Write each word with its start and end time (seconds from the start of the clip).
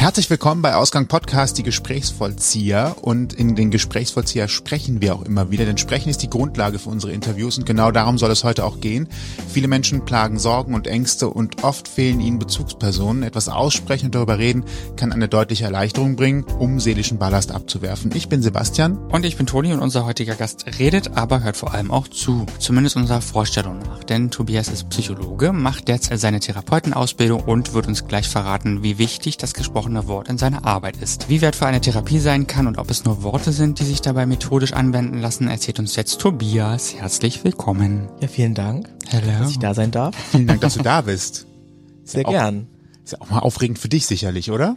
Herzlich 0.00 0.30
willkommen 0.30 0.62
bei 0.62 0.76
Ausgang 0.76 1.08
Podcast, 1.08 1.58
die 1.58 1.62
Gesprächsvollzieher. 1.62 2.96
Und 3.02 3.34
in 3.34 3.54
den 3.54 3.70
Gesprächsvollzieher 3.70 4.48
sprechen 4.48 5.02
wir 5.02 5.14
auch 5.14 5.20
immer 5.20 5.50
wieder, 5.50 5.66
denn 5.66 5.76
Sprechen 5.76 6.08
ist 6.08 6.22
die 6.22 6.30
Grundlage 6.30 6.78
für 6.78 6.88
unsere 6.88 7.12
Interviews 7.12 7.58
und 7.58 7.66
genau 7.66 7.90
darum 7.90 8.16
soll 8.16 8.30
es 8.30 8.42
heute 8.42 8.64
auch 8.64 8.80
gehen. 8.80 9.08
Viele 9.50 9.68
Menschen 9.68 10.06
plagen 10.06 10.38
Sorgen 10.38 10.72
und 10.72 10.86
Ängste 10.86 11.28
und 11.28 11.64
oft 11.64 11.86
fehlen 11.86 12.22
ihnen 12.22 12.38
Bezugspersonen. 12.38 13.24
Etwas 13.24 13.50
aussprechen 13.50 14.06
und 14.06 14.14
darüber 14.14 14.38
reden 14.38 14.64
kann 14.96 15.12
eine 15.12 15.28
deutliche 15.28 15.64
Erleichterung 15.64 16.16
bringen, 16.16 16.44
um 16.44 16.80
seelischen 16.80 17.18
Ballast 17.18 17.52
abzuwerfen. 17.52 18.10
Ich 18.14 18.30
bin 18.30 18.40
Sebastian. 18.40 18.96
Und 18.96 19.26
ich 19.26 19.36
bin 19.36 19.44
Toni 19.44 19.70
und 19.70 19.80
unser 19.80 20.06
heutiger 20.06 20.34
Gast 20.34 20.64
redet, 20.78 21.18
aber 21.18 21.42
hört 21.42 21.58
vor 21.58 21.74
allem 21.74 21.90
auch 21.90 22.08
zu. 22.08 22.46
Zumindest 22.58 22.96
unserer 22.96 23.20
Vorstellung 23.20 23.80
nach. 23.80 24.02
Denn 24.04 24.30
Tobias 24.30 24.68
ist 24.68 24.88
Psychologe, 24.88 25.52
macht 25.52 25.88
derzeit 25.88 26.20
seine 26.20 26.40
Therapeutenausbildung 26.40 27.42
und 27.42 27.74
wird 27.74 27.86
uns 27.86 28.08
gleich 28.08 28.30
verraten, 28.30 28.82
wie 28.82 28.96
wichtig 28.96 29.36
das 29.36 29.52
gesprochene 29.52 29.89
Wort 30.06 30.28
in 30.28 30.38
seiner 30.38 30.64
Arbeit 30.64 30.96
ist. 30.96 31.28
Wie 31.28 31.40
wertvoll 31.40 31.68
eine 31.68 31.80
Therapie 31.80 32.18
sein 32.18 32.46
kann 32.46 32.66
und 32.66 32.78
ob 32.78 32.90
es 32.90 33.04
nur 33.04 33.22
Worte 33.22 33.52
sind, 33.52 33.78
die 33.80 33.84
sich 33.84 34.00
dabei 34.00 34.26
methodisch 34.26 34.72
anwenden 34.72 35.18
lassen, 35.20 35.48
erzählt 35.48 35.78
uns 35.78 35.96
jetzt 35.96 36.20
Tobias. 36.20 36.94
Herzlich 36.94 37.44
willkommen. 37.44 38.08
Ja, 38.20 38.28
vielen 38.28 38.54
Dank, 38.54 38.88
Hello. 39.08 39.26
dass 39.40 39.50
ich 39.50 39.58
da 39.58 39.74
sein 39.74 39.90
darf. 39.90 40.14
Vielen 40.30 40.46
Dank, 40.46 40.60
dass 40.60 40.74
du 40.74 40.82
da 40.82 41.00
bist. 41.02 41.46
Sehr 42.04 42.26
auch- 42.26 42.30
gern. 42.30 42.66
Ist 43.04 43.12
ja 43.12 43.20
auch 43.20 43.30
mal 43.30 43.38
aufregend 43.40 43.78
für 43.78 43.88
dich 43.88 44.06
sicherlich, 44.06 44.50
oder? 44.50 44.76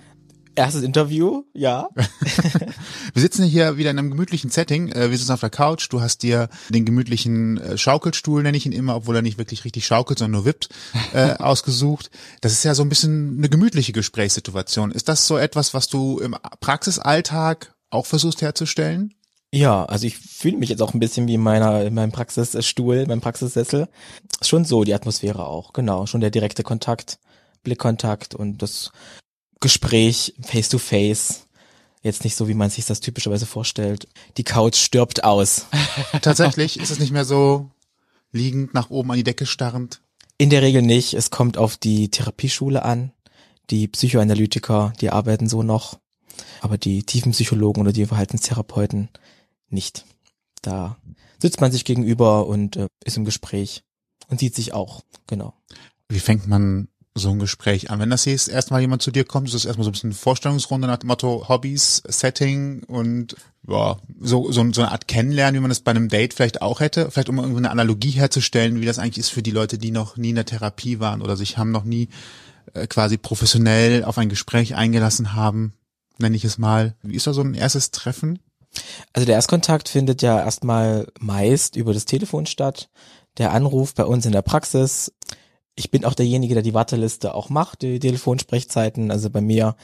Erstes 0.56 0.84
Interview, 0.84 1.44
ja. 1.54 1.90
Wir 3.14 3.22
sitzen 3.22 3.44
hier 3.44 3.78
wieder 3.78 3.90
in 3.90 3.98
einem 3.98 4.12
gemütlichen 4.12 4.52
Setting. 4.52 4.90
Äh, 4.92 5.10
Wir 5.10 5.18
sitzen 5.18 5.32
auf 5.32 5.40
der 5.40 5.50
Couch. 5.50 5.88
Du 5.90 6.02
hast 6.02 6.22
dir 6.22 6.48
den 6.70 6.86
gemütlichen 6.86 7.58
äh, 7.58 7.78
Schaukelstuhl, 7.78 8.44
nenne 8.44 8.58
ich 8.58 8.66
ihn 8.66 8.72
immer, 8.72 8.96
obwohl 8.96 9.16
er 9.16 9.22
nicht 9.24 9.40
wirklich 9.40 9.66
richtig 9.66 9.86
schaukelt, 9.88 10.20
sondern 10.20 10.40
nur 10.40 10.46
wippt, 10.46 10.70
äh, 11.14 11.34
ausgesucht. 11.40 12.12
Das 12.42 12.52
ist 12.52 12.64
ja 12.64 12.76
so 12.76 12.84
ein 12.84 12.90
bisschen 12.90 13.38
eine 13.40 13.50
gemütliche 13.50 13.94
Gesprächssituation. 13.94 14.92
Ist 14.92 15.10
das 15.10 15.26
so 15.26 15.38
etwas, 15.38 15.73
was 15.73 15.88
du 15.88 16.20
im 16.20 16.36
Praxisalltag 16.60 17.73
auch 17.90 18.06
versuchst 18.06 18.42
herzustellen? 18.42 19.14
Ja, 19.52 19.86
also 19.86 20.08
ich 20.08 20.17
fühle 20.17 20.58
mich 20.58 20.70
jetzt 20.70 20.82
auch 20.82 20.94
ein 20.94 21.00
bisschen 21.00 21.28
wie 21.28 21.36
in 21.36 21.42
meiner, 21.42 21.84
in 21.84 21.94
meinem 21.94 22.12
Praxisstuhl, 22.12 23.06
meinem 23.06 23.22
Praxissessel. 23.22 23.88
Schon 24.42 24.66
so, 24.66 24.84
die 24.84 24.94
Atmosphäre 24.94 25.45
auch, 25.48 25.73
genau. 25.73 26.06
Schon 26.06 26.22
der 26.22 26.32
direkte 26.32 26.64
Kontakt, 26.64 27.20
Blickkontakt 27.64 28.34
und 28.34 28.64
das 28.64 28.92
Gespräch 29.64 30.33
face 30.42 30.67
to 30.67 30.78
face. 30.78 31.47
Jetzt 32.02 32.25
nicht 32.25 32.36
so, 32.36 32.50
wie 32.50 32.53
man 32.53 32.69
sich 32.69 32.83
das 32.83 33.00
typischerweise 33.00 33.45
vorstellt. 33.45 34.09
Die 34.36 34.44
Couch 34.44 34.75
stirbt 34.75 35.23
aus. 35.23 35.67
Tatsächlich 36.22 36.78
ist 36.78 36.92
es 36.92 37.00
nicht 37.00 37.14
mehr 37.14 37.23
so 37.23 37.72
liegend 38.33 38.73
nach 38.73 38.89
oben 38.89 39.11
an 39.11 39.17
die 39.17 39.23
Decke 39.23 39.45
starrend. 39.45 40.02
In 40.38 40.50
der 40.50 40.64
Regel 40.64 40.81
nicht. 40.81 41.14
Es 41.14 41.31
kommt 41.31 41.58
auf 41.58 41.78
die 41.78 42.09
Therapieschule 42.09 42.83
an. 42.83 43.14
Die 43.70 43.88
Psychoanalytiker, 43.88 44.92
die 45.00 45.11
arbeiten 45.11 45.47
so 45.47 45.64
noch. 45.64 45.98
Aber 46.59 46.77
die 46.77 47.03
Tiefenpsychologen 47.03 47.81
oder 47.81 47.94
die 47.94 48.05
Verhaltenstherapeuten 48.05 49.08
nicht. 49.70 50.03
Da 50.61 50.98
sitzt 51.42 51.61
man 51.61 51.72
sich 51.72 51.86
gegenüber 51.86 52.48
und 52.48 52.75
äh, 52.75 52.88
ist 53.05 53.16
im 53.16 53.23
Gespräch 53.23 53.83
und 54.27 54.42
sieht 54.42 54.55
sich 54.55 54.73
auch. 54.73 55.03
Genau. 55.25 55.53
Wie 56.09 56.20
fängt 56.20 56.48
man 56.48 56.89
so 57.16 57.30
ein 57.30 57.39
Gespräch 57.39 57.89
an? 57.89 58.00
Wenn 58.00 58.09
das 58.09 58.25
jetzt 58.25 58.50
erstmal 58.50 58.81
jemand 58.81 59.02
zu 59.02 59.11
dir 59.11 59.23
kommt, 59.23 59.47
ist 59.47 59.53
das 59.53 59.66
erstmal 59.66 59.83
so 59.83 59.89
ein 59.89 59.94
bisschen 59.94 60.09
eine 60.11 60.17
Vorstellungsrunde 60.17 60.88
nach 60.88 60.97
dem 60.97 61.08
Motto 61.08 61.47
Hobbys, 61.47 62.02
Setting 62.08 62.83
und 62.83 63.36
ja, 63.67 63.97
so, 64.20 64.52
so, 64.52 64.72
so 64.73 64.81
eine 64.81 64.92
Art 64.92 65.08
Kennenlernen, 65.08 65.55
wie 65.55 65.61
man 65.61 65.70
das 65.70 65.80
bei 65.80 65.92
einem 65.92 66.09
Date 66.09 66.33
vielleicht 66.33 66.61
auch 66.61 66.80
hätte. 66.80 67.11
Vielleicht 67.11 67.30
um 67.30 67.38
irgendwie 67.38 67.59
eine 67.59 67.72
Analogie 67.72 68.11
herzustellen, 68.11 68.81
wie 68.81 68.86
das 68.86 69.00
eigentlich 69.00 69.20
ist 69.20 69.30
für 69.30 69.44
die 69.44 69.52
Leute, 69.52 69.78
die 69.78 69.92
noch 69.92 70.17
nie 70.17 70.30
in 70.30 70.36
der 70.36 70.45
Therapie 70.45 71.00
waren 71.00 71.22
oder 71.22 71.38
sich 71.38 71.58
haben 71.58 71.72
noch 71.72 71.83
nie 71.83 72.09
äh, 72.73 72.88
quasi 72.88 73.17
professionell 73.17 74.03
auf 74.03 74.17
ein 74.17 74.30
Gespräch 74.30 74.75
eingelassen 74.75 75.33
haben, 75.33 75.73
nenne 76.17 76.36
ich 76.36 76.45
es 76.45 76.58
mal. 76.58 76.95
Wie 77.03 77.16
ist 77.16 77.27
da 77.27 77.33
so 77.33 77.42
ein 77.42 77.53
erstes 77.53 77.92
Treffen? 77.92 78.39
Also 79.14 79.26
der 79.26 79.36
Erstkontakt 79.36 79.88
findet 79.88 80.21
ja 80.21 80.39
erstmal 80.39 81.08
meist 81.20 81.76
über 81.76 81.93
das 81.93 82.05
Telefon 82.05 82.45
statt. 82.45 82.89
Der 83.38 83.52
Anruf 83.52 83.93
bei 83.93 84.05
uns 84.05 84.26
in 84.26 84.32
der 84.32 84.42
Praxis. 84.42 85.11
Ich 85.76 85.89
bin 85.89 86.06
auch 86.06 86.14
derjenige, 86.14 86.54
der 86.54 86.61
die 86.61 86.76
Warteliste 86.76 87.34
auch 87.34 87.50
macht, 87.50 87.82
die 87.82 87.98
Telefonsprechzeiten. 87.98 89.10
Also 89.10 89.32
bei 89.32 89.42
mir 89.42 89.76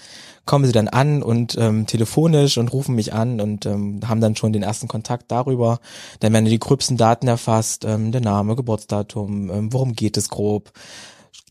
kommen 0.46 0.66
sie 0.66 0.72
dann 0.72 0.88
an 0.88 1.24
und 1.24 1.58
ähm, 1.58 1.88
telefonisch 1.88 2.60
und 2.60 2.72
rufen 2.72 2.94
mich 2.94 3.12
an 3.12 3.42
und 3.42 3.66
ähm, 3.66 4.00
haben 4.08 4.22
dann 4.22 4.36
schon 4.36 4.54
den 4.54 4.62
ersten 4.62 4.88
Kontakt 4.88 5.32
darüber. 5.32 5.80
Dann 6.20 6.32
werden 6.32 6.46
die 6.46 6.60
gröbsten 6.60 6.96
Daten 6.96 7.28
erfasst, 7.28 7.86
ähm, 7.86 8.12
der 8.12 8.22
Name, 8.22 8.56
Geburtsdatum, 8.56 9.50
ähm, 9.50 9.74
worum 9.74 9.94
geht 9.94 10.16
es 10.18 10.30
grob. 10.30 10.72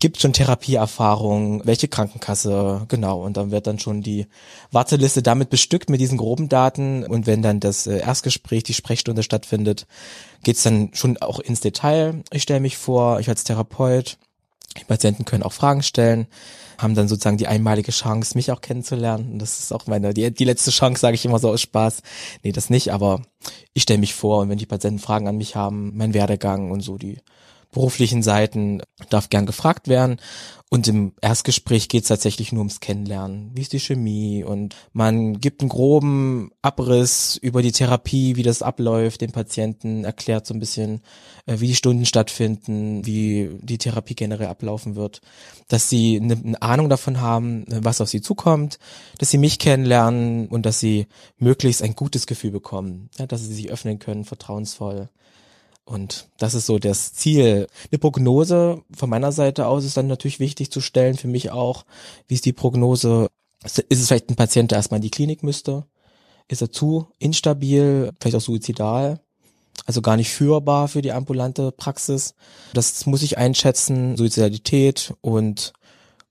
Gibt 0.00 0.20
schon 0.20 0.32
Therapieerfahrung, 0.32 1.62
welche 1.64 1.88
Krankenkasse, 1.88 2.86
genau. 2.86 3.24
Und 3.24 3.36
dann 3.36 3.50
wird 3.50 3.66
dann 3.66 3.80
schon 3.80 4.02
die 4.02 4.28
Warteliste 4.70 5.22
damit 5.22 5.50
bestückt 5.50 5.90
mit 5.90 6.00
diesen 6.00 6.18
groben 6.18 6.48
Daten. 6.48 7.02
Und 7.02 7.26
wenn 7.26 7.42
dann 7.42 7.58
das 7.58 7.88
äh, 7.88 7.98
Erstgespräch, 7.98 8.62
die 8.62 8.74
Sprechstunde 8.74 9.24
stattfindet, 9.24 9.88
geht's 10.44 10.62
dann 10.62 10.90
schon 10.92 11.16
auch 11.16 11.40
ins 11.40 11.58
Detail. 11.58 12.22
Ich 12.30 12.44
stelle 12.44 12.60
mich 12.60 12.76
vor, 12.76 13.18
ich 13.18 13.28
als 13.28 13.42
Therapeut, 13.42 14.18
die 14.76 14.84
Patienten 14.84 15.24
können 15.24 15.42
auch 15.42 15.52
Fragen 15.52 15.82
stellen, 15.82 16.26
haben 16.78 16.94
dann 16.94 17.08
sozusagen 17.08 17.38
die 17.38 17.48
einmalige 17.48 17.90
Chance, 17.90 18.36
mich 18.36 18.52
auch 18.52 18.60
kennenzulernen. 18.60 19.32
Und 19.32 19.38
das 19.40 19.58
ist 19.58 19.72
auch 19.72 19.86
meine, 19.86 20.14
die, 20.14 20.32
die 20.32 20.44
letzte 20.44 20.70
Chance, 20.70 21.00
sage 21.00 21.14
ich 21.14 21.24
immer 21.24 21.38
so 21.38 21.50
aus 21.50 21.60
Spaß. 21.60 22.02
Nee, 22.42 22.52
das 22.52 22.70
nicht, 22.70 22.92
aber 22.92 23.22
ich 23.74 23.82
stelle 23.82 23.98
mich 23.98 24.14
vor 24.14 24.40
und 24.40 24.48
wenn 24.48 24.58
die 24.58 24.66
Patienten 24.66 25.00
Fragen 25.00 25.26
an 25.26 25.36
mich 25.36 25.56
haben, 25.56 25.96
mein 25.96 26.14
Werdegang 26.14 26.70
und 26.70 26.80
so 26.80 26.98
die 26.98 27.18
beruflichen 27.72 28.22
Seiten 28.22 28.82
darf 29.10 29.28
gern 29.28 29.46
gefragt 29.46 29.88
werden. 29.88 30.18
Und 30.70 30.86
im 30.86 31.12
Erstgespräch 31.22 31.88
geht 31.88 32.02
es 32.02 32.08
tatsächlich 32.08 32.52
nur 32.52 32.60
ums 32.60 32.80
Kennenlernen. 32.80 33.52
Wie 33.54 33.62
ist 33.62 33.72
die 33.72 33.80
Chemie? 33.80 34.44
Und 34.44 34.76
man 34.92 35.40
gibt 35.40 35.62
einen 35.62 35.70
groben 35.70 36.50
Abriss 36.60 37.38
über 37.40 37.62
die 37.62 37.72
Therapie, 37.72 38.36
wie 38.36 38.42
das 38.42 38.60
abläuft, 38.60 39.22
dem 39.22 39.32
Patienten, 39.32 40.04
erklärt 40.04 40.46
so 40.46 40.52
ein 40.52 40.60
bisschen, 40.60 41.00
äh, 41.46 41.60
wie 41.60 41.68
die 41.68 41.74
Stunden 41.74 42.04
stattfinden, 42.04 43.06
wie 43.06 43.50
die 43.62 43.78
Therapie 43.78 44.14
generell 44.14 44.48
ablaufen 44.48 44.94
wird, 44.94 45.22
dass 45.68 45.88
sie 45.88 46.20
eine, 46.20 46.60
Ahnung 46.60 46.90
davon 46.90 47.22
haben, 47.22 47.64
was 47.68 48.02
auf 48.02 48.10
sie 48.10 48.20
zukommt, 48.20 48.78
dass 49.16 49.30
sie 49.30 49.38
mich 49.38 49.58
kennenlernen 49.58 50.48
und 50.48 50.66
dass 50.66 50.80
sie 50.80 51.06
möglichst 51.38 51.82
ein 51.82 51.96
gutes 51.96 52.26
Gefühl 52.26 52.50
bekommen, 52.50 53.08
ja, 53.18 53.26
dass 53.26 53.40
sie 53.40 53.54
sich 53.54 53.70
öffnen 53.70 53.98
können, 53.98 54.26
vertrauensvoll. 54.26 55.08
Und 55.88 56.28
das 56.36 56.52
ist 56.52 56.66
so 56.66 56.78
das 56.78 57.14
Ziel. 57.14 57.66
Eine 57.90 57.98
Prognose 57.98 58.82
von 58.94 59.08
meiner 59.08 59.32
Seite 59.32 59.66
aus 59.66 59.86
ist 59.86 59.96
dann 59.96 60.06
natürlich 60.06 60.38
wichtig 60.38 60.70
zu 60.70 60.82
stellen, 60.82 61.16
für 61.16 61.28
mich 61.28 61.50
auch. 61.50 61.86
Wie 62.26 62.34
ist 62.34 62.44
die 62.44 62.52
Prognose? 62.52 63.28
Ist 63.64 63.88
es 63.88 64.08
vielleicht 64.08 64.28
ein 64.28 64.36
Patient, 64.36 64.70
der 64.70 64.76
erstmal 64.76 64.98
in 64.98 65.02
die 65.02 65.10
Klinik 65.10 65.42
müsste? 65.42 65.86
Ist 66.46 66.60
er 66.60 66.70
zu 66.70 67.08
instabil, 67.18 68.12
vielleicht 68.20 68.36
auch 68.36 68.42
suizidal? 68.42 69.20
Also 69.86 70.02
gar 70.02 70.18
nicht 70.18 70.30
führbar 70.30 70.88
für 70.88 71.00
die 71.00 71.12
ambulante 71.12 71.72
Praxis. 71.72 72.34
Das 72.74 73.06
muss 73.06 73.22
ich 73.22 73.38
einschätzen. 73.38 74.18
Suizidalität 74.18 75.14
und 75.22 75.72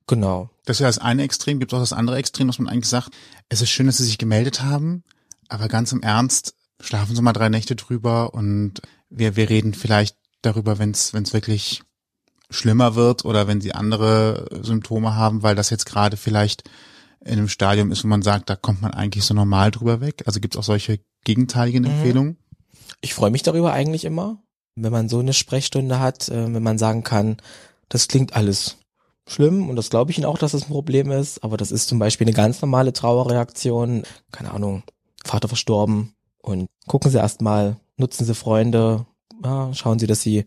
genau. 0.05 0.51
Das 0.65 0.77
ist 0.77 0.81
ja 0.81 0.87
das 0.87 0.99
eine 0.99 1.23
Extrem, 1.23 1.59
gibt 1.59 1.73
auch 1.73 1.79
das 1.79 1.93
andere 1.93 2.17
Extrem, 2.17 2.45
dass 2.45 2.59
man 2.59 2.71
eigentlich 2.71 2.89
sagt, 2.89 3.09
es 3.49 3.63
ist 3.63 3.71
schön, 3.71 3.87
dass 3.87 3.97
Sie 3.97 4.03
sich 4.03 4.19
gemeldet 4.19 4.61
haben, 4.61 5.03
aber 5.49 5.67
ganz 5.67 5.93
im 5.93 6.03
Ernst, 6.03 6.53
schlafen 6.79 7.15
Sie 7.15 7.21
mal 7.23 7.33
drei 7.33 7.49
Nächte 7.49 7.75
drüber 7.75 8.35
und 8.35 8.81
wir, 9.09 9.35
wir 9.35 9.49
reden 9.49 9.73
vielleicht 9.73 10.17
darüber, 10.41 10.79
wenn 10.79 10.91
es 10.91 11.13
wirklich 11.13 11.83
schlimmer 12.49 12.95
wird 12.95 13.25
oder 13.25 13.47
wenn 13.47 13.61
Sie 13.61 13.73
andere 13.73 14.47
Symptome 14.61 15.15
haben, 15.15 15.43
weil 15.43 15.55
das 15.55 15.69
jetzt 15.69 15.85
gerade 15.85 16.17
vielleicht 16.17 16.63
in 17.25 17.33
einem 17.33 17.49
Stadium 17.49 17.91
ist, 17.91 18.03
wo 18.03 18.07
man 18.07 18.21
sagt, 18.21 18.49
da 18.49 18.55
kommt 18.55 18.81
man 18.81 18.93
eigentlich 18.93 19.25
so 19.25 19.33
normal 19.33 19.71
drüber 19.71 19.99
weg. 20.01 20.23
Also 20.25 20.39
gibt 20.39 20.55
es 20.55 20.59
auch 20.59 20.63
solche 20.63 20.99
gegenteiligen 21.25 21.83
Mhm. 21.83 21.89
Empfehlungen? 21.89 22.37
Ich 23.01 23.13
freue 23.13 23.31
mich 23.31 23.43
darüber 23.43 23.73
eigentlich 23.73 24.05
immer, 24.05 24.41
wenn 24.75 24.91
man 24.91 25.09
so 25.09 25.19
eine 25.19 25.33
Sprechstunde 25.33 25.99
hat, 25.99 26.29
äh, 26.29 26.53
wenn 26.53 26.63
man 26.63 26.77
sagen 26.77 27.03
kann, 27.03 27.37
das 27.89 28.07
klingt 28.07 28.35
alles 28.35 28.77
schlimm 29.27 29.69
und 29.69 29.75
das 29.75 29.89
glaube 29.89 30.11
ich 30.11 30.17
Ihnen 30.17 30.25
auch, 30.25 30.37
dass 30.37 30.53
es 30.53 30.63
ein 30.63 30.69
Problem 30.71 31.11
ist, 31.11 31.43
aber 31.43 31.57
das 31.57 31.71
ist 31.71 31.89
zum 31.89 31.99
Beispiel 31.99 32.27
eine 32.27 32.35
ganz 32.35 32.61
normale 32.61 32.93
Trauerreaktion, 32.93 34.03
keine 34.31 34.51
Ahnung, 34.51 34.83
Vater 35.25 35.49
verstorben 35.49 36.13
und 36.41 36.67
gucken 36.87 37.11
Sie 37.11 37.17
erstmal, 37.17 37.77
nutzen 37.97 38.25
Sie 38.25 38.35
Freunde, 38.35 39.05
ja, 39.43 39.73
schauen 39.73 39.99
Sie, 39.99 40.07
dass 40.07 40.21
Sie 40.21 40.45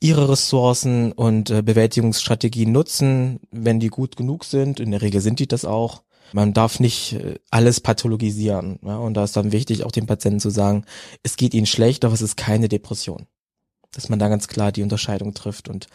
Ihre 0.00 0.28
Ressourcen 0.28 1.12
und 1.12 1.50
äh, 1.50 1.62
Bewältigungsstrategien 1.62 2.72
nutzen, 2.72 3.40
wenn 3.50 3.80
die 3.80 3.88
gut 3.88 4.16
genug 4.16 4.44
sind, 4.44 4.80
in 4.80 4.90
der 4.90 5.02
Regel 5.02 5.20
sind 5.20 5.38
die 5.40 5.48
das 5.48 5.64
auch. 5.64 6.02
Man 6.32 6.52
darf 6.52 6.80
nicht 6.80 7.14
äh, 7.14 7.38
alles 7.50 7.80
pathologisieren. 7.80 8.78
Ja, 8.84 8.98
und 8.98 9.14
da 9.14 9.24
ist 9.24 9.36
dann 9.36 9.52
wichtig, 9.52 9.84
auch 9.84 9.92
dem 9.92 10.06
Patienten 10.06 10.40
zu 10.40 10.50
sagen, 10.50 10.84
es 11.22 11.36
geht 11.36 11.54
ihnen 11.54 11.66
schlecht, 11.66 12.04
aber 12.04 12.14
es 12.14 12.22
ist 12.22 12.36
keine 12.36 12.68
Depression. 12.68 13.26
Dass 13.92 14.08
man 14.08 14.18
da 14.18 14.28
ganz 14.28 14.46
klar 14.46 14.72
die 14.72 14.82
Unterscheidung 14.82 15.34
trifft. 15.34 15.68
Und 15.68 15.88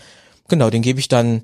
genau, 0.48 0.69
den 0.69 0.81
gebe 0.81 1.00
ich 1.00 1.08
dann 1.08 1.44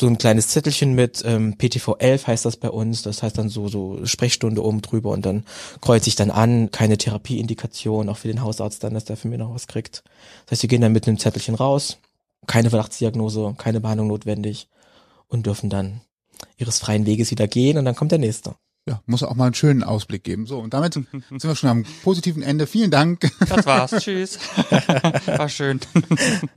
so 0.00 0.06
ein 0.06 0.18
kleines 0.18 0.48
Zettelchen 0.48 0.94
mit, 0.94 1.22
ähm, 1.26 1.56
PTV 1.58 1.96
11 1.98 2.26
heißt 2.26 2.44
das 2.46 2.56
bei 2.56 2.70
uns, 2.70 3.02
das 3.02 3.22
heißt 3.22 3.36
dann 3.36 3.50
so, 3.50 3.68
so 3.68 4.04
Sprechstunde 4.04 4.64
oben 4.64 4.80
drüber 4.80 5.10
und 5.10 5.26
dann 5.26 5.44
kreuze 5.80 6.08
ich 6.08 6.16
dann 6.16 6.30
an, 6.30 6.70
keine 6.70 6.96
Therapieindikation, 6.96 8.08
auch 8.08 8.16
für 8.16 8.28
den 8.28 8.42
Hausarzt 8.42 8.82
dann, 8.82 8.94
dass 8.94 9.04
der 9.04 9.18
für 9.18 9.28
mich 9.28 9.38
noch 9.38 9.54
was 9.54 9.66
kriegt. 9.66 10.02
Das 10.46 10.52
heißt, 10.52 10.62
wir 10.62 10.68
gehen 10.68 10.80
dann 10.80 10.92
mit 10.92 11.06
einem 11.06 11.18
Zettelchen 11.18 11.54
raus, 11.54 11.98
keine 12.46 12.70
Verdachtsdiagnose, 12.70 13.54
keine 13.58 13.80
Behandlung 13.80 14.08
notwendig 14.08 14.68
und 15.28 15.46
dürfen 15.46 15.68
dann 15.68 16.00
ihres 16.56 16.78
freien 16.78 17.04
Weges 17.04 17.30
wieder 17.30 17.46
gehen 17.46 17.76
und 17.76 17.84
dann 17.84 17.94
kommt 17.94 18.12
der 18.12 18.18
nächste. 18.18 18.54
Ja, 18.88 19.02
muss 19.06 19.22
auch 19.22 19.34
mal 19.34 19.44
einen 19.44 19.54
schönen 19.54 19.82
Ausblick 19.82 20.24
geben. 20.24 20.46
So, 20.46 20.58
und 20.58 20.72
damit 20.72 20.94
sind 20.94 21.06
wir 21.30 21.54
schon 21.54 21.70
am 21.70 21.84
positiven 22.02 22.42
Ende. 22.42 22.66
Vielen 22.66 22.90
Dank. 22.90 23.30
Das 23.48 23.66
war's. 23.66 23.90
Tschüss. 23.98 24.38
War 25.26 25.48
schön. 25.48 25.80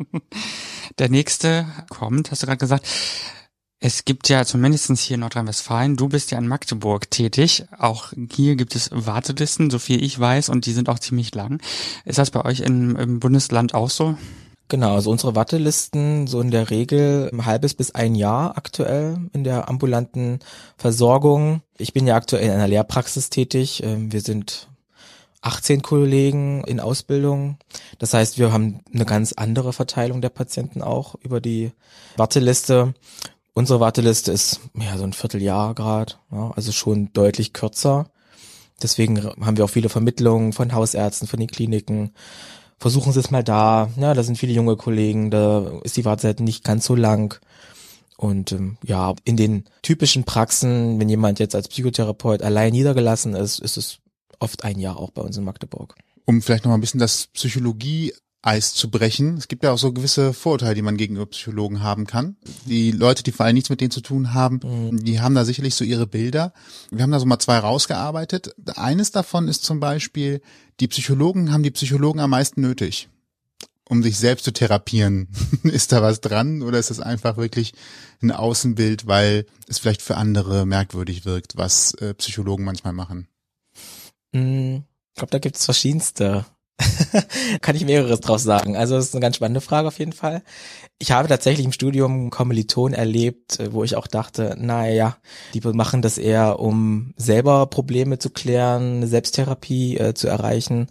Der 0.99 1.09
nächste 1.09 1.65
kommt, 1.89 2.31
hast 2.31 2.43
du 2.43 2.47
gerade 2.47 2.57
gesagt. 2.57 2.87
Es 3.85 4.05
gibt 4.05 4.29
ja 4.29 4.45
zumindestens 4.45 5.01
hier 5.01 5.15
in 5.15 5.19
Nordrhein-Westfalen, 5.19 5.97
du 5.97 6.07
bist 6.07 6.31
ja 6.31 6.37
in 6.37 6.47
Magdeburg 6.47 7.11
tätig. 7.11 7.65
Auch 7.77 8.13
hier 8.31 8.55
gibt 8.55 8.75
es 8.75 8.89
Wartelisten, 8.93 9.69
so 9.69 9.77
viel 9.77 10.01
ich 10.01 10.17
weiß, 10.17 10.47
und 10.47 10.65
die 10.65 10.71
sind 10.71 10.87
auch 10.87 10.99
ziemlich 10.99 11.35
lang. 11.35 11.61
Ist 12.05 12.17
das 12.17 12.31
bei 12.31 12.45
euch 12.45 12.61
in, 12.61 12.95
im 12.95 13.19
Bundesland 13.19 13.73
auch 13.73 13.89
so? 13.89 14.17
Genau, 14.69 14.95
also 14.95 15.11
unsere 15.11 15.35
Wartelisten 15.35 16.25
so 16.27 16.41
in 16.41 16.49
der 16.49 16.69
Regel 16.69 17.29
ein 17.31 17.45
halbes 17.45 17.73
bis 17.73 17.91
ein 17.91 18.15
Jahr 18.15 18.57
aktuell 18.57 19.17
in 19.33 19.43
der 19.43 19.69
ambulanten 19.69 20.39
Versorgung. 20.77 21.61
Ich 21.77 21.93
bin 21.93 22.07
ja 22.07 22.15
aktuell 22.15 22.45
in 22.45 22.51
einer 22.51 22.67
Lehrpraxis 22.67 23.29
tätig. 23.29 23.83
Ähm, 23.83 24.11
wir 24.11 24.21
sind 24.21 24.69
18 25.41 25.81
Kollegen 25.81 26.63
in 26.63 26.79
Ausbildung. 26.79 27.57
Das 27.99 28.13
heißt, 28.13 28.39
wir 28.39 28.51
haben 28.51 28.79
eine 28.93 29.05
ganz 29.05 29.33
andere 29.33 29.73
Verteilung 29.73 30.21
der 30.21 30.29
Patienten 30.29 30.81
auch 30.81 31.15
über 31.21 31.41
die 31.41 31.71
Warteliste. 32.15 32.93
Unsere 33.53 33.79
Warteliste 33.79 34.31
ist 34.31 34.61
ja 34.79 34.97
so 34.97 35.03
ein 35.03 35.13
Vierteljahr 35.13 35.75
gerade, 35.75 36.13
ja, 36.31 36.51
also 36.55 36.71
schon 36.71 37.11
deutlich 37.13 37.53
kürzer. 37.53 38.09
Deswegen 38.81 39.23
haben 39.23 39.57
wir 39.57 39.65
auch 39.65 39.69
viele 39.69 39.89
Vermittlungen 39.89 40.53
von 40.53 40.73
Hausärzten, 40.73 41.27
von 41.27 41.39
den 41.39 41.49
Kliniken. 41.49 42.13
Versuchen 42.83 43.13
Sie 43.13 43.19
es 43.21 43.31
mal 43.31 43.45
da. 43.45 43.89
Ja, 43.95 44.13
da 44.13 44.23
sind 44.23 44.37
viele 44.37 44.51
junge 44.51 44.75
Kollegen, 44.75 45.31
da 45.31 45.71
ist 45.83 45.95
die 45.95 46.03
Wartezeit 46.03 46.41
nicht 46.41 46.65
ganz 46.65 46.83
so 46.83 46.95
lang. 46.95 47.39
Und 48.17 48.51
ähm, 48.51 48.75
ja, 48.83 49.13
in 49.23 49.37
den 49.37 49.63
typischen 49.83 50.25
Praxen, 50.25 50.99
wenn 50.99 51.07
jemand 51.07 51.39
jetzt 51.39 51.55
als 51.55 51.69
Psychotherapeut 51.69 52.41
allein 52.41 52.73
niedergelassen 52.73 53.35
ist, 53.35 53.59
ist 53.59 53.77
es 53.77 53.99
oft 54.39 54.65
ein 54.65 54.79
Jahr 54.79 54.97
auch 54.97 55.11
bei 55.11 55.21
uns 55.21 55.37
in 55.37 55.45
Magdeburg. 55.45 55.95
Um 56.25 56.41
vielleicht 56.41 56.65
noch 56.65 56.71
mal 56.71 56.77
ein 56.77 56.81
bisschen 56.81 56.99
das 56.99 57.27
Psychologie 57.27 58.11
Eis 58.45 58.73
zu 58.73 58.91
brechen. 58.91 59.37
Es 59.37 59.47
gibt 59.47 59.63
ja 59.63 59.71
auch 59.71 59.77
so 59.77 59.93
gewisse 59.93 60.33
Vorurteile, 60.33 60.75
die 60.75 60.81
man 60.81 60.97
gegenüber 60.97 61.25
Psychologen 61.27 61.81
haben 61.81 62.05
kann. 62.05 62.35
Die 62.65 62.91
Leute, 62.91 63.23
die 63.23 63.31
vor 63.31 63.45
allem 63.45 63.55
nichts 63.55 63.69
mit 63.69 63.79
denen 63.79 63.89
zu 63.89 64.01
tun 64.01 64.33
haben, 64.33 64.59
mhm. 64.63 65.03
die 65.03 65.21
haben 65.21 65.33
da 65.33 65.45
sicherlich 65.45 65.75
so 65.75 65.85
ihre 65.85 66.05
Bilder. 66.05 66.53
Wir 66.91 67.03
haben 67.03 67.11
da 67.11 67.19
so 67.19 67.25
mal 67.25 67.39
zwei 67.39 67.57
rausgearbeitet. 67.57 68.53
Eines 68.75 69.11
davon 69.11 69.47
ist 69.47 69.63
zum 69.63 69.79
Beispiel, 69.79 70.41
die 70.81 70.89
Psychologen 70.89 71.53
haben 71.53 71.63
die 71.63 71.71
Psychologen 71.71 72.19
am 72.19 72.31
meisten 72.31 72.59
nötig, 72.59 73.07
um 73.87 74.03
sich 74.03 74.19
selbst 74.19 74.43
zu 74.43 74.51
therapieren. 74.51 75.29
ist 75.63 75.93
da 75.93 76.01
was 76.01 76.19
dran 76.19 76.63
oder 76.63 76.79
ist 76.79 76.89
das 76.89 76.99
einfach 76.99 77.37
wirklich 77.37 77.73
ein 78.21 78.31
Außenbild, 78.31 79.07
weil 79.07 79.45
es 79.69 79.79
vielleicht 79.79 80.01
für 80.01 80.17
andere 80.17 80.65
merkwürdig 80.65 81.23
wirkt, 81.23 81.55
was 81.55 81.93
äh, 81.93 82.13
Psychologen 82.15 82.65
manchmal 82.65 82.93
machen? 82.93 83.29
Mhm. 84.33 84.83
Ich 85.13 85.19
glaube, 85.19 85.31
da 85.31 85.39
gibt 85.39 85.55
es 85.55 85.65
verschiedenste 85.65 86.45
Kann 87.61 87.75
ich 87.75 87.85
mehreres 87.85 88.19
draus 88.19 88.43
sagen. 88.43 88.75
Also 88.75 88.95
das 88.95 89.05
ist 89.05 89.15
eine 89.15 89.21
ganz 89.21 89.35
spannende 89.35 89.61
Frage 89.61 89.87
auf 89.87 89.99
jeden 89.99 90.13
Fall. 90.13 90.41
Ich 90.97 91.11
habe 91.11 91.27
tatsächlich 91.27 91.65
im 91.65 91.71
Studium 91.71 92.29
Kommilitonen 92.29 92.97
erlebt, 92.97 93.59
äh, 93.59 93.73
wo 93.73 93.83
ich 93.83 93.95
auch 93.95 94.07
dachte, 94.07 94.55
naja, 94.59 95.17
die 95.53 95.61
machen 95.61 96.01
das 96.01 96.17
eher, 96.17 96.59
um 96.59 97.13
selber 97.15 97.67
Probleme 97.67 98.17
zu 98.17 98.31
klären, 98.31 98.97
eine 98.97 99.07
Selbsttherapie 99.07 99.97
äh, 99.97 100.13
zu 100.13 100.27
erreichen. 100.27 100.87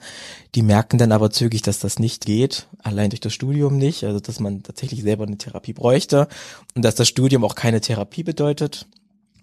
Die 0.55 0.62
merken 0.62 0.99
dann 0.99 1.12
aber 1.12 1.31
zügig, 1.31 1.62
dass 1.62 1.81
das 1.81 1.99
nicht 1.99 2.26
geht, 2.26 2.69
allein 2.82 3.11
durch 3.11 3.20
das 3.20 3.32
Studium 3.32 3.76
nicht, 3.76 4.05
also 4.05 4.20
dass 4.20 4.38
man 4.38 4.62
tatsächlich 4.62 5.02
selber 5.02 5.25
eine 5.25 5.38
Therapie 5.38 5.73
bräuchte 5.73 6.29
und 6.75 6.84
dass 6.84 6.94
das 6.94 7.08
Studium 7.08 7.44
auch 7.44 7.55
keine 7.55 7.81
Therapie 7.81 8.23
bedeutet. 8.23 8.87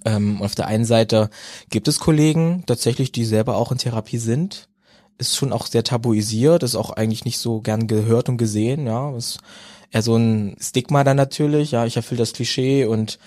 Ähm, 0.06 0.42
auf 0.42 0.56
der 0.56 0.68
einen 0.68 0.86
Seite 0.86 1.30
gibt 1.70 1.90
es 1.90 2.00
Kollegen 2.00 2.64
tatsächlich, 2.66 3.12
die 3.12 3.26
selber 3.26 3.58
auch 3.58 3.74
in 3.74 3.78
Therapie 3.78 4.18
sind 4.18 4.69
ist 5.20 5.36
schon 5.36 5.54
auch 5.54 5.68
sehr 5.68 5.84
tabuisiert, 5.84 6.64
ist 6.64 6.76
auch 6.76 6.90
eigentlich 6.92 7.26
nicht 7.26 7.38
so 7.38 7.62
gern 7.62 7.88
gehört 7.88 8.30
und 8.30 8.38
gesehen, 8.38 8.88
ja. 8.88 9.16
Ist 9.16 9.40
eher 9.92 10.02
so 10.02 10.16
ein 10.16 10.56
Stigma 10.60 11.04
dann 11.04 11.18
natürlich, 11.18 11.72
ja, 11.72 11.86
ich 11.86 11.98
erfülle 11.98 12.20
das 12.20 12.34
Klischee 12.34 12.86
und 12.86 13.20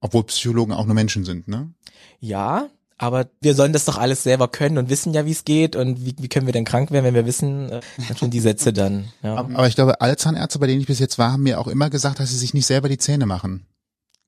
obwohl 0.00 0.24
Psychologen 0.24 0.72
auch 0.72 0.86
nur 0.86 0.94
Menschen 0.94 1.24
sind, 1.24 1.48
ne? 1.48 1.72
Ja, 2.20 2.68
aber 2.98 3.30
wir 3.40 3.54
sollen 3.54 3.72
das 3.72 3.86
doch 3.86 3.96
alles 3.96 4.22
selber 4.22 4.48
können 4.48 4.76
und 4.76 4.90
wissen 4.90 5.14
ja, 5.14 5.24
wie 5.24 5.30
es 5.30 5.44
geht 5.44 5.74
und 5.74 6.04
wie, 6.04 6.14
wie 6.18 6.28
können 6.28 6.46
wir 6.46 6.52
denn 6.52 6.66
krank 6.66 6.90
werden, 6.90 7.06
wenn 7.06 7.14
wir 7.14 7.24
wissen, 7.24 7.70
äh, 7.70 7.80
schon 8.18 8.30
die 8.30 8.40
Sätze 8.40 8.74
dann. 8.74 9.10
Ja. 9.22 9.36
Aber 9.36 9.66
ich 9.66 9.74
glaube, 9.74 10.02
alle 10.02 10.16
Zahnärzte, 10.16 10.58
bei 10.58 10.66
denen 10.66 10.82
ich 10.82 10.86
bis 10.86 10.98
jetzt 10.98 11.18
war, 11.18 11.32
haben 11.32 11.42
mir 11.42 11.58
auch 11.58 11.68
immer 11.68 11.88
gesagt, 11.88 12.20
dass 12.20 12.28
sie 12.28 12.36
sich 12.36 12.52
nicht 12.52 12.66
selber 12.66 12.90
die 12.90 12.98
Zähne 12.98 13.24
machen. 13.24 13.66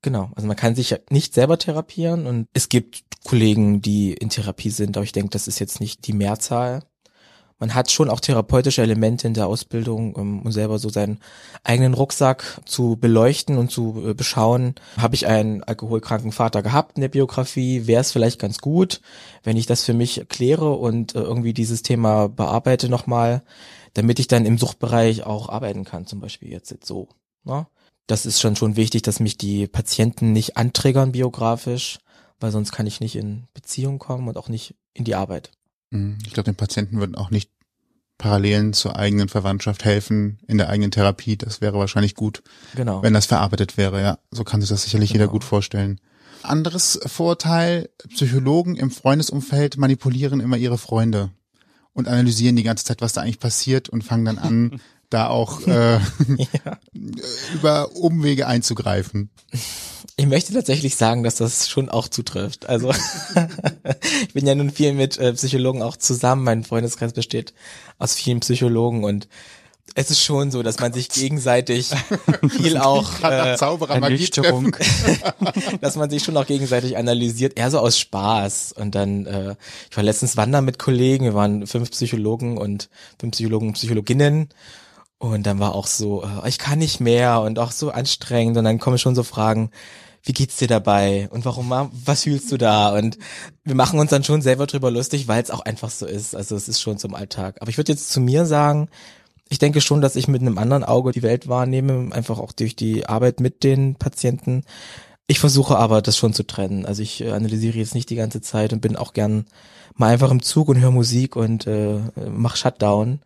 Genau, 0.01 0.31
also 0.35 0.49
man 0.49 0.57
kann 0.57 0.75
sich 0.75 0.97
nicht 1.11 1.35
selber 1.35 1.59
therapieren 1.59 2.27
und 2.27 2.49
es 2.55 2.69
gibt 2.71 3.05
Kollegen, 3.25 3.83
die 3.83 4.15
in 4.15 4.31
Therapie 4.31 4.71
sind, 4.71 4.97
aber 4.97 5.05
ich 5.05 5.13
denke, 5.13 5.31
das 5.31 5.47
ist 5.47 5.61
jetzt 5.61 5.81
nicht 5.81 6.07
die 6.07 6.13
Mehrzahl 6.13 6.81
man 7.63 7.75
hat 7.75 7.93
schon 7.93 8.11
auch 8.11 8.19
therapeutische 8.19 8.83
Elemente 8.83 9.29
in 9.29 9.35
der 9.35 9.47
Ausbildung, 9.47 10.17
um 10.17 10.51
selber 10.51 10.81
so 10.81 10.89
seinen 10.89 11.21
eigenen 11.63 11.95
Rucksack 11.95 12.61
zu 12.65 12.97
beleuchten 12.97 13.57
und 13.57 13.71
zu 13.71 14.03
äh, 14.05 14.15
beschauen. 14.15 14.75
Habe 14.97 15.15
ich 15.15 15.29
einen 15.29 15.63
alkoholkranken 15.63 16.33
Vater 16.33 16.65
gehabt 16.65 16.97
in 16.97 17.03
der 17.03 17.09
Biografie? 17.09 17.87
Wäre 17.87 18.01
es 18.01 18.11
vielleicht 18.11 18.41
ganz 18.41 18.59
gut, 18.59 19.01
wenn 19.45 19.57
ich 19.57 19.67
das 19.67 19.85
für 19.85 19.95
mich 19.95 20.27
kläre 20.29 20.73
und 20.73 21.15
äh, 21.15 21.21
irgendwie 21.21 21.53
dieses 21.53 21.83
Thema 21.83 22.29
bearbeite 22.29 22.89
nochmal, 22.89 23.45
damit 23.95 24.19
ich 24.19 24.27
dann 24.27 24.45
im 24.45 24.59
Suchtbereich 24.59 25.23
auch 25.23 25.49
arbeiten 25.49 25.85
kann, 25.85 26.05
zum 26.09 26.19
Beispiel 26.19 26.51
jetzt, 26.51 26.73
jetzt 26.73 26.89
so. 26.89 27.11
Ne? 27.45 27.69
Das 28.09 28.27
ist 28.27 28.41
schon 28.41 28.57
schon 28.57 28.75
wichtig, 28.75 29.03
dass 29.03 29.21
mich 29.21 29.39
die 29.39 29.69
Patienten 29.69 30.33
nicht 30.33 30.57
antriggern 30.57 31.13
biografisch, 31.13 32.01
weil 32.41 32.51
sonst 32.51 32.73
kann 32.73 32.89
ich 32.89 32.99
nicht 32.99 33.15
in 33.15 33.45
Beziehung 33.55 34.01
kommen 34.01 34.27
und 34.27 34.37
auch 34.37 34.49
nicht 34.49 34.75
in 34.95 35.05
die 35.05 35.15
Arbeit. 35.15 35.53
Mhm. 35.93 36.19
Ich 36.27 36.33
glaube, 36.33 36.51
den 36.51 36.57
Patienten 36.57 36.99
würden 36.99 37.15
auch 37.15 37.31
nicht 37.31 37.51
Parallelen 38.19 38.73
zur 38.73 38.97
eigenen 38.97 39.29
Verwandtschaft 39.29 39.85
helfen 39.85 40.39
in 40.47 40.59
der 40.59 40.69
eigenen 40.69 40.91
Therapie. 40.91 41.37
Das 41.37 41.61
wäre 41.61 41.79
wahrscheinlich 41.79 42.15
gut, 42.15 42.43
genau. 42.75 43.03
wenn 43.03 43.15
das 43.15 43.27
verarbeitet 43.27 43.77
wäre. 43.77 44.01
Ja, 44.01 44.19
so 44.31 44.45
kann 44.45 44.61
sich 44.61 44.71
das 44.71 44.85
sicherlich 44.85 45.13
genau. 45.13 45.25
jeder 45.25 45.33
gut 45.33 45.45
vorstellen. 45.45 46.01
Anderes 46.43 47.01
Vorteil, 47.07 47.89
Psychologen 48.09 48.77
im 48.77 48.91
Freundesumfeld 48.91 49.77
manipulieren 49.77 50.41
immer 50.41 50.57
ihre 50.57 50.79
Freunde 50.79 51.31
und 51.93 52.09
analysieren 52.09 52.57
die 52.57 52.63
ganze 52.63 52.85
Zeit, 52.85 53.01
was 53.01 53.13
da 53.13 53.23
eigentlich 53.23 53.41
passiert 53.41 53.89
und 53.89 54.03
fangen 54.03 54.25
dann 54.25 54.39
an, 54.39 54.81
da 55.13 55.29
auch 55.29 55.67
äh, 55.67 55.95
ja. 56.37 56.79
über 57.55 57.95
Umwege 57.97 58.47
einzugreifen. 58.47 59.31
Ich 60.17 60.27
möchte 60.27 60.53
tatsächlich 60.53 60.97
sagen, 60.97 61.23
dass 61.23 61.37
das 61.37 61.69
schon 61.69 61.89
auch 61.89 62.09
zutrifft. 62.09 62.69
Also 62.69 62.93
ich 64.27 64.35
bin 64.35 64.47
ja 64.47 64.55
nun 64.55 64.71
viel 64.71 64.93
mit 64.93 65.19
äh, 65.19 65.33
Psychologen 65.33 65.83
auch 65.83 65.97
zusammen. 65.97 66.45
Mein 66.45 66.65
Freundeskreis 66.65 67.13
besteht 67.13 67.55
aus 67.99 68.15
vielen 68.15 68.41
Psychologen 68.41 69.05
und 69.05 69.29
es 69.95 70.11
ist 70.11 70.23
schon 70.23 70.51
so, 70.51 70.63
dass 70.63 70.79
man 70.81 70.93
sich 70.93 71.09
gegenseitig 71.09 71.91
viel 72.49 72.79
auch 72.79 73.21
äh, 73.23 73.57
Ernüchterung, 73.57 74.75
dass 75.81 75.97
man 75.97 76.09
sich 76.09 76.23
schon 76.23 76.37
auch 76.37 76.47
gegenseitig 76.47 76.97
analysiert, 76.97 77.59
eher 77.59 77.71
so 77.71 77.79
aus 77.79 77.99
Spaß. 77.99 78.73
Und 78.73 78.95
dann, 78.95 79.27
äh, 79.27 79.55
ich 79.91 79.97
war 79.97 80.05
letztens 80.05 80.37
wandern 80.37 80.65
mit 80.65 80.79
Kollegen, 80.79 81.27
wir 81.27 81.35
waren 81.35 81.67
fünf 81.67 81.91
Psychologen 81.91 82.57
und 82.57 82.89
fünf 83.19 83.33
Psychologen 83.33 83.69
und 83.69 83.75
Psychologinnen 83.75 84.49
und 85.23 85.45
dann 85.45 85.61
war 85.61 85.77
auch 85.77 85.87
so, 85.87 86.25
äh, 86.25 86.49
ich 86.49 86.59
kann 86.59 86.81
nicht 86.81 86.99
mehr 86.99 87.43
und 87.43 87.61
auch 87.61 87.71
so 87.71 87.93
anstrengend. 87.93 88.57
Und 88.57 88.65
dann 88.65 88.81
kommen 88.81 88.99
schon 88.99 89.15
so 89.15 89.23
Fragen, 89.23 89.71
wie 90.25 90.33
geht's 90.33 90.57
dir 90.57 90.67
dabei? 90.67 91.29
Und 91.31 91.45
warum, 91.45 91.73
was 91.93 92.25
fühlst 92.25 92.51
du 92.51 92.57
da? 92.57 92.93
Und 92.99 93.19
wir 93.63 93.77
machen 93.77 94.01
uns 94.01 94.11
dann 94.11 94.25
schon 94.25 94.43
selber 94.43 94.67
drüber 94.67 94.91
lustig, 94.91 95.29
weil 95.29 95.41
es 95.41 95.53
auch 95.53 95.61
einfach 95.61 95.91
so 95.91 96.07
ist. 96.07 96.35
Also 96.35 96.57
es 96.57 96.69
ist 96.69 96.81
schon 96.81 96.99
zum 96.99 97.15
Alltag. 97.15 97.59
Aber 97.61 97.71
ich 97.71 97.77
würde 97.77 97.93
jetzt 97.93 98.11
zu 98.11 98.21
mir 98.21 98.47
sagen, 98.47 98.89
ich 99.49 99.61
denke 99.61 99.81
schon, 99.81 100.01
dass 100.01 100.17
ich 100.17 100.27
mit 100.27 100.41
einem 100.41 100.59
anderen 100.59 100.83
Auge 100.83 101.13
die 101.13 101.23
Welt 101.23 101.47
wahrnehme, 101.47 102.13
einfach 102.13 102.41
auch 102.41 102.51
durch 102.51 102.75
die 102.75 103.07
Arbeit 103.07 103.39
mit 103.39 103.63
den 103.63 103.95
Patienten. 103.95 104.65
Ich 105.29 105.39
versuche 105.39 105.79
aber, 105.79 106.03
das 106.03 106.17
schon 106.17 106.35
zu 106.35 106.45
trennen. 106.45 106.85
Also 106.85 107.01
ich 107.01 107.25
analysiere 107.25 107.79
jetzt 107.79 107.95
nicht 107.95 108.11
die 108.11 108.17
ganze 108.17 108.41
Zeit 108.41 108.73
und 108.73 108.81
bin 108.81 108.97
auch 108.97 109.13
gern 109.13 109.47
mal 109.95 110.13
einfach 110.13 110.33
im 110.33 110.43
Zug 110.43 110.69
und 110.69 110.81
höre 110.81 110.91
Musik 110.91 111.37
und 111.37 111.69
äh, 111.69 112.01
mach 112.29 112.57
Shutdown 112.57 113.21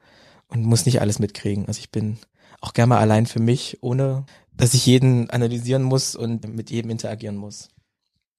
und 0.49 0.65
muss 0.65 0.87
nicht 0.87 1.01
alles 1.01 1.19
mitkriegen. 1.19 1.67
Also 1.67 1.81
ich 1.81 1.91
bin 1.91 2.19
auch 2.61 2.73
gerne 2.73 2.91
mal 2.91 3.01
allein 3.01 3.27
für 3.27 3.41
mich, 3.41 3.79
ohne 3.81 4.25
dass 4.57 4.75
ich 4.75 4.87
jeden 4.87 5.31
analysieren 5.31 5.83
muss 5.83 6.17
und 6.17 6.49
mit 6.55 6.71
jedem 6.71 6.91
interagieren 6.91 7.37
muss. 7.37 7.69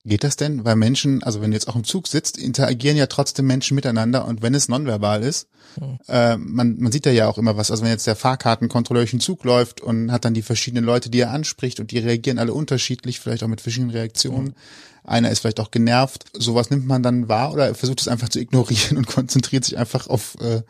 Geht 0.08 0.24
das 0.24 0.38
denn? 0.38 0.64
Weil 0.64 0.78
Menschen, 0.78 1.22
also 1.22 1.42
wenn 1.42 1.52
du 1.52 1.56
jetzt 1.56 1.68
auch 1.68 1.76
im 1.76 1.84
Zug 1.84 2.08
sitzt, 2.08 2.38
interagieren 2.38 2.96
ja 2.96 3.08
trotzdem 3.08 3.46
Menschen 3.46 3.76
miteinander 3.76 4.26
und 4.26 4.42
wenn 4.42 4.56
es 4.56 4.70
nonverbal 4.70 5.22
ist, 5.22 5.50
hm. 5.76 6.00
äh, 6.08 6.38
man, 6.38 6.78
man 6.80 6.94
sieht 6.94 7.06
da 7.06 7.10
ja 7.10 7.28
auch 7.28 7.38
immer 7.38 7.58
was. 7.58 7.72
Also 7.72 7.84
wenn 7.84 7.92
jetzt 7.92 8.08
der 8.08 8.16
Fahrkartenkontrolleur 8.16 9.02
durch 9.02 9.12
den 9.12 9.20
Zug 9.20 9.44
läuft 9.44 9.82
und 9.82 10.12
hat 10.12 10.24
dann 10.24 10.34
die 10.34 10.44
verschiedenen 10.44 10.86
Leute, 10.86 11.10
die 11.10 11.20
er 11.20 11.32
anspricht 11.32 11.82
und 11.82 11.92
die 11.92 12.00
reagieren 12.00 12.40
alle 12.40 12.54
unterschiedlich, 12.54 13.20
vielleicht 13.20 13.44
auch 13.44 13.50
mit 13.50 13.60
verschiedenen 13.60 13.92
Reaktionen. 13.92 14.48
Hm. 14.48 14.56
Einer 15.04 15.30
ist 15.30 15.40
vielleicht 15.40 15.60
auch 15.60 15.72
genervt. 15.72 16.26
Sowas 16.34 16.70
nimmt 16.70 16.88
man 16.88 17.04
dann 17.04 17.28
wahr 17.28 17.52
oder 17.52 17.76
versucht 17.76 18.00
es 18.00 18.08
einfach 18.08 18.30
zu 18.30 18.40
ignorieren 18.40 18.96
und 18.98 19.08
konzentriert 19.08 19.66
sich 19.66 19.78
einfach 19.78 20.08
auf 20.08 20.38
äh, 20.40 20.62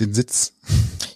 den 0.00 0.14
Sitz. 0.14 0.54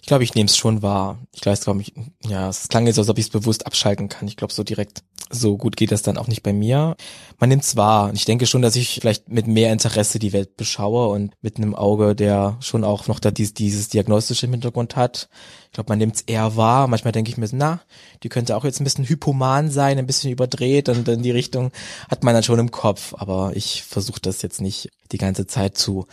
Ich 0.01 0.07
glaube, 0.07 0.23
ich 0.23 0.33
nehme 0.33 0.47
es 0.47 0.57
schon 0.57 0.81
wahr. 0.81 1.19
Ich 1.33 1.41
glaube 1.41 1.81
ich, 1.81 1.93
ja, 2.27 2.49
es 2.49 2.67
klang 2.67 2.87
jetzt, 2.87 2.97
als 2.97 3.09
ob 3.09 3.17
ich 3.17 3.25
es 3.25 3.31
bewusst 3.31 3.65
abschalten 3.67 4.09
kann. 4.09 4.27
Ich 4.27 4.37
glaube, 4.37 4.53
so 4.53 4.63
direkt, 4.63 5.03
so 5.29 5.55
gut 5.57 5.77
geht 5.77 5.91
das 5.91 6.01
dann 6.01 6.17
auch 6.17 6.27
nicht 6.27 6.41
bei 6.41 6.53
mir. 6.53 6.95
Man 7.37 7.49
nimmt 7.49 7.63
es 7.63 7.75
wahr. 7.75 8.09
Und 8.09 8.15
ich 8.15 8.25
denke 8.25 8.47
schon, 8.47 8.63
dass 8.63 8.75
ich 8.75 8.99
vielleicht 9.01 9.29
mit 9.29 9.45
mehr 9.45 9.71
Interesse 9.71 10.17
die 10.17 10.33
Welt 10.33 10.57
beschaue 10.57 11.09
und 11.09 11.33
mit 11.41 11.57
einem 11.57 11.75
Auge, 11.75 12.15
der 12.15 12.57
schon 12.59 12.83
auch 12.83 13.07
noch 13.07 13.19
da 13.19 13.29
dieses, 13.29 13.53
dieses 13.53 13.89
diagnostische 13.89 14.47
im 14.47 14.53
Hintergrund 14.53 14.95
hat. 14.95 15.29
Ich 15.65 15.73
glaube, 15.73 15.91
man 15.91 15.99
nimmt 15.99 16.15
es 16.15 16.21
eher 16.21 16.55
wahr. 16.55 16.87
Manchmal 16.87 17.11
denke 17.11 17.29
ich 17.29 17.37
mir, 17.37 17.47
na, 17.51 17.81
die 18.23 18.29
könnte 18.29 18.57
auch 18.57 18.63
jetzt 18.63 18.81
ein 18.81 18.85
bisschen 18.85 19.07
hypoman 19.07 19.69
sein, 19.69 19.99
ein 19.99 20.07
bisschen 20.07 20.31
überdreht 20.31 20.89
und 20.89 21.07
in 21.07 21.21
die 21.21 21.31
Richtung 21.31 21.71
hat 22.09 22.23
man 22.23 22.33
dann 22.33 22.43
schon 22.43 22.57
im 22.57 22.71
Kopf. 22.71 23.13
Aber 23.15 23.51
ich 23.55 23.83
versuche 23.83 24.21
das 24.21 24.41
jetzt 24.41 24.61
nicht 24.61 24.89
die 25.11 25.19
ganze 25.19 25.45
Zeit 25.45 25.77
zu 25.77 26.07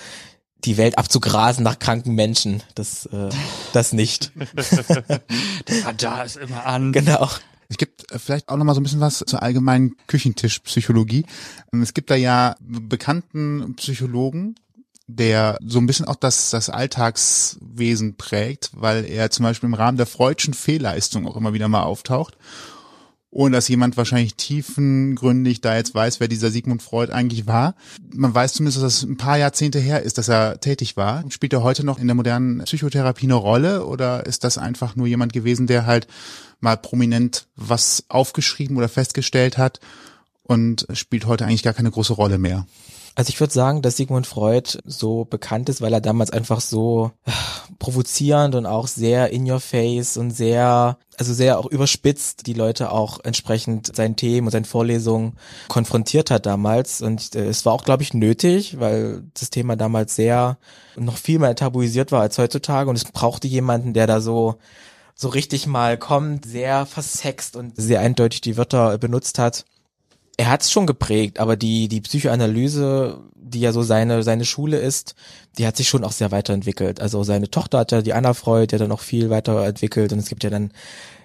die 0.65 0.77
Welt 0.77 0.99
abzugrasen 0.99 1.63
nach 1.63 1.79
kranken 1.79 2.15
Menschen. 2.15 2.63
Das, 2.75 3.07
äh, 3.07 3.29
das 3.73 3.93
nicht. 3.93 4.33
Der 5.69 5.85
Radar 5.85 6.25
ist 6.25 6.37
immer 6.37 6.67
an. 6.67 6.93
Genau. 6.93 7.29
Es 7.69 7.77
gibt 7.77 8.11
äh, 8.13 8.19
vielleicht 8.19 8.49
auch 8.49 8.57
noch 8.57 8.65
mal 8.65 8.75
so 8.75 8.81
ein 8.81 8.85
bisschen 8.85 9.01
was 9.01 9.25
zur 9.27 9.43
allgemeinen 9.43 9.97
Küchentischpsychologie. 10.07 11.27
Ähm, 11.73 11.83
Es 11.83 11.95
gibt 11.95 12.11
da 12.11 12.15
ja 12.15 12.57
bekannten 12.61 13.75
Psychologen, 13.77 14.57
der 15.07 15.59
so 15.65 15.79
ein 15.79 15.87
bisschen 15.87 16.07
auch 16.07 16.17
das, 16.17 16.51
das 16.51 16.69
Alltagswesen 16.69 18.17
prägt, 18.17 18.71
weil 18.73 19.05
er 19.05 19.31
zum 19.31 19.45
Beispiel 19.45 19.69
im 19.69 19.75
Rahmen 19.75 19.97
der 19.97 20.07
freudschen 20.07 20.55
Fehlleistung 20.55 21.27
auch 21.27 21.37
immer 21.37 21.53
wieder 21.53 21.69
mal 21.69 21.83
auftaucht. 21.83 22.37
Ohne 23.37 23.57
dass 23.57 23.69
jemand 23.69 23.99
wahrscheinlich 23.99 24.35
tiefengründig 24.37 25.61
da 25.61 25.77
jetzt 25.77 25.95
weiß, 25.95 26.21
wer 26.21 26.27
dieser 26.27 26.51
Sigmund 26.51 26.81
Freud 26.81 27.13
eigentlich 27.13 27.47
war. 27.47 27.75
Man 28.15 28.35
weiß 28.35 28.55
zumindest, 28.55 28.83
dass 28.83 28.95
es 28.95 29.03
ein 29.03 29.19
paar 29.19 29.37
Jahrzehnte 29.37 29.79
her 29.79 30.01
ist, 30.01 30.17
dass 30.17 30.31
er 30.31 30.59
tätig 30.59 30.97
war. 30.97 31.23
Spielt 31.31 31.53
er 31.53 31.63
heute 31.63 31.85
noch 31.85 31.99
in 31.99 32.07
der 32.07 32.15
modernen 32.15 32.65
Psychotherapie 32.65 33.27
eine 33.27 33.35
Rolle 33.35 33.85
oder 33.85 34.25
ist 34.25 34.43
das 34.43 34.57
einfach 34.57 34.97
nur 34.97 35.07
jemand 35.07 35.35
gewesen, 35.35 35.67
der 35.67 35.85
halt 35.85 36.07
mal 36.61 36.79
prominent 36.79 37.47
was 37.57 38.05
aufgeschrieben 38.09 38.79
oder 38.79 38.89
festgestellt 38.89 39.59
hat 39.59 39.81
und 40.43 40.87
spielt 40.95 41.27
heute 41.27 41.45
eigentlich 41.45 41.63
gar 41.63 41.75
keine 41.75 41.91
große 41.91 42.15
Rolle 42.15 42.39
mehr? 42.39 42.67
Also 43.17 43.31
ich 43.31 43.41
würde 43.41 43.53
sagen, 43.55 43.81
dass 43.81 43.97
Sigmund 43.97 44.27
Freud 44.27 44.79
so 44.85 45.25
bekannt 45.25 45.71
ist, 45.71 45.81
weil 45.81 45.95
er 45.95 46.03
damals 46.03 46.31
einfach 46.31 46.61
so 46.61 47.13
äh, 47.25 47.31
provozierend 47.79 48.55
und 48.55 48.67
auch 48.67 48.87
sehr 48.89 49.31
in 49.31 49.51
your 49.51 49.59
face 49.59 50.19
und 50.19 50.33
sehr, 50.33 50.99
also 51.17 51.33
sehr 51.33 51.59
auch 51.59 51.65
überspitzt 51.65 52.47
die 52.47 52.53
Leute 52.53 52.93
auch 52.93 53.19
entsprechend 53.25 53.97
seinen 53.97 54.17
Themen 54.17 54.49
und 54.49 54.51
seinen 54.51 54.67
Vorlesungen 54.67 55.39
konfrontiert 55.69 56.31
hat 56.31 56.45
damals. 56.45 57.01
Und 57.01 57.35
äh, 57.35 57.47
es 57.47 57.65
war 57.65 57.73
auch, 57.73 57.85
glaube 57.85 58.03
ich, 58.03 58.13
nötig, 58.13 58.79
weil 58.81 59.23
das 59.33 59.49
Thema 59.49 59.77
damals 59.77 60.15
sehr 60.15 60.59
noch 60.97 61.17
viel 61.17 61.39
mehr 61.39 61.55
tabuisiert 61.55 62.13
war 62.13 62.21
als 62.21 62.37
heutzutage 62.37 62.91
und 62.91 62.97
es 62.97 63.07
brauchte 63.07 63.49
jemanden, 63.49 63.95
der 63.95 64.07
da 64.07 64.21
so 64.21 64.57
so 65.19 65.29
richtig 65.29 65.67
mal 65.67 65.97
kommt, 65.97 66.45
sehr 66.45 66.85
versext 66.85 67.57
und 67.57 67.73
sehr 67.77 68.01
eindeutig 68.01 68.43
die 68.43 68.59
Wörter 68.59 68.99
benutzt 68.99 69.39
hat 69.39 69.65
er 70.37 70.51
hat 70.51 70.63
es 70.63 70.71
schon 70.71 70.87
geprägt, 70.87 71.41
aber 71.41 71.57
die 71.57 71.89
die 71.89 72.01
Psychoanalyse, 72.01 73.21
die 73.35 73.61
ja 73.61 73.73
so 73.73 73.83
seine 73.83 74.23
seine 74.23 74.45
Schule 74.45 74.79
ist, 74.79 75.15
die 75.59 75.67
hat 75.67 75.77
sich 75.77 75.89
schon 75.89 76.05
auch 76.05 76.13
sehr 76.13 76.31
weiterentwickelt. 76.31 77.01
Also 77.01 77.23
seine 77.23 77.51
Tochter 77.51 77.79
hat 77.79 77.93
ja 77.93 78.03
die 78.03 78.13
Anna 78.13 78.35
Freud, 78.35 78.69
der 78.69 78.79
dann 78.79 78.89
noch 78.91 79.01
viel 79.01 79.31
weiterentwickelt 79.31 80.13
und 80.13 80.19
es 80.19 80.29
gibt 80.29 80.45
ja 80.45 80.51
dann 80.51 80.73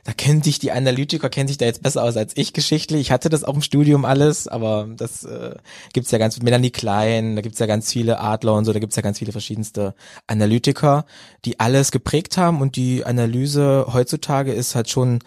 da 0.04 0.14
kennen 0.14 0.42
sich 0.42 0.58
die 0.58 0.72
Analytiker 0.72 1.30
kennen 1.30 1.48
sich 1.48 1.58
da 1.58 1.66
jetzt 1.66 1.84
besser 1.84 2.04
aus 2.04 2.18
als 2.18 2.36
ich 2.36 2.54
geschichtlich. 2.54 3.02
Ich 3.02 3.12
hatte 3.12 3.30
das 3.30 3.44
auch 3.44 3.54
im 3.54 3.62
Studium 3.62 4.06
alles, 4.06 4.48
aber 4.48 4.88
das 4.96 5.24
äh, 5.26 5.56
gibt's 5.94 6.12
ja 6.12 6.18
ganz 6.18 6.42
Melanie 6.42 6.72
Klein, 6.72 7.36
da 7.36 7.42
gibt's 7.42 7.60
ja 7.60 7.68
ganz 7.68 7.92
viele 7.92 8.20
Adler 8.20 8.54
und 8.56 8.66
so, 8.66 8.74
da 8.74 8.80
gibt's 8.80 8.96
ja 8.96 9.04
ganz 9.04 9.20
viele 9.20 9.32
verschiedenste 9.32 9.94
Analytiker, 10.28 11.06
die 11.46 11.60
alles 11.60 11.92
geprägt 11.92 12.38
haben 12.38 12.62
und 12.62 12.76
die 12.78 13.06
Analyse 13.06 13.88
heutzutage 13.94 14.54
ist 14.54 14.74
halt 14.76 14.90
schon 14.90 15.20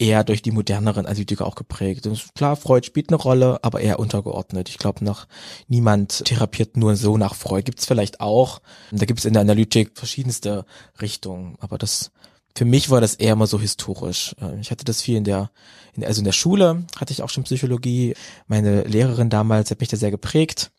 eher 0.00 0.24
durch 0.24 0.42
die 0.42 0.50
moderneren 0.50 1.06
Analytiker 1.06 1.46
auch 1.46 1.54
geprägt. 1.54 2.08
Klar, 2.34 2.56
Freud 2.56 2.86
spielt 2.86 3.10
eine 3.10 3.16
Rolle, 3.16 3.58
aber 3.62 3.80
eher 3.80 3.98
untergeordnet. 3.98 4.68
Ich 4.68 4.78
glaube 4.78 5.04
noch, 5.04 5.26
niemand 5.68 6.24
therapiert 6.24 6.76
nur 6.76 6.96
so 6.96 7.18
nach 7.18 7.34
Freud. 7.34 7.64
Gibt's 7.64 7.86
vielleicht 7.86 8.20
auch. 8.20 8.60
Da 8.90 9.04
gibt's 9.04 9.24
in 9.24 9.34
der 9.34 9.42
Analytik 9.42 9.92
verschiedenste 9.94 10.64
Richtungen, 11.00 11.56
aber 11.60 11.78
das 11.78 12.10
für 12.56 12.64
mich 12.64 12.90
war 12.90 13.00
das 13.00 13.14
eher 13.14 13.36
mal 13.36 13.46
so 13.46 13.60
historisch. 13.60 14.34
Äh, 14.40 14.58
Ich 14.60 14.70
hatte 14.70 14.84
das 14.84 15.02
viel 15.02 15.16
in 15.16 15.24
der, 15.24 15.50
in, 15.94 16.04
also 16.04 16.20
in 16.20 16.24
der 16.24 16.32
Schule 16.32 16.84
hatte 16.98 17.12
ich 17.12 17.22
auch 17.22 17.30
schon 17.30 17.44
Psychologie. 17.44 18.14
Meine 18.48 18.82
Lehrerin 18.82 19.30
damals 19.30 19.70
hat 19.70 19.80
mich 19.80 19.88
da 19.88 19.96
sehr 19.96 20.10
geprägt. 20.10 20.72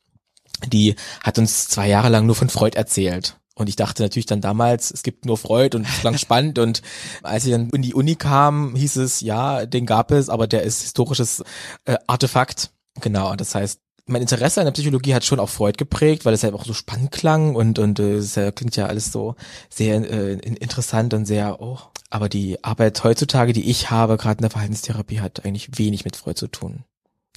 Die 0.68 0.96
hat 1.24 1.40
uns 1.40 1.70
zwei 1.70 1.88
Jahre 1.88 2.10
lang 2.10 2.26
nur 2.26 2.36
von 2.36 2.50
Freud 2.50 2.78
erzählt. 2.78 3.38
Und 3.56 3.68
ich 3.68 3.76
dachte 3.76 4.02
natürlich 4.02 4.26
dann 4.26 4.42
damals, 4.42 4.92
es 4.92 5.04
gibt 5.04 5.26
nur 5.26 5.38
Freud 5.38 5.76
und 5.76 5.88
es 5.88 6.00
klang 6.00 6.18
spannend. 6.18 6.58
Und 6.58 6.82
als 7.22 7.46
ich 7.46 7.52
dann 7.52 7.70
in 7.70 7.82
die 7.82 7.94
Uni 7.94 8.16
kam, 8.16 8.76
hieß 8.76 8.98
es, 8.98 9.22
ja, 9.22 9.66
den 9.66 9.86
gab 9.86 10.12
es, 10.12 10.30
aber 10.30 10.48
der 10.48 10.64
ist 10.64 10.82
historisches 10.82 11.44
äh, 11.86 11.98
Artefakt. 12.08 12.72
Genau, 13.02 13.36
das 13.36 13.56
heißt, 13.56 13.80
mein 14.08 14.22
Interesse 14.22 14.60
an 14.60 14.66
der 14.66 14.72
Psychologie 14.72 15.14
hat 15.14 15.24
schon 15.24 15.40
auch 15.40 15.50
Freud 15.50 15.78
geprägt, 15.78 16.26
weil 16.26 16.34
es 16.34 16.44
halt 16.44 16.54
auch 16.54 16.66
so 16.66 16.74
spannend 16.74 17.12
klang 17.12 17.56
und 17.56 17.80
und 17.80 18.00
äh, 18.00 18.16
es 18.16 18.36
äh, 18.36 18.52
klingt 18.52 18.76
ja 18.76 18.88
alles 18.88 19.12
so 19.12 19.36
sehr 19.70 19.96
äh, 19.98 20.34
in- 20.34 20.58
interessant 20.58 21.14
und 21.14 21.26
sehr 21.26 21.62
oh. 21.62 21.78
Aber 22.10 22.28
die 22.28 22.62
Arbeit 22.64 23.04
heutzutage, 23.06 23.54
die 23.54 23.70
ich 23.70 23.90
habe, 23.90 24.18
gerade 24.18 24.40
in 24.40 24.42
der 24.42 24.50
Verhaltenstherapie, 24.50 25.22
hat 25.22 25.46
eigentlich 25.46 25.78
wenig 25.78 26.04
mit 26.04 26.18
Freud 26.18 26.38
zu 26.38 26.48
tun. 26.48 26.84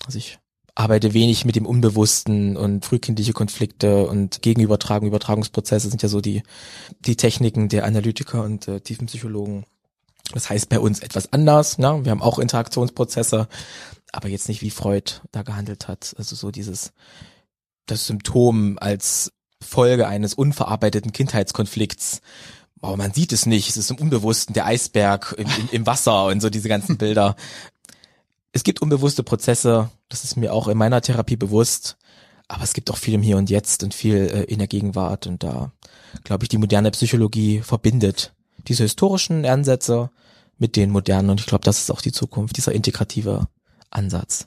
Also 0.05 0.19
ich 0.19 0.39
arbeite 0.75 1.15
wenig 1.15 1.45
mit 1.45 1.57
dem 1.57 1.67
Unbewussten 1.67 2.57
und 2.57 2.85
frühkindliche 2.85 3.33
Konflikte 3.33 4.07
und 4.07 4.43
Gegenübertragung, 4.43 5.09
Übertragungsprozesse 5.09 5.89
sind 5.89 6.03
ja 6.03 6.09
so 6.09 6.21
die 6.21 6.43
die 7.01 7.17
Techniken 7.17 7.69
der 7.69 7.85
Analytiker 7.85 8.43
und 8.43 8.67
äh, 8.67 8.81
Tiefenpsychologen. 8.81 9.65
Das 10.33 10.51
heißt 10.51 10.69
bei 10.69 10.81
uns 10.81 11.01
etwas 11.01 11.33
anders. 11.33 11.79
Ne? 11.79 12.01
Wir 12.05 12.11
haben 12.11 12.23
auch 12.23 12.39
Interaktionsprozesse, 12.39 13.49
aber 14.13 14.29
jetzt 14.29 14.49
nicht 14.49 14.63
wie 14.63 14.71
Freud 14.71 15.21
da 15.33 15.43
gehandelt 15.43 15.87
hat. 15.87 16.15
Also 16.19 16.35
so 16.35 16.51
dieses 16.51 16.93
das 17.87 18.07
Symptom 18.07 18.79
als 18.81 19.33
Folge 19.63 20.09
eines 20.09 20.35
unverarbeiteten 20.35 21.13
Kindheitskonflikts. 21.13 22.21
Aber 22.81 22.97
man 22.97 23.13
sieht 23.13 23.33
es 23.33 23.47
nicht. 23.47 23.69
Es 23.69 23.77
ist 23.77 23.91
im 23.91 23.99
Unbewussten 23.99 24.55
der 24.55 24.67
Eisberg 24.67 25.35
im, 25.39 25.47
im, 25.47 25.69
im 25.71 25.87
Wasser 25.87 26.27
und 26.27 26.41
so 26.41 26.51
diese 26.51 26.69
ganzen 26.69 26.99
Bilder. 26.99 27.37
Es 28.53 28.63
gibt 28.63 28.83
unbewusste 28.83 29.23
Prozesse. 29.23 29.91
Das 30.15 30.23
ist 30.23 30.37
mir 30.37 30.53
auch 30.53 30.69
in 30.69 30.79
meiner 30.79 31.01
Therapie 31.01 31.35
bewusst. 31.35 31.97
Aber 32.47 32.63
es 32.63 32.73
gibt 32.73 32.89
auch 32.93 32.99
viel 32.99 33.15
im 33.15 33.23
Hier 33.23 33.37
und 33.37 33.51
Jetzt 33.51 33.83
und 33.83 33.95
viel 33.95 34.17
äh, 34.17 34.45
in 34.45 34.59
der 34.59 34.69
Gegenwart. 34.69 35.27
Und 35.27 35.43
da, 35.43 35.73
glaube 36.23 36.45
ich, 36.45 36.49
die 36.49 36.59
moderne 36.59 36.93
Psychologie 36.93 37.63
verbindet 37.63 38.33
diese 38.69 38.85
historischen 38.85 39.45
Ansätze 39.45 40.11
mit 40.57 40.77
den 40.77 40.91
modernen. 40.91 41.31
Und 41.31 41.41
ich 41.41 41.47
glaube, 41.47 41.65
das 41.65 41.81
ist 41.81 41.91
auch 41.91 42.01
die 42.01 42.13
Zukunft, 42.13 42.57
dieser 42.57 42.71
integrative 42.71 43.49
Ansatz. 43.91 44.47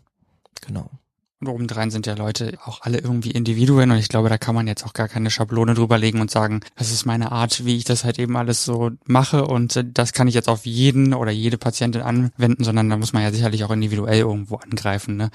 Genau. 0.61 0.89
Und 1.39 1.49
obendrein 1.49 1.91
sind 1.91 2.07
ja 2.07 2.15
Leute 2.15 2.57
auch 2.65 2.81
alle 2.81 2.97
irgendwie 2.97 3.29
Individuen 3.29 3.91
und 3.91 3.97
ich 3.97 4.09
glaube, 4.09 4.27
da 4.27 4.39
kann 4.39 4.55
man 4.55 4.65
jetzt 4.65 4.83
auch 4.83 4.93
gar 4.93 5.07
keine 5.07 5.29
Schablone 5.29 5.75
drüber 5.75 5.99
legen 5.99 6.19
und 6.19 6.31
sagen, 6.31 6.61
das 6.75 6.91
ist 6.91 7.05
meine 7.05 7.31
Art, 7.31 7.63
wie 7.63 7.77
ich 7.77 7.83
das 7.83 8.03
halt 8.03 8.17
eben 8.17 8.35
alles 8.35 8.65
so 8.65 8.89
mache 9.05 9.45
und 9.45 9.75
äh, 9.75 9.83
das 9.85 10.13
kann 10.13 10.27
ich 10.27 10.33
jetzt 10.33 10.49
auf 10.49 10.65
jeden 10.65 11.13
oder 11.13 11.29
jede 11.29 11.59
Patientin 11.59 12.01
anwenden, 12.01 12.63
sondern 12.63 12.89
da 12.89 12.97
muss 12.97 13.13
man 13.13 13.21
ja 13.21 13.31
sicherlich 13.31 13.63
auch 13.63 13.69
individuell 13.69 14.21
irgendwo 14.21 14.55
angreifen. 14.55 15.15
Ne? 15.15 15.29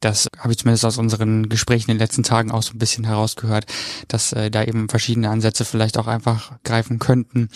Das 0.00 0.26
habe 0.38 0.52
ich 0.52 0.58
zumindest 0.58 0.86
aus 0.86 0.96
unseren 0.96 1.50
Gesprächen 1.50 1.90
in 1.90 1.98
den 1.98 2.02
letzten 2.02 2.22
Tagen 2.22 2.50
auch 2.50 2.62
so 2.62 2.72
ein 2.72 2.78
bisschen 2.78 3.04
herausgehört, 3.04 3.66
dass 4.08 4.32
äh, 4.32 4.50
da 4.50 4.64
eben 4.64 4.88
verschiedene 4.88 5.28
Ansätze 5.28 5.66
vielleicht 5.66 5.98
auch 5.98 6.06
einfach 6.06 6.52
greifen 6.64 6.98
könnten. 6.98 7.50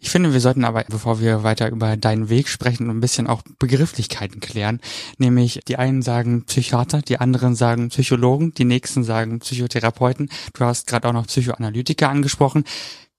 Ich 0.00 0.08
finde, 0.08 0.32
wir 0.32 0.40
sollten 0.40 0.64
aber, 0.64 0.84
bevor 0.88 1.20
wir 1.20 1.42
weiter 1.42 1.68
über 1.68 1.98
deinen 1.98 2.30
Weg 2.30 2.48
sprechen, 2.48 2.88
ein 2.88 3.00
bisschen 3.00 3.26
auch 3.26 3.42
Begrifflichkeiten 3.58 4.40
klären. 4.40 4.80
Nämlich 5.18 5.60
die 5.68 5.76
einen 5.76 6.00
sagen 6.00 6.46
Psychiater, 6.46 7.02
die 7.02 7.20
anderen 7.20 7.41
sagen 7.54 7.88
Psychologen, 7.88 8.54
die 8.54 8.64
nächsten 8.64 9.04
sagen 9.04 9.40
Psychotherapeuten. 9.40 10.30
Du 10.54 10.64
hast 10.64 10.86
gerade 10.86 11.08
auch 11.08 11.12
noch 11.12 11.26
Psychoanalytiker 11.26 12.08
angesprochen. 12.08 12.64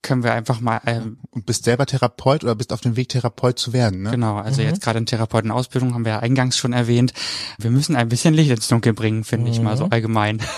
Können 0.03 0.21
wir 0.21 0.33
einfach 0.33 0.59
mal 0.59 0.81
ähm, 0.85 1.17
Und 1.31 1.45
bist 1.45 1.63
selber 1.63 1.85
Therapeut 1.85 2.43
oder 2.43 2.55
bist 2.55 2.73
auf 2.73 2.81
dem 2.81 2.97
Weg, 2.97 3.07
Therapeut 3.07 3.57
zu 3.57 3.71
werden, 3.71 4.01
ne? 4.01 4.11
Genau, 4.11 4.35
also 4.35 4.61
jetzt 4.61 4.81
gerade 4.81 4.99
in 4.99 5.05
Therapeutenausbildung 5.05 5.93
haben 5.93 6.03
wir 6.03 6.11
ja 6.11 6.19
eingangs 6.19 6.57
schon 6.57 6.73
erwähnt. 6.73 7.13
Wir 7.57 7.71
müssen 7.71 7.95
ein 7.95 8.09
bisschen 8.09 8.33
Licht 8.33 8.51
ins 8.51 8.67
Dunkel 8.67 8.91
bringen, 8.93 9.23
finde 9.23 9.49
ich 9.49 9.61
mal 9.61 9.77
so 9.77 9.85
allgemein. 9.85 10.41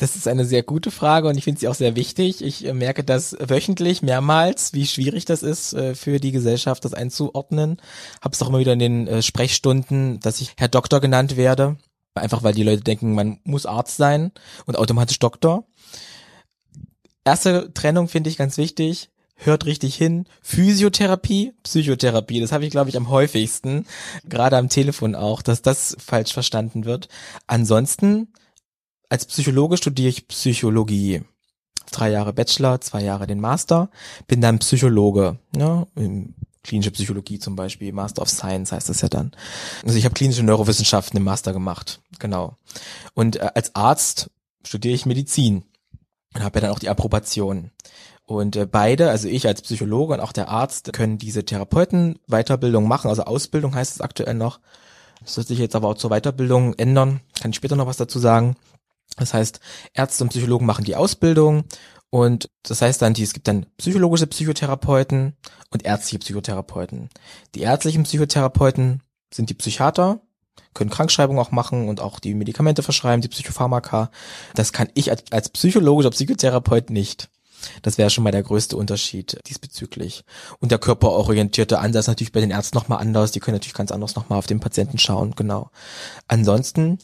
Das 0.00 0.16
ist 0.16 0.26
eine 0.26 0.46
sehr 0.46 0.62
gute 0.62 0.90
Frage 0.90 1.28
und 1.28 1.36
ich 1.36 1.44
finde 1.44 1.60
sie 1.60 1.68
auch 1.68 1.74
sehr 1.74 1.94
wichtig. 1.94 2.42
Ich 2.42 2.66
äh, 2.66 2.72
merke 2.72 3.04
das 3.04 3.36
wöchentlich 3.38 4.02
mehrmals, 4.02 4.72
wie 4.72 4.86
schwierig 4.86 5.26
das 5.26 5.42
ist 5.42 5.74
äh, 5.74 5.94
für 5.94 6.18
die 6.18 6.32
Gesellschaft, 6.32 6.84
das 6.84 6.94
einzuordnen. 6.94 7.76
Habe 8.22 8.34
es 8.34 8.42
auch 8.42 8.48
immer 8.48 8.58
wieder 8.58 8.72
in 8.72 8.78
den 8.78 9.06
äh, 9.06 9.22
Sprechstunden, 9.22 10.18
dass 10.20 10.40
ich 10.40 10.54
Herr 10.56 10.68
Doktor 10.68 11.00
genannt 11.00 11.36
werde. 11.36 11.76
Einfach 12.14 12.42
weil 12.42 12.54
die 12.54 12.62
Leute 12.62 12.82
denken, 12.82 13.14
man 13.14 13.40
muss 13.44 13.66
Arzt 13.66 13.96
sein 13.96 14.32
und 14.66 14.76
automatisch 14.76 15.18
Doktor. 15.18 15.64
Erste 17.24 17.72
Trennung 17.72 18.08
finde 18.08 18.30
ich 18.30 18.36
ganz 18.36 18.56
wichtig. 18.56 19.10
Hört 19.36 19.64
richtig 19.64 19.94
hin. 19.94 20.26
Physiotherapie, 20.42 21.54
Psychotherapie. 21.62 22.40
Das 22.40 22.52
habe 22.52 22.64
ich, 22.64 22.70
glaube 22.70 22.90
ich, 22.90 22.96
am 22.96 23.08
häufigsten, 23.08 23.86
gerade 24.28 24.56
am 24.56 24.68
Telefon 24.68 25.14
auch, 25.14 25.40
dass 25.40 25.62
das 25.62 25.96
falsch 25.98 26.32
verstanden 26.32 26.84
wird. 26.84 27.08
Ansonsten, 27.46 28.32
als 29.08 29.24
Psychologe 29.24 29.76
studiere 29.78 30.10
ich 30.10 30.28
Psychologie. 30.28 31.22
drei 31.90 32.10
Jahre 32.10 32.32
Bachelor, 32.32 32.80
zwei 32.80 33.02
Jahre 33.02 33.26
den 33.26 33.40
Master, 33.40 33.90
bin 34.26 34.40
dann 34.40 34.58
Psychologe, 34.58 35.38
in 35.96 36.34
klinische 36.62 36.90
Psychologie 36.90 37.38
zum 37.38 37.56
Beispiel, 37.56 37.92
Master 37.92 38.22
of 38.22 38.28
Science 38.28 38.72
heißt 38.72 38.88
das 38.88 39.00
ja 39.00 39.08
dann. 39.08 39.32
Also 39.84 39.96
ich 39.96 40.04
habe 40.04 40.14
klinische 40.14 40.42
Neurowissenschaften 40.42 41.16
im 41.16 41.24
Master 41.24 41.52
gemacht, 41.52 42.00
genau. 42.18 42.56
Und 43.14 43.36
äh, 43.36 43.50
als 43.54 43.74
Arzt 43.74 44.30
studiere 44.64 44.94
ich 44.94 45.06
Medizin 45.06 45.64
und 46.34 46.42
habe 46.42 46.58
ja 46.58 46.66
dann 46.66 46.70
auch 46.74 46.78
die 46.78 46.88
Approbation. 46.88 47.70
Und 48.26 48.56
äh, 48.56 48.66
beide, 48.66 49.10
also 49.10 49.26
ich 49.28 49.46
als 49.46 49.62
Psychologe 49.62 50.14
und 50.14 50.20
auch 50.20 50.32
der 50.32 50.48
Arzt, 50.48 50.92
können 50.92 51.18
diese 51.18 51.44
Therapeuten 51.44 52.18
Weiterbildung 52.28 52.86
machen, 52.86 53.08
also 53.08 53.24
Ausbildung 53.24 53.74
heißt 53.74 53.94
es 53.94 54.00
aktuell 54.00 54.34
noch. 54.34 54.60
Das 55.24 55.36
wird 55.36 55.48
sich 55.48 55.58
jetzt 55.58 55.74
aber 55.74 55.88
auch 55.88 55.96
zur 55.96 56.10
Weiterbildung 56.10 56.74
ändern, 56.74 57.20
kann 57.40 57.50
ich 57.50 57.56
später 57.56 57.76
noch 57.76 57.86
was 57.86 57.96
dazu 57.96 58.18
sagen. 58.18 58.56
Das 59.16 59.34
heißt, 59.34 59.60
Ärzte 59.92 60.24
und 60.24 60.30
Psychologen 60.30 60.66
machen 60.66 60.84
die 60.84 60.96
Ausbildung 60.96 61.64
und 62.10 62.50
das 62.64 62.82
heißt 62.82 63.00
dann, 63.00 63.14
es 63.14 63.32
gibt 63.32 63.46
dann 63.48 63.66
psychologische 63.78 64.26
Psychotherapeuten 64.26 65.36
und 65.70 65.84
ärztliche 65.84 66.18
Psychotherapeuten. 66.18 67.08
Die 67.54 67.62
ärztlichen 67.62 68.02
Psychotherapeuten 68.02 69.02
sind 69.32 69.48
die 69.48 69.54
Psychiater, 69.54 70.20
können 70.74 70.90
Krankschreibungen 70.90 71.40
auch 71.40 71.52
machen 71.52 71.88
und 71.88 72.00
auch 72.00 72.18
die 72.18 72.34
Medikamente 72.34 72.82
verschreiben, 72.82 73.22
die 73.22 73.28
Psychopharmaka. 73.28 74.10
Das 74.54 74.72
kann 74.72 74.88
ich 74.94 75.10
als, 75.10 75.24
als 75.30 75.48
psychologischer 75.50 76.10
Psychotherapeut 76.10 76.90
nicht. 76.90 77.30
Das 77.82 77.98
wäre 77.98 78.10
schon 78.10 78.24
mal 78.24 78.30
der 78.30 78.42
größte 78.42 78.76
Unterschied 78.76 79.38
diesbezüglich. 79.46 80.24
Und 80.60 80.70
der 80.70 80.78
körperorientierte 80.78 81.78
Ansatz 81.78 82.06
natürlich 82.06 82.32
bei 82.32 82.40
den 82.40 82.50
Ärzten 82.50 82.76
nochmal 82.76 83.00
anders. 83.00 83.32
Die 83.32 83.40
können 83.40 83.54
natürlich 83.54 83.74
ganz 83.74 83.92
anders 83.92 84.16
nochmal 84.16 84.38
auf 84.38 84.46
den 84.46 84.60
Patienten 84.60 84.98
schauen, 84.98 85.34
genau. 85.36 85.70
Ansonsten 86.26 86.98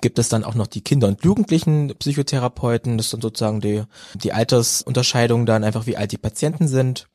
gibt 0.00 0.18
es 0.18 0.28
dann 0.28 0.44
auch 0.44 0.54
noch 0.54 0.66
die 0.66 0.82
Kinder- 0.82 1.08
und 1.08 1.24
Jugendlichen 1.24 1.94
Psychotherapeuten. 1.98 2.98
Das 2.98 3.10
sind 3.10 3.22
sozusagen 3.22 3.60
die, 3.60 3.84
die 4.14 4.32
Altersunterscheidung 4.32 5.46
dann 5.46 5.64
einfach, 5.64 5.86
wie 5.86 5.96
alt 5.96 6.12
die 6.12 6.18
Patienten 6.18 6.68
sind. 6.68 7.08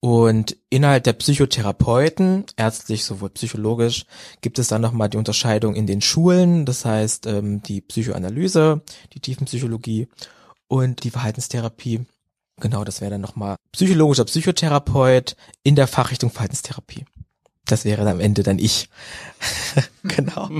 Und 0.00 0.56
innerhalb 0.70 1.04
der 1.04 1.14
Psychotherapeuten, 1.14 2.44
ärztlich 2.56 3.04
sowohl 3.04 3.30
psychologisch, 3.30 4.04
gibt 4.40 4.58
es 4.58 4.68
dann 4.68 4.82
nochmal 4.82 5.08
die 5.08 5.16
Unterscheidung 5.16 5.74
in 5.74 5.86
den 5.86 6.00
Schulen, 6.00 6.66
das 6.66 6.84
heißt 6.84 7.26
ähm, 7.26 7.62
die 7.62 7.80
Psychoanalyse, 7.80 8.82
die 9.14 9.20
Tiefenpsychologie 9.20 10.08
und 10.68 11.02
die 11.02 11.10
Verhaltenstherapie. 11.10 12.06
Genau, 12.60 12.84
das 12.84 13.00
wäre 13.00 13.12
dann 13.12 13.20
nochmal 13.20 13.56
psychologischer 13.72 14.24
Psychotherapeut 14.26 15.36
in 15.62 15.76
der 15.76 15.86
Fachrichtung 15.86 16.30
Verhaltenstherapie. 16.30 17.04
Das 17.66 17.84
wäre 17.84 18.04
dann 18.04 18.14
am 18.14 18.20
Ende 18.20 18.42
dann 18.42 18.58
ich. 18.58 18.88
genau. 20.04 20.50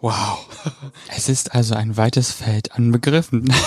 Wow. 0.00 0.46
Es 1.16 1.28
ist 1.28 1.54
also 1.54 1.74
ein 1.74 1.96
weites 1.96 2.32
Feld 2.32 2.72
an 2.72 2.92
Begriffen. 2.92 3.52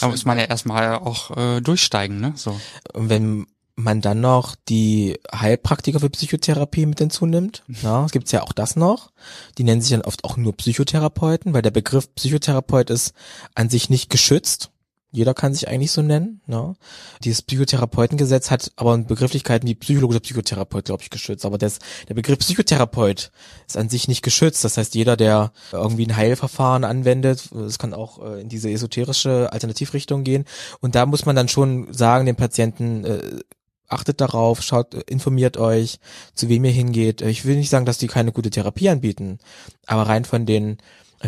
Da 0.00 0.08
muss 0.08 0.24
man 0.24 0.38
ja 0.38 0.44
erstmal 0.44 0.96
auch 0.96 1.36
äh, 1.36 1.60
durchsteigen, 1.60 2.20
ne? 2.20 2.32
So. 2.34 2.58
Und 2.94 3.08
wenn 3.08 3.46
man 3.76 4.00
dann 4.00 4.20
noch 4.20 4.56
die 4.68 5.18
Heilpraktiker 5.34 6.00
für 6.00 6.10
Psychotherapie 6.10 6.86
mit 6.86 6.98
hinzunimmt, 6.98 7.62
ja, 7.82 8.04
es 8.04 8.12
gibt's 8.12 8.32
ja 8.32 8.42
auch 8.42 8.52
das 8.52 8.76
noch. 8.76 9.10
Die 9.58 9.64
nennen 9.64 9.80
sich 9.80 9.90
dann 9.90 10.02
oft 10.02 10.24
auch 10.24 10.36
nur 10.36 10.56
Psychotherapeuten, 10.56 11.52
weil 11.52 11.62
der 11.62 11.70
Begriff 11.70 12.14
Psychotherapeut 12.14 12.90
ist 12.90 13.14
an 13.54 13.68
sich 13.68 13.90
nicht 13.90 14.10
geschützt. 14.10 14.70
Jeder 15.12 15.34
kann 15.34 15.54
sich 15.54 15.66
eigentlich 15.68 15.90
so 15.90 16.02
nennen. 16.02 16.40
Ne? 16.46 16.74
Dieses 17.24 17.42
Psychotherapeutengesetz 17.42 18.50
hat 18.50 18.70
aber 18.76 18.96
Begrifflichkeiten 18.98 19.68
wie 19.68 19.74
psychologischer 19.74 20.20
Psychotherapeut, 20.20 20.84
glaube 20.84 21.02
ich, 21.02 21.10
geschützt. 21.10 21.44
Aber 21.44 21.58
das, 21.58 21.80
der 22.08 22.14
Begriff 22.14 22.38
Psychotherapeut 22.38 23.32
ist 23.66 23.76
an 23.76 23.88
sich 23.88 24.06
nicht 24.06 24.22
geschützt. 24.22 24.64
Das 24.64 24.76
heißt, 24.76 24.94
jeder, 24.94 25.16
der 25.16 25.52
irgendwie 25.72 26.06
ein 26.06 26.16
Heilverfahren 26.16 26.84
anwendet, 26.84 27.48
das 27.52 27.78
kann 27.78 27.92
auch 27.92 28.24
äh, 28.24 28.40
in 28.40 28.48
diese 28.48 28.70
esoterische 28.70 29.52
Alternativrichtung 29.52 30.22
gehen. 30.22 30.44
Und 30.80 30.94
da 30.94 31.06
muss 31.06 31.26
man 31.26 31.34
dann 31.34 31.48
schon 31.48 31.92
sagen, 31.92 32.26
dem 32.26 32.36
Patienten, 32.36 33.04
äh, 33.04 33.40
achtet 33.90 34.20
darauf, 34.20 34.62
schaut, 34.62 34.94
informiert 34.94 35.56
euch, 35.56 35.98
zu 36.34 36.48
wem 36.48 36.64
ihr 36.64 36.70
hingeht. 36.70 37.22
Ich 37.22 37.44
will 37.44 37.56
nicht 37.56 37.70
sagen, 37.70 37.84
dass 37.86 37.98
die 37.98 38.06
keine 38.06 38.32
gute 38.32 38.50
Therapie 38.50 38.88
anbieten, 38.88 39.38
aber 39.86 40.02
rein 40.02 40.24
von 40.24 40.46
den 40.46 40.78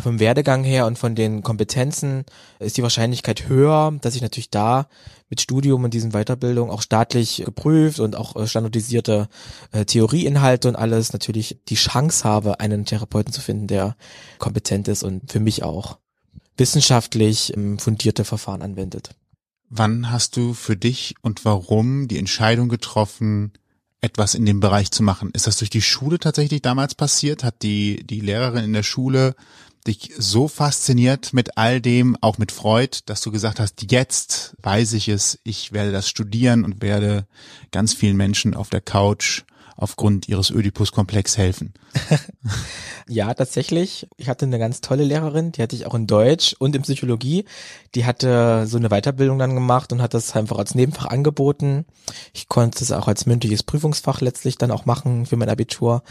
vom 0.01 0.21
Werdegang 0.21 0.65
her 0.65 0.87
und 0.87 0.99
von 0.99 1.15
den 1.15 1.43
Kompetenzen 1.43 2.25
ist 2.59 2.79
die 2.79 2.83
Wahrscheinlichkeit 2.83 3.49
höher, 3.49 3.93
dass 4.01 4.15
ich 4.15 4.23
natürlich 4.23 4.51
da 4.51 4.89
mit 5.29 5.41
Studium 5.41 5.85
und 5.85 5.93
diesen 5.93 6.13
Weiterbildung 6.13 6.71
auch 6.71 6.83
staatlich 6.83 7.43
geprüft 7.45 8.01
und 8.01 8.17
auch 8.17 8.37
äh, 8.37 8.47
standardisierte 8.47 9.29
äh, 9.71 9.85
Theorieinhalte 9.85 10.69
und 10.69 10.77
alles 10.77 11.13
natürlich 11.13 11.61
die 11.69 11.75
Chance 11.75 12.25
habe, 12.25 12.61
einen 12.61 12.85
Therapeuten 12.87 13.33
zu 13.33 13.41
finden, 13.41 13.67
der 13.67 13.97
kompetent 14.39 14.89
ist 14.89 15.03
und 15.03 15.31
für 15.31 15.41
mich 15.41 15.63
auch 15.63 15.99
wissenschaftlich 16.57 17.55
ähm, 17.57 17.79
fundierte 17.79 18.25
Verfahren 18.25 18.63
anwendet. 18.63 19.15
Wann 19.69 20.11
hast 20.11 20.37
du 20.37 20.53
für 20.53 20.77
dich 20.77 21.15
und 21.23 21.45
warum 21.45 22.09
die 22.09 22.19
Entscheidung 22.19 22.69
getroffen, 22.69 23.53
etwas 24.03 24.35
in 24.35 24.45
dem 24.45 24.61
Bereich 24.61 24.91
zu 24.91 25.03
machen? 25.03 25.31
Ist 25.33 25.47
das 25.47 25.57
durch 25.57 25.71
die 25.71 25.81
Schule 25.81 26.19
tatsächlich 26.19 26.61
damals 26.61 26.95
passiert? 26.95 27.43
Hat 27.43 27.63
die, 27.63 28.05
die 28.05 28.21
Lehrerin 28.21 28.65
in 28.65 28.73
der 28.75 28.83
Schule 28.83 29.35
dich 29.87 30.13
so 30.17 30.49
fasziniert 30.49 31.33
mit 31.33 31.57
all 31.59 31.81
dem, 31.81 32.17
auch 32.21 32.39
mit 32.39 32.53
Freud, 32.53 33.01
dass 33.07 33.21
du 33.21 33.33
gesagt 33.33 33.61
hast, 33.61 33.91
jetzt 33.91 34.57
weiß 34.63 34.93
ich 34.95 35.09
es, 35.09 35.39
ich 35.45 35.73
werde 35.73 35.93
das 35.93 36.09
studieren 36.09 36.65
und 36.65 36.83
werde 36.83 37.27
ganz 37.71 37.95
vielen 37.95 38.17
Menschen 38.17 38.55
auf 38.55 38.71
der 38.71 38.81
Couch 38.81 39.43
aufgrund 39.77 40.29
ihres 40.29 40.51
Ödipus-Komplex 40.51 41.37
helfen. 41.37 41.73
ja, 43.09 43.33
tatsächlich. 43.35 44.07
Ich 44.17 44.29
hatte 44.29 44.45
eine 44.47 44.59
ganz 44.59 44.81
tolle 44.81 45.03
Lehrerin, 45.03 45.51
die 45.51 45.63
hatte 45.63 45.75
ich 45.75 45.87
auch 45.87 45.95
in 45.95 46.07
Deutsch 46.07 46.55
und 46.59 46.77
in 46.77 46.83
Psychologie. 46.83 47.45
Die 47.95 48.05
hatte 48.05 48.67
so 48.67 48.77
eine 48.77 48.91
Weiterbildung 48.91 49.39
dann 49.39 49.55
gemacht 49.55 49.93
und 49.93 50.01
hat 50.01 50.15
das 50.15 50.37
einfach 50.37 50.59
als 50.59 50.75
Nebenfach 50.75 51.07
angeboten. 51.07 51.87
Ich 52.33 52.49
konnte 52.49 52.85
es 52.85 52.93
auch 52.93 53.09
als 53.09 53.27
mündliches 53.27 53.65
Prüfungsfach 53.65 54.21
letztlich 54.21 54.57
dann 54.57 54.71
auch 54.71 54.85
machen 54.85 55.27
für 55.27 55.37
mein 55.37 55.49
Abitur. 55.49 56.03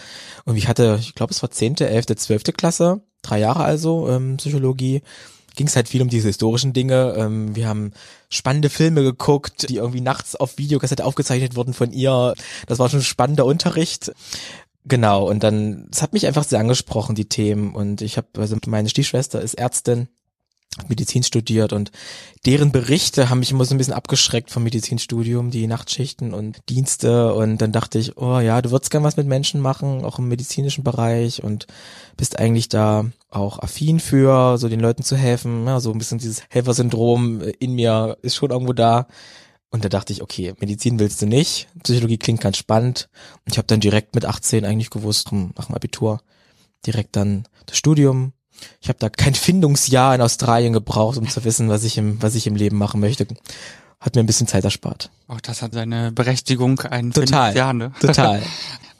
Und 0.43 0.57
ich 0.57 0.67
hatte, 0.67 0.97
ich 0.99 1.15
glaube, 1.15 1.31
es 1.31 1.41
war 1.41 1.51
zehnte, 1.51 1.87
elfte, 1.87 2.15
zwölfte 2.15 2.51
Klasse 2.51 3.01
drei 3.21 3.39
Jahre 3.39 3.63
also 3.63 4.09
ähm, 4.09 4.37
Psychologie 4.37 5.01
ging 5.55 5.67
es 5.67 5.75
halt 5.75 5.89
viel 5.89 6.01
um 6.01 6.09
diese 6.09 6.27
historischen 6.27 6.73
Dinge. 6.73 7.13
Ähm, 7.17 7.55
wir 7.55 7.67
haben 7.67 7.91
spannende 8.29 8.69
Filme 8.69 9.03
geguckt, 9.03 9.69
die 9.69 9.75
irgendwie 9.77 10.01
nachts 10.01 10.35
auf 10.35 10.57
Videokassette 10.57 11.05
aufgezeichnet 11.05 11.55
wurden 11.55 11.73
von 11.73 11.91
ihr. 11.91 12.33
Das 12.67 12.79
war 12.79 12.89
schon 12.89 13.01
spannender 13.01 13.45
Unterricht. 13.45 14.13
Genau, 14.85 15.29
und 15.29 15.43
dann, 15.43 15.89
es 15.91 16.01
hat 16.01 16.13
mich 16.13 16.25
einfach 16.25 16.43
sehr 16.43 16.59
angesprochen, 16.59 17.15
die 17.15 17.27
Themen. 17.27 17.75
Und 17.75 18.01
ich 18.01 18.17
habe, 18.17 18.27
also 18.37 18.57
meine 18.65 18.89
Stiefschwester 18.89 19.41
ist 19.41 19.55
Ärztin 19.55 20.07
Medizin 20.87 21.23
studiert 21.23 21.73
und 21.73 21.91
deren 22.45 22.71
Berichte 22.71 23.29
haben 23.29 23.39
mich 23.39 23.51
immer 23.51 23.65
so 23.65 23.75
ein 23.75 23.77
bisschen 23.77 23.93
abgeschreckt 23.93 24.49
vom 24.51 24.63
Medizinstudium, 24.63 25.51
die 25.51 25.67
Nachtschichten 25.67 26.33
und 26.33 26.57
Dienste. 26.69 27.33
Und 27.33 27.57
dann 27.57 27.71
dachte 27.71 27.99
ich, 27.99 28.17
oh 28.17 28.39
ja, 28.39 28.61
du 28.61 28.71
würdest 28.71 28.89
gern 28.89 29.03
was 29.03 29.17
mit 29.17 29.27
Menschen 29.27 29.59
machen, 29.59 30.05
auch 30.05 30.17
im 30.17 30.29
medizinischen 30.29 30.83
Bereich 30.83 31.43
und 31.43 31.67
bist 32.15 32.39
eigentlich 32.39 32.69
da 32.69 33.05
auch 33.29 33.59
affin 33.59 33.99
für, 33.99 34.57
so 34.57 34.69
den 34.69 34.79
Leuten 34.79 35.03
zu 35.03 35.15
helfen, 35.15 35.65
ja, 35.65 35.79
so 35.79 35.91
ein 35.91 35.97
bisschen 35.97 36.19
dieses 36.19 36.43
Helfersyndrom 36.49 37.41
in 37.59 37.73
mir 37.73 38.17
ist 38.21 38.35
schon 38.35 38.51
irgendwo 38.51 38.73
da. 38.73 39.07
Und 39.71 39.85
da 39.85 39.89
dachte 39.89 40.11
ich, 40.11 40.21
okay, 40.21 40.53
Medizin 40.59 40.99
willst 40.99 41.21
du 41.21 41.25
nicht, 41.25 41.67
Psychologie 41.83 42.17
klingt 42.17 42.41
ganz 42.41 42.57
spannend. 42.57 43.09
Und 43.45 43.53
ich 43.53 43.57
habe 43.57 43.67
dann 43.67 43.79
direkt 43.79 44.15
mit 44.15 44.25
18 44.25 44.65
eigentlich 44.65 44.89
gewusst, 44.89 45.31
nach 45.31 45.67
dem 45.67 45.75
Abitur, 45.75 46.21
direkt 46.85 47.15
dann 47.15 47.47
das 47.67 47.77
Studium 47.77 48.33
ich 48.81 48.89
habe 48.89 48.99
da 48.99 49.09
kein 49.09 49.35
Findungsjahr 49.35 50.15
in 50.15 50.21
Australien 50.21 50.73
gebraucht, 50.73 51.17
um 51.17 51.27
zu 51.27 51.43
wissen, 51.43 51.69
was 51.69 51.83
ich 51.83 51.97
im, 51.97 52.21
was 52.21 52.35
ich 52.35 52.47
im 52.47 52.55
Leben 52.55 52.77
machen 52.77 52.99
möchte. 52.99 53.27
Hat 53.99 54.15
mir 54.15 54.21
ein 54.21 54.27
bisschen 54.27 54.47
Zeit 54.47 54.63
erspart. 54.63 55.11
Auch 55.27 55.41
das 55.41 55.61
hat 55.61 55.73
seine 55.73 56.11
Berechtigung, 56.11 56.79
ein 56.79 57.11
Total. 57.11 57.55
Jahr, 57.55 57.73
ne? 57.73 57.91
Total. 57.99 58.41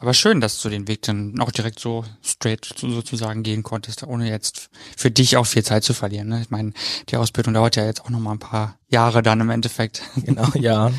Aber 0.02 0.14
schön, 0.14 0.40
dass 0.40 0.60
du 0.60 0.68
den 0.68 0.88
Weg 0.88 1.02
dann 1.02 1.38
auch 1.40 1.52
direkt 1.52 1.78
so 1.78 2.04
straight 2.22 2.74
sozusagen 2.76 3.44
gehen 3.44 3.62
konntest, 3.62 4.02
ohne 4.02 4.28
jetzt 4.28 4.68
für 4.96 5.12
dich 5.12 5.36
auch 5.36 5.46
viel 5.46 5.62
Zeit 5.62 5.84
zu 5.84 5.94
verlieren. 5.94 6.26
Ne? 6.26 6.42
Ich 6.42 6.50
meine, 6.50 6.72
die 7.08 7.16
Ausbildung 7.16 7.54
dauert 7.54 7.76
ja 7.76 7.84
jetzt 7.84 8.04
auch 8.04 8.10
noch 8.10 8.18
mal 8.18 8.32
ein 8.32 8.40
paar 8.40 8.76
Jahre 8.88 9.22
dann 9.22 9.40
im 9.40 9.50
Endeffekt. 9.50 10.02
Genau, 10.24 10.48
ja. 10.54 10.90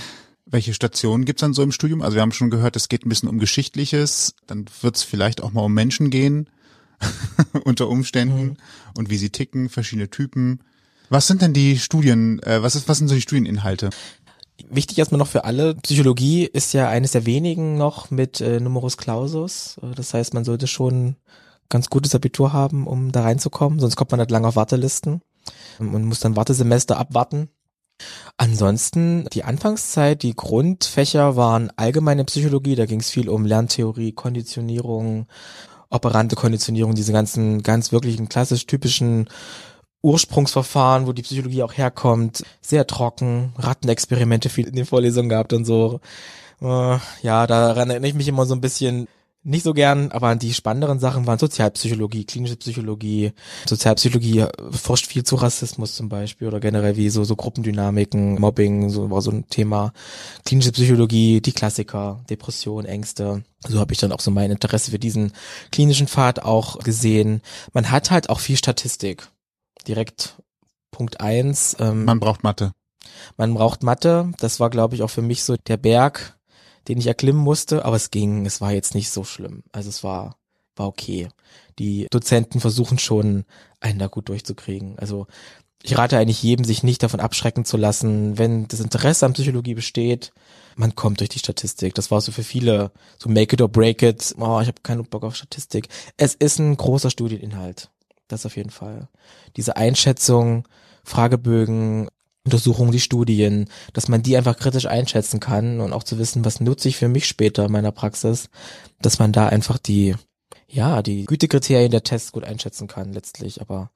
Welche 0.45 0.73
Stationen 0.73 1.26
gibt's 1.26 1.41
dann 1.41 1.54
so 1.54 1.63
im 1.63 1.73
Studium? 1.73 2.02
Also 2.02 2.15
wir 2.15 2.21
haben 2.21 2.32
schon 2.32 2.49
gehört, 2.49 2.78
es 2.78 2.88
geht 2.88 3.06
ein 3.06 3.10
bisschen 3.10 3.28
um 3.28 3.39
Geschichtliches, 3.39 4.36
dann 4.47 4.65
wird's 4.82 5.04
vielleicht 5.04 5.41
auch 5.41 5.52
mal 5.52 5.62
um 5.62 5.73
Menschen 5.73 6.10
gehen. 6.10 6.49
unter 7.63 7.89
Umständen 7.89 8.43
mhm. 8.43 8.58
und 8.95 9.10
wie 9.10 9.17
sie 9.17 9.29
ticken, 9.29 9.69
verschiedene 9.69 10.10
Typen. 10.10 10.60
Was 11.10 11.27
sind 11.27 11.41
denn 11.41 11.53
die 11.53 11.77
Studien, 11.77 12.41
äh, 12.43 12.63
was 12.63 12.75
ist, 12.75 12.88
was 12.88 12.97
sind 12.97 13.08
so 13.08 13.15
die 13.15 13.21
Studieninhalte? 13.21 13.89
Wichtig 14.69 14.97
erstmal 14.97 15.19
noch 15.19 15.27
für 15.27 15.43
alle, 15.43 15.75
Psychologie 15.75 16.45
ist 16.45 16.73
ja 16.73 16.88
eines 16.89 17.12
der 17.12 17.25
wenigen 17.25 17.77
noch 17.77 18.12
mit 18.12 18.39
äh, 18.39 18.60
Numerus 18.60 18.97
Clausus. 18.97 19.79
Äh, 19.82 19.95
das 19.95 20.13
heißt, 20.13 20.34
man 20.34 20.45
sollte 20.45 20.67
schon 20.67 21.15
ganz 21.69 21.89
gutes 21.89 22.13
Abitur 22.15 22.53
haben, 22.53 22.88
um 22.88 23.12
da 23.12 23.23
reinzukommen, 23.23 23.79
sonst 23.79 23.95
kommt 23.95 24.12
man 24.12 24.19
nicht 24.19 24.32
lange 24.32 24.47
auf 24.47 24.56
Wartelisten 24.56 25.21
und 25.79 26.06
muss 26.06 26.19
dann 26.19 26.36
Wartesemester 26.36 26.97
abwarten. 26.97 27.49
Ansonsten 28.38 29.27
die 29.34 29.43
Anfangszeit, 29.43 30.23
die 30.23 30.36
Grundfächer 30.36 31.36
waren 31.36 31.71
allgemeine 31.75 32.25
Psychologie, 32.25 32.75
da 32.75 32.86
ging 32.86 32.99
es 32.99 33.10
viel 33.10 33.29
um 33.29 33.45
Lerntheorie, 33.45 34.12
Konditionierung, 34.12 35.27
operante 35.93 36.36
Konditionierung, 36.36 36.95
diese 36.95 37.13
ganzen 37.13 37.62
ganz 37.63 37.91
wirklichen 37.91 38.27
klassisch 38.29 38.65
typischen 38.65 39.29
Ursprungsverfahren, 40.01 41.08
wo 41.08 41.13
die 41.13 41.21
Psychologie 41.21 41.63
auch 41.63 41.73
herkommt, 41.73 42.43
sehr 42.62 42.86
trocken, 42.88 43.53
Rattenexperimente 43.58 44.49
viel 44.49 44.67
in 44.67 44.75
den 44.75 44.86
Vorlesungen 44.86 45.29
gehabt 45.29 45.53
und 45.53 45.65
so. 45.65 46.01
Äh, 46.62 46.97
ja, 47.21 47.47
daran 47.47 47.89
erinnere 47.89 48.10
ich 48.10 48.15
mich 48.15 48.27
immer 48.27 48.45
so 48.45 48.53
ein 48.53 48.62
bisschen 48.62 49.08
nicht 49.45 49.63
so 49.63 49.73
gern, 49.73 50.12
aber 50.12 50.36
die 50.36 50.53
spannenderen 50.53 50.99
Sachen 50.99 51.27
waren 51.27 51.38
Sozialpsychologie, 51.38 52.25
klinische 52.25 52.56
Psychologie. 52.56 53.34
Sozialpsychologie 53.67 54.45
forscht 54.71 55.08
viel 55.08 55.23
zu 55.23 55.36
Rassismus 55.36 55.95
zum 55.95 56.08
Beispiel 56.08 56.47
oder 56.47 56.62
generell 56.62 56.95
wie 56.95 57.10
so, 57.10 57.23
so 57.23 57.36
Gruppendynamiken, 57.36 58.39
Mobbing, 58.39 58.89
so 58.89 59.12
war 59.12 59.21
so 59.21 59.32
ein 59.32 59.47
Thema. 59.49 59.91
Klinische 60.45 60.71
Psychologie, 60.71 61.41
die 61.41 61.51
Klassiker, 61.51 62.23
Depression, 62.29 62.86
Ängste. 62.86 63.43
So 63.67 63.79
habe 63.79 63.93
ich 63.93 63.99
dann 63.99 64.13
auch 64.13 64.21
so 64.21 64.32
mein 64.32 64.51
Interesse 64.51 64.91
für 64.91 64.99
diesen 64.99 65.34
klinischen 65.71 66.08
Pfad 66.08 66.41
auch 66.43 66.79
gesehen. 66.79 67.41
Man 67.73 67.91
hat 67.91 68.12
halt 68.12 68.29
auch 68.29 68.39
viel 68.39 68.58
Statistik. 68.58 69.27
Direkt 69.88 70.38
Punkt 70.91 71.19
eins. 71.19 71.75
Ähm, 71.79 72.06
man 72.06 72.21
braucht 72.21 72.43
Mathe. 72.43 72.71
Man 73.36 73.53
braucht 73.53 73.84
Mathe. 73.84 74.32
Das 74.39 74.62
war, 74.62 74.69
glaube 74.69 74.95
ich, 74.95 75.03
auch 75.03 75.10
für 75.10 75.21
mich 75.21 75.43
so 75.43 75.58
der 75.58 75.77
Berg, 75.77 76.38
den 76.88 76.98
ich 76.98 77.08
erklimmen 77.08 77.41
musste, 77.41 77.86
aber 77.86 77.96
es 77.96 78.12
ging, 78.12 78.46
es 78.46 78.62
war 78.62 78.72
jetzt 78.72 78.96
nicht 78.96 79.10
so 79.10 79.24
schlimm. 79.24 79.63
Also 79.72 79.89
es 79.89 80.04
war, 80.04 80.38
war 80.76 80.88
okay. 80.88 81.30
Die 81.80 82.08
Dozenten 82.10 82.60
versuchen 82.60 83.00
schon, 83.00 83.46
einen 83.80 84.00
da 84.00 84.08
gut 84.08 84.30
durchzukriegen. 84.30 84.98
Also 85.00 85.28
ich 85.82 85.98
rate 85.98 86.17
eigentlich 86.17 86.41
jedem, 86.41 86.65
sich 86.65 86.84
nicht 86.84 87.04
davon 87.04 87.19
abschrecken 87.19 87.65
zu 87.65 87.76
lassen, 87.76 88.38
wenn 88.38 88.67
das 88.69 88.80
Interesse 88.80 89.26
an 89.26 89.34
Psychologie 89.34 89.74
besteht, 89.74 90.32
man 90.76 90.96
kommt 90.96 91.19
durch 91.19 91.30
die 91.30 91.39
Statistik. 91.39 91.93
Das 91.93 92.10
war 92.10 92.22
so 92.22 92.32
für 92.32 92.43
viele 92.43 92.91
so 93.17 93.30
make 93.30 93.54
it 93.54 93.62
or 93.62 93.67
break 93.67 94.02
it. 94.02 94.34
Oh, 94.39 94.60
ich 94.62 94.67
habe 94.67 94.82
keinen 94.82 95.04
Bock 95.06 95.24
auf 95.24 95.36
Statistik. 95.36 95.89
Es 96.17 96.34
ist 96.34 96.60
ein 96.60 96.78
großer 96.78 97.10
Studieninhalt. 97.10 97.89
Das 98.28 98.46
auf 98.46 98.56
jeden 98.56 98.69
Fall. 98.69 99.10
Diese 99.58 99.76
Einschätzung, 99.76 100.67
Fragebögen, 101.04 102.08
Untersuchungen, 102.45 102.91
die 102.91 102.99
Studien, 102.99 103.69
dass 103.93 104.10
man 104.10 104.21
die 104.21 104.36
einfach 104.36 104.58
kritisch 104.58 104.86
einschätzen 104.86 105.39
kann 105.39 105.79
und 105.79 105.93
auch 105.93 106.03
zu 106.03 106.17
wissen, 106.17 106.43
was 106.43 106.60
nutze 106.60 106.89
ich 106.89 106.97
für 106.97 107.08
mich 107.08 107.25
später 107.25 107.65
in 107.65 107.71
meiner 107.71 107.91
Praxis, 107.91 108.49
dass 109.01 109.19
man 109.19 109.32
da 109.32 109.47
einfach 109.47 109.77
die, 109.77 110.15
ja, 110.67 111.01
die 111.01 111.25
Gütekriterien 111.25 111.91
der 111.91 112.03
Tests 112.03 112.34
gut 112.34 112.43
einschätzen 112.43 112.88
kann 112.88 113.13
letztlich, 113.13 113.62
aber 113.62 113.91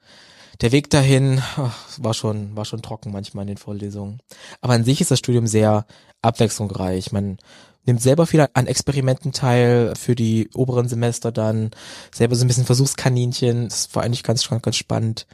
der 0.61 0.71
Weg 0.71 0.89
dahin 0.89 1.41
ach, 1.57 1.77
war 1.97 2.13
schon, 2.13 2.55
war 2.55 2.65
schon 2.65 2.81
trocken 2.81 3.11
manchmal 3.11 3.43
in 3.43 3.49
den 3.49 3.57
Vorlesungen. 3.57 4.21
Aber 4.61 4.73
an 4.73 4.83
sich 4.83 5.01
ist 5.01 5.11
das 5.11 5.19
Studium 5.19 5.45
sehr 5.45 5.85
abwechslungsreich. 6.21 7.11
Man 7.11 7.37
nimmt 7.85 8.01
selber 8.01 8.25
viel 8.25 8.45
an 8.53 8.67
Experimenten 8.67 9.33
teil 9.33 9.93
für 9.95 10.15
die 10.15 10.49
oberen 10.53 10.87
Semester 10.87 11.31
dann, 11.31 11.71
selber 12.13 12.35
so 12.35 12.43
ein 12.43 12.47
bisschen 12.47 12.65
Versuchskaninchen. 12.65 13.69
Das 13.69 13.93
war 13.93 14.03
eigentlich 14.03 14.23
ganz, 14.23 14.47
ganz 14.49 14.75
spannend. 14.75 15.27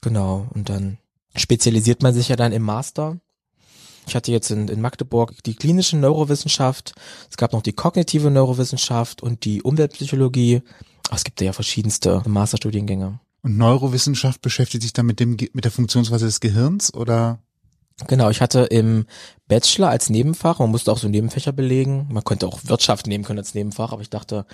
Genau. 0.00 0.46
Und 0.54 0.68
dann 0.68 0.98
spezialisiert 1.38 2.02
man 2.02 2.14
sich 2.14 2.28
ja 2.28 2.36
dann 2.36 2.52
im 2.52 2.62
Master. 2.62 3.18
Ich 4.06 4.14
hatte 4.14 4.32
jetzt 4.32 4.50
in, 4.50 4.68
in 4.68 4.80
Magdeburg 4.80 5.34
die 5.44 5.54
klinische 5.54 5.96
Neurowissenschaft, 5.96 6.94
es 7.30 7.36
gab 7.36 7.52
noch 7.52 7.62
die 7.62 7.74
kognitive 7.74 8.30
Neurowissenschaft 8.30 9.22
und 9.22 9.44
die 9.44 9.62
Umweltpsychologie. 9.62 10.62
Es 11.12 11.24
gibt 11.24 11.40
ja 11.40 11.52
verschiedenste 11.52 12.22
Masterstudiengänge. 12.26 13.20
Und 13.42 13.58
Neurowissenschaft 13.58 14.40
beschäftigt 14.40 14.82
sich 14.82 14.92
dann 14.92 15.06
mit 15.06 15.20
dem 15.20 15.36
mit 15.52 15.64
der 15.64 15.70
Funktionsweise 15.70 16.26
des 16.26 16.40
Gehirns 16.40 16.92
oder? 16.92 17.38
Genau, 18.06 18.30
ich 18.30 18.40
hatte 18.40 18.60
im 18.60 19.06
Bachelor 19.48 19.88
als 19.88 20.08
Nebenfach, 20.08 20.60
man 20.60 20.70
musste 20.70 20.92
auch 20.92 20.98
so 20.98 21.08
Nebenfächer 21.08 21.50
belegen. 21.50 22.06
Man 22.10 22.22
könnte 22.22 22.46
auch 22.46 22.60
Wirtschaft 22.64 23.08
nehmen 23.08 23.24
können 23.24 23.40
als 23.40 23.54
Nebenfach, 23.54 23.92
aber 23.92 24.02
ich 24.02 24.10
dachte, 24.10 24.46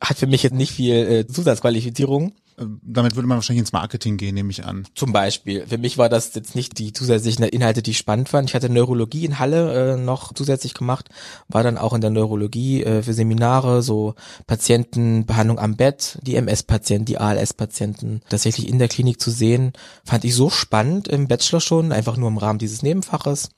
hat 0.00 0.18
für 0.18 0.26
mich 0.26 0.42
jetzt 0.42 0.54
nicht 0.54 0.72
viel 0.72 0.94
äh, 0.94 1.26
Zusatzqualifizierung. 1.26 2.32
Ähm, 2.58 2.80
damit 2.82 3.14
würde 3.14 3.28
man 3.28 3.36
wahrscheinlich 3.36 3.60
ins 3.60 3.72
Marketing 3.72 4.16
gehen, 4.16 4.34
nehme 4.34 4.50
ich 4.50 4.64
an. 4.64 4.86
Zum 4.94 5.12
Beispiel. 5.12 5.66
Für 5.66 5.78
mich 5.78 5.98
war 5.98 6.08
das 6.08 6.34
jetzt 6.34 6.54
nicht 6.54 6.78
die 6.78 6.92
zusätzlichen 6.92 7.44
Inhalte, 7.44 7.82
die 7.82 7.92
ich 7.92 7.98
spannend 7.98 8.28
fand. 8.28 8.48
Ich 8.48 8.54
hatte 8.54 8.68
Neurologie 8.68 9.24
in 9.24 9.38
Halle 9.38 9.94
äh, 9.94 9.96
noch 9.96 10.34
zusätzlich 10.34 10.74
gemacht, 10.74 11.08
war 11.48 11.62
dann 11.62 11.78
auch 11.78 11.92
in 11.92 12.00
der 12.00 12.10
Neurologie 12.10 12.82
äh, 12.82 13.02
für 13.02 13.14
Seminare, 13.14 13.82
so 13.82 14.14
Patientenbehandlung 14.46 15.58
am 15.58 15.76
Bett, 15.76 16.18
die 16.22 16.34
MS-Patienten, 16.36 17.06
die 17.06 17.18
ALS-Patienten 17.18 18.22
tatsächlich 18.28 18.68
in 18.68 18.78
der 18.78 18.88
Klinik 18.88 19.20
zu 19.20 19.30
sehen, 19.30 19.72
fand 20.04 20.24
ich 20.24 20.34
so 20.34 20.50
spannend 20.50 21.08
im 21.08 21.28
Bachelor 21.28 21.60
schon, 21.60 21.92
einfach 21.92 22.16
nur 22.16 22.28
im 22.28 22.38
Rahmen 22.38 22.58
dieses 22.58 22.82
Nebenfaches, 22.82 23.50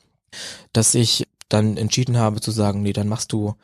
dass 0.73 0.95
ich 0.95 1.27
dann 1.49 1.77
entschieden 1.77 2.19
habe 2.19 2.41
zu 2.41 2.51
sagen, 2.51 2.83
nee, 2.83 2.93
dann 2.93 3.09
machst 3.09 3.33
du 3.33 3.55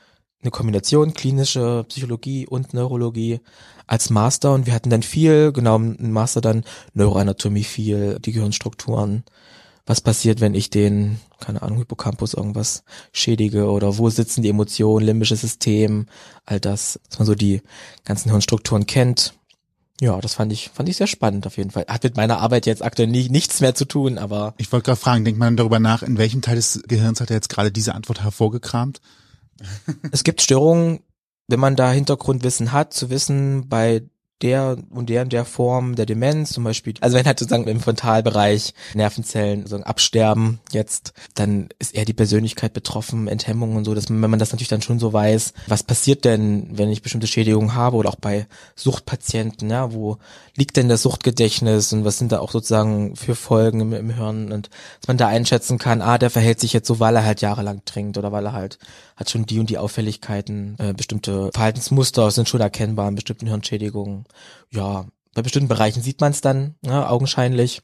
eine 0.42 0.50
Kombination 0.50 1.14
klinische 1.14 1.84
Psychologie 1.88 2.46
und 2.46 2.72
Neurologie 2.72 3.40
als 3.86 4.10
Master 4.10 4.54
und 4.54 4.66
wir 4.66 4.72
hatten 4.72 4.90
dann 4.90 5.02
viel, 5.02 5.52
genau 5.52 5.76
im 5.76 6.12
Master 6.12 6.40
dann 6.40 6.64
Neuroanatomie 6.94 7.64
viel, 7.64 8.18
die 8.20 8.32
Gehirnstrukturen. 8.32 9.24
Was 9.86 10.00
passiert, 10.00 10.40
wenn 10.40 10.54
ich 10.54 10.70
den, 10.70 11.18
keine 11.40 11.62
Ahnung, 11.62 11.78
Hippocampus 11.78 12.34
irgendwas 12.34 12.84
schädige 13.12 13.70
oder 13.70 13.98
wo 13.98 14.08
sitzen 14.08 14.42
die 14.42 14.48
Emotionen, 14.48 15.04
limbisches 15.04 15.40
System, 15.40 16.06
all 16.46 16.60
das, 16.60 17.00
dass 17.08 17.18
man 17.18 17.26
so 17.26 17.34
die 17.34 17.62
ganzen 18.04 18.30
Hirnstrukturen 18.30 18.86
kennt. 18.86 19.34
Ja, 20.00 20.18
das 20.20 20.34
fand 20.34 20.52
ich, 20.52 20.70
fand 20.72 20.88
ich 20.88 20.96
sehr 20.96 21.06
spannend 21.06 21.46
auf 21.46 21.58
jeden 21.58 21.70
Fall. 21.70 21.84
Hat 21.88 22.04
mit 22.04 22.16
meiner 22.16 22.38
Arbeit 22.38 22.64
jetzt 22.64 22.82
aktuell 22.82 23.08
nie, 23.08 23.28
nichts 23.28 23.60
mehr 23.60 23.74
zu 23.74 23.84
tun, 23.84 24.16
aber. 24.16 24.54
Ich 24.56 24.72
wollte 24.72 24.84
gerade 24.84 25.00
fragen, 25.00 25.24
denkt 25.24 25.38
man 25.38 25.56
darüber 25.56 25.78
nach, 25.78 26.02
in 26.02 26.16
welchem 26.16 26.40
Teil 26.40 26.56
des 26.56 26.82
Gehirns 26.86 27.20
hat 27.20 27.30
er 27.30 27.36
jetzt 27.36 27.50
gerade 27.50 27.70
diese 27.72 27.94
Antwort 27.94 28.22
hervorgekramt? 28.22 29.00
Es 30.12 30.24
gibt 30.24 30.42
Störungen, 30.42 31.00
wenn 31.48 31.60
man 31.60 31.76
da 31.76 31.90
Hintergrundwissen 31.90 32.72
hat, 32.72 32.94
zu 32.94 33.10
wissen, 33.10 33.68
bei 33.68 34.02
der 34.42 34.78
und 34.90 35.10
der 35.10 35.22
und 35.22 35.32
der 35.32 35.44
Form 35.44 35.96
der 35.96 36.06
Demenz, 36.06 36.52
zum 36.52 36.64
Beispiel, 36.64 36.94
also 37.00 37.16
wenn 37.16 37.26
halt 37.26 37.38
sozusagen 37.38 37.66
im 37.66 37.80
Frontalbereich 37.80 38.74
Nervenzellen 38.94 39.60
sozusagen 39.60 39.84
absterben 39.84 40.60
jetzt, 40.72 41.12
dann 41.34 41.68
ist 41.78 41.94
eher 41.94 42.04
die 42.04 42.14
Persönlichkeit 42.14 42.72
betroffen, 42.72 43.28
Enthemmung 43.28 43.76
und 43.76 43.84
so, 43.84 43.94
dass 43.94 44.08
man, 44.08 44.22
wenn 44.22 44.30
man 44.30 44.38
das 44.38 44.52
natürlich 44.52 44.68
dann 44.68 44.82
schon 44.82 44.98
so 44.98 45.12
weiß, 45.12 45.52
was 45.66 45.82
passiert 45.82 46.24
denn, 46.24 46.68
wenn 46.72 46.90
ich 46.90 47.02
bestimmte 47.02 47.26
Schädigungen 47.26 47.74
habe 47.74 47.96
oder 47.96 48.08
auch 48.08 48.16
bei 48.16 48.46
Suchtpatienten, 48.76 49.68
ja, 49.70 49.92
wo 49.92 50.18
liegt 50.56 50.76
denn 50.76 50.88
das 50.88 51.02
Suchtgedächtnis 51.02 51.92
und 51.92 52.04
was 52.04 52.18
sind 52.18 52.32
da 52.32 52.40
auch 52.40 52.50
sozusagen 52.50 53.16
für 53.16 53.34
Folgen 53.34 53.80
im, 53.80 53.92
im 53.92 54.10
Hirn 54.10 54.52
und 54.52 54.70
dass 55.00 55.08
man 55.08 55.18
da 55.18 55.28
einschätzen 55.28 55.78
kann, 55.78 56.02
ah, 56.02 56.18
der 56.18 56.30
verhält 56.30 56.60
sich 56.60 56.72
jetzt 56.72 56.86
so, 56.86 57.00
weil 57.00 57.16
er 57.16 57.24
halt 57.24 57.40
jahrelang 57.40 57.82
trinkt 57.84 58.16
oder 58.16 58.32
weil 58.32 58.46
er 58.46 58.52
halt 58.52 58.78
hat 59.16 59.28
schon 59.28 59.44
die 59.44 59.58
und 59.58 59.68
die 59.68 59.76
Auffälligkeiten, 59.76 60.76
äh, 60.78 60.94
bestimmte 60.94 61.50
Verhaltensmuster 61.52 62.30
sind 62.30 62.48
schon 62.48 62.62
erkennbar 62.62 63.08
in 63.08 63.14
bestimmten 63.14 63.46
Hirnschädigungen 63.46 64.24
ja, 64.70 65.06
bei 65.34 65.42
bestimmten 65.42 65.68
Bereichen 65.68 66.02
sieht 66.02 66.20
man 66.20 66.32
es 66.32 66.40
dann, 66.40 66.74
ja, 66.84 67.08
augenscheinlich. 67.08 67.82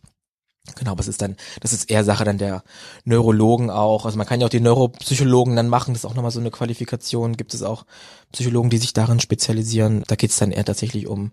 Genau, 0.75 0.93
aber 0.93 1.01
es 1.01 1.09
ist 1.09 1.23
dann, 1.23 1.37
das 1.61 1.73
ist 1.73 1.89
eher 1.89 2.03
Sache 2.03 2.25
dann 2.25 2.39
der 2.39 2.65
Neurologen 3.05 3.71
auch. 3.71 4.05
Also 4.05 4.19
man 4.19 4.27
kann 4.27 4.41
ja 4.41 4.47
auch 4.47 4.51
die 4.51 4.61
Neuropsychologen 4.61 5.55
dann 5.55 5.69
machen, 5.69 5.95
das 5.95 6.03
ist 6.03 6.11
auch 6.11 6.15
nochmal 6.15 6.33
so 6.33 6.41
eine 6.41 6.51
Qualifikation. 6.51 7.37
Gibt 7.37 7.55
es 7.55 7.63
auch 7.63 7.87
Psychologen, 8.33 8.71
die 8.71 8.79
sich 8.79 8.93
darin 8.93 9.21
spezialisieren. 9.21 10.03
Da 10.09 10.17
geht 10.17 10.31
es 10.31 10.39
dann 10.39 10.51
eher 10.51 10.65
tatsächlich 10.65 11.07
um 11.07 11.31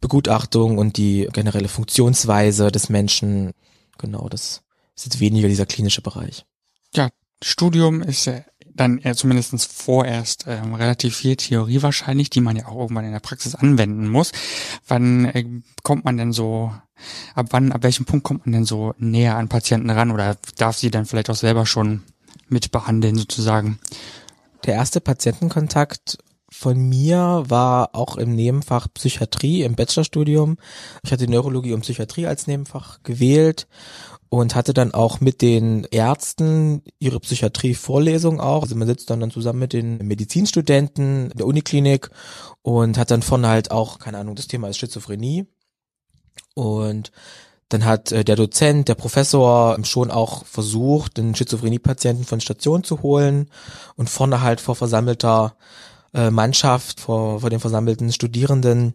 Begutachtung 0.00 0.78
und 0.78 0.96
die 0.96 1.28
generelle 1.32 1.68
Funktionsweise 1.68 2.70
des 2.70 2.88
Menschen. 2.88 3.52
Genau, 3.98 4.28
das 4.28 4.62
ist 4.96 5.04
jetzt 5.04 5.20
weniger 5.20 5.48
dieser 5.48 5.66
klinische 5.66 6.00
Bereich. 6.00 6.46
Ja, 6.94 7.10
Studium 7.42 8.02
ist 8.02 8.24
ja 8.24 8.40
dann 8.74 8.98
eher 8.98 9.14
zumindest 9.14 9.72
vorerst 9.72 10.44
ähm, 10.48 10.74
relativ 10.74 11.16
viel 11.16 11.36
Theorie 11.36 11.82
wahrscheinlich, 11.82 12.30
die 12.30 12.40
man 12.40 12.56
ja 12.56 12.66
auch 12.66 12.80
irgendwann 12.80 13.04
in 13.04 13.12
der 13.12 13.20
Praxis 13.20 13.54
anwenden 13.54 14.08
muss. 14.08 14.32
Wann 14.86 15.26
äh, 15.26 15.44
kommt 15.82 16.04
man 16.04 16.16
denn 16.16 16.32
so, 16.32 16.72
ab 17.34 17.46
wann, 17.50 17.72
ab 17.72 17.82
welchem 17.82 18.06
Punkt 18.06 18.24
kommt 18.24 18.46
man 18.46 18.52
denn 18.52 18.64
so 18.64 18.94
näher 18.98 19.36
an 19.36 19.48
Patienten 19.48 19.90
ran 19.90 20.10
oder 20.10 20.36
darf 20.56 20.76
sie 20.76 20.90
dann 20.90 21.06
vielleicht 21.06 21.30
auch 21.30 21.36
selber 21.36 21.66
schon 21.66 22.02
mit 22.48 22.70
behandeln 22.70 23.16
sozusagen? 23.16 23.78
Der 24.64 24.74
erste 24.74 25.00
Patientenkontakt 25.00 26.18
von 26.52 26.76
mir 26.76 27.44
war 27.48 27.94
auch 27.94 28.16
im 28.16 28.34
Nebenfach 28.34 28.86
Psychiatrie 28.92 29.62
im 29.62 29.74
Bachelorstudium. 29.74 30.58
Ich 31.02 31.10
hatte 31.10 31.28
Neurologie 31.28 31.72
und 31.72 31.80
Psychiatrie 31.80 32.26
als 32.26 32.46
Nebenfach 32.46 33.02
gewählt 33.02 33.66
und 34.32 34.54
hatte 34.54 34.72
dann 34.72 34.94
auch 34.94 35.20
mit 35.20 35.42
den 35.42 35.84
Ärzten 35.90 36.80
ihre 36.98 37.20
Psychiatrie-Vorlesung 37.20 38.40
auch. 38.40 38.62
Also 38.62 38.74
man 38.76 38.88
sitzt 38.88 39.10
dann, 39.10 39.20
dann 39.20 39.30
zusammen 39.30 39.58
mit 39.58 39.74
den 39.74 39.98
Medizinstudenten 39.98 41.28
der 41.34 41.44
Uniklinik 41.44 42.08
und 42.62 42.96
hat 42.96 43.10
dann 43.10 43.20
vorne 43.20 43.48
halt 43.48 43.70
auch, 43.70 43.98
keine 43.98 44.16
Ahnung, 44.16 44.34
das 44.34 44.46
Thema 44.46 44.68
ist 44.68 44.78
Schizophrenie. 44.78 45.48
Und 46.54 47.12
dann 47.68 47.84
hat 47.84 48.10
äh, 48.10 48.24
der 48.24 48.36
Dozent, 48.36 48.88
der 48.88 48.94
Professor 48.94 49.76
schon 49.84 50.10
auch 50.10 50.46
versucht, 50.46 51.18
den 51.18 51.34
Schizophrenie-Patienten 51.34 52.24
von 52.24 52.40
Station 52.40 52.84
zu 52.84 53.02
holen 53.02 53.50
und 53.96 54.08
vorne 54.08 54.40
halt 54.40 54.62
vor 54.62 54.76
versammelter 54.76 55.56
äh, 56.14 56.30
Mannschaft, 56.30 57.00
vor, 57.00 57.40
vor 57.40 57.50
den 57.50 57.60
versammelten 57.60 58.10
Studierenden 58.10 58.94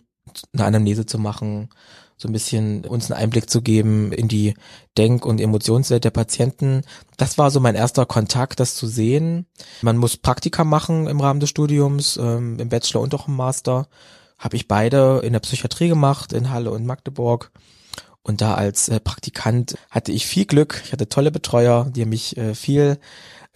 eine 0.54 0.66
Anamnese 0.66 1.06
zu 1.06 1.20
machen, 1.20 1.70
so 2.18 2.28
ein 2.28 2.34
bisschen 2.34 2.84
uns 2.86 3.12
einen 3.12 3.22
Einblick 3.22 3.50
zu 3.50 3.62
geben 3.62 4.12
in 4.12 4.28
die 4.28 4.56
Denk- 4.98 5.26
und 5.26 5.40
Emotionswelt 5.40 6.04
der 6.04 6.10
Patienten. 6.10 6.82
Das 7.16 7.38
war 7.38 7.52
so 7.52 7.60
mein 7.60 7.76
erster 7.76 8.08
Kontakt, 8.08 8.60
das 8.60 8.76
zu 8.76 8.88
sehen. 8.88 9.46
Man 9.84 9.98
muss 9.98 10.18
Praktika 10.18 10.64
machen 10.64 11.06
im 11.06 11.22
Rahmen 11.22 11.40
des 11.40 11.52
Studiums, 11.52 12.18
ähm, 12.18 12.58
im 12.60 12.70
Bachelor 12.70 13.02
und 13.02 13.14
auch 13.14 13.28
im 13.28 13.36
Master. 13.36 13.88
Habe 14.40 14.56
ich 14.56 14.68
beide 14.68 15.22
in 15.24 15.34
der 15.34 15.40
Psychiatrie 15.42 15.90
gemacht, 15.90 16.34
in 16.34 16.50
Halle 16.50 16.72
und 16.72 16.86
Magdeburg. 16.86 17.52
Und 18.24 18.42
da 18.42 18.56
als 18.56 18.90
äh, 18.90 19.00
Praktikant 19.00 19.78
hatte 19.92 20.12
ich 20.12 20.26
viel 20.26 20.46
Glück. 20.46 20.82
Ich 20.86 20.94
hatte 20.94 21.08
tolle 21.08 21.32
Betreuer, 21.32 21.86
die 21.86 22.06
mich 22.06 22.36
äh, 22.36 22.56
viel 22.56 22.98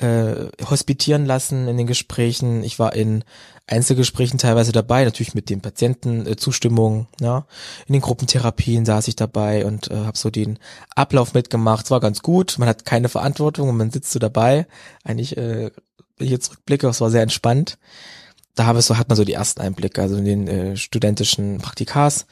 äh, 0.02 0.50
hospitieren 0.70 1.26
lassen 1.26 1.68
in 1.68 1.78
den 1.78 1.88
Gesprächen. 1.88 2.64
Ich 2.64 2.80
war 2.80 2.96
in 2.96 3.24
Einzelgesprächen 3.68 4.40
teilweise 4.40 4.72
dabei, 4.72 5.06
natürlich 5.06 5.34
mit 5.34 5.50
den 5.50 5.62
Patienten 5.62 6.26
äh, 6.26 6.36
Zustimmung, 6.36 7.08
ja. 7.20 7.46
In 7.88 7.94
den 7.94 8.02
Gruppentherapien 8.02 8.86
saß 8.86 9.08
ich 9.08 9.16
dabei 9.16 9.66
und 9.66 9.90
äh, 9.90 9.96
habe 9.96 10.18
so 10.18 10.30
den 10.30 10.60
Ablauf 10.96 11.34
mitgemacht. 11.34 11.86
Es 11.86 11.92
war 11.92 12.00
ganz 12.00 12.22
gut. 12.22 12.58
Man 12.58 12.68
hat 12.68 12.86
keine 12.86 13.10
Verantwortung 13.10 13.70
und 13.70 13.78
man 13.78 13.92
sitzt 13.92 14.12
so 14.12 14.20
dabei. 14.20 14.68
Eigentlich, 15.04 15.38
äh, 15.38 15.72
wenn 16.18 16.26
ich 16.26 16.32
jetzt 16.32 16.52
rückblicke, 16.52 16.88
es 16.88 17.02
war 17.02 17.10
sehr 17.10 17.24
entspannt. 17.24 17.78
Da 18.56 18.66
habe 18.66 18.80
ich 18.80 18.86
so, 18.86 18.98
hat 18.98 19.08
man 19.08 19.16
so 19.16 19.24
die 19.24 19.34
ersten 19.34 19.62
Einblicke, 19.62 20.02
also 20.02 20.18
in 20.18 20.26
den 20.26 20.48
äh, 20.48 20.78
studentischen 20.78 21.60
Praktikas. 21.60 22.26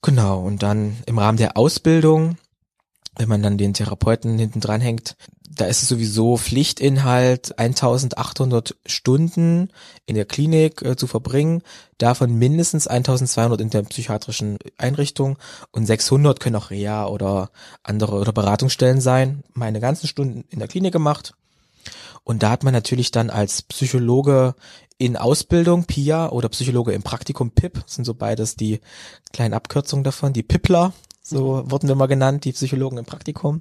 Genau. 0.00 0.40
Und 0.40 0.62
dann 0.62 0.96
im 1.06 1.18
Rahmen 1.18 1.38
der 1.38 1.56
Ausbildung 1.56 2.36
wenn 3.16 3.28
man 3.28 3.42
dann 3.42 3.58
den 3.58 3.74
Therapeuten 3.74 4.38
hinten 4.38 4.60
dran 4.60 4.80
hängt, 4.80 5.16
da 5.54 5.66
ist 5.66 5.82
es 5.82 5.88
sowieso 5.88 6.38
Pflichtinhalt, 6.38 7.58
1800 7.58 8.74
Stunden 8.86 9.68
in 10.06 10.14
der 10.14 10.24
Klinik 10.24 10.80
äh, 10.82 10.96
zu 10.96 11.06
verbringen, 11.06 11.62
davon 11.98 12.34
mindestens 12.34 12.86
1200 12.86 13.60
in 13.60 13.70
der 13.70 13.82
psychiatrischen 13.82 14.58
Einrichtung 14.78 15.38
und 15.70 15.86
600 15.86 16.40
können 16.40 16.56
auch 16.56 16.70
Reha 16.70 17.06
oder 17.06 17.50
andere 17.82 18.16
oder 18.16 18.32
Beratungsstellen 18.32 19.00
sein. 19.00 19.42
Meine 19.52 19.80
ganzen 19.80 20.06
Stunden 20.06 20.44
in 20.48 20.58
der 20.58 20.68
Klinik 20.68 20.92
gemacht. 20.92 21.34
Und 22.24 22.42
da 22.42 22.50
hat 22.50 22.62
man 22.62 22.72
natürlich 22.72 23.10
dann 23.10 23.30
als 23.30 23.62
Psychologe 23.62 24.54
in 24.96 25.16
Ausbildung, 25.16 25.84
PIA, 25.84 26.30
oder 26.30 26.48
Psychologe 26.48 26.92
im 26.92 27.02
Praktikum, 27.02 27.50
PIP, 27.50 27.82
sind 27.86 28.04
so 28.04 28.14
beides 28.14 28.54
die 28.54 28.80
kleinen 29.32 29.54
Abkürzungen 29.54 30.04
davon, 30.04 30.32
die 30.32 30.44
PIPler, 30.44 30.92
so 31.22 31.62
wurden 31.70 31.88
wir 31.88 31.94
mal 31.94 32.06
genannt, 32.06 32.44
die 32.44 32.52
Psychologen 32.52 32.98
im 32.98 33.04
Praktikum, 33.04 33.60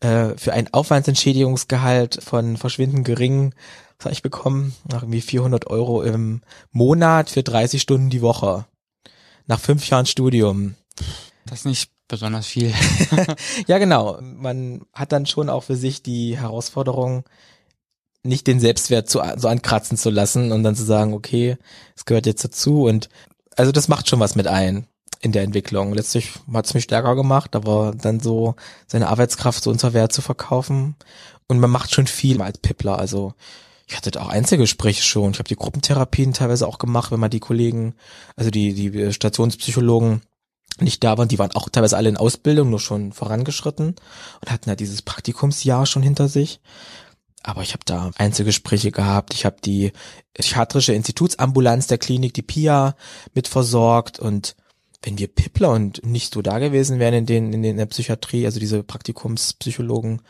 äh, 0.00 0.36
für 0.36 0.52
ein 0.52 0.72
Aufwandsentschädigungsgehalt 0.72 2.22
von 2.22 2.56
verschwindend 2.56 3.04
gering, 3.06 3.54
was 3.98 4.06
habe 4.06 4.12
ich 4.12 4.22
bekommen, 4.22 4.74
nach 4.90 5.02
irgendwie 5.02 5.22
400 5.22 5.66
Euro 5.66 6.02
im 6.02 6.42
Monat 6.70 7.30
für 7.30 7.42
30 7.42 7.80
Stunden 7.80 8.10
die 8.10 8.22
Woche. 8.22 8.66
Nach 9.46 9.60
fünf 9.60 9.88
Jahren 9.88 10.06
Studium. 10.06 10.74
Das 11.46 11.60
ist 11.60 11.66
nicht 11.66 11.90
besonders 12.06 12.46
viel. 12.46 12.72
ja, 13.66 13.78
genau. 13.78 14.18
Man 14.20 14.82
hat 14.92 15.12
dann 15.12 15.26
schon 15.26 15.48
auch 15.48 15.64
für 15.64 15.76
sich 15.76 16.02
die 16.02 16.38
Herausforderung, 16.38 17.24
nicht 18.22 18.46
den 18.46 18.60
Selbstwert 18.60 19.08
zu, 19.08 19.22
so 19.36 19.48
ankratzen 19.48 19.96
zu 19.96 20.10
lassen 20.10 20.52
und 20.52 20.62
dann 20.62 20.76
zu 20.76 20.84
sagen, 20.84 21.14
okay, 21.14 21.56
es 21.96 22.04
gehört 22.04 22.26
jetzt 22.26 22.44
dazu 22.44 22.84
und 22.84 23.08
also 23.56 23.72
das 23.72 23.88
macht 23.88 24.08
schon 24.08 24.20
was 24.20 24.34
mit 24.34 24.46
ein 24.46 24.86
in 25.20 25.32
der 25.32 25.42
Entwicklung. 25.42 25.92
Letztlich 25.92 26.32
hat 26.52 26.66
es 26.66 26.74
mich 26.74 26.84
stärker 26.84 27.14
gemacht, 27.14 27.54
aber 27.54 27.92
dann 27.96 28.20
so 28.20 28.54
seine 28.86 29.08
Arbeitskraft 29.08 29.62
so 29.62 29.70
unter 29.70 29.92
Wert 29.92 30.12
zu 30.12 30.22
verkaufen. 30.22 30.96
Und 31.46 31.60
man 31.60 31.70
macht 31.70 31.92
schon 31.92 32.06
viel 32.06 32.40
als 32.42 32.58
Pippler. 32.58 32.98
Also 32.98 33.34
ich 33.86 33.96
hatte 33.96 34.10
da 34.10 34.22
auch 34.22 34.28
Einzelgespräche 34.28 35.02
schon. 35.02 35.32
Ich 35.32 35.38
habe 35.38 35.48
die 35.48 35.56
Gruppentherapien 35.56 36.32
teilweise 36.32 36.66
auch 36.66 36.78
gemacht, 36.78 37.10
wenn 37.10 37.20
man 37.20 37.30
die 37.30 37.40
Kollegen, 37.40 37.94
also 38.36 38.50
die, 38.50 38.72
die 38.72 39.12
Stationspsychologen 39.12 40.22
nicht 40.78 41.04
da 41.04 41.18
waren, 41.18 41.28
die 41.28 41.38
waren 41.38 41.50
auch 41.52 41.68
teilweise 41.68 41.96
alle 41.96 42.08
in 42.08 42.16
Ausbildung, 42.16 42.70
nur 42.70 42.80
schon 42.80 43.12
vorangeschritten 43.12 43.96
und 44.40 44.50
hatten 44.50 44.68
ja 44.68 44.76
dieses 44.76 45.02
Praktikumsjahr 45.02 45.86
schon 45.86 46.02
hinter 46.02 46.28
sich. 46.28 46.60
Aber 47.42 47.62
ich 47.62 47.72
habe 47.72 47.84
da 47.84 48.10
Einzelgespräche 48.16 48.92
gehabt. 48.92 49.34
Ich 49.34 49.44
habe 49.44 49.56
die 49.64 49.92
psychiatrische 50.34 50.92
Institutsambulanz 50.92 51.86
der 51.86 51.98
Klinik, 51.98 52.34
die 52.34 52.42
PIA, 52.42 52.94
mit 53.34 53.48
versorgt 53.48 54.18
und 54.20 54.54
wenn 55.02 55.18
wir 55.18 55.28
Pippler 55.28 55.70
und 55.70 56.04
nicht 56.04 56.34
so 56.34 56.42
da 56.42 56.58
gewesen 56.58 56.98
wären 56.98 57.14
in 57.14 57.26
den, 57.26 57.52
in, 57.52 57.62
den, 57.62 57.72
in 57.72 57.76
der 57.78 57.86
Psychiatrie, 57.86 58.44
also 58.44 58.60
diese 58.60 58.82
Praktikumspsychologen, 58.82 60.22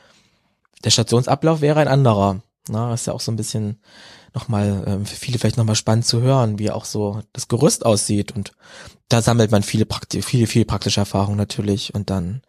der 0.85 0.91
Stationsablauf 0.91 1.61
wäre 1.61 1.81
ein 1.81 1.89
anderer. 1.89 2.43
Na, 2.69 2.95
ist 2.95 3.07
ja 3.07 3.13
auch 3.13 3.21
so 3.21 3.33
ein 3.33 3.37
bisschen 3.37 3.81
nochmal, 4.35 4.85
ähm, 4.87 5.07
für 5.07 5.17
viele 5.17 5.39
vielleicht 5.39 5.57
nochmal 5.57 5.75
spannend 5.75 6.07
zu 6.07 6.21
hören, 6.21 6.59
wie 6.59 6.71
auch 6.71 6.85
so 6.85 7.23
das 7.33 7.49
Gerüst 7.49 7.85
aussieht. 7.85 8.33
Und 8.33 8.53
da 9.09 9.23
sammelt 9.23 9.51
man 9.51 9.63
viele, 9.63 9.87
Prakti 9.87 10.23
viele, 10.23 10.47
viele 10.47 10.65
praktische 10.65 11.01
Erfahrungen 11.01 11.37
natürlich. 11.37 11.95
Und 11.95 12.11
dann 12.11 12.43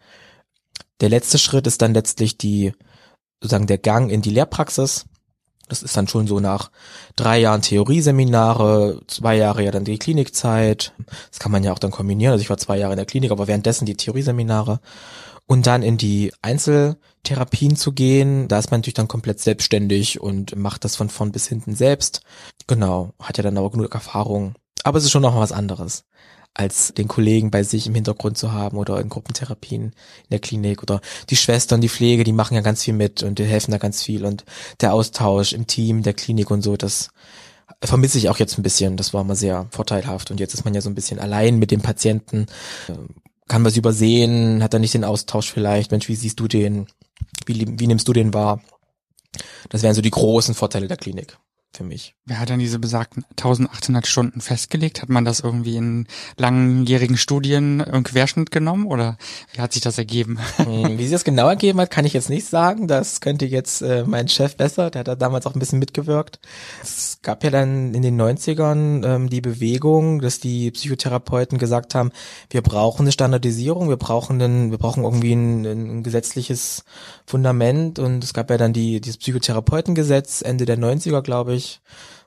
der 0.99 1.09
letzte 1.09 1.39
Schritt 1.39 1.65
ist 1.65 1.81
dann 1.81 1.93
letztlich 1.93 2.37
die, 2.37 2.73
sozusagen 3.41 3.67
der 3.67 3.79
Gang 3.79 4.11
in 4.11 4.21
die 4.21 4.29
Lehrpraxis. 4.29 5.05
Das 5.71 5.83
ist 5.83 5.95
dann 5.95 6.09
schon 6.09 6.27
so 6.27 6.41
nach 6.41 6.69
drei 7.15 7.39
Jahren 7.39 7.61
Theorieseminare, 7.61 8.99
zwei 9.07 9.37
Jahre 9.37 9.63
ja 9.63 9.71
dann 9.71 9.85
die 9.85 9.97
Klinikzeit. 9.97 10.91
Das 11.29 11.39
kann 11.39 11.49
man 11.49 11.63
ja 11.63 11.71
auch 11.71 11.79
dann 11.79 11.91
kombinieren. 11.91 12.33
Also 12.33 12.41
ich 12.41 12.49
war 12.49 12.57
zwei 12.57 12.77
Jahre 12.77 12.91
in 12.91 12.97
der 12.97 13.05
Klinik, 13.05 13.31
aber 13.31 13.47
währenddessen 13.47 13.85
die 13.85 13.95
Theorieseminare. 13.95 14.81
Und 15.47 15.67
dann 15.67 15.81
in 15.81 15.97
die 15.97 16.33
Einzeltherapien 16.41 17.77
zu 17.77 17.93
gehen, 17.93 18.49
da 18.49 18.59
ist 18.59 18.69
man 18.69 18.81
natürlich 18.81 18.95
dann 18.95 19.07
komplett 19.07 19.39
selbstständig 19.39 20.19
und 20.19 20.57
macht 20.57 20.83
das 20.83 20.97
von 20.97 21.09
vorn 21.09 21.31
bis 21.31 21.47
hinten 21.47 21.73
selbst. 21.73 22.21
Genau, 22.67 23.13
hat 23.21 23.37
ja 23.37 23.43
dann 23.43 23.57
aber 23.57 23.71
genug 23.71 23.93
Erfahrung. 23.93 24.55
Aber 24.83 24.97
es 24.97 25.05
ist 25.05 25.11
schon 25.11 25.21
noch 25.21 25.37
was 25.37 25.53
anderes 25.53 26.03
als 26.53 26.93
den 26.93 27.07
Kollegen 27.07 27.49
bei 27.49 27.63
sich 27.63 27.87
im 27.87 27.95
Hintergrund 27.95 28.37
zu 28.37 28.51
haben 28.51 28.77
oder 28.77 28.99
in 28.99 29.09
Gruppentherapien 29.09 29.83
in 29.83 30.29
der 30.29 30.39
Klinik. 30.39 30.83
Oder 30.83 31.01
die 31.29 31.37
Schwestern, 31.37 31.81
die 31.81 31.89
Pflege, 31.89 32.23
die 32.23 32.33
machen 32.33 32.55
ja 32.55 32.61
ganz 32.61 32.83
viel 32.83 32.93
mit 32.93 33.23
und 33.23 33.39
die 33.39 33.45
helfen 33.45 33.71
da 33.71 33.77
ganz 33.77 34.03
viel. 34.03 34.25
Und 34.25 34.43
der 34.81 34.93
Austausch 34.93 35.53
im 35.53 35.67
Team, 35.67 36.03
der 36.03 36.13
Klinik 36.13 36.51
und 36.51 36.61
so, 36.61 36.75
das 36.75 37.09
vermisse 37.81 38.17
ich 38.17 38.29
auch 38.29 38.37
jetzt 38.37 38.57
ein 38.57 38.63
bisschen. 38.63 38.97
Das 38.97 39.13
war 39.13 39.23
mal 39.23 39.35
sehr 39.35 39.67
vorteilhaft. 39.71 40.29
Und 40.29 40.39
jetzt 40.39 40.53
ist 40.53 40.65
man 40.65 40.73
ja 40.73 40.81
so 40.81 40.89
ein 40.89 40.95
bisschen 40.95 41.19
allein 41.19 41.57
mit 41.57 41.71
dem 41.71 41.81
Patienten, 41.81 42.47
kann 43.47 43.65
was 43.65 43.77
übersehen, 43.77 44.63
hat 44.63 44.73
er 44.73 44.79
nicht 44.79 44.93
den 44.93 45.03
Austausch 45.03 45.51
vielleicht, 45.51 45.91
Mensch, 45.91 46.07
wie 46.07 46.15
siehst 46.15 46.39
du 46.39 46.47
den, 46.47 46.87
wie, 47.45 47.65
wie 47.79 47.87
nimmst 47.87 48.07
du 48.07 48.13
den 48.13 48.33
wahr? 48.33 48.61
Das 49.69 49.83
wären 49.83 49.95
so 49.95 50.01
die 50.01 50.11
großen 50.11 50.55
Vorteile 50.55 50.87
der 50.87 50.97
Klinik 50.97 51.37
für 51.73 51.83
mich. 51.83 52.15
Wer 52.25 52.39
hat 52.39 52.49
dann 52.49 52.59
diese 52.59 52.79
besagten 52.79 53.25
1800 53.31 54.05
Stunden 54.05 54.41
festgelegt? 54.41 55.01
Hat 55.01 55.09
man 55.09 55.25
das 55.25 55.39
irgendwie 55.39 55.77
in 55.77 56.07
langjährigen 56.37 57.17
Studien 57.17 57.79
im 57.79 58.03
Querschnitt 58.03 58.51
genommen 58.51 58.85
oder 58.85 59.17
wie 59.53 59.61
hat 59.61 59.73
sich 59.73 59.81
das 59.81 59.97
ergeben? 59.97 60.37
Hm, 60.61 60.97
wie 60.97 61.03
sich 61.03 61.11
das 61.11 61.23
genau 61.23 61.47
ergeben 61.47 61.79
hat, 61.79 61.89
kann 61.89 62.05
ich 62.05 62.13
jetzt 62.13 62.29
nicht 62.29 62.47
sagen. 62.47 62.87
Das 62.87 63.19
könnte 63.19 63.45
jetzt 63.45 63.81
äh, 63.81 64.03
mein 64.05 64.27
Chef 64.27 64.57
besser, 64.57 64.91
der 64.91 64.99
hat 64.99 65.07
da 65.07 65.15
damals 65.15 65.47
auch 65.47 65.55
ein 65.55 65.59
bisschen 65.59 65.79
mitgewirkt. 65.79 66.39
Es 66.83 67.19
gab 67.23 67.43
ja 67.43 67.49
dann 67.49 67.93
in 67.93 68.01
den 68.01 68.19
90ern 68.21 69.05
ähm, 69.05 69.29
die 69.29 69.41
Bewegung, 69.41 70.21
dass 70.21 70.39
die 70.39 70.69
Psychotherapeuten 70.71 71.57
gesagt 71.57 71.95
haben, 71.95 72.11
wir 72.49 72.61
brauchen 72.61 73.03
eine 73.03 73.11
Standardisierung, 73.11 73.89
wir 73.89 73.97
brauchen 73.97 74.41
einen, 74.41 74.71
wir 74.71 74.77
brauchen 74.77 75.03
irgendwie 75.03 75.33
ein, 75.33 75.65
ein 75.65 76.03
gesetzliches 76.03 76.83
Fundament 77.25 77.97
und 77.97 78.23
es 78.23 78.33
gab 78.33 78.49
ja 78.51 78.57
dann 78.57 78.73
die, 78.73 79.01
dieses 79.01 79.17
Psychotherapeutengesetz 79.17 80.41
Ende 80.41 80.65
der 80.65 80.77
90er, 80.77 81.21
glaube 81.21 81.55
ich, 81.55 81.60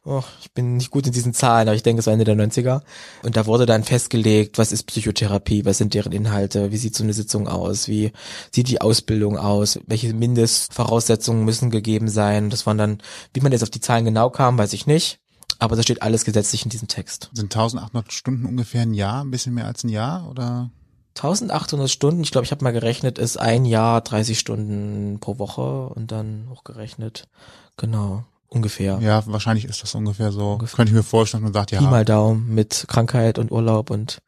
oh, 0.04 0.22
ich 0.40 0.52
bin 0.52 0.76
nicht 0.76 0.90
gut 0.90 1.06
in 1.06 1.12
diesen 1.12 1.32
Zahlen, 1.32 1.68
aber 1.68 1.76
ich 1.76 1.82
denke, 1.82 2.00
es 2.00 2.06
war 2.06 2.12
Ende 2.12 2.24
der 2.24 2.36
90er. 2.36 2.82
Und 3.22 3.36
da 3.36 3.46
wurde 3.46 3.66
dann 3.66 3.84
festgelegt, 3.84 4.58
was 4.58 4.72
ist 4.72 4.84
Psychotherapie, 4.84 5.64
was 5.64 5.78
sind 5.78 5.94
deren 5.94 6.12
Inhalte, 6.12 6.72
wie 6.72 6.76
sieht 6.76 6.94
so 6.94 7.02
eine 7.02 7.14
Sitzung 7.14 7.48
aus, 7.48 7.88
wie 7.88 8.12
sieht 8.50 8.68
die 8.68 8.80
Ausbildung 8.80 9.38
aus, 9.38 9.80
welche 9.86 10.12
Mindestvoraussetzungen 10.12 11.44
müssen 11.44 11.70
gegeben 11.70 12.08
sein. 12.08 12.50
Das 12.50 12.66
waren 12.66 12.78
dann, 12.78 12.98
wie 13.32 13.40
man 13.40 13.52
jetzt 13.52 13.62
auf 13.62 13.70
die 13.70 13.80
Zahlen 13.80 14.04
genau 14.04 14.30
kam, 14.30 14.58
weiß 14.58 14.72
ich 14.72 14.86
nicht. 14.86 15.18
Aber 15.58 15.76
da 15.76 15.82
steht 15.82 16.02
alles 16.02 16.24
gesetzlich 16.24 16.64
in 16.64 16.70
diesem 16.70 16.88
Text. 16.88 17.30
Sind 17.32 17.54
1800 17.54 18.12
Stunden 18.12 18.44
ungefähr 18.44 18.82
ein 18.82 18.92
Jahr, 18.92 19.24
ein 19.24 19.30
bisschen 19.30 19.54
mehr 19.54 19.66
als 19.66 19.84
ein 19.84 19.88
Jahr 19.88 20.28
oder? 20.28 20.70
1800 21.16 21.88
Stunden, 21.88 22.22
ich 22.22 22.32
glaube, 22.32 22.44
ich 22.44 22.50
habe 22.50 22.64
mal 22.64 22.72
gerechnet, 22.72 23.18
ist 23.18 23.36
ein 23.36 23.64
Jahr 23.64 24.00
30 24.00 24.36
Stunden 24.36 25.20
pro 25.20 25.38
Woche 25.38 25.88
und 25.88 26.10
dann 26.10 26.48
hochgerechnet. 26.50 27.28
Genau. 27.76 28.24
Ungefähr. 28.54 28.98
Ja, 29.00 29.22
wahrscheinlich 29.26 29.64
ist 29.64 29.82
das 29.82 29.94
ungefähr 29.94 30.30
so. 30.30 30.52
Ungefähr. 30.52 30.76
Könnte 30.76 30.90
ich 30.90 30.96
mir 30.96 31.02
vorstellen, 31.02 31.42
man 31.42 31.52
sagt 31.52 31.72
ja. 31.72 31.80
Pi 31.80 31.86
mal 31.86 32.04
Daumen 32.04 32.54
mit 32.54 32.86
Krankheit 32.88 33.38
und 33.38 33.50
Urlaub 33.50 33.90
und 33.90 34.22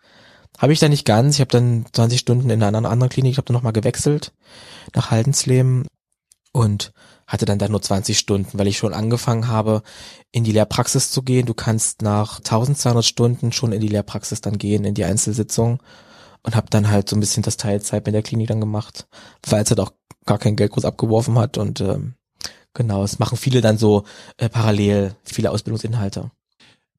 habe 0.59 0.73
ich 0.73 0.81
dann 0.81 0.91
nicht 0.91 1.05
ganz. 1.05 1.37
Ich 1.37 1.41
habe 1.41 1.51
dann 1.51 1.87
20 1.93 2.19
Stunden 2.19 2.51
in 2.51 2.63
einer 2.63 2.91
anderen 2.91 3.09
Klinik, 3.09 3.33
ich 3.33 3.39
habe 3.39 3.47
dann 3.47 3.55
nochmal 3.55 3.73
gewechselt 3.73 4.33
nach 4.95 5.11
Haldensleben 5.11 5.87
und 6.53 6.93
hatte 7.27 7.45
dann 7.45 7.59
da 7.59 7.69
nur 7.69 7.83
20 7.83 8.19
Stunden, 8.19 8.59
weil 8.59 8.67
ich 8.67 8.79
schon 8.79 8.95
angefangen 8.95 9.49
habe, 9.49 9.83
in 10.33 10.45
die 10.45 10.53
Lehrpraxis 10.53 11.11
zu 11.11 11.23
gehen. 11.23 11.47
Du 11.47 11.55
kannst 11.55 12.03
nach 12.03 12.39
1200 12.39 13.05
Stunden 13.05 13.53
schon 13.53 13.73
in 13.73 13.81
die 13.81 13.89
Lehrpraxis 13.89 14.41
dann 14.41 14.59
gehen, 14.59 14.85
in 14.85 14.95
die 14.95 15.05
Einzelsitzung 15.05 15.83
und 16.43 16.57
habe 16.57 16.69
dann 16.71 16.89
halt 16.89 17.09
so 17.09 17.17
ein 17.17 17.21
bisschen 17.21 17.43
das 17.43 17.57
Teilzeit 17.57 18.07
mit 18.07 18.15
der 18.15 18.23
Klinik 18.23 18.49
dann 18.49 18.61
gemacht, 18.61 19.09
weil 19.47 19.63
es 19.63 19.71
halt 19.71 19.81
auch 19.81 19.93
gar 20.25 20.39
kein 20.39 20.57
Geld 20.57 20.73
groß 20.73 20.85
abgeworfen 20.85 21.39
hat 21.39 21.59
und 21.59 21.81
ähm, 21.81 22.15
Genau, 22.77 23.03
es 23.03 23.19
machen 23.19 23.39
viele 23.39 23.63
dann 23.63 23.79
so 23.79 24.05
äh, 24.37 24.51
parallel, 24.51 25.17
viele 25.25 25.51
Ausbildungsinhalte. 25.51 26.31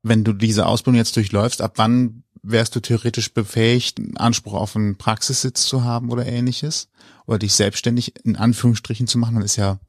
Wenn 0.01 0.23
du 0.23 0.33
diese 0.33 0.65
Ausbildung 0.65 0.97
jetzt 0.97 1.15
durchläufst, 1.15 1.61
ab 1.61 1.73
wann 1.75 2.23
wärst 2.41 2.75
du 2.75 2.79
theoretisch 2.79 3.31
befähigt, 3.31 4.01
Anspruch 4.15 4.55
auf 4.55 4.75
einen 4.75 4.97
Praxissitz 4.97 5.67
zu 5.67 5.83
haben 5.83 6.09
oder 6.09 6.25
ähnliches? 6.25 6.89
Oder 7.27 7.37
dich 7.39 7.53
selbstständig 7.53 8.25
in 8.25 8.37
Anführungsstrichen 8.37 9.05
zu 9.05 9.19
machen? 9.19 9.35
Man 9.35 9.43
ist 9.43 9.55
ja 9.55 9.79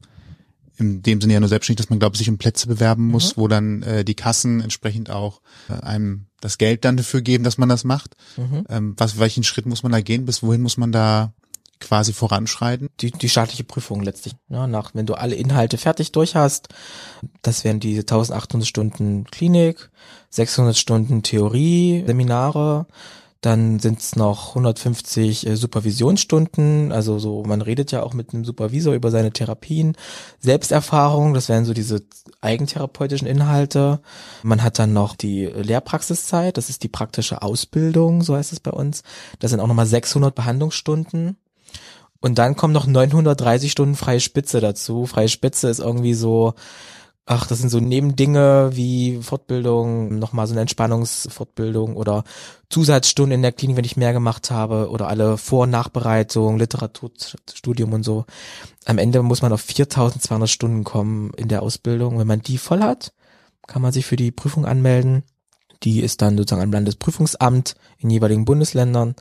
in 0.77 1.01
dem 1.01 1.21
Sinne 1.21 1.33
ja 1.33 1.39
nur 1.39 1.49
selbstständig, 1.49 1.83
dass 1.83 1.89
man, 1.89 1.97
glaube 1.97 2.13
ich, 2.13 2.19
sich 2.19 2.29
um 2.29 2.37
Plätze 2.37 2.67
bewerben 2.67 3.07
muss, 3.07 3.35
mhm. 3.35 3.41
wo 3.41 3.47
dann 3.47 3.81
äh, 3.81 4.05
die 4.05 4.15
Kassen 4.15 4.61
entsprechend 4.61 5.09
auch 5.09 5.41
äh, 5.69 5.73
einem 5.73 6.27
das 6.39 6.59
Geld 6.59 6.85
dann 6.85 6.97
dafür 6.97 7.21
geben, 7.21 7.43
dass 7.43 7.57
man 7.57 7.67
das 7.67 7.83
macht. 7.83 8.15
Mhm. 8.37 8.65
Ähm, 8.69 8.93
was, 8.97 9.17
welchen 9.17 9.43
Schritt 9.43 9.65
muss 9.65 9.81
man 9.81 9.91
da 9.91 10.01
gehen? 10.01 10.25
Bis 10.25 10.43
wohin 10.43 10.61
muss 10.61 10.77
man 10.77 10.91
da 10.91 11.33
quasi 11.79 12.13
voranschreiten? 12.13 12.89
Die, 12.99 13.11
die 13.11 13.29
staatliche 13.29 13.63
Prüfung 13.63 14.01
letztlich. 14.01 14.35
Ja, 14.49 14.67
nach, 14.67 14.91
wenn 14.93 15.05
du 15.05 15.15
alle 15.15 15.35
Inhalte 15.35 15.77
fertig 15.77 16.11
durch 16.11 16.35
hast, 16.35 16.69
das 17.41 17.63
wären 17.63 17.79
diese 17.79 18.01
1800 18.01 18.67
Stunden 18.67 19.25
Klinik, 19.25 19.89
600 20.29 20.77
Stunden 20.77 21.23
Theorie, 21.23 22.03
Seminare, 22.05 22.85
dann 23.41 23.79
sind 23.79 23.99
es 23.99 24.15
noch 24.17 24.49
150 24.49 25.47
äh, 25.47 25.55
Supervisionsstunden, 25.55 26.91
also 26.91 27.19
so, 27.19 27.43
man 27.43 27.61
redet 27.61 27.91
ja 27.91 28.03
auch 28.03 28.13
mit 28.13 28.33
einem 28.33 28.43
Supervisor 28.43 28.93
über 28.93 29.11
seine 29.11 29.31
Therapien, 29.31 29.95
Selbsterfahrung, 30.39 31.33
das 31.33 31.47
wären 31.47 31.63
so 31.63 31.73
diese 31.73 32.03
eigentherapeutischen 32.41 33.27
Inhalte. 33.27 34.01
Man 34.43 34.61
hat 34.61 34.77
dann 34.77 34.91
noch 34.91 35.15
die 35.15 35.45
Lehrpraxiszeit, 35.45 36.57
das 36.57 36.69
ist 36.69 36.83
die 36.83 36.89
praktische 36.89 37.41
Ausbildung, 37.41 38.23
so 38.23 38.35
heißt 38.35 38.51
es 38.51 38.59
bei 38.59 38.71
uns. 38.71 39.03
Das 39.39 39.51
sind 39.51 39.61
auch 39.61 39.67
nochmal 39.67 39.85
600 39.85 40.35
Behandlungsstunden. 40.35 41.37
Und 42.21 42.37
dann 42.37 42.55
kommen 42.55 42.73
noch 42.73 42.85
930 42.85 43.71
Stunden 43.71 43.95
freie 43.95 44.19
Spitze 44.19 44.59
dazu. 44.59 45.05
Freie 45.05 45.29
Spitze 45.29 45.69
ist 45.69 45.79
irgendwie 45.79 46.13
so, 46.13 46.53
ach, 47.29 47.45
das 47.45 47.59
sind 47.59 47.69
so 47.69 47.79
Nebendinge 47.79 48.71
wie 48.73 49.21
Fortbildung, 49.21 50.17
nochmal 50.17 50.47
so 50.47 50.53
eine 50.53 50.61
Entspannungsfortbildung 50.61 51.95
oder 51.95 52.23
Zusatzstunden 52.69 53.35
in 53.35 53.41
der 53.43 53.51
Klinik, 53.51 53.77
wenn 53.77 53.85
ich 53.85 53.97
mehr 53.97 54.13
gemacht 54.13 54.49
habe 54.49 54.89
oder 54.89 55.07
alle 55.07 55.37
Vor- 55.37 55.63
und 55.63 55.69
Nachbereitung, 55.69 56.57
Literaturstudium 56.57 57.93
und 57.93 58.03
so. 58.03 58.25
Am 58.85 58.97
Ende 58.97 59.21
muss 59.21 59.43
man 59.43 59.53
auf 59.53 59.61
4200 59.61 60.49
Stunden 60.49 60.83
kommen 60.83 61.31
in 61.37 61.47
der 61.49 61.61
Ausbildung. 61.61 62.17
Wenn 62.17 62.27
man 62.27 62.41
die 62.41 62.57
voll 62.57 62.81
hat, 62.81 63.13
kann 63.67 63.83
man 63.83 63.91
sich 63.91 64.07
für 64.07 64.15
die 64.15 64.31
Prüfung 64.31 64.65
anmelden. 64.65 65.23
Die 65.83 66.01
ist 66.01 66.23
dann 66.23 66.35
sozusagen 66.35 66.63
am 66.63 66.73
Landesprüfungsamt 66.73 67.75
in 67.99 68.09
jeweiligen 68.09 68.43
Bundesländern 68.43 69.15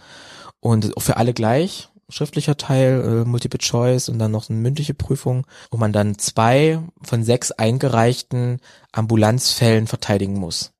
und 0.61 0.92
für 0.98 1.18
alle 1.18 1.34
gleich 1.34 1.90
schriftlicher 2.09 2.57
Teil, 2.57 3.03
äh, 3.05 3.29
Multiple 3.29 3.59
Choice 3.59 4.09
und 4.09 4.18
dann 4.18 4.31
noch 4.31 4.49
eine 4.49 4.59
mündliche 4.59 4.94
Prüfung, 4.94 5.47
wo 5.71 5.77
man 5.77 5.92
dann 5.92 6.18
zwei 6.18 6.81
von 7.03 7.23
sechs 7.23 7.53
eingereichten 7.53 8.61
Ambulanzfällen 8.92 9.87
verteidigen 9.87 10.35
muss. 10.35 10.73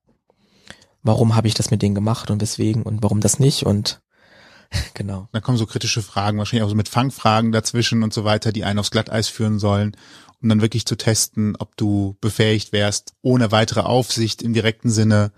Warum 1.03 1.37
habe 1.37 1.49
ich 1.49 1.55
das 1.55 1.71
mit 1.71 1.83
denen 1.83 1.95
gemacht 1.95 2.31
und 2.31 2.41
weswegen 2.41 2.83
und 2.83 3.03
warum 3.03 3.21
das 3.21 3.39
nicht 3.39 3.65
und 3.65 4.01
genau. 4.95 5.29
Dann 5.33 5.43
kommen 5.43 5.57
so 5.57 5.67
kritische 5.67 6.03
Fragen, 6.03 6.39
wahrscheinlich 6.39 6.65
auch 6.65 6.69
so 6.69 6.75
mit 6.75 6.89
Fangfragen 6.89 7.53
dazwischen 7.53 8.03
und 8.03 8.13
so 8.13 8.25
weiter, 8.25 8.53
die 8.53 8.65
einen 8.65 8.79
aufs 8.79 8.91
Glatteis 8.91 9.29
führen 9.29 9.59
sollen, 9.59 9.97
um 10.43 10.49
dann 10.49 10.61
wirklich 10.61 10.85
zu 10.85 10.97
testen, 10.97 11.57
ob 11.59 11.77
du 11.77 12.17
befähigt 12.21 12.73
wärst, 12.73 13.15
ohne 13.23 13.51
weitere 13.51 13.81
Aufsicht 13.81 14.43
im 14.43 14.53
direkten 14.53 14.91
Sinne 14.91 15.33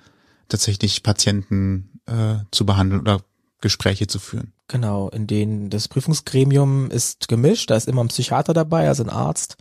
tatsächlich 0.48 1.02
Patienten 1.02 2.00
äh, 2.06 2.38
zu 2.50 2.66
behandeln 2.66 3.00
oder 3.00 3.22
Gespräche 3.60 4.06
zu 4.06 4.18
führen. 4.18 4.52
Genau, 4.70 5.08
in 5.08 5.26
denen 5.26 5.68
das 5.68 5.88
Prüfungsgremium 5.88 6.92
ist 6.92 7.26
gemischt, 7.26 7.70
da 7.72 7.74
ist 7.74 7.88
immer 7.88 8.04
ein 8.04 8.08
Psychiater 8.08 8.54
dabei, 8.54 8.86
also 8.86 9.02
ein 9.02 9.10
Arzt, 9.10 9.56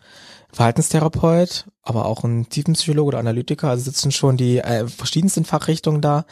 Verhaltenstherapeut, 0.54 1.66
aber 1.82 2.06
auch 2.06 2.24
ein 2.24 2.48
Tiefenpsychologe 2.48 3.08
oder 3.08 3.18
Analytiker, 3.18 3.72
also 3.72 3.86
sitzen 3.86 4.12
schon 4.12 4.38
die 4.38 4.60
äh, 4.60 4.88
verschiedensten 4.88 5.46
Fachrichtungen 5.46 6.02
da. 6.02 6.26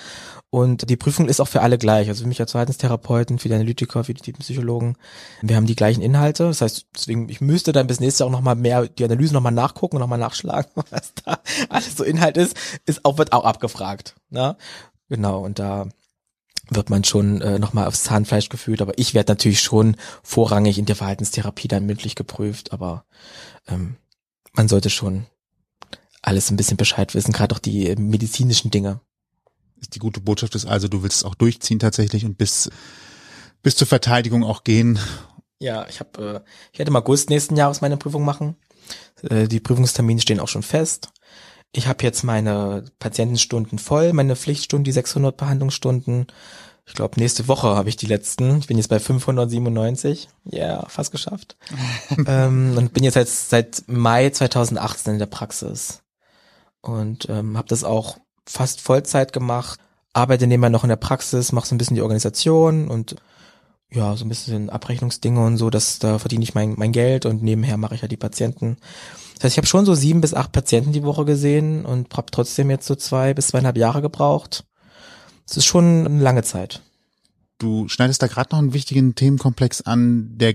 Und 0.51 0.91
die 0.91 0.95
Prüfung 0.95 1.27
ist 1.27 1.39
auch 1.39 1.47
für 1.47 1.61
alle 1.61 1.79
gleich, 1.79 2.07
also 2.07 2.21
für 2.21 2.27
mich 2.27 2.39
als 2.39 2.51
Verhaltenstherapeuten, 2.51 3.39
für 3.39 3.47
die 3.47 3.55
Analytiker, 3.55 4.03
für 4.03 4.13
die 4.13 4.21
Tiefenpsychologen, 4.21 4.95
wir 5.41 5.55
haben 5.55 5.65
die 5.65 5.75
gleichen 5.75 6.03
Inhalte, 6.03 6.43
das 6.43 6.61
heißt, 6.61 6.85
deswegen, 6.95 7.29
ich 7.29 7.41
müsste 7.41 7.71
dann 7.71 7.87
bis 7.87 7.99
nächstes 7.99 8.19
Jahr 8.19 8.27
auch 8.27 8.31
nochmal 8.31 8.55
mehr 8.55 8.87
die 8.87 9.05
Analyse 9.05 9.33
nochmal 9.33 9.53
nachgucken 9.53 9.95
und 9.95 10.01
nochmal 10.01 10.19
nachschlagen, 10.19 10.69
was 10.91 11.13
da 11.25 11.39
alles 11.69 11.97
so 11.97 12.03
Inhalt 12.03 12.37
ist, 12.37 12.55
ist 12.85 13.05
auch, 13.05 13.17
wird 13.17 13.33
auch 13.33 13.43
abgefragt, 13.43 14.13
ne? 14.29 14.55
Genau, 15.09 15.43
und 15.43 15.57
da 15.57 15.87
wird 16.69 16.89
man 16.89 17.03
schon 17.03 17.41
äh, 17.41 17.59
nochmal 17.59 17.87
aufs 17.87 18.03
Zahnfleisch 18.03 18.49
gefühlt, 18.49 18.81
aber 18.81 18.97
ich 18.97 19.13
werde 19.13 19.31
natürlich 19.31 19.61
schon 19.61 19.95
vorrangig 20.23 20.77
in 20.77 20.85
der 20.85 20.95
Verhaltenstherapie 20.95 21.67
dann 21.67 21.85
mündlich 21.85 22.15
geprüft, 22.15 22.73
aber 22.73 23.05
ähm, 23.67 23.95
man 24.53 24.67
sollte 24.67 24.89
schon 24.89 25.25
alles 26.21 26.51
ein 26.51 26.57
bisschen 26.57 26.77
Bescheid 26.77 27.13
wissen, 27.15 27.31
gerade 27.31 27.55
auch 27.55 27.59
die 27.59 27.95
medizinischen 27.95 28.71
Dinge. 28.71 28.99
Die 29.93 29.99
gute 29.99 30.19
Botschaft 30.19 30.55
ist 30.55 30.65
also, 30.65 30.87
du 30.87 31.03
willst 31.03 31.17
es 31.17 31.23
auch 31.23 31.35
durchziehen 31.35 31.79
tatsächlich 31.79 32.25
und 32.25 32.37
bis, 32.37 32.69
bis 33.61 33.75
zur 33.75 33.87
Verteidigung 33.87 34.43
auch 34.43 34.63
gehen. 34.63 34.99
Ja, 35.59 35.87
ich 35.87 35.99
habe, 35.99 36.43
äh, 36.45 36.49
ich 36.73 36.79
werde 36.79 36.89
im 36.89 36.95
August 36.95 37.29
nächsten 37.29 37.55
Jahres 37.55 37.81
meine 37.81 37.97
Prüfung 37.97 38.25
machen. 38.25 38.55
Äh, 39.23 39.47
die 39.47 39.59
Prüfungstermine 39.59 40.21
stehen 40.21 40.39
auch 40.39 40.47
schon 40.47 40.63
fest 40.63 41.09
ich 41.71 41.87
habe 41.87 42.03
jetzt 42.03 42.23
meine 42.23 42.85
Patientenstunden 42.99 43.79
voll, 43.79 44.13
meine 44.13 44.35
Pflichtstunden, 44.35 44.83
die 44.83 44.91
600 44.91 45.35
Behandlungsstunden. 45.37 46.27
Ich 46.85 46.93
glaube, 46.93 47.19
nächste 47.19 47.47
Woche 47.47 47.67
habe 47.67 47.89
ich 47.89 47.97
die 47.97 48.05
letzten. 48.05 48.59
Ich 48.59 48.67
bin 48.67 48.77
jetzt 48.77 48.87
bei 48.87 48.99
597. 48.99 50.29
Ja, 50.45 50.57
yeah, 50.59 50.89
fast 50.89 51.11
geschafft. 51.11 51.57
ähm, 52.27 52.75
und 52.77 52.93
bin 52.93 53.03
jetzt 53.03 53.15
seit, 53.15 53.27
seit 53.27 53.83
Mai 53.87 54.29
2018 54.29 55.13
in 55.13 55.19
der 55.19 55.25
Praxis. 55.25 56.01
Und 56.81 57.27
ähm, 57.29 57.57
habe 57.57 57.67
das 57.67 57.83
auch 57.83 58.17
fast 58.45 58.79
Vollzeit 58.79 59.33
gemacht. 59.33 59.79
Arbeite 60.13 60.47
nebenbei 60.47 60.69
noch 60.69 60.85
in 60.85 60.89
der 60.89 60.95
Praxis, 60.95 61.51
mache 61.51 61.67
so 61.67 61.75
ein 61.75 61.77
bisschen 61.77 61.95
die 61.95 62.01
Organisation 62.01 62.87
und 62.87 63.17
ja, 63.91 64.15
so 64.15 64.25
ein 64.25 64.29
bisschen 64.29 64.69
Abrechnungsdinge 64.69 65.43
und 65.43 65.57
so, 65.57 65.69
dass 65.69 65.99
da 65.99 66.19
verdiene 66.19 66.43
ich 66.43 66.53
mein, 66.53 66.75
mein 66.77 66.91
Geld 66.91 67.25
und 67.25 67.41
nebenher 67.41 67.77
mache 67.77 67.95
ich 67.95 68.01
ja 68.01 68.07
die 68.07 68.17
Patienten. 68.17 68.77
Das 69.35 69.45
heißt, 69.45 69.53
ich 69.53 69.57
habe 69.57 69.67
schon 69.67 69.85
so 69.85 69.93
sieben 69.93 70.21
bis 70.21 70.33
acht 70.33 70.51
Patienten 70.51 70.91
die 70.91 71.03
Woche 71.03 71.25
gesehen 71.25 71.85
und 71.85 72.15
habe 72.17 72.31
trotzdem 72.31 72.69
jetzt 72.69 72.87
so 72.87 72.95
zwei 72.95 73.33
bis 73.33 73.47
zweieinhalb 73.47 73.77
Jahre 73.77 74.01
gebraucht. 74.01 74.65
Das 75.47 75.57
ist 75.57 75.65
schon 75.65 76.05
eine 76.05 76.23
lange 76.23 76.43
Zeit. 76.43 76.81
Du 77.59 77.87
schneidest 77.87 78.21
da 78.21 78.27
gerade 78.27 78.49
noch 78.51 78.59
einen 78.59 78.73
wichtigen 78.73 79.15
Themenkomplex 79.15 79.81
an, 79.81 80.37
der 80.37 80.53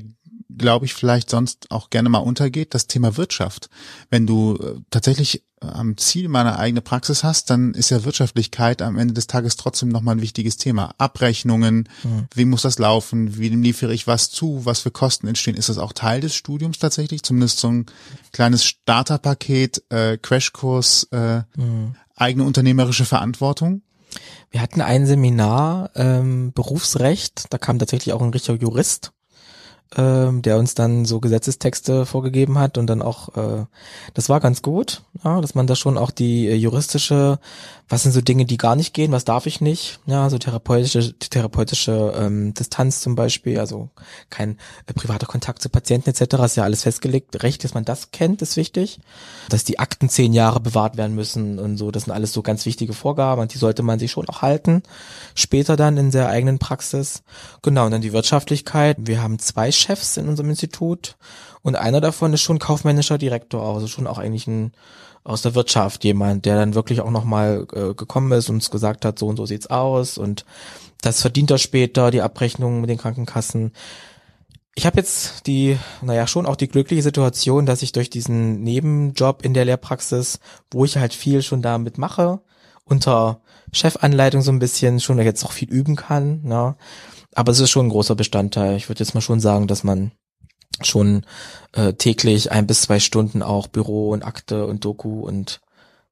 glaube 0.59 0.85
ich, 0.85 0.95
vielleicht 0.95 1.31
sonst 1.31 1.71
auch 1.71 1.91
gerne 1.91 2.09
mal 2.09 2.19
untergeht, 2.19 2.75
das 2.75 2.87
Thema 2.87 3.17
Wirtschaft. 3.17 3.71
Wenn 4.11 4.27
du 4.27 4.57
äh, 4.57 4.81
tatsächlich 4.91 5.45
am 5.63 5.97
Ziel 5.97 6.29
meiner 6.29 6.59
eigene 6.59 6.81
Praxis 6.81 7.25
hast, 7.25 7.51
dann 7.51 7.75
ist 7.75 7.91
ja 7.91 8.05
Wirtschaftlichkeit 8.05 8.83
am 8.83 8.99
Ende 8.99 9.15
des 9.15 9.27
Tages 9.27 9.57
trotzdem 9.57 9.89
nochmal 9.89 10.17
ein 10.17 10.23
wichtiges 10.23 10.57
Thema. 10.57 10.95
Abrechnungen, 10.99 11.89
mhm. 12.03 12.27
wie 12.35 12.45
muss 12.45 12.63
das 12.63 12.79
laufen, 12.79 13.39
wie 13.39 13.49
liefere 13.49 13.95
ich 13.95 14.07
was 14.07 14.31
zu, 14.31 14.65
was 14.65 14.81
für 14.81 14.91
Kosten 14.91 15.27
entstehen. 15.27 15.57
Ist 15.57 15.69
das 15.69 15.79
auch 15.79 15.93
Teil 15.93 16.21
des 16.21 16.35
Studiums 16.35 16.79
tatsächlich? 16.79 17.23
Zumindest 17.23 17.59
so 17.59 17.69
ein 17.69 17.87
kleines 18.33 18.65
Starterpaket, 18.65 19.83
äh, 19.91 20.19
Crashkurs, 20.19 21.09
äh, 21.13 21.43
mhm. 21.57 21.95
eigene 22.17 22.45
unternehmerische 22.45 23.05
Verantwortung? 23.05 23.83
Wir 24.51 24.61
hatten 24.61 24.83
ein 24.83 25.07
Seminar 25.07 25.91
ähm, 25.95 26.53
Berufsrecht, 26.53 27.47
da 27.51 27.59
kam 27.59 27.79
tatsächlich 27.79 28.13
auch 28.13 28.21
ein 28.21 28.31
richtiger 28.31 28.59
Jurist 28.59 29.13
ähm, 29.97 30.41
der 30.43 30.59
uns 30.59 30.75
dann 30.75 31.05
so 31.05 31.21
Gesetzestexte 31.21 32.07
vorgegeben 32.07 32.59
hat 32.59 32.79
und 32.79 32.87
dann 32.87 33.03
auch, 33.03 33.37
äh, 33.37 33.67
das 34.15 34.29
war 34.29 34.41
ganz 34.41 34.63
gut, 34.63 35.03
ja, 35.23 35.41
dass 35.41 35.55
man 35.55 35.67
da 35.67 35.77
schon 35.77 35.99
auch 35.99 36.11
die 36.11 36.49
äh, 36.49 36.55
juristische, 36.55 37.39
was 37.89 38.05
sind 38.05 38.13
so 38.13 38.23
Dinge, 38.23 38.47
die 38.47 38.57
gar 38.57 38.75
nicht 38.75 38.95
gehen, 38.95 39.13
was 39.13 39.25
darf 39.25 39.47
ich 39.47 39.61
nicht, 39.61 40.01
ja, 40.07 40.31
so 40.31 40.39
therapeutische, 40.39 41.13
therapeutische 41.19 42.15
ähm, 42.17 42.55
Distanz 42.55 43.03
zum 43.03 43.17
Beispiel, 43.17 43.59
also 43.59 43.91
kein 44.31 44.57
äh, 44.87 44.95
privater 44.95 45.27
Kontakt 45.27 45.61
zu 45.61 45.69
Patienten 45.69 46.09
etc., 46.09 46.37
ist 46.45 46.57
ja 46.57 46.65
alles 46.65 46.85
festgelegt, 46.85 47.43
Recht, 47.43 47.63
dass 47.65 47.75
man 47.75 47.85
das 47.85 48.13
kennt, 48.13 48.41
ist 48.41 48.57
wichtig, 48.57 48.99
dass 49.51 49.65
die 49.65 49.79
Akten 49.79 50.09
zehn 50.09 50.33
Jahre 50.33 50.61
bewahrt 50.61 50.97
werden 50.97 51.15
müssen 51.15 51.59
und 51.59 51.77
so, 51.77 51.91
das 51.91 52.05
sind 52.05 52.13
alles 52.13 52.33
so 52.33 52.43
ganz 52.43 52.65
wichtige 52.65 52.95
Vorgaben 52.95 53.43
und 53.43 53.53
die 53.53 53.59
sollte 53.59 53.83
man 53.83 53.99
sich 53.99 54.11
schon 54.11 54.29
auch 54.29 54.41
halten, 54.41 54.83
später 55.35 55.77
dann 55.77 55.99
in 55.99 56.11
der 56.11 56.29
eigenen 56.29 56.59
Praxis. 56.59 57.23
Genau, 57.61 57.85
und 57.85 57.91
dann 57.91 58.01
die 58.01 58.13
Wirtschaftlichkeit, 58.13 58.97
wir 59.01 59.23
haben 59.23 59.39
zwei 59.39 59.71
Chefs 59.83 60.17
in 60.17 60.29
unserem 60.29 60.51
Institut 60.51 61.17
und 61.63 61.77
einer 61.77 62.01
davon 62.01 62.33
ist 62.33 62.43
schon 62.43 62.59
kaufmännischer 62.59 63.19
Direktor, 63.19 63.75
also 63.75 63.87
schon 63.87 64.07
auch 64.07 64.19
eigentlich 64.19 64.47
ein 64.47 64.73
aus 65.25 65.43
der 65.43 65.55
Wirtschaft 65.55 66.03
jemand, 66.05 66.47
der 66.47 66.57
dann 66.57 66.75
wirklich 66.75 67.01
auch 67.01 67.11
nochmal 67.11 67.67
äh, 67.73 67.95
gekommen 67.95 68.33
ist 68.33 68.49
und 68.49 68.57
uns 68.57 68.71
gesagt 68.71 69.05
hat, 69.05 69.19
so 69.19 69.29
und 69.29 69.37
so 69.37 69.47
sieht's 69.47 69.69
aus 69.69 70.19
und 70.19 70.45
das 71.01 71.21
verdient 71.21 71.51
er 71.51 71.59
später, 71.59 72.11
die 72.11 72.23
Abrechnung 72.23 72.81
mit 72.81 72.91
den 72.91 72.99
Krankenkassen. 72.99 73.73
Ich 74.75 74.87
habe 74.87 74.97
jetzt 74.97 75.47
die, 75.47 75.79
naja, 76.01 76.27
schon 76.27 76.47
auch 76.47 76.57
die 76.57 76.69
glückliche 76.69 77.03
Situation, 77.03 77.67
dass 77.67 77.83
ich 77.83 77.93
durch 77.93 78.09
diesen 78.09 78.63
Nebenjob 78.63 79.45
in 79.45 79.53
der 79.53 79.65
Lehrpraxis, 79.65 80.41
wo 80.71 80.85
ich 80.85 80.97
halt 80.97 81.13
viel 81.13 81.43
schon 81.43 81.61
damit 81.61 81.99
mache, 81.99 82.41
unter 82.85 83.43
Chefanleitung 83.73 84.43
so 84.43 84.51
ein 84.51 84.59
bisschen 84.59 85.01
schon 85.01 85.19
jetzt 85.19 85.45
auch 85.45 85.53
viel 85.53 85.69
üben 85.69 85.97
kann, 85.97 86.43
ne? 86.43 86.77
Aber 87.35 87.53
es 87.53 87.61
ist 87.61 87.71
schon 87.71 87.87
ein 87.87 87.91
großer 87.91 88.15
Bestandteil. 88.15 88.77
Ich 88.77 88.89
würde 88.89 89.01
jetzt 89.01 89.15
mal 89.15 89.21
schon 89.21 89.41
sagen, 89.41 89.67
dass 89.67 89.85
man 89.85 90.13
schon 90.83 91.25
äh, 91.73 91.93
täglich 91.95 92.51
ein 92.51 92.67
bis 92.67 92.83
zwei 92.83 92.99
Stunden 92.99 93.43
auch 93.43 93.67
Büro 93.67 94.11
und 94.11 94.23
Akte 94.23 94.67
und 94.67 94.85
Doku 94.85 95.21
und 95.21 95.61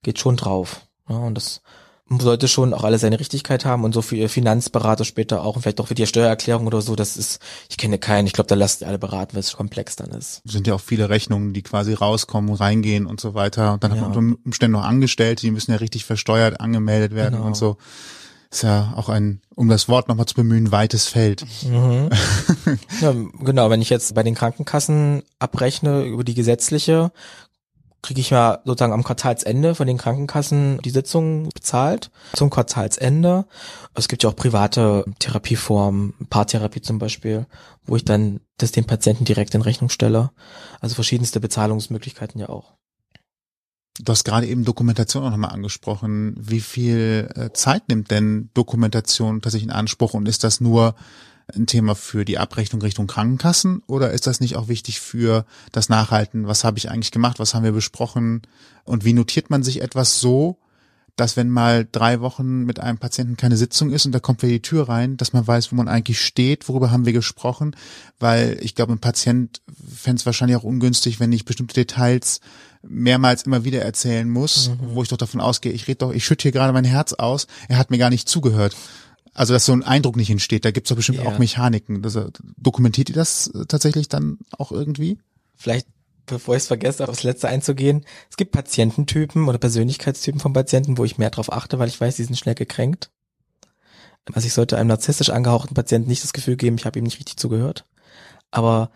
geht 0.03 0.19
schon 0.19 0.37
drauf. 0.37 0.83
Ja, 1.09 1.17
und 1.17 1.35
das 1.35 1.61
sollte 2.19 2.49
schon 2.49 2.75
auch 2.75 2.83
alles 2.83 3.03
seine 3.03 3.21
Richtigkeit 3.21 3.65
haben 3.65 3.85
und 3.85 3.93
so 3.95 4.03
für 4.03 4.17
ihr 4.17 4.29
Finanzberater 4.29 5.05
später 5.05 5.45
auch 5.45 5.55
und 5.55 5.63
vielleicht 5.63 5.81
auch 5.81 5.87
für 5.87 5.95
die 5.95 6.07
Steuererklärung 6.07 6.67
oder 6.67 6.81
so, 6.83 6.97
das 6.97 7.17
ist, 7.17 7.41
ich 7.69 7.77
kenne 7.77 7.99
keinen, 7.99 8.27
ich 8.27 8.33
glaube, 8.33 8.49
da 8.49 8.57
lasst 8.57 8.81
ihr 8.81 8.89
alle 8.89 8.99
beraten, 8.99 9.35
weil 9.35 9.41
es 9.41 9.57
komplex 9.57 9.95
dann 9.95 10.11
ist. 10.11 10.43
Sind 10.45 10.67
ja 10.67 10.75
auch 10.75 10.81
viele 10.81 11.09
Rechnungen, 11.09 11.53
die 11.53 11.63
quasi 11.63 11.95
rauskommen, 11.95 12.53
reingehen 12.53 13.07
und 13.07 13.21
so 13.21 13.35
weiter. 13.35 13.75
Und 13.75 13.85
dann 13.85 13.93
ja. 13.93 13.97
hat 13.97 14.09
man 14.09 14.19
unter 14.19 14.41
Umständen 14.45 14.73
noch 14.73 14.85
Angestellte, 14.85 15.43
die 15.43 15.53
müssen 15.53 15.71
ja 15.71 15.77
richtig 15.77 16.05
versteuert 16.05 16.61
angemeldet 16.61 17.15
werden 17.15 17.37
genau. 17.37 17.47
und 17.47 17.57
so. 17.57 17.77
Ist 18.53 18.63
ja 18.63 18.95
auch 18.97 19.09
ein, 19.09 19.41
um 19.55 19.69
das 19.69 19.89
Wort 19.89 20.09
nochmal 20.09 20.27
zu 20.27 20.35
bemühen, 20.35 20.73
weites 20.73 21.07
Feld. 21.07 21.47
Mhm. 21.63 22.11
ja, 23.01 23.15
genau, 23.45 23.71
wenn 23.71 23.81
ich 23.81 23.91
jetzt 23.91 24.13
bei 24.15 24.25
den 24.25 24.35
Krankenkassen 24.35 25.23
abrechne 25.39 26.03
über 26.03 26.25
die 26.25 26.35
gesetzliche, 26.35 27.13
kriege 28.03 28.21
ich 28.21 28.31
ja 28.31 28.61
sozusagen 28.65 28.93
am 28.93 29.05
Quartalsende 29.05 29.75
von 29.75 29.87
den 29.87 29.99
Krankenkassen 29.99 30.79
die 30.85 30.91
Sitzung 30.91 31.51
bezahlt 31.51 32.11
zum 32.33 32.51
Quartalsende. 32.51 33.45
Es 33.95 34.09
gibt 34.09 34.23
ja 34.23 34.31
auch 34.31 34.37
private 34.37 35.05
Therapieformen, 35.19 36.15
Paartherapie 36.31 36.81
zum 36.81 36.99
Beispiel, 36.99 37.47
wo 37.85 37.97
ich 37.97 38.05
dann 38.05 38.41
das 38.57 38.73
dem 38.73 38.85
Patienten 38.85 39.25
direkt 39.25 39.55
in 39.55 39.63
Rechnung 39.63 39.91
stelle. 39.91 40.31
Also 40.81 40.95
verschiedenste 40.95 41.41
Bezahlungsmöglichkeiten 41.41 42.41
ja 42.41 42.49
auch. 42.49 42.73
Du 44.03 44.13
hast 44.13 44.25
gerade 44.25 44.47
eben 44.47 44.65
Dokumentation 44.65 45.25
auch 45.25 45.31
nochmal 45.31 45.51
angesprochen. 45.51 46.35
Wie 46.39 46.61
viel 46.61 47.29
äh, 47.35 47.53
Zeit 47.53 47.89
nimmt 47.89 48.11
denn 48.11 48.51
Dokumentation 48.55 49.43
tatsächlich 49.43 49.69
in 49.69 49.75
Anspruch 49.75 50.15
und 50.15 50.27
ist 50.27 50.45
das 50.45 50.61
nur 50.61 50.95
ein 51.55 51.67
Thema 51.67 51.95
für 51.95 52.25
die 52.25 52.39
Abrechnung 52.39 52.81
Richtung 52.81 53.07
Krankenkassen 53.07 53.83
oder 53.87 54.13
ist 54.13 54.27
das 54.27 54.41
nicht 54.41 54.57
auch 54.57 54.69
wichtig 54.69 55.01
für 55.01 55.45
das 55.73 55.89
Nachhalten? 55.89 56.47
Was 56.47 56.65
habe 56.65 56.79
ich 56.79 56.91
eigentlich 56.91 57.11
gemacht? 57.11 57.39
Was 57.39 57.55
haben 57.55 57.65
wir 57.65 57.73
besprochen? 57.73 58.43
Und 58.85 59.05
wie 59.05 59.13
notiert 59.13 59.51
man 59.51 59.63
sich 59.63 59.83
etwas 59.83 60.21
so, 60.21 60.59
dass 61.17 61.37
wenn 61.37 61.51
mal 61.51 61.87
drei 61.91 62.21
Wochen 62.21 62.65
mit 62.65 62.81
einem 62.81 62.99
Patienten 62.99 63.37
keine 63.37 63.57
Sitzung 63.57 63.91
ist 63.91 64.07
und 64.07 64.13
da 64.13 64.21
kommt 64.21 64.43
wer 64.43 64.49
die 64.49 64.63
Tür 64.63 64.89
rein, 64.89 65.17
dass 65.17 65.33
man 65.33 65.47
weiß, 65.47 65.71
wo 65.71 65.77
man 65.77 65.89
eigentlich 65.89 66.21
steht, 66.21 66.69
worüber 66.69 66.91
haben 66.91 67.05
wir 67.05 67.13
gesprochen, 67.13 67.77
weil 68.19 68.59
ich 68.63 68.75
glaube, 68.75 68.93
ein 68.93 69.01
Patient 69.01 69.61
fände 69.95 70.21
es 70.21 70.27
wahrscheinlich 70.27 70.57
auch 70.57 70.63
ungünstig, 70.63 71.21
wenn 71.21 71.33
ich 71.33 71.45
bestimmte 71.45 71.75
Details 71.75 72.41
mehrmals 72.83 73.43
immer 73.43 73.65
wieder 73.65 73.83
erzählen 73.83 74.29
muss, 74.29 74.71
mhm. 74.71 74.95
wo 74.95 75.03
ich 75.03 75.09
doch 75.09 75.17
davon 75.17 75.41
ausgehe, 75.41 75.73
ich 75.73 75.87
rede 75.87 75.99
doch, 75.99 76.13
ich 76.13 76.25
schütte 76.25 76.43
hier 76.43 76.53
gerade 76.53 76.73
mein 76.73 76.85
Herz 76.85 77.13
aus, 77.13 77.47
er 77.69 77.79
hat 77.79 77.91
mir 77.91 77.99
gar 77.99 78.11
nicht 78.11 78.29
zugehört. 78.29 78.77
Also, 79.33 79.53
dass 79.53 79.65
so 79.65 79.73
ein 79.73 79.85
Eindruck 79.85 80.17
nicht 80.17 80.31
entsteht, 80.31 80.65
da 80.65 80.71
gibt's 80.71 80.89
doch 80.89 80.97
bestimmt 80.97 81.19
ja. 81.19 81.25
auch 81.25 81.39
Mechaniken. 81.39 82.03
Das, 82.03 82.19
dokumentiert 82.57 83.11
ihr 83.11 83.15
das 83.15 83.51
tatsächlich 83.69 84.09
dann 84.09 84.39
auch 84.59 84.73
irgendwie? 84.73 85.19
Vielleicht, 85.55 85.87
bevor 86.27 86.57
ich 86.57 86.63
es 86.63 86.67
vergesse, 86.67 87.09
aufs 87.09 87.23
Letzte 87.23 87.49
einzugehen. 87.49 88.05
Es 88.29 88.37
gibt 88.37 88.51
Patiententypen 88.51 89.49
oder 89.49 89.59
Persönlichkeitstypen 89.59 90.41
von 90.41 90.53
Patienten, 90.53 90.99
wo 90.99 91.05
ich 91.05 91.19
mehr 91.19 91.31
drauf 91.31 91.53
achte, 91.53 91.79
weil 91.79 91.89
ich 91.89 92.01
weiß, 92.01 92.17
die 92.17 92.25
sind 92.25 92.37
schnell 92.37 92.57
gekränkt. 92.57 93.11
Also 94.33 94.47
ich 94.47 94.53
sollte 94.53 94.77
einem 94.77 94.89
narzisstisch 94.89 95.31
angehauchten 95.31 95.75
Patienten 95.75 96.09
nicht 96.09 96.25
das 96.25 96.33
Gefühl 96.33 96.57
geben, 96.57 96.77
ich 96.77 96.85
habe 96.85 96.99
ihm 96.99 97.05
nicht 97.05 97.19
richtig 97.19 97.37
zugehört. 97.37 97.87
Aber 98.51 98.91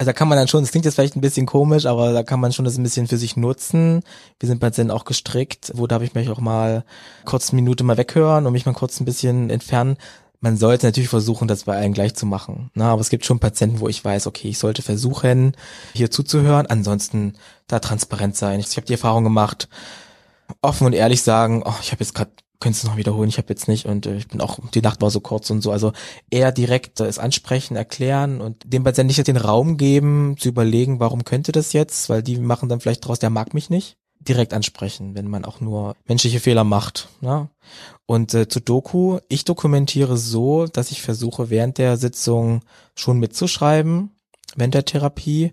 also 0.00 0.08
da 0.08 0.12
kann 0.14 0.28
man 0.28 0.38
dann 0.38 0.48
schon, 0.48 0.62
das 0.62 0.70
klingt 0.70 0.86
jetzt 0.86 0.94
vielleicht 0.94 1.14
ein 1.14 1.20
bisschen 1.20 1.44
komisch, 1.44 1.84
aber 1.84 2.14
da 2.14 2.22
kann 2.22 2.40
man 2.40 2.54
schon 2.54 2.64
das 2.64 2.78
ein 2.78 2.82
bisschen 2.82 3.06
für 3.06 3.18
sich 3.18 3.36
nutzen. 3.36 4.02
Wir 4.38 4.46
sind 4.46 4.74
Zen 4.74 4.90
auch 4.90 5.04
gestrickt, 5.04 5.72
wo 5.74 5.86
darf 5.86 6.00
ich 6.00 6.14
mich 6.14 6.30
auch 6.30 6.40
mal 6.40 6.86
kurz 7.26 7.50
eine 7.50 7.60
Minute 7.60 7.84
mal 7.84 7.98
weghören 7.98 8.46
und 8.46 8.54
mich 8.54 8.64
mal 8.64 8.72
kurz 8.72 8.98
ein 8.98 9.04
bisschen 9.04 9.50
entfernen. 9.50 9.98
Man 10.40 10.56
sollte 10.56 10.86
natürlich 10.86 11.10
versuchen, 11.10 11.48
das 11.48 11.64
bei 11.64 11.76
allen 11.76 11.92
gleich 11.92 12.14
zu 12.14 12.24
machen. 12.24 12.70
Na, 12.72 12.92
aber 12.92 13.02
es 13.02 13.10
gibt 13.10 13.26
schon 13.26 13.40
Patienten, 13.40 13.80
wo 13.80 13.88
ich 13.88 14.02
weiß, 14.02 14.26
okay, 14.26 14.48
ich 14.48 14.58
sollte 14.58 14.80
versuchen, 14.80 15.54
hier 15.92 16.10
zuzuhören. 16.10 16.64
Ansonsten 16.64 17.34
da 17.66 17.78
transparent 17.78 18.36
sein. 18.36 18.58
Ich, 18.58 18.68
ich 18.68 18.76
habe 18.78 18.86
die 18.86 18.94
Erfahrung 18.94 19.22
gemacht, 19.22 19.68
offen 20.62 20.86
und 20.86 20.94
ehrlich 20.94 21.20
sagen, 21.20 21.62
oh, 21.62 21.74
ich 21.82 21.92
habe 21.92 22.02
jetzt 22.02 22.14
gerade 22.14 22.30
könntest 22.60 22.84
du 22.84 22.88
noch 22.88 22.96
wiederholen, 22.96 23.28
ich 23.28 23.38
habe 23.38 23.48
jetzt 23.48 23.68
nicht 23.68 23.86
und 23.86 24.06
äh, 24.06 24.16
ich 24.16 24.28
bin 24.28 24.40
auch, 24.40 24.58
die 24.74 24.82
Nacht 24.82 25.00
war 25.00 25.10
so 25.10 25.20
kurz 25.20 25.50
und 25.50 25.62
so. 25.62 25.72
Also 25.72 25.92
eher 26.30 26.52
direkt 26.52 27.00
äh, 27.00 27.06
es 27.06 27.18
ansprechen, 27.18 27.74
erklären 27.74 28.40
und 28.40 28.72
dem 28.72 28.84
Patienten 28.84 29.08
nicht 29.08 29.26
den 29.26 29.36
Raum 29.36 29.76
geben, 29.76 30.36
zu 30.38 30.48
überlegen, 30.48 31.00
warum 31.00 31.24
könnte 31.24 31.52
das 31.52 31.72
jetzt, 31.72 32.08
weil 32.10 32.22
die 32.22 32.38
machen 32.38 32.68
dann 32.68 32.80
vielleicht 32.80 33.06
draus, 33.06 33.18
der 33.18 33.30
mag 33.30 33.54
mich 33.54 33.70
nicht. 33.70 33.96
Direkt 34.22 34.52
ansprechen, 34.52 35.14
wenn 35.14 35.28
man 35.28 35.46
auch 35.46 35.62
nur 35.62 35.96
menschliche 36.06 36.40
Fehler 36.40 36.62
macht. 36.62 37.08
Ne? 37.22 37.48
Und 38.04 38.34
äh, 38.34 38.48
zu 38.48 38.60
Doku, 38.60 39.18
ich 39.28 39.46
dokumentiere 39.46 40.18
so, 40.18 40.66
dass 40.66 40.90
ich 40.90 41.00
versuche, 41.00 41.48
während 41.48 41.78
der 41.78 41.96
Sitzung 41.96 42.60
schon 42.94 43.18
mitzuschreiben, 43.18 44.10
während 44.56 44.74
der 44.74 44.84
Therapie, 44.84 45.52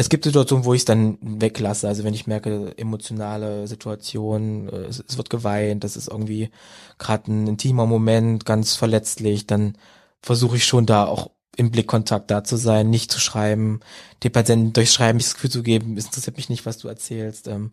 es 0.00 0.08
gibt 0.08 0.24
Situationen, 0.24 0.64
wo 0.64 0.72
ich 0.72 0.80
es 0.80 0.84
dann 0.86 1.18
weglasse. 1.20 1.86
Also 1.86 2.04
wenn 2.04 2.14
ich 2.14 2.26
merke, 2.26 2.72
emotionale 2.78 3.68
Situation, 3.68 4.68
äh, 4.70 4.86
es, 4.86 5.04
es 5.06 5.18
wird 5.18 5.28
geweint, 5.28 5.84
das 5.84 5.94
ist 5.96 6.08
irgendwie 6.08 6.50
gerade 6.98 7.30
ein 7.30 7.46
intimer 7.46 7.84
Moment, 7.84 8.46
ganz 8.46 8.76
verletzlich, 8.76 9.46
dann 9.46 9.76
versuche 10.22 10.56
ich 10.56 10.64
schon 10.64 10.86
da 10.86 11.04
auch 11.04 11.30
im 11.54 11.70
Blickkontakt 11.70 12.30
da 12.30 12.42
zu 12.44 12.56
sein, 12.56 12.88
nicht 12.88 13.12
zu 13.12 13.20
schreiben, 13.20 13.80
die 14.22 14.30
Patienten 14.30 14.72
durch 14.72 14.90
Schreiben 14.90 15.18
das 15.18 15.34
Gefühl 15.34 15.50
zu 15.50 15.62
geben, 15.62 15.98
es 15.98 16.06
interessiert 16.06 16.38
mich 16.38 16.48
nicht, 16.48 16.64
was 16.64 16.78
du 16.78 16.88
erzählst. 16.88 17.46
Ähm, 17.48 17.72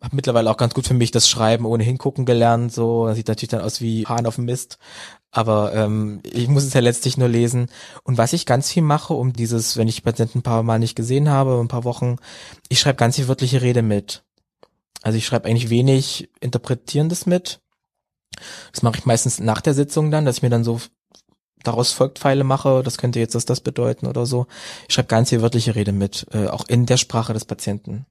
habe 0.00 0.14
mittlerweile 0.14 0.50
auch 0.50 0.56
ganz 0.56 0.74
gut 0.74 0.86
für 0.86 0.94
mich 0.94 1.10
das 1.10 1.28
Schreiben 1.28 1.64
ohne 1.64 1.82
hingucken 1.82 2.24
gelernt. 2.24 2.72
So, 2.72 3.06
das 3.06 3.16
sieht 3.16 3.26
natürlich 3.26 3.50
dann 3.50 3.62
aus 3.62 3.80
wie 3.80 4.06
Hahn 4.06 4.26
auf 4.26 4.36
dem 4.36 4.44
Mist. 4.44 4.78
Aber 5.30 5.74
ähm, 5.74 6.20
ich 6.24 6.48
muss 6.48 6.64
es 6.64 6.72
ja 6.72 6.80
letztlich 6.80 7.18
nur 7.18 7.28
lesen. 7.28 7.68
Und 8.02 8.18
was 8.18 8.32
ich 8.32 8.46
ganz 8.46 8.70
viel 8.70 8.82
mache, 8.82 9.12
um 9.12 9.32
dieses, 9.32 9.76
wenn 9.76 9.88
ich 9.88 10.02
Patienten 10.02 10.38
ein 10.38 10.42
paar 10.42 10.62
Mal 10.62 10.78
nicht 10.78 10.96
gesehen 10.96 11.28
habe, 11.28 11.60
ein 11.60 11.68
paar 11.68 11.84
Wochen, 11.84 12.16
ich 12.68 12.80
schreibe 12.80 12.96
ganz 12.96 13.16
viel 13.16 13.28
wörtliche 13.28 13.60
Rede 13.60 13.82
mit. 13.82 14.24
Also 15.02 15.18
ich 15.18 15.26
schreibe 15.26 15.48
eigentlich 15.48 15.70
wenig 15.70 16.30
Interpretierendes 16.40 17.26
mit. 17.26 17.60
Das 18.72 18.82
mache 18.82 18.98
ich 18.98 19.06
meistens 19.06 19.38
nach 19.38 19.60
der 19.60 19.74
Sitzung 19.74 20.10
dann, 20.10 20.24
dass 20.24 20.38
ich 20.38 20.42
mir 20.42 20.50
dann 20.50 20.64
so 20.64 20.80
daraus 21.62 21.92
Folgpfeile 21.92 22.44
mache, 22.44 22.82
das 22.82 22.98
könnte 22.98 23.18
jetzt 23.18 23.34
das, 23.34 23.44
das 23.44 23.60
bedeuten 23.60 24.06
oder 24.06 24.26
so. 24.26 24.46
Ich 24.88 24.94
schreibe 24.94 25.08
ganz 25.08 25.30
viel 25.30 25.42
wörtliche 25.42 25.74
Rede 25.74 25.92
mit, 25.92 26.26
äh, 26.32 26.46
auch 26.46 26.68
in 26.68 26.86
der 26.86 26.96
Sprache 26.96 27.32
des 27.32 27.44
Patienten 27.44 28.06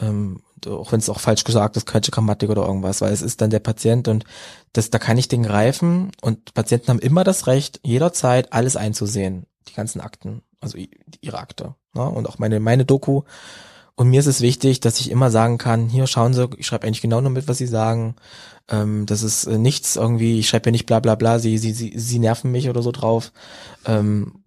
ähm, 0.00 0.42
auch 0.66 0.92
wenn 0.92 1.00
es 1.00 1.10
auch 1.10 1.20
falsch 1.20 1.44
gesagt 1.44 1.76
ist, 1.76 1.90
falsche 1.90 2.10
Grammatik 2.10 2.50
oder 2.50 2.66
irgendwas, 2.66 3.00
weil 3.00 3.12
es 3.12 3.22
ist 3.22 3.40
dann 3.40 3.50
der 3.50 3.58
Patient 3.58 4.08
und 4.08 4.24
das, 4.72 4.90
da 4.90 4.98
kann 4.98 5.18
ich 5.18 5.28
den 5.28 5.42
greifen 5.42 6.12
und 6.20 6.54
Patienten 6.54 6.88
haben 6.88 6.98
immer 6.98 7.24
das 7.24 7.46
Recht, 7.46 7.80
jederzeit 7.82 8.52
alles 8.52 8.76
einzusehen, 8.76 9.46
die 9.68 9.74
ganzen 9.74 10.00
Akten, 10.00 10.42
also 10.60 10.78
ihre 11.20 11.38
Akte 11.38 11.74
ne? 11.94 12.08
und 12.08 12.28
auch 12.28 12.38
meine 12.38 12.60
meine 12.60 12.84
Doku. 12.84 13.22
Und 13.94 14.08
mir 14.08 14.20
ist 14.20 14.26
es 14.26 14.40
wichtig, 14.40 14.80
dass 14.80 15.00
ich 15.00 15.10
immer 15.10 15.30
sagen 15.30 15.58
kann, 15.58 15.88
hier 15.88 16.06
schauen 16.06 16.32
Sie, 16.32 16.48
ich 16.56 16.66
schreibe 16.66 16.86
eigentlich 16.86 17.02
genau 17.02 17.20
nur 17.20 17.30
mit, 17.30 17.46
was 17.46 17.58
Sie 17.58 17.66
sagen. 17.66 18.16
Ähm, 18.68 19.04
das 19.04 19.22
ist 19.22 19.44
äh, 19.44 19.58
nichts 19.58 19.96
irgendwie, 19.96 20.38
ich 20.38 20.48
schreibe 20.48 20.66
ja 20.66 20.72
nicht 20.72 20.86
bla 20.86 21.00
bla 21.00 21.14
bla, 21.14 21.38
Sie, 21.38 21.58
Sie, 21.58 21.72
Sie, 21.72 21.92
Sie 21.96 22.18
nerven 22.18 22.50
mich 22.50 22.70
oder 22.70 22.82
so 22.82 22.90
drauf. 22.90 23.32
Ähm, 23.84 24.42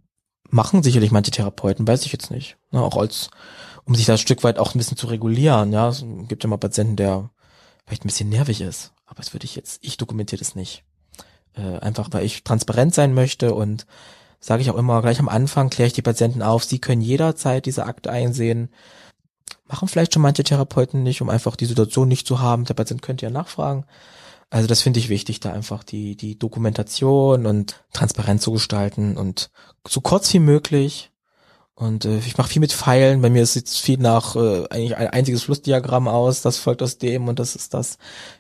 machen 0.50 0.82
sicherlich 0.82 1.12
manche 1.12 1.32
Therapeuten, 1.32 1.88
weiß 1.88 2.06
ich 2.06 2.12
jetzt 2.12 2.32
nicht. 2.32 2.58
Ne? 2.72 2.82
Auch 2.82 2.98
als 2.98 3.30
um 3.86 3.96
sich 3.96 4.06
da 4.06 4.14
ein 4.14 4.18
Stück 4.20 4.44
weit 4.44 4.58
auch 4.58 4.74
ein 4.74 4.78
bisschen 4.78 4.98
zu 4.98 5.08
regulieren. 5.08 5.72
Ja, 5.72 5.90
es 5.90 6.04
gibt 6.28 6.44
ja 6.44 6.50
mal 6.50 6.58
Patienten, 6.58 6.96
der 6.96 7.30
vielleicht 7.86 8.04
ein 8.04 8.08
bisschen 8.08 8.30
nervig 8.30 8.62
ist, 8.62 8.94
aber 9.06 9.18
das 9.18 9.34
würde 9.34 9.46
ich 9.46 9.56
jetzt, 9.56 9.80
ich 9.84 9.98
dokumentiere 9.98 10.40
das 10.40 10.56
nicht. 10.56 10.84
Äh, 11.54 11.80
einfach 11.80 12.10
weil 12.12 12.26
ich 12.26 12.44
transparent 12.44 12.94
sein 12.94 13.14
möchte 13.14 13.54
und 13.54 13.86
sage 14.40 14.62
ich 14.62 14.70
auch 14.70 14.76
immer 14.76 15.02
gleich 15.02 15.20
am 15.20 15.30
Anfang, 15.30 15.70
kläre 15.70 15.88
ich 15.88 15.94
die 15.94 16.02
Patienten 16.02 16.42
auf, 16.42 16.64
sie 16.64 16.80
können 16.80 17.02
jederzeit 17.02 17.66
diese 17.66 17.86
Akte 17.86 18.12
einsehen. 18.12 18.70
Machen 19.68 19.88
vielleicht 19.88 20.14
schon 20.14 20.22
manche 20.22 20.44
Therapeuten 20.44 21.02
nicht, 21.02 21.22
um 21.22 21.30
einfach 21.30 21.56
die 21.56 21.66
Situation 21.66 22.08
nicht 22.08 22.28
zu 22.28 22.40
haben. 22.40 22.66
Der 22.66 22.76
Patient 22.76 23.02
könnte 23.02 23.26
ja 23.26 23.32
nachfragen. 23.32 23.86
Also 24.52 24.68
das 24.68 24.82
finde 24.82 25.00
ich 25.00 25.10
wichtig, 25.10 25.40
da 25.40 25.52
einfach 25.52 25.84
die, 25.84 26.16
die 26.16 26.38
Dokumentation 26.38 27.46
und 27.46 27.84
transparent 27.92 28.42
zu 28.42 28.52
gestalten 28.52 29.18
und 29.18 29.50
so 29.88 30.02
kurz 30.02 30.32
wie 30.34 30.40
möglich 30.40 31.12
und 31.76 32.06
äh, 32.06 32.20
ich 32.20 32.38
mache 32.38 32.50
viel 32.50 32.62
mit 32.62 32.72
Pfeilen. 32.72 33.22
Bei 33.22 33.30
mir 33.30 33.46
sieht 33.46 33.68
viel 33.70 33.98
nach 33.98 34.38
äh, 34.38 34.66
eigentlich 34.70 34.96
ein 34.96 35.10
einziges 35.10 35.44
Flussdiagramm 35.44 36.08
aus. 36.08 36.42
Das 36.42 36.58
folgt 36.58 36.82
aus 36.82 36.98
dem 36.98 37.28
und 37.28 37.38
das 37.38 37.56
ist 37.56 37.74
das. 37.74 37.98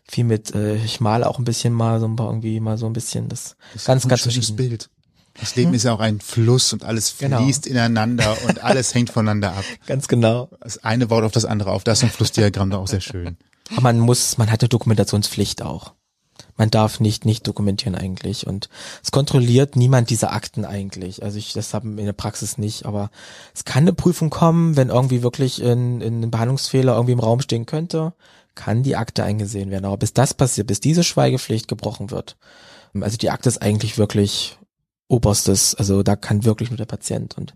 Viel 0.08 0.24
mit, 0.24 0.56
äh, 0.56 0.76
ich 0.78 1.02
male 1.02 1.28
auch 1.28 1.38
ein 1.38 1.44
bisschen 1.44 1.74
mal 1.74 2.00
so 2.00 2.08
ein 2.08 2.16
paar 2.16 2.28
irgendwie 2.28 2.62
mal 2.62 2.78
so 2.78 2.86
ein 2.86 2.94
bisschen 2.94 3.28
das, 3.28 3.58
das 3.74 3.84
ganz, 3.84 4.06
ein 4.06 4.10
ganz 4.10 4.22
schönes 4.22 4.56
Bild. 4.56 4.90
Das 5.38 5.58
Leben 5.58 5.72
hm? 5.72 5.76
ist 5.76 5.84
ja 5.84 5.94
auch 5.94 6.00
ein 6.00 6.22
Fluss 6.22 6.72
und 6.72 6.86
alles 6.86 7.18
genau. 7.18 7.42
fließt 7.42 7.64
genau. 7.64 7.76
ineinander 7.76 8.38
und 8.48 8.64
alles 8.64 8.96
hängt 8.96 9.10
voneinander 9.10 9.52
ab. 9.52 9.66
Ganz 9.86 10.08
genau. 10.08 10.50
Das 10.62 10.82
eine 10.86 11.08
baut 11.08 11.26
auf 11.26 11.34
das 11.34 11.44
andere 11.44 11.72
auf. 11.72 11.84
Das 11.84 11.98
ist 11.98 12.04
ein 12.06 12.10
Flussdiagramm 12.12 12.70
da 12.70 12.78
auch 12.78 12.88
sehr 12.88 13.02
schön. 13.02 13.36
Aber 13.72 13.82
man 13.82 14.00
muss, 14.00 14.38
man 14.38 14.50
hat 14.50 14.62
eine 14.62 14.70
Dokumentationspflicht 14.70 15.62
auch 15.62 15.92
man 16.58 16.72
darf 16.72 17.00
nicht 17.00 17.26
nicht 17.26 17.48
dokumentieren 17.48 17.96
eigentlich 17.96 18.48
und 18.48 18.70
es 19.04 19.12
kontrolliert 19.12 19.76
niemand 19.76 20.10
diese 20.10 20.32
Akten 20.32 20.66
eigentlich. 20.66 21.24
Also 21.24 21.38
ich 21.38 21.54
das 21.54 21.74
haben 21.74 21.98
in 21.98 22.06
der 22.06 22.14
Praxis 22.14 22.58
nicht, 22.58 22.86
aber 22.86 23.12
es 23.54 23.66
kann 23.66 23.84
eine 23.84 23.94
Prüfung 23.94 24.30
kommen, 24.30 24.78
wenn 24.78 24.90
irgendwie 24.90 25.24
wirklich 25.24 25.62
ein, 25.62 26.02
ein 26.02 26.32
Behandlungsfehler 26.32 26.94
irgendwie 26.94 27.14
im 27.14 27.20
Raum 27.20 27.42
stehen 27.42 27.66
könnte, 27.66 28.14
kann 28.56 28.84
die 28.84 28.96
Akte 28.96 29.24
eingesehen 29.24 29.70
werden. 29.70 29.86
Aber 29.86 29.98
bis 29.98 30.14
das 30.14 30.34
passiert, 30.34 30.68
bis 30.68 30.80
diese 30.80 31.04
Schweigepflicht 31.04 31.68
gebrochen 31.68 32.12
wird, 32.12 32.38
also 33.02 33.18
die 33.18 33.30
Akte 33.30 33.50
ist 33.50 33.62
eigentlich 33.62 33.98
wirklich 33.98 34.58
oberstes, 35.08 35.76
also 35.76 36.04
da 36.04 36.16
kann 36.16 36.46
wirklich 36.46 36.70
nur 36.70 36.78
der 36.78 36.86
Patient 36.86 37.38
und 37.38 37.54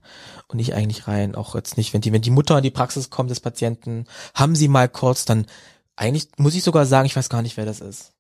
und 0.50 0.58
nicht 0.58 0.74
eigentlich 0.74 1.08
rein, 1.08 1.36
auch 1.36 1.56
jetzt 1.56 1.78
nicht, 1.78 1.94
wenn 1.94 2.02
die 2.02 2.12
wenn 2.12 2.22
die 2.22 2.32
Mutter 2.32 2.58
in 2.58 2.64
die 2.64 2.70
Praxis 2.72 3.10
kommt 3.10 3.30
des 3.30 3.40
Patienten, 3.40 4.06
haben 4.36 4.56
sie 4.56 4.68
mal 4.68 4.90
kurz, 4.90 5.26
dann 5.26 5.46
eigentlich 5.96 6.28
muss 6.38 6.56
ich 6.56 6.64
sogar 6.64 6.86
sagen, 6.86 7.06
ich 7.06 7.16
weiß 7.16 7.30
gar 7.30 7.42
nicht, 7.42 7.58
wer 7.58 7.66
das 7.66 7.82
ist 7.82 8.14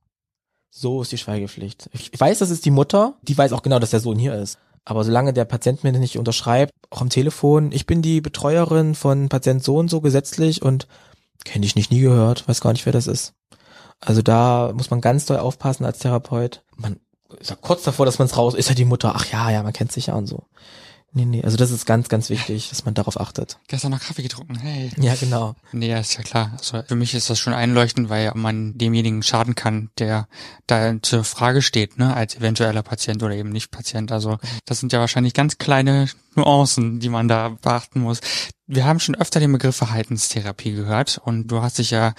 So 0.69 1.01
ist 1.01 1.11
die 1.11 1.17
Schweigepflicht. 1.17 1.89
Ich 1.93 2.19
weiß, 2.19 2.39
das 2.39 2.49
ist 2.49 2.65
die 2.65 2.71
Mutter, 2.71 3.15
die 3.23 3.37
weiß 3.37 3.53
auch 3.53 3.63
genau, 3.63 3.79
dass 3.79 3.89
der 3.89 3.99
Sohn 3.99 4.19
hier 4.19 4.35
ist. 4.35 4.57
Aber 4.85 5.03
solange 5.03 5.33
der 5.33 5.45
Patient 5.45 5.83
mir 5.83 5.91
nicht 5.91 6.17
unterschreibt, 6.17 6.73
auch 6.89 7.01
am 7.01 7.09
Telefon, 7.09 7.71
ich 7.71 7.85
bin 7.85 8.01
die 8.01 8.21
Betreuerin 8.21 8.95
von 8.95 9.29
Patient 9.29 9.63
so 9.63 9.77
und 9.77 9.89
so 9.89 10.01
gesetzlich 10.01 10.61
und 10.61 10.87
kenne 11.43 11.65
ich 11.65 11.75
nicht, 11.75 11.91
nie 11.91 12.01
gehört, 12.01 12.47
weiß 12.47 12.61
gar 12.61 12.71
nicht, 12.71 12.85
wer 12.85 12.93
das 12.93 13.07
ist. 13.07 13.33
Also 13.99 14.21
da 14.21 14.71
muss 14.73 14.89
man 14.89 15.01
ganz 15.01 15.25
doll 15.25 15.37
aufpassen 15.37 15.85
als 15.85 15.99
Therapeut. 15.99 16.63
Man 16.75 16.99
ist 17.39 17.49
ja 17.49 17.55
kurz 17.55 17.83
davor, 17.83 18.05
dass 18.05 18.19
man 18.19 18.27
es 18.27 18.37
raus, 18.37 18.55
ist 18.55 18.69
ja 18.69 18.75
die 18.75 18.85
Mutter, 18.85 19.13
ach 19.15 19.25
ja, 19.31 19.51
ja, 19.51 19.61
man 19.63 19.73
kennt 19.73 19.91
sich 19.91 20.07
ja 20.07 20.15
und 20.15 20.27
so. 20.27 20.43
Nee, 21.11 21.25
nee, 21.25 21.43
also 21.43 21.57
das 21.57 21.71
ist 21.71 21.87
ganz, 21.87 22.07
ganz 22.07 22.29
wichtig, 22.29 22.69
dass 22.69 22.85
man 22.85 22.93
darauf 22.93 23.19
achtet. 23.19 23.57
Gestern 23.67 23.91
noch 23.91 23.99
Kaffee 23.99 24.21
getrunken, 24.21 24.57
hey. 24.57 24.91
Ja, 24.97 25.15
genau. 25.15 25.55
Nee, 25.71 25.97
ist 25.99 26.15
ja 26.15 26.21
klar. 26.21 26.51
Also 26.57 26.83
für 26.87 26.95
mich 26.95 27.15
ist 27.15 27.29
das 27.29 27.39
schon 27.39 27.53
einleuchtend, 27.53 28.09
weil 28.09 28.31
man 28.35 28.77
demjenigen 28.77 29.23
schaden 29.23 29.55
kann, 29.55 29.89
der 29.97 30.27
da 30.67 31.01
zur 31.01 31.23
Frage 31.23 31.63
steht, 31.63 31.97
ne, 31.97 32.13
als 32.13 32.35
eventueller 32.35 32.83
Patient 32.83 33.23
oder 33.23 33.33
eben 33.33 33.49
nicht 33.49 33.71
Patient. 33.71 34.11
Also 34.11 34.37
das 34.65 34.79
sind 34.79 34.93
ja 34.93 34.99
wahrscheinlich 34.99 35.33
ganz 35.33 35.57
kleine 35.57 36.07
Nuancen, 36.35 36.99
die 36.99 37.09
man 37.09 37.27
da 37.27 37.49
beachten 37.49 38.01
muss. 38.01 38.21
Wir 38.67 38.85
haben 38.85 38.99
schon 38.99 39.15
öfter 39.15 39.39
den 39.39 39.51
Begriff 39.51 39.75
Verhaltenstherapie 39.75 40.73
gehört 40.73 41.19
und 41.25 41.47
du 41.47 41.63
hast 41.63 41.79
dich 41.79 41.89
ja 41.89 42.13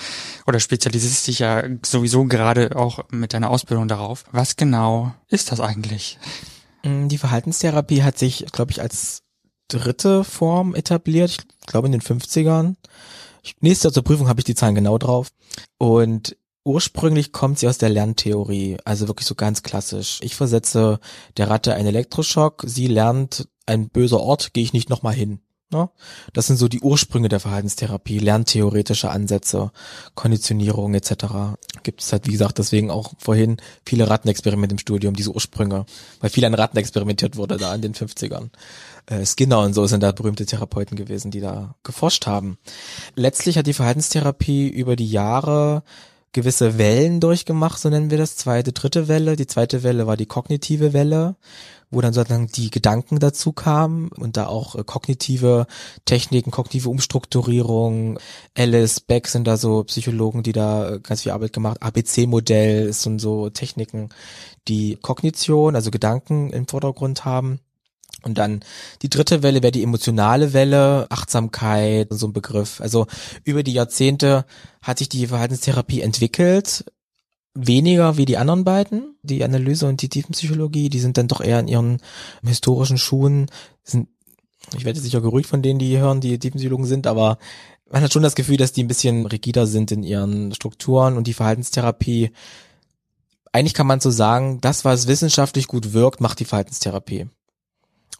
oder 0.48 0.58
spezialisierst 0.58 1.28
dich 1.28 1.38
ja 1.38 1.62
sowieso 1.86 2.24
gerade 2.24 2.74
auch 2.74 3.04
mit 3.10 3.34
deiner 3.34 3.50
Ausbildung 3.50 3.86
darauf. 3.86 4.24
Was 4.32 4.56
genau 4.56 5.14
ist 5.28 5.52
das 5.52 5.60
eigentlich? 5.60 6.18
Mm, 6.82 7.08
die 7.08 7.18
Verhaltenstherapie 7.18 8.02
hat 8.02 8.18
sich, 8.18 8.46
glaube 8.52 8.72
ich, 8.72 8.80
als 8.80 9.22
dritte 9.68 10.24
Form 10.24 10.74
etabliert. 10.74 11.30
Ich 11.60 11.66
glaube 11.66 11.86
in 11.86 11.92
den 11.92 12.02
50ern. 12.02 12.76
Ich, 13.42 13.56
nächstes 13.60 13.84
Jahr 13.84 13.92
zur 13.92 14.04
Prüfung 14.04 14.28
habe 14.28 14.40
ich 14.40 14.44
die 14.44 14.54
Zahlen 14.54 14.74
genau 14.74 14.98
drauf. 14.98 15.28
Und 15.78 16.36
ursprünglich 16.64 17.32
kommt 17.32 17.58
sie 17.58 17.68
aus 17.68 17.78
der 17.78 17.88
Lerntheorie, 17.88 18.76
also 18.84 19.08
wirklich 19.08 19.26
so 19.26 19.34
ganz 19.34 19.62
klassisch. 19.62 20.18
Ich 20.22 20.34
versetze 20.34 21.00
der 21.36 21.48
Ratte 21.48 21.74
einen 21.74 21.88
Elektroschock, 21.88 22.64
sie 22.66 22.86
lernt, 22.86 23.48
ein 23.66 23.88
böser 23.88 24.20
Ort, 24.20 24.52
gehe 24.52 24.64
ich 24.64 24.72
nicht 24.72 24.90
nochmal 24.90 25.14
hin. 25.14 25.40
Ne? 25.72 25.88
Das 26.32 26.48
sind 26.48 26.56
so 26.56 26.66
die 26.66 26.80
Ursprünge 26.80 27.28
der 27.28 27.38
Verhaltenstherapie, 27.38 28.18
lerntheoretische 28.18 29.10
Ansätze, 29.10 29.70
Konditionierung 30.14 30.94
etc. 30.94 31.56
Gibt 31.84 32.02
es 32.02 32.12
halt, 32.12 32.26
wie 32.26 32.32
gesagt, 32.32 32.58
deswegen 32.58 32.90
auch 32.90 33.12
vorhin 33.18 33.58
viele 33.86 34.10
Rattenexperimente 34.10 34.74
im 34.74 34.78
Studium, 34.78 35.14
diese 35.14 35.32
Ursprünge, 35.32 35.86
weil 36.20 36.30
viel 36.30 36.44
an 36.44 36.54
Ratten 36.54 36.76
experimentiert 36.76 37.36
wurde 37.36 37.56
da 37.56 37.72
in 37.74 37.82
den 37.82 37.94
50ern. 37.94 38.50
Äh, 39.06 39.24
Skinner 39.24 39.60
und 39.60 39.74
so 39.74 39.86
sind 39.86 40.02
da 40.02 40.10
berühmte 40.10 40.44
Therapeuten 40.44 40.96
gewesen, 40.96 41.30
die 41.30 41.40
da 41.40 41.76
geforscht 41.84 42.26
haben. 42.26 42.58
Letztlich 43.14 43.56
hat 43.56 43.68
die 43.68 43.72
Verhaltenstherapie 43.72 44.68
über 44.68 44.96
die 44.96 45.10
Jahre 45.10 45.84
gewisse 46.32 46.78
Wellen 46.78 47.20
durchgemacht, 47.20 47.80
so 47.80 47.90
nennen 47.90 48.10
wir 48.10 48.18
das, 48.18 48.36
zweite, 48.36 48.72
dritte 48.72 49.08
Welle. 49.08 49.36
Die 49.36 49.46
zweite 49.46 49.82
Welle 49.82 50.06
war 50.06 50.16
die 50.16 50.26
kognitive 50.26 50.92
Welle 50.92 51.36
wo 51.90 52.00
dann 52.00 52.12
sozusagen 52.12 52.46
die 52.46 52.70
Gedanken 52.70 53.18
dazu 53.18 53.52
kamen 53.52 54.10
und 54.12 54.36
da 54.36 54.46
auch 54.46 54.76
äh, 54.76 54.84
kognitive 54.84 55.66
Techniken, 56.04 56.50
kognitive 56.50 56.88
Umstrukturierung, 56.88 58.18
Alice, 58.56 59.00
Beck 59.00 59.26
sind 59.26 59.46
da 59.46 59.56
so 59.56 59.84
Psychologen, 59.84 60.42
die 60.42 60.52
da 60.52 60.94
äh, 60.94 61.00
ganz 61.00 61.22
viel 61.22 61.32
Arbeit 61.32 61.52
gemacht, 61.52 61.82
ABC-Modell 61.82 62.92
sind 62.92 63.20
so 63.20 63.50
Techniken, 63.50 64.10
die 64.68 64.96
Kognition, 64.96 65.74
also 65.74 65.90
Gedanken 65.90 66.50
im 66.50 66.68
Vordergrund 66.68 67.24
haben. 67.24 67.60
Und 68.22 68.38
dann 68.38 68.60
die 69.02 69.08
dritte 69.08 69.42
Welle 69.42 69.62
wäre 69.62 69.72
die 69.72 69.82
emotionale 69.82 70.52
Welle, 70.52 71.06
Achtsamkeit, 71.10 72.08
so 72.10 72.26
ein 72.26 72.32
Begriff. 72.32 72.80
Also 72.80 73.06
über 73.44 73.62
die 73.62 73.72
Jahrzehnte 73.72 74.44
hat 74.82 74.98
sich 74.98 75.08
die 75.08 75.28
Verhaltenstherapie 75.28 76.02
entwickelt, 76.02 76.84
weniger 77.54 78.16
wie 78.16 78.24
die 78.24 78.36
anderen 78.36 78.64
beiden, 78.64 79.16
die 79.22 79.42
Analyse 79.44 79.86
und 79.86 80.02
die 80.02 80.08
Tiefenpsychologie, 80.08 80.88
die 80.88 81.00
sind 81.00 81.16
dann 81.16 81.28
doch 81.28 81.40
eher 81.40 81.58
in 81.58 81.68
ihren 81.68 82.02
historischen 82.44 82.98
Schuhen, 82.98 83.46
sind, 83.82 84.08
ich 84.76 84.84
werde 84.84 85.00
sicher 85.00 85.20
gerügt 85.20 85.48
von 85.48 85.62
denen, 85.62 85.78
die 85.78 85.98
hören, 85.98 86.20
die 86.20 86.38
Tiefenpsychologen 86.38 86.86
sind, 86.86 87.06
aber 87.06 87.38
man 87.90 88.02
hat 88.02 88.12
schon 88.12 88.22
das 88.22 88.36
Gefühl, 88.36 88.56
dass 88.56 88.72
die 88.72 88.84
ein 88.84 88.88
bisschen 88.88 89.26
rigider 89.26 89.66
sind 89.66 89.90
in 89.90 90.02
ihren 90.02 90.54
Strukturen 90.54 91.16
und 91.16 91.26
die 91.26 91.34
Verhaltenstherapie. 91.34 92.30
Eigentlich 93.52 93.74
kann 93.74 93.88
man 93.88 93.98
so 93.98 94.10
sagen, 94.10 94.60
das, 94.60 94.84
was 94.84 95.08
wissenschaftlich 95.08 95.66
gut 95.66 95.92
wirkt, 95.92 96.20
macht 96.20 96.38
die 96.38 96.44
Verhaltenstherapie. 96.44 97.28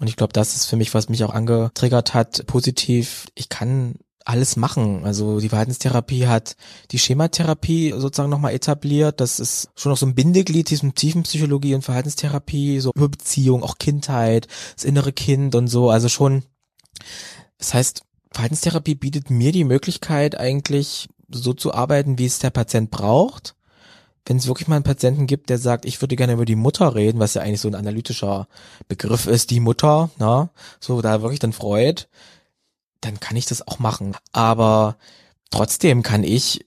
Und 0.00 0.08
ich 0.08 0.16
glaube, 0.16 0.32
das 0.32 0.56
ist 0.56 0.66
für 0.66 0.76
mich, 0.76 0.92
was 0.92 1.08
mich 1.08 1.22
auch 1.22 1.32
angetriggert 1.32 2.14
hat, 2.14 2.46
positiv. 2.46 3.28
Ich 3.36 3.48
kann 3.48 3.94
alles 4.30 4.56
machen. 4.56 5.04
Also 5.04 5.40
die 5.40 5.48
Verhaltenstherapie 5.48 6.26
hat 6.26 6.56
die 6.92 6.98
Schematherapie 6.98 7.92
sozusagen 7.96 8.30
nochmal 8.30 8.54
etabliert. 8.54 9.20
Das 9.20 9.40
ist 9.40 9.70
schon 9.74 9.90
noch 9.90 9.98
so 9.98 10.06
ein 10.06 10.14
Bindeglied 10.14 10.68
zwischen 10.68 10.94
Tiefenpsychologie 10.94 11.74
und 11.74 11.82
Verhaltenstherapie, 11.82 12.80
so 12.80 12.92
über 12.94 13.08
Beziehung, 13.08 13.62
auch 13.62 13.78
Kindheit, 13.78 14.46
das 14.76 14.84
innere 14.84 15.12
Kind 15.12 15.54
und 15.54 15.66
so. 15.66 15.90
Also 15.90 16.08
schon, 16.08 16.44
das 17.58 17.74
heißt, 17.74 18.02
Verhaltenstherapie 18.32 18.94
bietet 18.94 19.30
mir 19.30 19.50
die 19.50 19.64
Möglichkeit 19.64 20.38
eigentlich 20.38 21.08
so 21.28 21.52
zu 21.52 21.74
arbeiten, 21.74 22.18
wie 22.18 22.26
es 22.26 22.38
der 22.38 22.50
Patient 22.50 22.90
braucht. 22.90 23.56
Wenn 24.26 24.36
es 24.36 24.46
wirklich 24.46 24.68
mal 24.68 24.76
einen 24.76 24.84
Patienten 24.84 25.26
gibt, 25.26 25.50
der 25.50 25.58
sagt, 25.58 25.84
ich 25.84 26.00
würde 26.00 26.14
gerne 26.14 26.34
über 26.34 26.44
die 26.44 26.54
Mutter 26.54 26.94
reden, 26.94 27.18
was 27.18 27.34
ja 27.34 27.42
eigentlich 27.42 27.60
so 27.60 27.68
ein 27.68 27.74
analytischer 27.74 28.46
Begriff 28.86 29.26
ist, 29.26 29.50
die 29.50 29.60
Mutter, 29.60 30.10
na, 30.18 30.50
so 30.78 31.00
da 31.00 31.22
wirklich 31.22 31.40
dann 31.40 31.52
freut, 31.52 32.08
dann 33.00 33.20
kann 33.20 33.36
ich 33.36 33.46
das 33.46 33.66
auch 33.66 33.78
machen. 33.78 34.16
Aber 34.32 34.96
trotzdem 35.50 36.02
kann 36.02 36.24
ich 36.24 36.66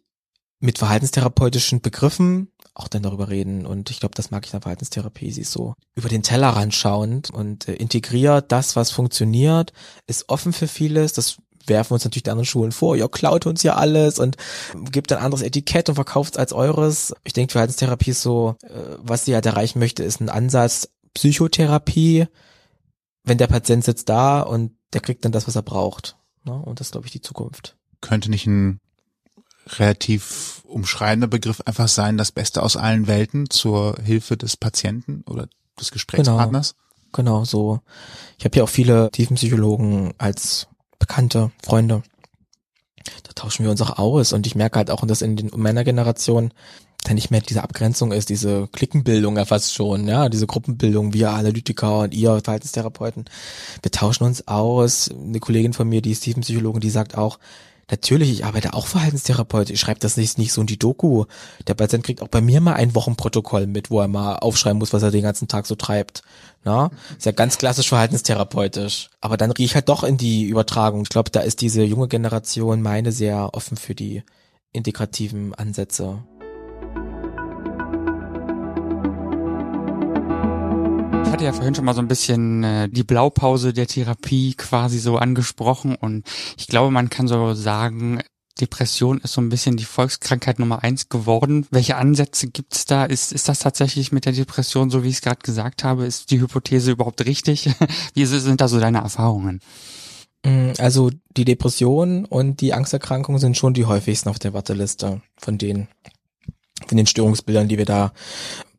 mit 0.59 0.77
verhaltenstherapeutischen 0.77 1.81
Begriffen 1.81 2.49
auch 2.73 2.87
dann 2.87 3.03
darüber 3.03 3.29
reden. 3.29 3.65
Und 3.65 3.89
ich 3.89 3.99
glaube, 3.99 4.15
das 4.15 4.31
mag 4.31 4.45
ich 4.45 4.51
in 4.51 4.57
der 4.57 4.61
Verhaltenstherapie. 4.61 5.31
Sie 5.31 5.41
ist 5.41 5.51
so 5.51 5.75
über 5.95 6.09
den 6.09 6.23
Tellerrand 6.23 6.73
schauend 6.73 7.29
und 7.29 7.67
äh, 7.67 7.73
integriert 7.73 8.51
das, 8.51 8.75
was 8.75 8.91
funktioniert, 8.91 9.73
ist 10.07 10.29
offen 10.29 10.53
für 10.53 10.67
vieles. 10.67 11.13
Das 11.13 11.37
werfen 11.65 11.93
uns 11.93 12.03
natürlich 12.03 12.23
die 12.23 12.31
anderen 12.31 12.45
Schulen 12.45 12.71
vor. 12.71 12.95
Ihr 12.95 13.07
klaut 13.09 13.45
uns 13.45 13.63
ja 13.63 13.75
alles 13.75 14.19
und 14.19 14.37
gibt 14.91 15.11
ein 15.11 15.19
anderes 15.19 15.43
Etikett 15.43 15.89
und 15.89 15.95
verkauft 15.95 16.33
es 16.33 16.39
als 16.39 16.53
eures. 16.53 17.13
Ich 17.23 17.33
denke, 17.33 17.51
Verhaltenstherapie 17.51 18.11
ist 18.11 18.21
so, 18.21 18.55
äh, 18.63 18.97
was 18.97 19.25
sie 19.25 19.35
halt 19.35 19.45
erreichen 19.45 19.79
möchte, 19.79 20.03
ist 20.03 20.19
ein 20.19 20.29
Ansatz 20.29 20.89
Psychotherapie. 21.13 22.27
Wenn 23.23 23.37
der 23.37 23.47
Patient 23.47 23.83
sitzt 23.83 24.09
da 24.09 24.41
und 24.41 24.71
der 24.93 25.01
kriegt 25.01 25.23
dann 25.23 25.31
das, 25.31 25.47
was 25.47 25.55
er 25.55 25.61
braucht. 25.61 26.17
Ne? 26.43 26.53
Und 26.53 26.79
das 26.79 26.87
ist, 26.87 26.91
glaube 26.91 27.07
ich, 27.07 27.11
die 27.13 27.21
Zukunft. 27.21 27.75
Könnte 28.01 28.29
nicht 28.29 28.45
ein 28.47 28.79
relativ 29.67 30.61
umschreibender 30.65 31.27
Begriff 31.27 31.61
einfach 31.65 31.87
sein, 31.87 32.17
das 32.17 32.31
Beste 32.31 32.63
aus 32.63 32.75
allen 32.75 33.07
Welten 33.07 33.49
zur 33.49 33.97
Hilfe 34.03 34.35
des 34.35 34.57
Patienten 34.57 35.23
oder 35.27 35.47
des 35.79 35.91
Gesprächspartners? 35.91 36.75
Genau, 37.13 37.39
genau 37.39 37.45
so. 37.45 37.79
Ich 38.37 38.45
habe 38.45 38.57
ja 38.57 38.63
auch 38.63 38.69
viele 38.69 39.09
Tiefenpsychologen 39.11 40.13
als 40.17 40.67
Bekannte, 40.99 41.51
Freunde. 41.63 42.03
Da 43.23 43.33
tauschen 43.33 43.63
wir 43.63 43.71
uns 43.71 43.81
auch 43.81 43.97
aus 43.97 44.33
und 44.33 44.47
ich 44.47 44.55
merke 44.55 44.77
halt 44.77 44.89
auch, 44.89 45.05
dass 45.05 45.21
in 45.21 45.35
den 45.35 45.51
meiner 45.55 45.83
Generation 45.83 46.53
da 47.03 47.13
nicht 47.13 47.31
mehr 47.31 47.41
diese 47.41 47.63
Abgrenzung 47.63 48.11
ist, 48.11 48.29
diese 48.29 48.67
Klickenbildung 48.71 49.37
ja 49.37 49.45
fast 49.45 49.73
schon, 49.73 50.07
ja, 50.07 50.29
diese 50.29 50.47
Gruppenbildung, 50.47 51.13
wir 51.13 51.31
Analytiker 51.31 51.99
und 51.99 52.13
ihr 52.13 52.41
Verhaltenstherapeuten. 52.43 53.25
Wir 53.81 53.91
tauschen 53.91 54.23
uns 54.23 54.47
aus. 54.47 55.09
Eine 55.11 55.39
Kollegin 55.39 55.73
von 55.73 55.87
mir, 55.87 56.01
die 56.01 56.11
ist 56.11 56.21
Tiefenpsychologin, 56.21 56.81
die 56.81 56.89
sagt 56.89 57.17
auch, 57.17 57.39
Natürlich, 57.91 58.31
ich 58.31 58.45
arbeite 58.45 58.73
auch 58.73 58.87
Verhaltenstherapeut. 58.87 59.69
Ich 59.69 59.79
schreibe 59.79 59.99
das 59.99 60.15
nicht, 60.15 60.37
nicht 60.37 60.53
so 60.53 60.61
in 60.61 60.67
die 60.67 60.79
Doku. 60.79 61.25
Der 61.67 61.73
Patient 61.73 62.03
kriegt 62.03 62.21
auch 62.21 62.29
bei 62.29 62.39
mir 62.39 62.61
mal 62.61 62.73
ein 62.73 62.95
Wochenprotokoll 62.95 63.67
mit, 63.67 63.91
wo 63.91 63.99
er 63.99 64.07
mal 64.07 64.37
aufschreiben 64.37 64.79
muss, 64.79 64.93
was 64.93 65.03
er 65.03 65.11
den 65.11 65.21
ganzen 65.21 65.49
Tag 65.49 65.65
so 65.65 65.75
treibt. 65.75 66.21
Na? 66.63 66.91
Ist 67.17 67.25
ja 67.25 67.33
ganz 67.33 67.57
klassisch 67.57 67.89
verhaltenstherapeutisch. 67.89 69.09
Aber 69.19 69.35
dann 69.35 69.51
riech 69.51 69.75
halt 69.75 69.89
doch 69.89 70.03
in 70.03 70.17
die 70.17 70.45
Übertragung. 70.45 71.03
Ich 71.03 71.09
glaube, 71.09 71.29
da 71.29 71.41
ist 71.41 71.59
diese 71.59 71.83
junge 71.83 72.07
Generation 72.07 72.81
meine 72.81 73.11
sehr 73.11 73.53
offen 73.53 73.75
für 73.75 73.95
die 73.95 74.23
integrativen 74.71 75.53
Ansätze. 75.53 76.23
Hatte 81.33 81.45
ja 81.45 81.53
vorhin 81.53 81.73
schon 81.73 81.85
mal 81.85 81.95
so 81.95 82.01
ein 82.01 82.07
bisschen 82.07 82.63
äh, 82.63 82.89
die 82.89 83.03
Blaupause 83.03 83.73
der 83.73 83.87
Therapie 83.87 84.53
quasi 84.53 84.99
so 84.99 85.17
angesprochen 85.17 85.95
und 85.95 86.27
ich 86.57 86.67
glaube, 86.67 86.91
man 86.91 87.09
kann 87.09 87.27
so 87.27 87.55
sagen, 87.55 88.21
Depression 88.61 89.19
ist 89.19 89.33
so 89.33 89.41
ein 89.41 89.49
bisschen 89.49 89.75
die 89.75 89.83
Volkskrankheit 89.83 90.59
Nummer 90.59 90.83
eins 90.83 91.09
geworden. 91.09 91.65
Welche 91.71 91.97
Ansätze 91.97 92.49
gibt 92.49 92.75
es 92.75 92.85
da? 92.85 93.05
Ist, 93.05 93.33
ist 93.33 93.49
das 93.49 93.57
tatsächlich 93.57 94.11
mit 94.11 94.25
der 94.25 94.33
Depression, 94.33 94.91
so 94.91 95.03
wie 95.03 95.07
ich 95.07 95.15
es 95.15 95.21
gerade 95.21 95.39
gesagt 95.41 95.83
habe? 95.83 96.05
Ist 96.05 96.29
die 96.29 96.39
Hypothese 96.39 96.91
überhaupt 96.91 97.25
richtig? 97.25 97.67
wie 98.13 98.25
sind 98.25 98.61
da 98.61 98.67
so 98.67 98.79
deine 98.79 98.99
Erfahrungen? 98.99 99.59
Mm, 100.45 100.73
also 100.77 101.09
die 101.35 101.45
Depression 101.45 102.25
und 102.25 102.61
die 102.61 102.73
Angsterkrankung 102.73 103.39
sind 103.39 103.57
schon 103.57 103.73
die 103.73 103.85
häufigsten 103.85 104.29
auf 104.29 104.37
der 104.37 104.53
Warteliste 104.53 105.23
von 105.35 105.57
den, 105.57 105.87
von 106.85 106.95
den 106.95 107.07
Störungsbildern, 107.07 107.69
die 107.69 107.79
wir 107.79 107.85
da 107.85 108.13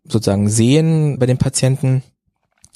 sozusagen 0.05 0.49
sehen 0.49 1.19
bei 1.19 1.27
den 1.27 1.39
Patienten. 1.39 2.05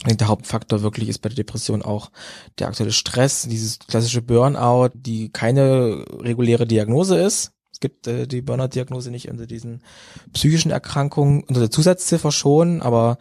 Der 0.06 0.28
Hauptfaktor 0.28 0.82
wirklich 0.82 1.08
ist 1.08 1.18
bei 1.18 1.28
der 1.28 1.36
Depression 1.36 1.82
auch 1.82 2.12
der 2.58 2.68
aktuelle 2.68 2.92
Stress, 2.92 3.42
dieses 3.42 3.80
klassische 3.80 4.22
Burnout, 4.22 4.90
die 4.94 5.30
keine 5.30 6.04
reguläre 6.20 6.66
Diagnose 6.66 7.18
ist, 7.20 7.52
Es 7.72 7.80
gibt 7.80 8.06
äh, 8.06 8.26
die 8.28 8.40
Burnout-Diagnose 8.42 9.10
nicht 9.10 9.28
unter 9.28 9.46
diesen 9.46 9.82
psychischen 10.32 10.70
Erkrankungen, 10.70 11.42
unter 11.42 11.60
der 11.60 11.70
Zusatzziffer 11.70 12.30
schon, 12.30 12.80
aber 12.80 13.18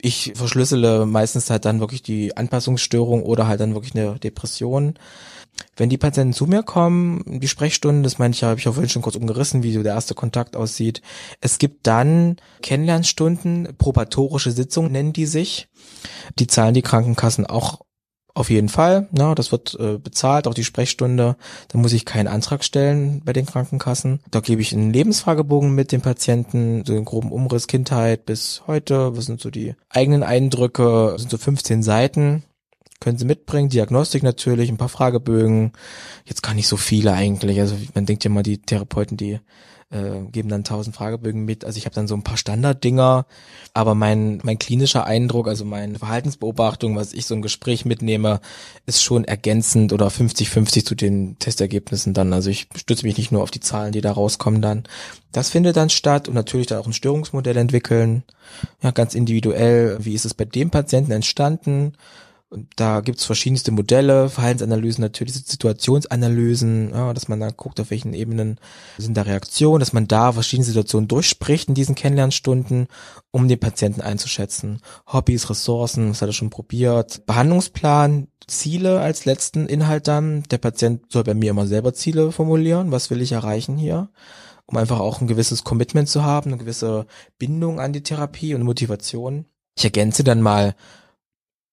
ich 0.00 0.32
verschlüssele 0.36 1.06
meistens 1.06 1.50
halt 1.50 1.64
dann 1.64 1.80
wirklich 1.80 2.02
die 2.02 2.36
Anpassungsstörung 2.36 3.22
oder 3.24 3.48
halt 3.48 3.60
dann 3.60 3.74
wirklich 3.74 3.94
eine 3.94 4.18
Depression. 4.18 4.94
Wenn 5.76 5.90
die 5.90 5.98
Patienten 5.98 6.32
zu 6.32 6.46
mir 6.46 6.62
kommen, 6.62 7.22
die 7.26 7.48
Sprechstunden, 7.48 8.02
das 8.02 8.18
meine 8.18 8.32
ich 8.32 8.40
ja, 8.40 8.48
habe 8.48 8.58
ich 8.58 8.68
auch 8.68 8.74
vorhin 8.74 8.88
schon 8.88 9.02
kurz 9.02 9.16
umgerissen, 9.16 9.62
wie 9.62 9.72
so 9.72 9.82
der 9.82 9.94
erste 9.94 10.14
Kontakt 10.14 10.56
aussieht. 10.56 11.02
Es 11.40 11.58
gibt 11.58 11.86
dann 11.86 12.36
Kennenlernstunden, 12.62 13.74
probatorische 13.76 14.52
Sitzungen 14.52 14.92
nennen 14.92 15.12
die 15.12 15.26
sich. 15.26 15.68
Die 16.38 16.46
zahlen 16.46 16.74
die 16.74 16.82
Krankenkassen 16.82 17.46
auch 17.46 17.80
auf 18.36 18.50
jeden 18.50 18.68
Fall, 18.68 19.08
ja, 19.16 19.34
das 19.34 19.50
wird 19.50 19.78
äh, 19.80 19.96
bezahlt, 19.96 20.46
auch 20.46 20.52
die 20.52 20.64
Sprechstunde. 20.64 21.36
Da 21.68 21.78
muss 21.78 21.94
ich 21.94 22.04
keinen 22.04 22.28
Antrag 22.28 22.64
stellen 22.64 23.22
bei 23.24 23.32
den 23.32 23.46
Krankenkassen. 23.46 24.20
Da 24.30 24.40
gebe 24.40 24.60
ich 24.60 24.74
einen 24.74 24.92
Lebensfragebogen 24.92 25.74
mit 25.74 25.90
dem 25.90 26.02
Patienten, 26.02 26.84
so 26.84 26.92
einen 26.92 27.06
groben 27.06 27.32
Umriss 27.32 27.66
Kindheit 27.66 28.26
bis 28.26 28.62
heute. 28.66 29.16
Was 29.16 29.24
sind 29.24 29.40
so 29.40 29.50
die 29.50 29.74
eigenen 29.88 30.22
Eindrücke? 30.22 31.12
Das 31.12 31.22
sind 31.22 31.30
so 31.30 31.38
15 31.38 31.82
Seiten. 31.82 32.44
Können 33.00 33.18
Sie 33.18 33.24
mitbringen, 33.24 33.68
Diagnostik 33.68 34.22
natürlich, 34.22 34.70
ein 34.70 34.78
paar 34.78 34.88
Fragebögen. 34.88 35.72
Jetzt 36.24 36.42
gar 36.42 36.54
nicht 36.54 36.68
so 36.68 36.76
viele 36.76 37.12
eigentlich. 37.12 37.60
Also 37.60 37.76
man 37.94 38.06
denkt 38.06 38.24
ja 38.24 38.30
mal, 38.30 38.42
die 38.42 38.58
Therapeuten, 38.58 39.16
die 39.16 39.38
äh, 39.90 40.22
geben 40.32 40.48
dann 40.48 40.64
tausend 40.64 40.96
Fragebögen 40.96 41.44
mit. 41.44 41.64
Also 41.64 41.78
ich 41.78 41.84
habe 41.84 41.94
dann 41.94 42.08
so 42.08 42.14
ein 42.14 42.24
paar 42.24 42.36
Standarddinger, 42.36 43.26
aber 43.72 43.94
mein 43.94 44.40
mein 44.42 44.58
klinischer 44.58 45.04
Eindruck, 45.04 45.46
also 45.46 45.64
meine 45.64 45.98
Verhaltensbeobachtung, 45.98 46.96
was 46.96 47.12
ich 47.12 47.26
so 47.26 47.34
ein 47.34 47.42
Gespräch 47.42 47.84
mitnehme, 47.84 48.40
ist 48.86 49.02
schon 49.02 49.24
ergänzend 49.24 49.92
oder 49.92 50.08
50-50 50.08 50.84
zu 50.84 50.94
den 50.94 51.38
Testergebnissen 51.38 52.14
dann. 52.14 52.32
Also 52.32 52.50
ich 52.50 52.68
stütze 52.74 53.06
mich 53.06 53.16
nicht 53.16 53.30
nur 53.30 53.42
auf 53.42 53.50
die 53.50 53.60
Zahlen, 53.60 53.92
die 53.92 54.00
da 54.00 54.12
rauskommen 54.12 54.62
dann. 54.62 54.84
Das 55.32 55.50
findet 55.50 55.76
dann 55.76 55.90
statt 55.90 56.28
und 56.28 56.34
natürlich 56.34 56.66
dann 56.66 56.78
auch 56.78 56.86
ein 56.86 56.92
Störungsmodell 56.92 57.56
entwickeln. 57.56 58.24
Ja, 58.82 58.90
ganz 58.90 59.14
individuell. 59.14 59.98
Wie 60.00 60.14
ist 60.14 60.24
es 60.24 60.34
bei 60.34 60.46
dem 60.46 60.70
Patienten 60.70 61.12
entstanden? 61.12 61.92
Da 62.76 63.00
gibt's 63.00 63.24
verschiedenste 63.24 63.72
Modelle, 63.72 64.28
Verhaltensanalysen, 64.28 65.02
natürlich 65.02 65.34
Situationsanalysen, 65.34 66.90
ja, 66.90 67.12
dass 67.12 67.26
man 67.26 67.40
dann 67.40 67.56
guckt, 67.56 67.80
auf 67.80 67.90
welchen 67.90 68.14
Ebenen 68.14 68.60
sind 68.98 69.16
da 69.16 69.22
Reaktionen, 69.22 69.80
dass 69.80 69.92
man 69.92 70.06
da 70.06 70.30
verschiedene 70.30 70.64
Situationen 70.64 71.08
durchspricht 71.08 71.68
in 71.68 71.74
diesen 71.74 71.96
Kennenlernstunden, 71.96 72.86
um 73.32 73.48
den 73.48 73.58
Patienten 73.58 74.00
einzuschätzen. 74.00 74.78
Hobbys, 75.12 75.50
Ressourcen, 75.50 76.10
was 76.10 76.22
hat 76.22 76.28
er 76.28 76.32
schon 76.32 76.50
probiert. 76.50 77.26
Behandlungsplan, 77.26 78.28
Ziele 78.46 79.00
als 79.00 79.24
letzten 79.24 79.66
Inhalt 79.66 80.06
dann. 80.06 80.44
Der 80.44 80.58
Patient 80.58 81.02
soll 81.10 81.24
bei 81.24 81.34
mir 81.34 81.50
immer 81.50 81.66
selber 81.66 81.94
Ziele 81.94 82.30
formulieren. 82.30 82.92
Was 82.92 83.10
will 83.10 83.22
ich 83.22 83.32
erreichen 83.32 83.76
hier? 83.76 84.08
Um 84.66 84.76
einfach 84.76 85.00
auch 85.00 85.20
ein 85.20 85.26
gewisses 85.26 85.64
Commitment 85.64 86.08
zu 86.08 86.22
haben, 86.22 86.52
eine 86.52 86.58
gewisse 86.58 87.06
Bindung 87.38 87.80
an 87.80 87.92
die 87.92 88.04
Therapie 88.04 88.54
und 88.54 88.62
Motivation. 88.62 89.46
Ich 89.76 89.84
ergänze 89.84 90.22
dann 90.22 90.40
mal 90.42 90.76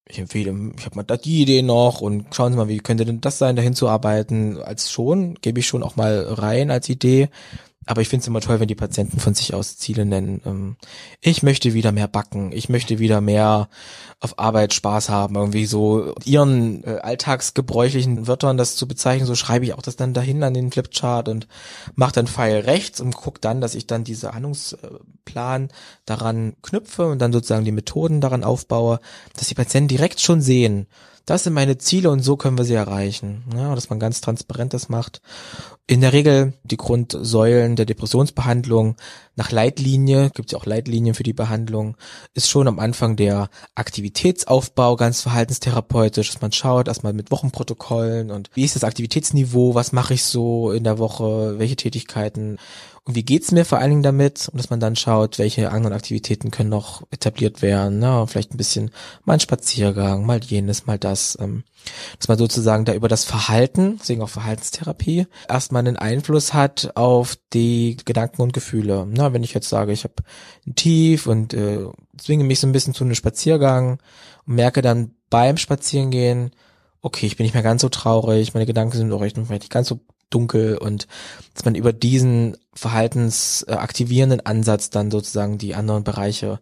ich 0.08 0.20
empfehle, 0.20 0.54
ich 0.78 0.86
habe 0.86 0.96
mal 0.98 1.04
da 1.04 1.18
die 1.18 1.42
Idee 1.42 1.62
noch 1.62 2.02
und 2.02 2.36
schauen 2.36 2.52
Sie 2.52 2.58
mal, 2.58 2.68
wie 2.68 2.80
könnte 2.80 3.06
denn 3.06 3.22
das 3.22 3.38
sein, 3.38 3.56
dahin 3.56 3.74
zu 3.74 3.88
arbeiten. 3.88 4.58
Als 4.62 4.92
schon, 4.92 5.36
gebe 5.36 5.60
ich 5.60 5.68
schon 5.68 5.84
auch 5.84 5.96
mal 5.96 6.26
rein 6.28 6.72
als 6.72 6.90
Idee. 6.90 7.30
Aber 7.86 8.02
ich 8.02 8.10
finde 8.10 8.22
es 8.22 8.28
immer 8.28 8.42
toll, 8.42 8.60
wenn 8.60 8.68
die 8.68 8.76
Patienten 8.76 9.20
von 9.20 9.34
sich 9.34 9.54
aus 9.54 9.78
Ziele 9.78 10.06
nennen. 10.06 10.42
Ähm, 10.46 10.76
ich 11.22 11.44
möchte 11.44 11.74
wieder 11.74 11.92
mehr 11.92 12.08
backen, 12.08 12.52
ich 12.52 12.70
möchte 12.70 13.00
wieder 13.00 13.22
mehr 13.22 13.70
auf 14.20 14.40
Arbeit 14.40 14.74
Spaß 14.74 15.10
haben, 15.10 15.36
irgendwie 15.36 15.66
so 15.66 16.14
ihren 16.24 16.84
äh, 16.86 17.00
alltagsgebräuchlichen 17.02 18.28
Wörtern 18.28 18.58
das 18.58 18.76
zu 18.76 18.88
bezeichnen, 18.88 19.28
so 19.28 19.36
schreibe 19.36 19.66
ich 19.66 19.74
auch 19.74 19.82
das 19.82 19.98
dann 19.98 20.14
dahin 20.14 20.44
an 20.44 20.54
den 20.54 20.72
Flipchart 20.72 21.28
und 21.28 21.48
mache 21.96 22.14
dann 22.14 22.28
Pfeil 22.28 22.62
rechts 22.62 23.02
und 23.02 23.16
gucke 23.16 23.42
dann, 23.42 23.60
dass 23.60 23.76
ich 23.76 23.86
dann 23.86 24.06
diese 24.06 24.34
Handlungsplan 24.34 25.70
daran 26.06 26.56
knüpfe 26.62 27.08
und 27.08 27.20
dann 27.20 27.34
sozusagen 27.34 27.66
die 27.66 27.72
Methoden 27.72 28.22
daran 28.22 28.44
aufbaue, 28.44 29.00
dass 29.36 29.48
die 29.48 29.56
Patienten 29.56 29.90
direkt 29.90 30.22
schon 30.22 30.42
sehen, 30.42 30.88
das 31.26 31.44
sind 31.44 31.54
meine 31.54 31.78
Ziele 31.78 32.10
und 32.10 32.20
so 32.20 32.36
können 32.36 32.58
wir 32.58 32.66
sie 32.66 32.74
erreichen. 32.74 33.44
Ja, 33.56 33.74
dass 33.76 33.90
man 33.90 34.00
ganz 34.00 34.20
transparent 34.20 34.74
das 34.74 34.90
macht. 34.90 35.22
In 35.88 36.02
der 36.02 36.14
Regel 36.14 36.54
die 36.64 36.78
Grundsäulen 36.78 37.76
der 37.76 37.86
Depressionsbehandlung 37.86 38.96
nach 39.36 39.52
Leitlinie, 39.52 40.32
gibt 40.32 40.48
es 40.48 40.52
ja 40.52 40.58
auch 40.58 40.66
Leitlinien 40.66 41.16
für 41.16 41.24
die 41.24 41.34
Behandlung, 41.34 41.98
ist 42.34 42.50
schon 42.50 42.68
am 42.68 42.80
Anfang 42.80 43.16
der 43.16 43.50
Aktivitätsaufbau 43.76 44.96
ganz 44.96 45.22
verhaltenstherapeutisch, 45.22 46.32
dass 46.32 46.42
man 46.42 46.52
schaut 46.52 46.88
erstmal 46.88 47.14
mit 47.14 47.32
Wochenprotokollen 47.32 48.32
und 48.32 48.50
wie 48.54 48.66
ist 48.66 48.76
das 48.76 48.84
Aktivitätsniveau, 48.84 49.76
was 49.76 49.92
mache 49.92 50.14
ich 50.14 50.24
so 50.24 50.72
in 50.72 50.84
der 50.84 51.00
Woche, 51.00 51.58
welche 51.58 51.76
Tätigkeiten 51.78 52.58
und 53.06 53.16
wie 53.16 53.24
geht's 53.24 53.52
mir 53.52 53.66
vor 53.66 53.80
allen 53.80 53.90
Dingen 53.90 54.04
damit? 54.04 54.48
Und 54.48 54.60
dass 54.60 54.70
man 54.70 54.80
dann 54.80 54.96
schaut, 54.96 55.38
welche 55.38 55.72
anderen 55.72 55.94
Aktivitäten 55.94 56.52
können 56.52 56.70
noch 56.70 57.04
etabliert 57.12 57.62
werden. 57.62 58.00
Na, 58.00 58.26
vielleicht 58.28 58.54
ein 58.54 58.58
bisschen 58.58 58.92
mal 59.26 59.34
ein 59.34 59.40
Spaziergang, 59.42 60.26
mal 60.26 60.42
jenes, 60.42 60.86
mal 60.86 60.98
das. 60.98 61.38
Ähm, 61.42 61.66
dass 62.18 62.30
man 62.30 62.38
sozusagen 62.38 62.86
da 62.86 62.94
über 62.94 63.10
das 63.10 63.26
Verhalten, 63.26 63.98
deswegen 64.00 64.22
auch 64.22 64.30
Verhaltenstherapie, 64.30 65.28
erstmal 65.50 65.82
einen 65.82 65.98
Einfluss 65.98 66.54
hat 66.54 66.96
auf 66.96 67.36
die 67.52 67.98
Gedanken 68.06 68.42
und 68.42 68.54
Gefühle. 68.54 69.06
Na, 69.10 69.34
wenn 69.34 69.44
ich 69.44 69.54
jetzt 69.54 69.68
sage, 69.68 69.92
ich 69.92 70.06
habe 70.06 70.16
ein 70.66 70.76
Tief 70.76 71.28
und 71.28 71.54
äh, 71.54 71.86
zwinge 72.18 72.46
mich 72.46 72.62
so 72.62 72.68
ein 72.68 72.72
bisschen 72.72 72.94
zu 72.94 73.04
einem 73.04 73.16
Spaziergang 73.16 74.00
und 74.48 74.56
merke 74.56 74.82
dann 74.82 75.12
beim 75.30 75.58
Spazierengehen, 75.58 76.52
okay, 77.02 77.26
ich 77.26 77.36
bin 77.36 77.44
nicht 77.44 77.54
mehr 77.54 77.64
ganz 77.64 77.82
so 77.82 77.90
traurig, 77.90 78.54
meine 78.54 78.66
Gedanken 78.66 78.96
sind 78.96 79.12
auch 79.12 79.24
echt 79.24 79.38
nicht 79.38 79.70
ganz 79.70 79.90
so 79.90 80.00
dunkel 80.34 80.78
und 80.78 81.08
dass 81.54 81.66
man 81.66 81.76
über 81.76 81.94
diesen 81.94 82.58
verhaltensaktivierenden 82.74 84.46
Ansatz 84.46 84.90
dann 84.90 85.12
sozusagen 85.12 85.58
die 85.58 85.76
anderen 85.76 86.04
Bereiche 86.04 86.60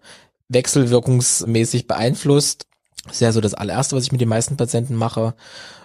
wechselwirkungsmäßig 0.50 1.88
beeinflusst. 1.88 2.68
Das 3.06 3.14
ist 3.14 3.22
ja 3.22 3.32
so 3.32 3.42
das 3.42 3.56
allererste, 3.56 3.96
was 3.96 4.04
ich 4.04 4.12
mit 4.12 4.22
den 4.22 4.30
meisten 4.30 4.58
Patienten 4.58 4.96
mache. 4.96 5.34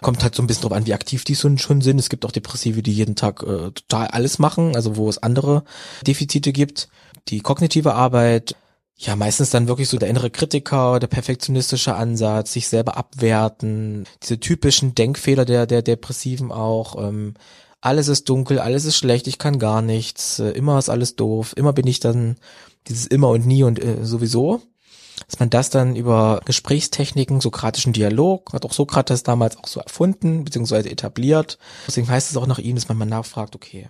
Kommt 0.01 0.21
halt 0.21 0.35
so 0.35 0.43
ein 0.43 0.47
bisschen 0.47 0.63
drauf 0.63 0.73
an, 0.73 0.85
wie 0.85 0.93
aktiv 0.93 1.23
die 1.23 1.35
schon 1.35 1.57
sind. 1.57 1.97
Es 1.99 2.09
gibt 2.09 2.25
auch 2.25 2.31
Depressive, 2.31 2.83
die 2.83 2.93
jeden 2.93 3.15
Tag 3.15 3.41
äh, 3.41 3.71
total 3.71 4.07
alles 4.07 4.37
machen, 4.37 4.75
also 4.75 4.97
wo 4.97 5.09
es 5.09 5.17
andere 5.17 5.63
Defizite 6.05 6.53
gibt. 6.53 6.89
Die 7.29 7.39
kognitive 7.39 7.95
Arbeit, 7.95 8.55
ja, 8.97 9.15
meistens 9.15 9.49
dann 9.49 9.67
wirklich 9.67 9.89
so 9.89 9.97
der 9.97 10.09
innere 10.09 10.29
Kritiker, 10.29 10.99
der 10.99 11.07
perfektionistische 11.07 11.95
Ansatz, 11.95 12.53
sich 12.53 12.67
selber 12.67 12.97
abwerten, 12.97 14.05
diese 14.21 14.39
typischen 14.39 14.93
Denkfehler 14.93 15.45
der, 15.45 15.65
der 15.65 15.81
Depressiven 15.81 16.51
auch, 16.51 17.01
ähm, 17.03 17.33
alles 17.81 18.07
ist 18.07 18.27
dunkel, 18.29 18.59
alles 18.59 18.85
ist 18.85 18.97
schlecht, 18.97 19.27
ich 19.27 19.37
kann 19.37 19.59
gar 19.59 19.81
nichts, 19.81 20.39
äh, 20.39 20.49
immer 20.49 20.79
ist 20.79 20.89
alles 20.89 21.15
doof, 21.15 21.53
immer 21.55 21.73
bin 21.73 21.87
ich 21.87 21.99
dann 21.99 22.37
dieses 22.87 23.07
immer 23.07 23.29
und 23.29 23.45
nie 23.45 23.63
und 23.63 23.83
äh, 23.83 24.03
sowieso. 24.03 24.61
Dass 25.27 25.39
man 25.39 25.49
das 25.49 25.69
dann 25.69 25.95
über 25.95 26.41
Gesprächstechniken, 26.45 27.41
sokratischen 27.41 27.91
Dialog, 27.91 28.53
hat 28.53 28.65
auch 28.65 28.73
Sokrates 28.73 29.23
damals 29.23 29.57
auch 29.57 29.67
so 29.67 29.79
erfunden, 29.79 30.43
beziehungsweise 30.43 30.89
etabliert. 30.91 31.57
Deswegen 31.87 32.07
heißt 32.07 32.29
es 32.29 32.37
auch 32.37 32.45
nach 32.45 32.59
ihm, 32.59 32.75
dass 32.75 32.87
man 32.87 32.97
mal 32.97 33.05
nachfragt, 33.05 33.55
okay, 33.55 33.89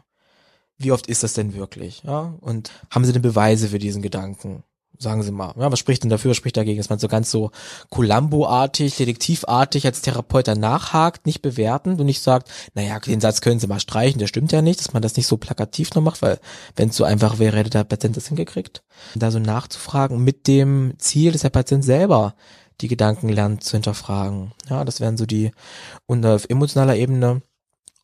wie 0.78 0.92
oft 0.92 1.08
ist 1.08 1.24
das 1.24 1.34
denn 1.34 1.54
wirklich? 1.54 2.04
Ja? 2.04 2.36
Und 2.40 2.72
haben 2.90 3.04
Sie 3.04 3.12
denn 3.12 3.22
Beweise 3.22 3.70
für 3.70 3.80
diesen 3.80 4.02
Gedanken? 4.02 4.64
Sagen 5.00 5.24
Sie 5.24 5.32
mal, 5.32 5.54
ja, 5.58 5.72
was 5.72 5.80
spricht 5.80 6.04
denn 6.04 6.10
dafür, 6.10 6.32
was 6.32 6.38
spricht 6.38 6.58
dagegen, 6.58 6.78
dass 6.78 6.90
man 6.90 7.00
so 7.00 7.08
ganz 7.08 7.30
so 7.32 7.52
Columbo-artig, 7.90 8.96
detektivartig 8.96 9.86
als 9.86 10.02
Therapeut 10.02 10.48
nachhakt, 10.48 11.26
nicht 11.26 11.42
bewerten 11.42 12.00
und 12.00 12.06
nicht 12.06 12.22
sagt, 12.22 12.50
naja, 12.74 13.00
den 13.00 13.22
Satz 13.22 13.42
können 13.42 13.60
Sie 13.60 13.68
mal 13.68 13.80
streichen, 13.80 14.20
der 14.20 14.28
stimmt 14.28 14.52
ja 14.52 14.62
nicht, 14.62 14.80
dass 14.80 14.94
man 14.94 15.02
das 15.02 15.16
nicht 15.16 15.28
so 15.28 15.38
plakativ 15.38 15.94
noch 15.94 16.02
macht, 16.02 16.22
weil 16.22 16.40
wenn 16.76 16.90
es 16.90 16.96
so 16.96 17.04
einfach 17.04 17.40
wäre, 17.40 17.58
hätte 17.58 17.70
der 17.70 17.84
Patient 17.84 18.18
das 18.18 18.28
hingekriegt. 18.28 18.84
Da 19.16 19.32
so 19.32 19.40
nachzufragen 19.40 20.24
mit 20.24 20.48
dem 20.48 20.94
Ziel, 20.98 21.32
dass 21.32 21.42
der 21.42 21.50
Patient 21.50 21.84
selber 21.84 22.36
die 22.82 22.88
Gedanken 22.88 23.30
lernt 23.30 23.64
zu 23.64 23.74
hinterfragen. 23.74 24.52
Ja, 24.70 24.86
das 24.86 25.00
wären 25.00 25.18
so 25.18 25.26
die, 25.26 25.52
und 26.06 26.26
auf 26.26 26.46
emotionaler 26.50 26.96
Ebene 26.96 27.42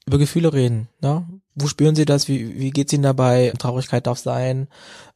über 0.05 0.17
Gefühle 0.17 0.51
reden, 0.53 0.89
ja, 1.01 1.25
wo 1.55 1.67
spüren 1.67 1.95
Sie 1.95 2.05
das? 2.05 2.27
Wie, 2.27 2.59
wie 2.59 2.71
geht's 2.71 2.93
Ihnen 2.93 3.03
dabei? 3.03 3.53
Traurigkeit 3.59 4.07
darf 4.07 4.17
sein. 4.17 4.67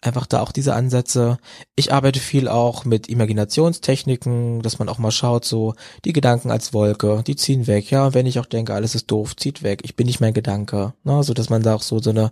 Einfach 0.01 0.27
da 0.27 0.41
auch 0.41 0.51
diese 0.51 0.75
Ansätze. 0.75 1.39
Ich 1.75 1.91
arbeite 1.91 2.19
viel 2.19 2.47
auch 2.47 2.85
mit 2.85 3.09
Imaginationstechniken, 3.09 4.61
dass 4.61 4.77
man 4.77 4.89
auch 4.89 4.99
mal 4.99 5.09
schaut, 5.09 5.43
so 5.43 5.73
die 6.05 6.13
Gedanken 6.13 6.51
als 6.51 6.71
Wolke, 6.71 7.23
die 7.25 7.35
ziehen 7.35 7.65
weg. 7.65 7.89
Ja, 7.89 8.13
wenn 8.13 8.27
ich 8.27 8.37
auch 8.37 8.45
denke, 8.45 8.75
alles 8.75 8.93
ist 8.93 9.09
doof, 9.09 9.35
zieht 9.35 9.63
weg. 9.63 9.81
Ich 9.83 9.95
bin 9.95 10.05
nicht 10.05 10.19
mein 10.19 10.35
Gedanke. 10.35 10.93
Ne? 11.03 11.23
So 11.23 11.33
dass 11.33 11.49
man 11.49 11.63
da 11.63 11.73
auch 11.73 11.81
so 11.81 11.99
so 11.99 12.11
eine 12.11 12.31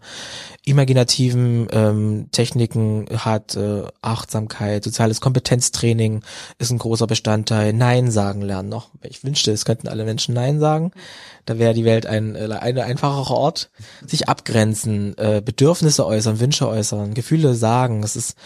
imaginativen 0.63 1.67
ähm, 1.71 2.27
Techniken 2.31 3.07
hat. 3.17 3.55
Äh, 3.55 3.85
Achtsamkeit, 4.01 4.83
soziales 4.83 5.19
Kompetenztraining 5.19 6.21
ist 6.59 6.69
ein 6.69 6.77
großer 6.77 7.07
Bestandteil. 7.07 7.73
Nein 7.73 8.11
sagen 8.11 8.41
lernen 8.41 8.69
noch. 8.69 8.89
Ich 9.01 9.23
wünschte, 9.23 9.51
es 9.51 9.65
könnten 9.65 9.87
alle 9.87 10.05
Menschen 10.05 10.35
Nein 10.35 10.59
sagen. 10.59 10.91
Da 11.45 11.57
wäre 11.59 11.73
die 11.73 11.85
Welt 11.85 12.05
ein, 12.05 12.35
äh, 12.35 12.47
ein 12.51 12.77
einfacher 12.77 13.33
Ort 13.33 13.71
sich 14.05 14.29
abgrenzen, 14.29 15.17
äh, 15.17 15.41
Bedürfnisse 15.43 16.05
äußern, 16.05 16.39
Wünsche 16.39 16.67
äußern, 16.67 17.15
Gefühle 17.15 17.54
sagen. 17.55 18.03
Es 18.03 18.15
ist 18.15 18.37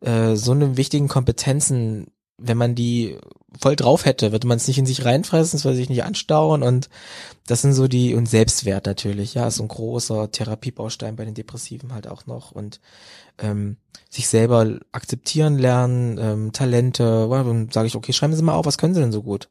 äh, 0.00 0.36
so 0.36 0.52
eine 0.52 0.76
wichtigen 0.76 1.08
Kompetenzen, 1.08 2.08
wenn 2.38 2.58
man 2.58 2.74
die 2.74 3.18
voll 3.58 3.76
drauf 3.76 4.04
hätte, 4.04 4.32
würde 4.32 4.46
man 4.46 4.58
es 4.58 4.68
nicht 4.68 4.78
in 4.78 4.86
sich 4.86 5.04
reinfressen, 5.04 5.56
es 5.56 5.64
würde 5.64 5.76
sich 5.76 5.88
nicht 5.88 6.04
anstauen 6.04 6.62
und 6.62 6.90
das 7.46 7.62
sind 7.62 7.72
so 7.72 7.88
die, 7.88 8.14
und 8.14 8.26
Selbstwert 8.26 8.86
natürlich, 8.86 9.34
ja, 9.34 9.46
ist 9.46 9.60
ein 9.60 9.68
großer 9.68 10.30
Therapiebaustein 10.30 11.16
bei 11.16 11.24
den 11.24 11.34
Depressiven 11.34 11.94
halt 11.94 12.06
auch 12.06 12.26
noch 12.26 12.52
und 12.52 12.80
ähm, 13.38 13.78
sich 14.10 14.28
selber 14.28 14.78
akzeptieren 14.92 15.58
lernen, 15.58 16.18
ähm, 16.18 16.52
Talente, 16.52 17.28
dann 17.30 17.70
sage 17.70 17.86
ich, 17.86 17.96
okay, 17.96 18.12
schreiben 18.12 18.34
Sie 18.34 18.42
mal 18.42 18.54
auf, 18.54 18.66
was 18.66 18.78
können 18.78 18.94
Sie 18.94 19.00
denn 19.00 19.12
so 19.12 19.22
gut? 19.22 19.48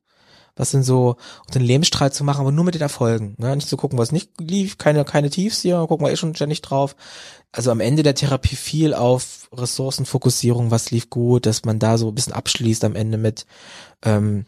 Was 0.56 0.72
sind 0.72 0.84
so, 0.84 1.18
und 1.46 1.56
den 1.56 1.62
Lebensstrahl 1.62 2.12
zu 2.14 2.24
machen, 2.24 2.42
aber 2.42 2.52
nur 2.52 2.64
mit 2.64 2.76
den 2.76 2.82
Erfolgen, 2.82 3.36
ne? 3.38 3.56
nicht 3.56 3.68
zu 3.68 3.76
gucken, 3.76 4.00
was 4.00 4.12
nicht 4.12 4.40
lief, 4.40 4.78
keine, 4.78 5.04
keine 5.04 5.30
Tiefs 5.30 5.62
hier, 5.62 5.86
gucken 5.88 6.06
wir 6.06 6.12
eh 6.12 6.16
schon 6.16 6.36
ständig 6.36 6.62
drauf. 6.62 6.96
Also 7.52 7.72
am 7.72 7.80
Ende 7.80 8.04
der 8.04 8.16
Therapie 8.16 8.56
viel 8.56 8.94
auf 8.94 9.50
Ressourcenfokussierung, 9.54 10.72
was 10.72 10.92
lief 10.92 11.10
gut, 11.10 11.46
dass 11.46 11.66
man 11.66 11.80
da 11.80 11.98
so 11.98 12.08
ein 12.08 12.16
bisschen 12.16 12.34
abschließt 12.34 12.84
am 12.84 12.96
Ende 12.96 13.18
mit, 13.18 13.46
ähm, 14.04 14.46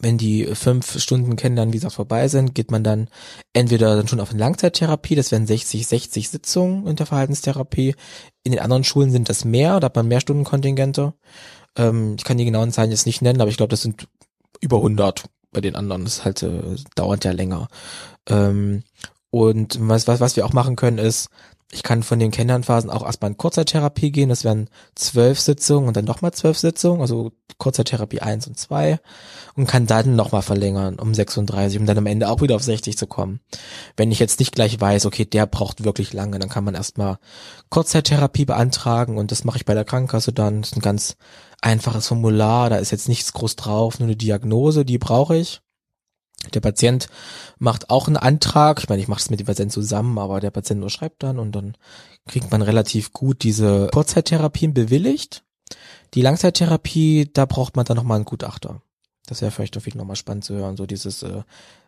wenn 0.00 0.18
die 0.18 0.44
fünf 0.54 1.00
Stunden 1.00 1.36
Kennenlernen, 1.36 1.72
wie 1.72 1.78
gesagt, 1.78 1.94
vorbei 1.94 2.28
sind, 2.28 2.54
geht 2.54 2.70
man 2.70 2.84
dann 2.84 3.08
entweder 3.52 3.96
dann 3.96 4.08
schon 4.08 4.20
auf 4.20 4.30
eine 4.30 4.40
Langzeittherapie, 4.40 5.14
das 5.14 5.32
wären 5.32 5.46
60, 5.46 5.86
60 5.86 6.28
Sitzungen 6.28 6.86
in 6.86 6.96
der 6.96 7.06
Verhaltenstherapie. 7.06 7.94
In 8.42 8.52
den 8.52 8.60
anderen 8.60 8.84
Schulen 8.84 9.10
sind 9.10 9.28
das 9.28 9.44
mehr, 9.44 9.80
da 9.80 9.86
hat 9.86 9.96
man 9.96 10.08
mehr 10.08 10.20
Stundenkontingente. 10.20 11.14
Ähm, 11.76 12.16
ich 12.18 12.24
kann 12.24 12.36
die 12.36 12.44
genauen 12.44 12.72
Zahlen 12.72 12.90
jetzt 12.90 13.06
nicht 13.06 13.22
nennen, 13.22 13.40
aber 13.40 13.50
ich 13.50 13.56
glaube, 13.56 13.70
das 13.70 13.82
sind 13.82 14.06
über 14.60 14.78
100 14.78 15.24
bei 15.56 15.62
den 15.62 15.74
anderen. 15.74 16.04
Das 16.04 16.24
halt 16.24 16.42
äh, 16.42 16.76
dauert 16.94 17.24
ja 17.24 17.32
länger. 17.32 17.68
Ähm, 18.28 18.84
und 19.30 19.78
was, 19.80 20.06
was, 20.06 20.20
was 20.20 20.36
wir 20.36 20.44
auch 20.44 20.52
machen 20.52 20.76
können, 20.76 20.98
ist, 20.98 21.30
ich 21.72 21.82
kann 21.82 22.04
von 22.04 22.20
den 22.20 22.30
Kennenlernphasen 22.30 22.90
auch 22.90 23.04
erstmal 23.04 23.32
in 23.32 23.36
Kurzzeittherapie 23.36 24.12
gehen. 24.12 24.28
Das 24.28 24.44
wären 24.44 24.70
zwölf 24.94 25.40
Sitzungen 25.40 25.88
und 25.88 25.96
dann 25.96 26.04
nochmal 26.04 26.32
zwölf 26.32 26.56
Sitzungen, 26.56 27.00
also 27.00 27.32
Kurzzeittherapie 27.58 28.20
eins 28.20 28.46
und 28.46 28.56
zwei 28.56 29.00
und 29.56 29.66
kann 29.66 29.86
dann 29.86 30.14
nochmal 30.14 30.42
verlängern 30.42 30.98
um 31.00 31.12
36, 31.12 31.80
um 31.80 31.86
dann 31.86 31.98
am 31.98 32.06
Ende 32.06 32.28
auch 32.28 32.40
wieder 32.40 32.54
auf 32.54 32.62
60 32.62 32.96
zu 32.96 33.08
kommen. 33.08 33.40
Wenn 33.96 34.12
ich 34.12 34.20
jetzt 34.20 34.38
nicht 34.38 34.54
gleich 34.54 34.80
weiß, 34.80 35.06
okay, 35.06 35.24
der 35.24 35.46
braucht 35.46 35.82
wirklich 35.82 36.12
lange, 36.12 36.38
dann 36.38 36.48
kann 36.48 36.64
man 36.64 36.74
erstmal 36.74 37.18
Kurzzeittherapie 37.70 38.44
beantragen 38.44 39.18
und 39.18 39.32
das 39.32 39.42
mache 39.42 39.58
ich 39.58 39.64
bei 39.64 39.74
der 39.74 39.84
Krankenkasse 39.84 40.32
dann. 40.32 40.62
Das 40.62 40.70
ist 40.70 40.76
ein 40.76 40.82
ganz 40.82 41.16
einfaches 41.62 42.06
Formular, 42.06 42.70
da 42.70 42.76
ist 42.76 42.92
jetzt 42.92 43.08
nichts 43.08 43.32
groß 43.32 43.56
drauf, 43.56 43.98
nur 43.98 44.06
eine 44.06 44.16
Diagnose, 44.16 44.84
die 44.84 44.98
brauche 44.98 45.36
ich. 45.36 45.62
Der 46.54 46.60
Patient 46.60 47.08
macht 47.58 47.90
auch 47.90 48.06
einen 48.06 48.16
Antrag. 48.16 48.78
Ich 48.80 48.88
meine, 48.88 49.02
ich 49.02 49.08
mache 49.08 49.20
es 49.20 49.30
mit 49.30 49.40
dem 49.40 49.46
Patienten 49.46 49.72
zusammen, 49.72 50.18
aber 50.18 50.40
der 50.40 50.50
Patient 50.50 50.80
nur 50.80 50.90
schreibt 50.90 51.22
dann 51.22 51.38
und 51.38 51.52
dann 51.52 51.76
kriegt 52.26 52.50
man 52.50 52.62
relativ 52.62 53.12
gut 53.12 53.42
diese 53.42 53.88
Kurzzeittherapien 53.92 54.74
bewilligt. 54.74 55.42
Die 56.14 56.22
Langzeittherapie, 56.22 57.30
da 57.32 57.46
braucht 57.46 57.76
man 57.76 57.84
dann 57.84 57.96
nochmal 57.96 58.16
einen 58.16 58.24
Gutachter. 58.24 58.80
Das 59.26 59.42
wäre 59.42 59.50
vielleicht 59.50 59.76
auf 59.76 59.86
jeden 59.86 59.98
nochmal 59.98 60.16
spannend 60.16 60.44
zu 60.44 60.54
hören. 60.54 60.76
So 60.76 60.86
dieses, 60.86 61.22
äh, 61.22 61.42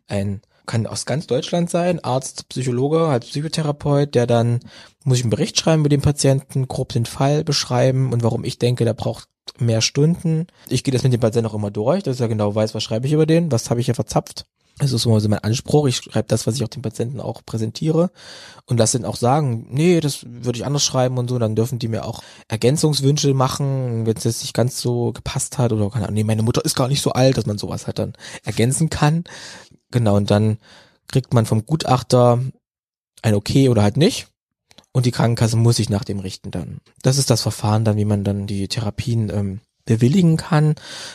ein, 0.08 0.40
kann 0.66 0.86
aus 0.86 1.06
ganz 1.06 1.26
Deutschland 1.26 1.70
sein, 1.70 2.02
Arzt, 2.02 2.48
Psychologe, 2.48 3.08
halt 3.08 3.24
Psychotherapeut, 3.24 4.14
der 4.14 4.26
dann, 4.26 4.60
muss 5.04 5.18
ich 5.18 5.24
einen 5.24 5.30
Bericht 5.30 5.58
schreiben 5.58 5.82
mit 5.82 5.92
dem 5.92 6.02
Patienten, 6.02 6.68
grob 6.68 6.90
den 6.90 7.06
Fall 7.06 7.44
beschreiben 7.44 8.12
und 8.12 8.22
warum 8.22 8.44
ich 8.44 8.58
denke, 8.58 8.84
der 8.84 8.94
braucht 8.94 9.28
mehr 9.58 9.80
Stunden. 9.80 10.46
Ich 10.68 10.84
gehe 10.84 10.92
das 10.92 11.02
mit 11.02 11.12
dem 11.12 11.20
Patienten 11.20 11.50
auch 11.50 11.54
immer 11.54 11.70
durch, 11.70 12.02
dass 12.02 12.20
er 12.20 12.28
genau 12.28 12.54
weiß, 12.54 12.74
was 12.74 12.82
schreibe 12.82 13.06
ich 13.06 13.12
über 13.12 13.26
den, 13.26 13.50
was 13.52 13.70
habe 13.70 13.80
ich 13.80 13.86
hier 13.86 13.94
verzapft. 13.94 14.46
Das 14.78 14.92
ist 14.92 15.02
so 15.02 15.10
mein 15.10 15.40
Anspruch. 15.40 15.88
Ich 15.88 15.96
schreibe 15.96 16.28
das, 16.28 16.46
was 16.46 16.54
ich 16.54 16.62
auch 16.62 16.68
den 16.68 16.82
Patienten 16.82 17.20
auch 17.20 17.42
präsentiere 17.44 18.10
und 18.66 18.78
lasse 18.78 18.96
ihn 18.96 19.04
auch 19.04 19.16
sagen, 19.16 19.66
nee, 19.70 19.98
das 19.98 20.24
würde 20.24 20.58
ich 20.58 20.66
anders 20.66 20.84
schreiben 20.84 21.18
und 21.18 21.28
so. 21.28 21.38
Dann 21.38 21.56
dürfen 21.56 21.80
die 21.80 21.88
mir 21.88 22.04
auch 22.04 22.22
Ergänzungswünsche 22.46 23.34
machen, 23.34 24.06
wenn 24.06 24.16
es 24.16 24.24
jetzt 24.24 24.42
nicht 24.42 24.54
ganz 24.54 24.80
so 24.80 25.12
gepasst 25.12 25.58
hat 25.58 25.72
oder 25.72 25.90
keine 25.90 26.04
Ahnung, 26.04 26.14
nee, 26.14 26.24
meine 26.24 26.44
Mutter 26.44 26.64
ist 26.64 26.76
gar 26.76 26.86
nicht 26.86 27.02
so 27.02 27.10
alt, 27.10 27.36
dass 27.36 27.46
man 27.46 27.58
sowas 27.58 27.86
halt 27.86 27.98
dann 27.98 28.12
ergänzen 28.44 28.88
kann. 28.88 29.24
Genau, 29.90 30.16
und 30.16 30.30
dann 30.30 30.58
kriegt 31.08 31.34
man 31.34 31.46
vom 31.46 31.66
Gutachter 31.66 32.40
ein 33.22 33.34
Okay 33.34 33.68
oder 33.68 33.82
halt 33.82 33.96
nicht. 33.96 34.28
Und 34.92 35.06
die 35.06 35.10
Krankenkasse 35.10 35.56
muss 35.56 35.76
sich 35.76 35.90
nach 35.90 36.04
dem 36.04 36.18
richten 36.18 36.50
dann. 36.50 36.78
Das 37.02 37.18
ist 37.18 37.30
das 37.30 37.42
Verfahren 37.42 37.84
dann, 37.84 37.96
wie 37.96 38.04
man 38.04 38.24
dann 38.24 38.46
die 38.46 38.68
Therapien 38.68 39.30
ähm, 39.30 39.60
bewilligen 39.84 40.36
kann. 40.36 40.74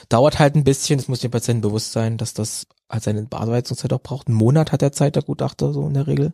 Dauert 0.09 0.39
halt 0.39 0.55
ein 0.55 0.63
bisschen, 0.63 0.99
es 0.99 1.07
muss 1.07 1.19
dem 1.19 1.31
Patienten 1.31 1.61
bewusst 1.61 1.91
sein, 1.91 2.17
dass 2.17 2.33
das 2.33 2.67
halt 2.89 3.03
seine 3.03 3.23
Bearbeitungszeit 3.23 3.93
auch 3.93 4.01
braucht. 4.01 4.27
Einen 4.27 4.37
Monat 4.37 4.71
hat 4.71 4.81
der 4.81 4.91
Zeit, 4.91 5.15
der 5.15 5.23
Gutachter 5.23 5.73
so 5.73 5.87
in 5.87 5.93
der 5.93 6.07
Regel. 6.07 6.33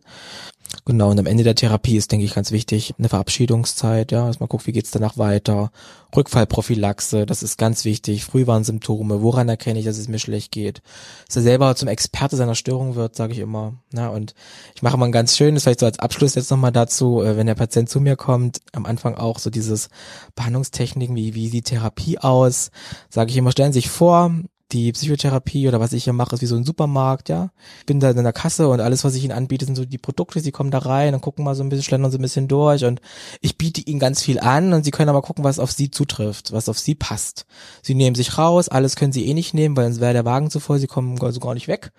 Genau, 0.84 1.10
und 1.10 1.18
am 1.18 1.26
Ende 1.26 1.44
der 1.44 1.54
Therapie 1.54 1.96
ist, 1.96 2.12
denke 2.12 2.24
ich, 2.24 2.34
ganz 2.34 2.52
wichtig, 2.52 2.94
eine 2.98 3.08
Verabschiedungszeit, 3.08 4.12
ja, 4.12 4.26
dass 4.26 4.40
man 4.40 4.48
guckt, 4.48 4.66
wie 4.66 4.72
geht's 4.72 4.90
danach 4.90 5.18
weiter. 5.18 5.72
Rückfallprophylaxe, 6.16 7.26
das 7.26 7.42
ist 7.42 7.58
ganz 7.58 7.84
wichtig. 7.84 8.24
Frühwarnsymptome, 8.24 9.20
woran 9.20 9.48
erkenne 9.48 9.78
ich, 9.78 9.84
dass 9.84 9.98
es 9.98 10.08
mir 10.08 10.18
schlecht 10.18 10.52
geht? 10.52 10.80
Dass 11.26 11.36
er 11.36 11.42
selber 11.42 11.74
zum 11.76 11.88
Experte 11.88 12.36
seiner 12.36 12.54
Störung 12.54 12.94
wird, 12.94 13.16
sage 13.16 13.32
ich 13.32 13.40
immer. 13.40 13.74
Ja, 13.92 14.08
und 14.08 14.34
ich 14.74 14.82
mache 14.82 14.96
mal 14.96 15.06
ein 15.06 15.12
ganz 15.12 15.36
schönes, 15.36 15.64
vielleicht 15.64 15.80
so 15.80 15.86
als 15.86 15.98
Abschluss 15.98 16.34
jetzt 16.34 16.50
nochmal 16.50 16.72
dazu, 16.72 17.22
äh, 17.22 17.36
wenn 17.36 17.46
der 17.46 17.54
Patient 17.56 17.88
zu 17.88 18.00
mir 18.00 18.16
kommt, 18.16 18.60
am 18.72 18.86
Anfang 18.86 19.14
auch 19.16 19.38
so 19.38 19.50
dieses 19.50 19.88
Behandlungstechniken, 20.34 21.16
wie, 21.16 21.34
wie 21.34 21.48
sieht 21.48 21.66
Therapie 21.66 22.18
aus, 22.18 22.70
sage 23.08 23.30
ich 23.30 23.36
immer, 23.36 23.52
stellen 23.52 23.72
Sie 23.72 23.80
sich 23.80 23.90
vor, 23.90 24.32
die 24.72 24.92
Psychotherapie 24.92 25.68
oder 25.68 25.80
was 25.80 25.92
ich 25.92 26.04
hier 26.04 26.12
mache, 26.12 26.34
ist 26.34 26.42
wie 26.42 26.46
so 26.46 26.56
ein 26.56 26.64
Supermarkt, 26.64 27.28
ja. 27.28 27.50
Ich 27.80 27.86
bin 27.86 28.00
da 28.00 28.10
in 28.10 28.22
der 28.22 28.32
Kasse 28.32 28.68
und 28.68 28.80
alles, 28.80 29.04
was 29.04 29.14
ich 29.14 29.24
ihnen 29.24 29.32
anbiete, 29.32 29.64
sind 29.64 29.76
so 29.76 29.84
die 29.84 29.98
Produkte, 29.98 30.40
sie 30.40 30.52
kommen 30.52 30.70
da 30.70 30.78
rein 30.78 31.14
und 31.14 31.20
gucken 31.20 31.44
mal 31.44 31.54
so 31.54 31.62
ein 31.62 31.68
bisschen, 31.68 31.84
schlendern 31.84 32.10
so 32.10 32.18
ein 32.18 32.22
bisschen 32.22 32.48
durch 32.48 32.84
und 32.84 33.00
ich 33.40 33.58
biete 33.58 33.80
ihnen 33.80 34.00
ganz 34.00 34.22
viel 34.22 34.38
an 34.38 34.72
und 34.72 34.84
sie 34.84 34.90
können 34.90 35.08
aber 35.08 35.22
gucken, 35.22 35.44
was 35.44 35.58
auf 35.58 35.72
sie 35.72 35.90
zutrifft, 35.90 36.52
was 36.52 36.68
auf 36.68 36.78
sie 36.78 36.94
passt. 36.94 37.46
Sie 37.82 37.94
nehmen 37.94 38.14
sich 38.14 38.38
raus, 38.38 38.68
alles 38.68 38.96
können 38.96 39.12
sie 39.12 39.26
eh 39.26 39.34
nicht 39.34 39.54
nehmen, 39.54 39.76
weil 39.76 39.86
sonst 39.86 40.00
wäre 40.00 40.12
der 40.12 40.24
Wagen 40.24 40.50
zu 40.50 40.60
voll, 40.60 40.78
sie 40.78 40.86
kommen 40.86 41.20
also 41.20 41.40
gar 41.40 41.54
nicht 41.54 41.68
weg. 41.68 41.92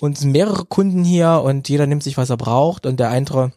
Und 0.00 0.14
es 0.14 0.20
sind 0.20 0.32
mehrere 0.32 0.64
Kunden 0.64 1.04
hier 1.04 1.42
und 1.44 1.68
jeder 1.68 1.86
nimmt 1.86 2.02
sich, 2.02 2.16
was 2.16 2.30
er 2.30 2.36
braucht 2.36 2.86
und 2.86 3.00
der 3.00 3.10
eine 3.10 3.52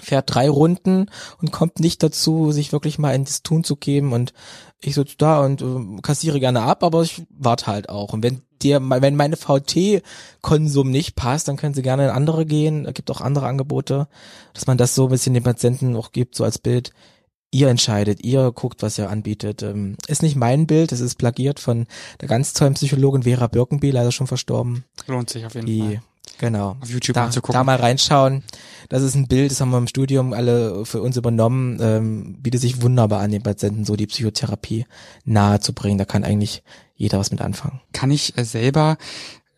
fährt 0.00 0.34
drei 0.34 0.48
Runden 0.48 1.10
und 1.40 1.52
kommt 1.52 1.80
nicht 1.80 2.02
dazu, 2.02 2.52
sich 2.52 2.72
wirklich 2.72 2.98
mal 2.98 3.14
ins 3.14 3.42
Tun 3.42 3.64
zu 3.64 3.76
geben 3.76 4.12
und 4.12 4.32
ich 4.80 4.94
sitze 4.94 5.16
da 5.18 5.44
und 5.44 5.62
äh, 5.62 6.00
kassiere 6.02 6.40
gerne 6.40 6.62
ab, 6.62 6.84
aber 6.84 7.02
ich 7.02 7.22
warte 7.30 7.66
halt 7.66 7.88
auch. 7.88 8.12
Und 8.12 8.22
wenn 8.22 8.42
dir, 8.62 8.80
wenn 8.82 9.16
meine 9.16 9.36
VT-Konsum 9.36 10.90
nicht 10.90 11.16
passt, 11.16 11.48
dann 11.48 11.56
können 11.56 11.74
sie 11.74 11.82
gerne 11.82 12.04
in 12.04 12.10
andere 12.10 12.46
gehen. 12.46 12.86
Es 12.86 12.94
gibt 12.94 13.10
auch 13.10 13.20
andere 13.20 13.46
Angebote, 13.46 14.08
dass 14.54 14.66
man 14.66 14.78
das 14.78 14.94
so 14.94 15.04
ein 15.04 15.10
bisschen 15.10 15.34
den 15.34 15.42
Patienten 15.42 15.96
auch 15.96 16.12
gibt, 16.12 16.34
so 16.34 16.44
als 16.44 16.58
Bild. 16.58 16.92
Ihr 17.52 17.68
entscheidet, 17.68 18.22
ihr 18.24 18.50
guckt, 18.52 18.82
was 18.82 18.98
ihr 18.98 19.08
anbietet. 19.08 19.62
Ähm, 19.62 19.96
ist 20.08 20.22
nicht 20.22 20.36
mein 20.36 20.66
Bild, 20.66 20.92
es 20.92 21.00
ist 21.00 21.14
plagiert 21.14 21.60
von 21.60 21.86
der 22.20 22.28
ganz 22.28 22.52
tollen 22.52 22.74
Psychologin 22.74 23.22
Vera 23.22 23.46
Birkenby, 23.46 23.90
leider 23.90 24.12
schon 24.12 24.26
verstorben. 24.26 24.84
Lohnt 25.06 25.30
sich 25.30 25.46
auf 25.46 25.54
jeden 25.54 25.66
die, 25.66 25.80
Fall. 25.80 26.02
Genau. 26.38 26.76
Auf 26.80 26.90
YouTube 26.90 27.14
da, 27.14 27.24
anzugucken. 27.24 27.58
da 27.58 27.64
mal 27.64 27.76
reinschauen. 27.76 28.42
Das 28.88 29.02
ist 29.02 29.14
ein 29.14 29.26
Bild, 29.26 29.50
das 29.50 29.60
haben 29.60 29.70
wir 29.70 29.78
im 29.78 29.88
Studium 29.88 30.32
alle 30.32 30.84
für 30.84 31.00
uns 31.00 31.16
übernommen. 31.16 31.78
Ähm, 31.80 32.36
bietet 32.40 32.60
sich 32.60 32.82
wunderbar 32.82 33.20
an, 33.20 33.30
den 33.30 33.42
Patienten 33.42 33.84
so 33.84 33.96
die 33.96 34.06
Psychotherapie 34.06 34.86
nahe 35.24 35.60
zu 35.60 35.72
bringen. 35.72 35.98
Da 35.98 36.04
kann 36.04 36.24
eigentlich 36.24 36.62
jeder 36.94 37.18
was 37.18 37.30
mit 37.30 37.40
anfangen. 37.40 37.80
Kann 37.92 38.10
ich 38.10 38.36
äh, 38.38 38.44
selber 38.44 38.96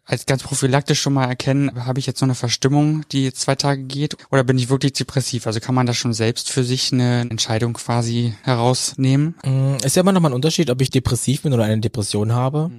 als 0.09 0.25
ganz 0.27 0.43
prophylaktisch 0.43 1.01
schon 1.01 1.13
mal 1.13 1.27
erkennen, 1.27 1.85
habe 1.85 2.01
ich 2.01 2.07
jetzt 2.07 2.19
so 2.19 2.25
eine 2.25 2.35
Verstimmung, 2.35 3.05
die 3.13 3.33
zwei 3.33 3.55
Tage 3.55 3.83
geht, 3.85 4.17
oder 4.31 4.43
bin 4.43 4.59
ich 4.59 4.71
wirklich 4.71 4.95
depressiv? 4.95 5.47
Also 5.47 5.61
kann 5.61 5.75
man 5.75 5.87
da 5.87 5.93
schon 5.93 6.15
selbst 6.15 6.51
für 6.51 6.65
sich 6.65 6.93
eine 6.93 7.21
Entscheidung 7.31 7.75
quasi 7.75 8.35
herausnehmen? 8.43 9.35
Mm, 9.45 9.77
Ist 9.85 9.97
ja 9.97 10.03
immer 10.03 10.13
noch 10.13 10.23
mal 10.23 10.31
ein 10.31 10.35
Unterschied, 10.35 10.71
ob 10.71 10.81
ich 10.81 10.91
depressiv 10.91 11.43
bin 11.43 11.53
oder 11.53 11.65
eine 11.65 11.81
Depression 11.81 12.33
habe. 12.33 12.71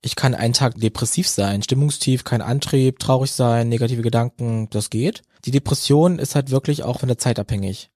Ich 0.00 0.16
kann 0.16 0.34
einen 0.34 0.54
Tag 0.54 0.76
depressiv 0.76 1.28
sein, 1.28 1.62
stimmungstief, 1.62 2.24
kein 2.24 2.40
Antrieb, 2.40 2.98
traurig 2.98 3.30
sein, 3.30 3.68
negative 3.68 4.02
Gedanken, 4.02 4.68
das 4.70 4.88
geht. 4.88 5.22
Die 5.44 5.50
Depression 5.50 6.18
ist 6.18 6.34
halt 6.34 6.50
wirklich 6.50 6.82
auch 6.82 7.00
von 7.00 7.08
der 7.08 7.18
Zeit 7.18 7.38
abhängig. 7.38 7.90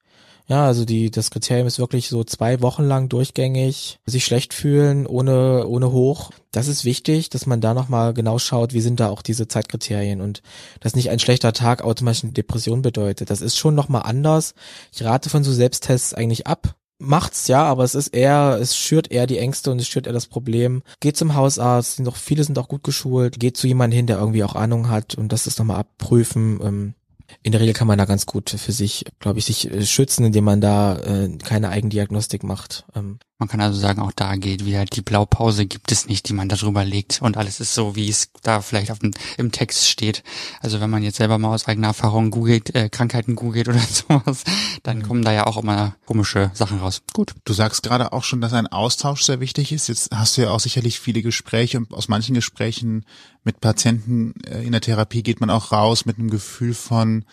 Ja, 0.47 0.67
also 0.67 0.85
die, 0.85 1.11
das 1.11 1.31
Kriterium 1.31 1.67
ist 1.67 1.79
wirklich 1.79 2.09
so 2.09 2.23
zwei 2.23 2.61
Wochen 2.61 2.83
lang 2.83 3.09
durchgängig, 3.09 3.99
sich 4.05 4.27
schlecht 4.27 4.53
fühlen, 4.53 5.07
ohne, 5.07 5.67
ohne 5.67 5.91
hoch. 5.91 6.33
Das 6.53 6.69
ist 6.69 6.85
wichtig, 6.85 7.31
dass 7.31 7.47
man 7.47 7.63
da 7.63 7.73
nochmal 7.73 8.13
genau 8.13 8.39
schaut, 8.39 8.75
wie 8.75 8.83
sind 8.83 9.01
da 9.01 9.09
auch 9.09 9.23
diese 9.23 9.49
Zeitkriterien 9.49 10.21
und 10.21 10.43
dass 10.81 10.95
nicht 10.95 11.09
ein 11.09 11.19
schlechter 11.19 11.55
Tag 11.55 11.83
automatisch 11.83 12.25
eine 12.25 12.33
Depression 12.33 12.83
bedeutet. 12.83 13.31
Das 13.31 13.41
ist 13.41 13.57
schon 13.57 13.75
nochmal 13.75 14.03
anders. 14.03 14.55
Ich 14.93 15.03
rate 15.03 15.31
von 15.31 15.45
so 15.45 15.53
Selbsttests 15.53 16.13
eigentlich 16.13 16.47
ab. 16.47 16.75
Macht's 16.99 17.49
ja, 17.49 17.65
aber 17.65 17.83
es 17.83 17.95
ist 17.95 18.09
eher, 18.09 18.59
es 18.61 18.77
schürt 18.77 19.11
eher 19.11 19.27
die 19.27 19.39
Ängste 19.39 19.71
und 19.71 19.81
es 19.81 19.89
schürt 19.89 20.07
eher 20.07 20.13
das 20.13 20.27
Problem. 20.27 20.83
Geht 21.01 21.17
zum 21.17 21.35
Hausarzt, 21.35 21.97
sind 21.97 22.05
doch, 22.05 22.17
viele 22.17 22.45
sind 22.45 22.59
auch 22.59 22.69
gut 22.69 22.85
geschult, 22.85 23.41
geht 23.41 23.57
zu 23.57 23.67
jemandem 23.67 23.97
hin, 23.97 24.07
der 24.07 24.19
irgendwie 24.19 24.45
auch 24.45 24.55
Ahnung 24.55 24.91
hat 24.91 25.15
und 25.15 25.33
das 25.33 25.47
ist 25.47 25.59
nochmal 25.59 25.79
abprüfen. 25.79 26.61
Ähm, 26.63 26.95
in 27.43 27.53
der 27.53 27.61
Regel 27.61 27.75
kann 27.75 27.87
man 27.87 27.99
da 27.99 28.05
ganz 28.05 28.27
gut 28.27 28.51
für 28.51 28.73
sich, 28.73 29.05
glaube 29.19 29.39
ich, 29.39 29.47
sich 29.47 29.71
äh, 29.71 29.85
schützen, 29.85 30.25
indem 30.25 30.45
man 30.45 30.61
da 30.61 30.99
äh, 30.99 31.37
keine 31.39 31.71
Eigendiagnostik 31.71 32.43
macht. 32.43 32.85
Ähm, 32.95 33.19
Man 33.39 33.49
kann 33.49 33.61
also 33.61 33.81
sagen, 33.81 34.01
auch 34.01 34.13
da 34.13 34.37
geht 34.37 34.65
wieder 34.65 34.85
die 34.85 35.03
Blaupause 35.03 35.67
gibt 35.67 35.91
es 35.91 36.07
nicht, 36.07 36.29
die 36.29 36.33
man 36.33 36.49
da 36.49 36.55
drüber 36.55 36.85
legt 36.85 37.21
und 37.21 37.37
alles 37.37 37.59
ist 37.59 37.75
so, 37.75 37.97
wie 37.97 38.09
es 38.09 38.31
da 38.43 38.61
vielleicht 38.61 38.93
auf 38.93 39.01
dem, 39.01 39.11
im 39.37 39.51
Text 39.51 39.89
steht. 39.89 40.23
Also 40.61 40.81
wenn 40.81 40.89
man 40.89 41.03
jetzt 41.03 41.17
selber 41.17 41.39
mal 41.39 41.53
aus 41.53 41.67
eigener 41.67 41.89
Erfahrung 41.89 42.31
googelt, 42.31 42.73
äh, 42.77 42.89
Krankheiten 42.89 43.35
googelt 43.35 43.69
oder 43.69 43.81
sowas, 43.91 44.45
dann 44.85 44.99
mhm. 44.99 45.03
kommen 45.03 45.25
da 45.25 45.33
ja 45.33 45.47
auch 45.49 45.57
immer 45.57 45.97
komische 46.07 46.53
Sachen 46.55 46.79
raus. 46.79 47.03
Gut. 47.13 47.35
Du 47.45 47.53
sagst 47.55 47.83
gerade 47.83 48.13
auch 48.13 48.23
schon, 48.23 48.41
dass 48.41 48.53
ein 48.53 48.69
Austausch 48.69 49.23
sehr 49.23 49.41
wichtig 49.41 49.73
ist. 49.73 49.89
Jetzt 49.89 50.11
hast 50.15 50.37
du 50.37 50.43
ja 50.43 50.51
auch 50.51 50.61
sicherlich 50.61 51.01
viele 51.01 51.21
Gespräche 51.21 51.79
und 51.79 51.93
aus 51.93 52.07
manchen 52.07 52.37
Gesprächen 52.37 53.05
mit 53.43 53.61
Patienten 53.61 54.35
äh, 54.47 54.63
in 54.63 54.71
der 54.71 54.81
Therapie 54.81 55.25
geht 55.25 55.41
man 55.41 55.51
auch 55.51 55.73
raus 55.73 56.07
mit 56.07 56.19
einem 56.19 56.31
Gefühl 56.31 56.73
von 56.73 57.25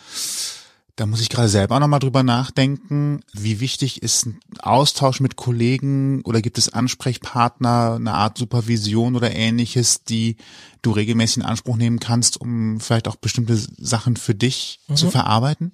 da 0.95 1.05
muss 1.05 1.21
ich 1.21 1.29
gerade 1.29 1.49
selber 1.49 1.79
nochmal 1.79 1.99
drüber 1.99 2.23
nachdenken. 2.23 3.21
Wie 3.33 3.59
wichtig 3.59 4.03
ist 4.03 4.25
ein 4.25 4.39
Austausch 4.59 5.19
mit 5.19 5.35
Kollegen 5.35 6.21
oder 6.23 6.41
gibt 6.41 6.57
es 6.57 6.73
Ansprechpartner, 6.73 7.95
eine 7.95 8.13
Art 8.13 8.37
Supervision 8.37 9.15
oder 9.15 9.31
ähnliches, 9.33 10.03
die 10.03 10.37
du 10.81 10.91
regelmäßig 10.91 11.37
in 11.37 11.43
Anspruch 11.43 11.77
nehmen 11.77 11.99
kannst, 11.99 12.39
um 12.39 12.79
vielleicht 12.79 13.07
auch 13.07 13.15
bestimmte 13.15 13.55
Sachen 13.55 14.17
für 14.17 14.35
dich 14.35 14.79
mhm. 14.87 14.95
zu 14.95 15.11
verarbeiten? 15.11 15.71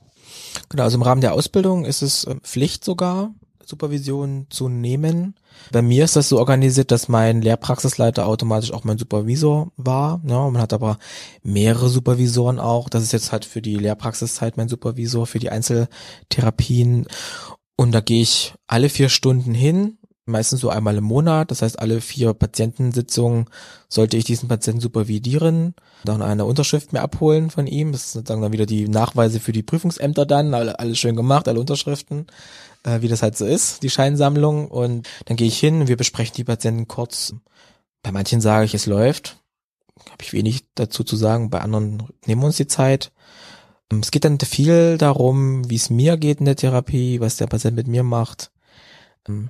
Genau, 0.70 0.84
also 0.84 0.98
im 0.98 1.02
Rahmen 1.02 1.22
der 1.22 1.34
Ausbildung 1.34 1.86
ist 1.86 2.02
es 2.02 2.24
äh, 2.26 2.36
Pflicht 2.44 2.84
sogar, 2.84 3.34
Supervision 3.68 4.48
zu 4.50 4.70
nehmen. 4.70 5.36
Bei 5.72 5.82
mir 5.82 6.06
ist 6.06 6.16
das 6.16 6.30
so 6.30 6.40
organisiert, 6.40 6.92
dass 6.92 7.10
mein 7.10 7.42
Lehrpraxisleiter 7.42 8.26
automatisch 8.26 8.72
auch 8.72 8.86
mein 8.86 8.98
Supervisor 8.98 9.72
war. 9.76 10.22
Ja, 10.26 10.50
man 10.50 10.62
hat 10.62 10.72
aber 10.72 10.98
mehrere 11.44 11.90
Supervisoren 11.90 12.60
auch. 12.60 12.88
Das 12.88 13.04
ist 13.04 13.12
jetzt 13.12 13.34
halt 13.34 13.44
für 13.44 13.62
die 13.62 13.76
Lehrpraxiszeit 13.76 14.56
mein 14.56 14.70
Supervisor, 14.70 15.28
für 15.28 15.40
die 15.40 15.50
Einzeltherapien. 15.50 17.08
Und 17.76 17.92
da 17.92 18.00
gehe 18.00 18.22
ich 18.22 18.54
alle 18.68 18.88
vier 18.88 19.10
Stunden 19.10 19.54
hin, 19.54 19.98
meistens 20.26 20.62
so 20.62 20.70
einmal 20.70 20.96
im 20.98 21.04
Monat. 21.04 21.52
Das 21.52 21.62
heißt, 21.62 21.78
alle 21.80 22.00
vier 22.00 22.34
Patientensitzungen 22.34 23.46
sollte 23.90 24.16
ich 24.16 24.24
diesen 24.24 24.48
Patienten 24.48 24.82
supervidieren, 24.82 25.76
dann 26.06 26.22
eine 26.22 26.46
Unterschrift 26.46 26.94
mehr 26.94 27.02
abholen 27.02 27.50
von 27.50 27.68
ihm. 27.68 27.92
Das 27.92 28.14
sind 28.14 28.30
dann 28.30 28.52
wieder 28.54 28.66
die 28.66 28.88
Nachweise 28.88 29.42
für 29.42 29.52
die 29.52 29.64
Prüfungsämter 29.64 30.26
dann, 30.26 30.54
alles 30.54 30.98
schön 30.98 31.18
gemacht, 31.18 31.50
alle 31.50 31.60
Unterschriften 31.60 32.28
äh, 32.88 33.02
wie 33.02 33.08
das 33.08 33.22
halt 33.22 33.38
so 33.38 33.46
ist, 33.46 33.84
die 33.84 33.90
Scheinsammlung. 33.90 34.70
Und 34.70 35.08
dann 35.26 35.38
gehe 35.38 35.48
ich 35.48 35.60
hin, 35.60 35.88
wir 35.88 35.98
besprechen 35.98 36.36
die 36.38 36.44
Patienten 36.46 36.88
kurz. 36.88 37.34
Bei 38.02 38.12
manchen 38.12 38.42
sage 38.42 38.66
ich, 38.66 38.74
es 38.74 38.86
läuft. 38.86 39.38
Habe 40.10 40.24
ich 40.24 40.34
wenig 40.34 40.66
dazu 40.76 41.04
zu 41.04 41.16
sagen. 41.16 41.50
Bei 41.50 41.62
anderen 41.62 42.04
nehmen 42.26 42.42
wir 42.42 42.48
uns 42.48 42.58
die 42.58 42.68
Zeit. 42.68 43.12
Ähm, 43.92 44.00
es 44.00 44.12
geht 44.12 44.26
dann 44.26 44.40
viel 44.40 44.98
darum, 44.98 45.70
wie 45.70 45.76
es 45.76 45.90
mir 45.90 46.18
geht 46.18 46.40
in 46.40 46.46
der 46.46 46.56
Therapie, 46.56 47.20
was 47.20 47.38
der 47.38 47.48
Patient 47.48 47.76
mit 47.76 47.88
mir 47.88 48.04
macht. 48.04 48.52
Ähm, 49.28 49.50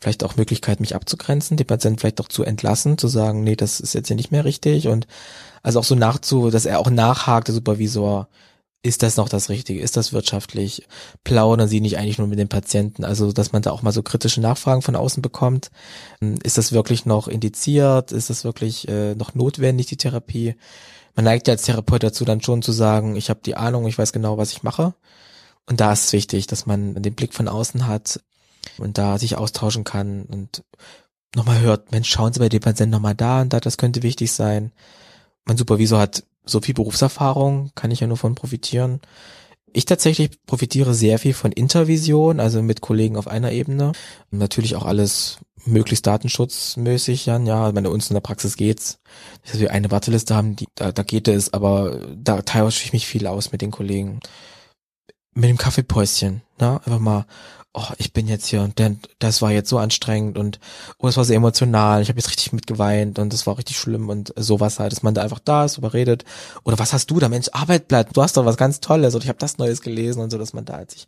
vielleicht 0.00 0.24
auch 0.24 0.36
Möglichkeit, 0.36 0.80
mich 0.80 0.94
abzugrenzen, 0.94 1.58
den 1.58 1.66
Patienten 1.66 1.98
vielleicht 1.98 2.22
auch 2.22 2.28
zu 2.28 2.42
entlassen, 2.42 2.96
zu 2.96 3.06
sagen, 3.06 3.44
nee, 3.44 3.56
das 3.56 3.80
ist 3.80 3.92
jetzt 3.92 4.06
hier 4.06 4.16
nicht 4.16 4.32
mehr 4.32 4.46
richtig 4.46 4.88
und 4.88 5.06
also 5.62 5.78
auch 5.78 5.84
so 5.84 5.94
nachzu, 5.94 6.48
dass 6.48 6.64
er 6.64 6.78
auch 6.78 6.88
nachhakt, 6.88 7.48
der 7.48 7.54
Supervisor, 7.54 8.28
ist 8.82 9.02
das 9.02 9.16
noch 9.16 9.28
das 9.28 9.50
Richtige? 9.50 9.80
Ist 9.80 9.96
das 9.96 10.12
wirtschaftlich? 10.12 10.86
Plaudern 11.22 11.68
Sie 11.68 11.80
nicht 11.80 11.98
eigentlich 11.98 12.18
nur 12.18 12.28
mit 12.28 12.38
den 12.38 12.48
Patienten? 12.48 13.04
Also, 13.04 13.32
dass 13.32 13.52
man 13.52 13.62
da 13.62 13.72
auch 13.72 13.82
mal 13.82 13.92
so 13.92 14.02
kritische 14.02 14.40
Nachfragen 14.40 14.82
von 14.82 14.96
außen 14.96 15.22
bekommt. 15.22 15.70
Ähm, 16.22 16.38
ist 16.42 16.56
das 16.56 16.72
wirklich 16.72 17.04
noch 17.04 17.28
indiziert? 17.28 18.12
Ist 18.12 18.30
das 18.30 18.44
wirklich 18.44 18.88
äh, 18.88 19.14
noch 19.14 19.34
notwendig, 19.34 19.86
die 19.86 19.98
Therapie? 19.98 20.56
Man 21.14 21.24
neigt 21.24 21.46
ja 21.48 21.52
als 21.52 21.64
Therapeut 21.64 22.02
dazu, 22.02 22.24
dann 22.24 22.40
schon 22.40 22.62
zu 22.62 22.72
sagen, 22.72 23.16
ich 23.16 23.28
habe 23.28 23.40
die 23.44 23.56
Ahnung, 23.56 23.86
ich 23.86 23.98
weiß 23.98 24.12
genau, 24.12 24.38
was 24.38 24.52
ich 24.52 24.62
mache. 24.62 24.94
Und 25.66 25.80
da 25.80 25.92
ist 25.92 26.06
es 26.06 26.12
wichtig, 26.12 26.46
dass 26.46 26.66
man 26.66 27.02
den 27.02 27.14
Blick 27.14 27.34
von 27.34 27.48
außen 27.48 27.86
hat 27.86 28.20
und 28.78 28.96
da 28.96 29.18
sich 29.18 29.36
austauschen 29.36 29.84
kann 29.84 30.22
und 30.22 30.64
nochmal 31.36 31.60
hört, 31.60 31.92
Mensch, 31.92 32.10
schauen 32.10 32.32
Sie 32.32 32.40
bei 32.40 32.48
dem 32.48 32.60
Patienten 32.60 32.92
nochmal 32.92 33.14
da 33.14 33.42
und 33.42 33.52
da, 33.52 33.60
das 33.60 33.76
könnte 33.76 34.02
wichtig 34.02 34.32
sein. 34.32 34.72
Mein 35.44 35.56
Supervisor 35.56 35.98
hat 35.98 36.24
so 36.44 36.60
viel 36.60 36.74
Berufserfahrung, 36.74 37.70
kann 37.74 37.90
ich 37.90 38.00
ja 38.00 38.06
nur 38.06 38.16
von 38.16 38.34
profitieren. 38.34 39.00
Ich 39.72 39.84
tatsächlich 39.84 40.30
profitiere 40.46 40.94
sehr 40.94 41.18
viel 41.18 41.34
von 41.34 41.52
Intervision, 41.52 42.40
also 42.40 42.60
mit 42.62 42.80
Kollegen 42.80 43.16
auf 43.16 43.28
einer 43.28 43.52
Ebene. 43.52 43.92
Natürlich 44.30 44.74
auch 44.74 44.84
alles 44.84 45.38
möglichst 45.64 46.06
datenschutzmäßig, 46.06 47.26
Jan. 47.26 47.46
Ja, 47.46 47.70
bei 47.70 47.88
uns 47.88 48.10
in 48.10 48.14
der 48.14 48.20
Praxis 48.20 48.56
geht's. 48.56 48.98
Dass 49.44 49.60
wir 49.60 49.70
eine 49.70 49.90
Warteliste 49.90 50.34
haben, 50.34 50.56
die, 50.56 50.66
da, 50.74 50.90
da 50.90 51.02
geht 51.02 51.28
es, 51.28 51.52
aber 51.52 52.00
da 52.16 52.42
tausche 52.42 52.84
ich 52.84 52.92
mich 52.92 53.06
viel 53.06 53.26
aus 53.26 53.52
mit 53.52 53.62
den 53.62 53.70
Kollegen. 53.70 54.20
Mit 55.34 55.48
dem 55.48 55.58
Kaffeepäuschen, 55.58 56.42
ne? 56.58 56.80
Einfach 56.84 56.98
mal 56.98 57.26
oh, 57.72 57.86
ich 57.98 58.12
bin 58.12 58.26
jetzt 58.26 58.46
hier 58.46 58.62
und 58.62 58.78
denn, 58.78 59.00
das 59.20 59.42
war 59.42 59.52
jetzt 59.52 59.68
so 59.68 59.78
anstrengend 59.78 60.38
und 60.38 60.58
oh, 60.98 61.06
es 61.06 61.16
war 61.16 61.24
sehr 61.24 61.36
emotional, 61.36 62.02
ich 62.02 62.08
habe 62.08 62.18
jetzt 62.18 62.30
richtig 62.30 62.52
mitgeweint 62.52 63.18
und 63.18 63.32
das 63.32 63.46
war 63.46 63.58
richtig 63.58 63.78
schlimm 63.78 64.08
und 64.08 64.32
sowas 64.36 64.80
halt, 64.80 64.92
dass 64.92 65.02
man 65.02 65.14
da 65.14 65.22
einfach 65.22 65.38
da 65.38 65.64
ist, 65.64 65.78
überredet. 65.78 66.24
Oder 66.64 66.78
was 66.78 66.92
hast 66.92 67.10
du 67.10 67.20
da, 67.20 67.28
Mensch, 67.28 67.48
Arbeit 67.52 67.86
bleibt, 67.86 68.16
du 68.16 68.22
hast 68.22 68.36
doch 68.36 68.44
was 68.44 68.56
ganz 68.56 68.80
Tolles 68.80 69.14
und 69.14 69.22
ich 69.22 69.28
habe 69.28 69.38
das 69.38 69.58
Neues 69.58 69.82
gelesen 69.82 70.20
und 70.20 70.30
so, 70.30 70.38
dass 70.38 70.52
man 70.52 70.64
da 70.64 70.74
halt 70.74 70.90
sich 70.90 71.06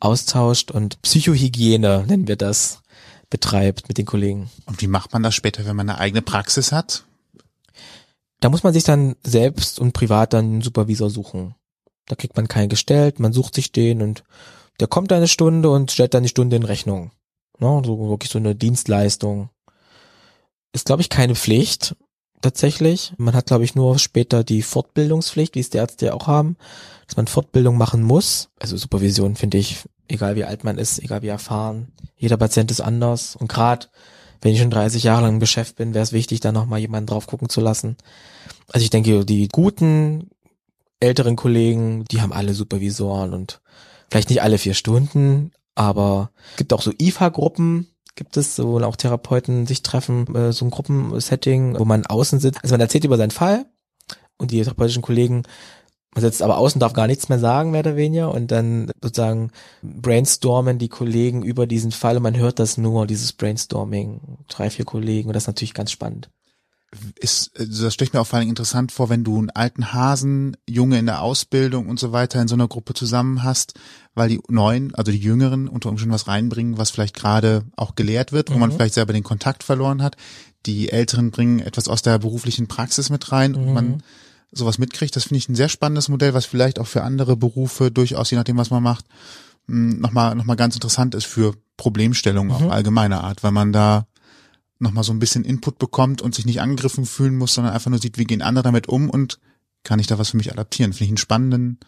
austauscht 0.00 0.70
und 0.70 1.00
Psychohygiene, 1.02 2.04
nennen 2.06 2.28
wir 2.28 2.36
das, 2.36 2.82
betreibt 3.30 3.88
mit 3.88 3.96
den 3.96 4.06
Kollegen. 4.06 4.50
Und 4.66 4.82
wie 4.82 4.86
macht 4.86 5.12
man 5.12 5.22
das 5.22 5.34
später, 5.34 5.64
wenn 5.64 5.76
man 5.76 5.88
eine 5.88 5.98
eigene 5.98 6.22
Praxis 6.22 6.70
hat? 6.70 7.04
Da 8.40 8.50
muss 8.50 8.62
man 8.62 8.74
sich 8.74 8.84
dann 8.84 9.16
selbst 9.24 9.80
und 9.80 9.92
privat 9.92 10.34
dann 10.34 10.44
einen 10.44 10.62
Supervisor 10.62 11.08
suchen. 11.08 11.54
Da 12.06 12.14
kriegt 12.14 12.36
man 12.36 12.46
keinen 12.46 12.68
gestellt, 12.68 13.18
man 13.18 13.32
sucht 13.32 13.54
sich 13.54 13.72
den 13.72 14.02
und 14.02 14.22
der 14.80 14.88
kommt 14.88 15.12
eine 15.12 15.28
Stunde 15.28 15.70
und 15.70 15.90
stellt 15.90 16.14
dann 16.14 16.22
die 16.22 16.28
Stunde 16.28 16.56
in 16.56 16.64
Rechnung. 16.64 17.12
Ne, 17.58 17.82
so 17.84 18.08
wirklich 18.08 18.30
so 18.30 18.38
eine 18.38 18.54
Dienstleistung. 18.54 19.50
Ist, 20.72 20.86
glaube 20.86 21.02
ich, 21.02 21.08
keine 21.08 21.36
Pflicht, 21.36 21.94
tatsächlich. 22.40 23.14
Man 23.16 23.34
hat, 23.34 23.46
glaube 23.46 23.64
ich, 23.64 23.74
nur 23.74 23.98
später 23.98 24.44
die 24.44 24.62
Fortbildungspflicht, 24.62 25.54
wie 25.54 25.60
es 25.60 25.70
die 25.70 25.78
Ärzte 25.78 26.06
ja 26.06 26.14
auch 26.14 26.26
haben, 26.26 26.56
dass 27.06 27.16
man 27.16 27.26
Fortbildung 27.26 27.78
machen 27.78 28.02
muss. 28.02 28.50
Also 28.58 28.76
Supervision 28.76 29.36
finde 29.36 29.58
ich, 29.58 29.84
egal 30.08 30.36
wie 30.36 30.44
alt 30.44 30.64
man 30.64 30.78
ist, 30.78 30.98
egal 30.98 31.22
wie 31.22 31.28
erfahren. 31.28 31.92
Jeder 32.16 32.36
Patient 32.36 32.70
ist 32.70 32.80
anders. 32.80 33.36
Und 33.36 33.48
gerade 33.48 33.86
wenn 34.40 34.52
ich 34.52 34.60
schon 34.60 34.70
30 34.70 35.04
Jahre 35.04 35.22
lang 35.22 35.34
im 35.34 35.40
Geschäft 35.40 35.76
bin, 35.76 35.94
wäre 35.94 36.02
es 36.02 36.12
wichtig, 36.12 36.40
da 36.40 36.52
nochmal 36.52 36.80
jemanden 36.80 37.06
drauf 37.06 37.26
gucken 37.26 37.48
zu 37.48 37.60
lassen. 37.60 37.96
Also 38.72 38.84
ich 38.84 38.90
denke, 38.90 39.24
die 39.24 39.48
guten 39.48 40.30
älteren 41.00 41.36
Kollegen, 41.36 42.04
die 42.10 42.20
haben 42.20 42.32
alle 42.32 42.54
Supervisoren 42.54 43.32
und 43.32 43.60
vielleicht 44.14 44.30
nicht 44.30 44.42
alle 44.42 44.58
vier 44.58 44.74
Stunden, 44.74 45.50
aber 45.74 46.30
es 46.52 46.58
gibt 46.58 46.72
auch 46.72 46.82
so 46.82 46.92
IFA-Gruppen, 46.96 47.88
gibt 48.14 48.36
es, 48.36 48.60
wo 48.60 48.78
auch 48.78 48.94
Therapeuten 48.94 49.66
sich 49.66 49.82
treffen, 49.82 50.32
äh, 50.36 50.52
so 50.52 50.64
ein 50.64 50.70
Gruppensetting, 50.70 51.76
wo 51.80 51.84
man 51.84 52.06
außen 52.06 52.38
sitzt. 52.38 52.60
Also 52.62 52.74
man 52.74 52.80
erzählt 52.80 53.04
über 53.04 53.16
seinen 53.16 53.32
Fall 53.32 53.66
und 54.38 54.52
die 54.52 54.62
therapeutischen 54.62 55.02
Kollegen, 55.02 55.42
man 56.14 56.22
sitzt 56.22 56.42
aber 56.42 56.58
außen, 56.58 56.78
darf 56.78 56.92
gar 56.92 57.08
nichts 57.08 57.28
mehr 57.28 57.40
sagen, 57.40 57.72
mehr 57.72 57.80
oder 57.80 57.96
weniger, 57.96 58.32
und 58.32 58.52
dann 58.52 58.92
sozusagen 59.02 59.50
brainstormen 59.82 60.78
die 60.78 60.88
Kollegen 60.88 61.42
über 61.42 61.66
diesen 61.66 61.90
Fall 61.90 62.16
und 62.16 62.22
man 62.22 62.36
hört 62.36 62.60
das 62.60 62.78
nur, 62.78 63.08
dieses 63.08 63.32
Brainstorming, 63.32 64.20
drei, 64.46 64.70
vier 64.70 64.84
Kollegen, 64.84 65.28
und 65.28 65.32
das 65.34 65.42
ist 65.42 65.48
natürlich 65.48 65.74
ganz 65.74 65.90
spannend 65.90 66.30
ist, 67.16 67.52
das 67.56 67.92
stellt 67.94 68.12
mir 68.12 68.20
auch 68.20 68.26
vor 68.26 68.38
allem 68.38 68.48
interessant 68.48 68.92
vor, 68.92 69.08
wenn 69.08 69.24
du 69.24 69.38
einen 69.38 69.50
alten 69.50 69.92
Hasen, 69.92 70.56
Junge 70.68 70.98
in 70.98 71.06
der 71.06 71.22
Ausbildung 71.22 71.88
und 71.88 71.98
so 71.98 72.12
weiter 72.12 72.40
in 72.40 72.48
so 72.48 72.54
einer 72.54 72.68
Gruppe 72.68 72.94
zusammen 72.94 73.42
hast, 73.42 73.74
weil 74.14 74.28
die 74.28 74.40
Neuen, 74.48 74.94
also 74.94 75.12
die 75.12 75.18
Jüngeren 75.18 75.68
unter 75.68 75.88
Umständen 75.88 76.14
was 76.14 76.28
reinbringen, 76.28 76.78
was 76.78 76.90
vielleicht 76.90 77.14
gerade 77.14 77.64
auch 77.76 77.94
gelehrt 77.94 78.32
wird, 78.32 78.50
wo 78.50 78.54
mhm. 78.54 78.60
man 78.60 78.72
vielleicht 78.72 78.94
selber 78.94 79.12
den 79.12 79.22
Kontakt 79.22 79.62
verloren 79.62 80.02
hat. 80.02 80.16
Die 80.66 80.90
Älteren 80.90 81.30
bringen 81.30 81.60
etwas 81.60 81.88
aus 81.88 82.02
der 82.02 82.18
beruflichen 82.18 82.68
Praxis 82.68 83.10
mit 83.10 83.32
rein 83.32 83.52
mhm. 83.52 83.58
und 83.58 83.72
man 83.74 84.02
sowas 84.52 84.78
mitkriegt. 84.78 85.16
Das 85.16 85.24
finde 85.24 85.38
ich 85.38 85.48
ein 85.48 85.56
sehr 85.56 85.68
spannendes 85.68 86.08
Modell, 86.08 86.34
was 86.34 86.46
vielleicht 86.46 86.78
auch 86.78 86.86
für 86.86 87.02
andere 87.02 87.36
Berufe 87.36 87.90
durchaus, 87.90 88.30
je 88.30 88.36
nachdem, 88.36 88.56
was 88.56 88.70
man 88.70 88.82
macht, 88.82 89.04
nochmal, 89.66 90.34
noch 90.34 90.44
mal 90.44 90.54
ganz 90.54 90.74
interessant 90.74 91.14
ist 91.14 91.26
für 91.26 91.54
Problemstellungen 91.76 92.56
mhm. 92.56 92.68
auch 92.68 92.72
allgemeiner 92.72 93.24
Art, 93.24 93.42
weil 93.42 93.52
man 93.52 93.72
da 93.72 94.06
nochmal 94.78 95.04
so 95.04 95.12
ein 95.12 95.18
bisschen 95.18 95.44
Input 95.44 95.78
bekommt 95.78 96.22
und 96.22 96.34
sich 96.34 96.46
nicht 96.46 96.60
angegriffen 96.60 97.06
fühlen 97.06 97.36
muss, 97.36 97.54
sondern 97.54 97.72
einfach 97.72 97.90
nur 97.90 98.00
sieht, 98.00 98.18
wie 98.18 98.24
gehen 98.24 98.42
andere 98.42 98.64
damit 98.64 98.88
um 98.88 99.08
und 99.10 99.38
kann 99.82 99.98
ich 99.98 100.06
da 100.06 100.18
was 100.18 100.30
für 100.30 100.36
mich 100.36 100.52
adaptieren. 100.52 100.92
Finde 100.92 101.04
ich 101.04 101.10
einen 101.10 101.16
spannenden, 101.18 101.78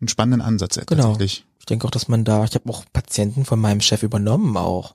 einen 0.00 0.08
spannenden 0.08 0.40
Ansatz 0.40 0.76
genau. 0.86 1.02
tatsächlich. 1.02 1.46
Ich 1.58 1.66
denke 1.66 1.86
auch, 1.86 1.90
dass 1.90 2.08
man 2.08 2.24
da, 2.24 2.44
ich 2.44 2.54
habe 2.54 2.68
auch 2.70 2.84
Patienten 2.92 3.44
von 3.44 3.60
meinem 3.60 3.80
Chef 3.80 4.02
übernommen 4.02 4.56
auch, 4.56 4.94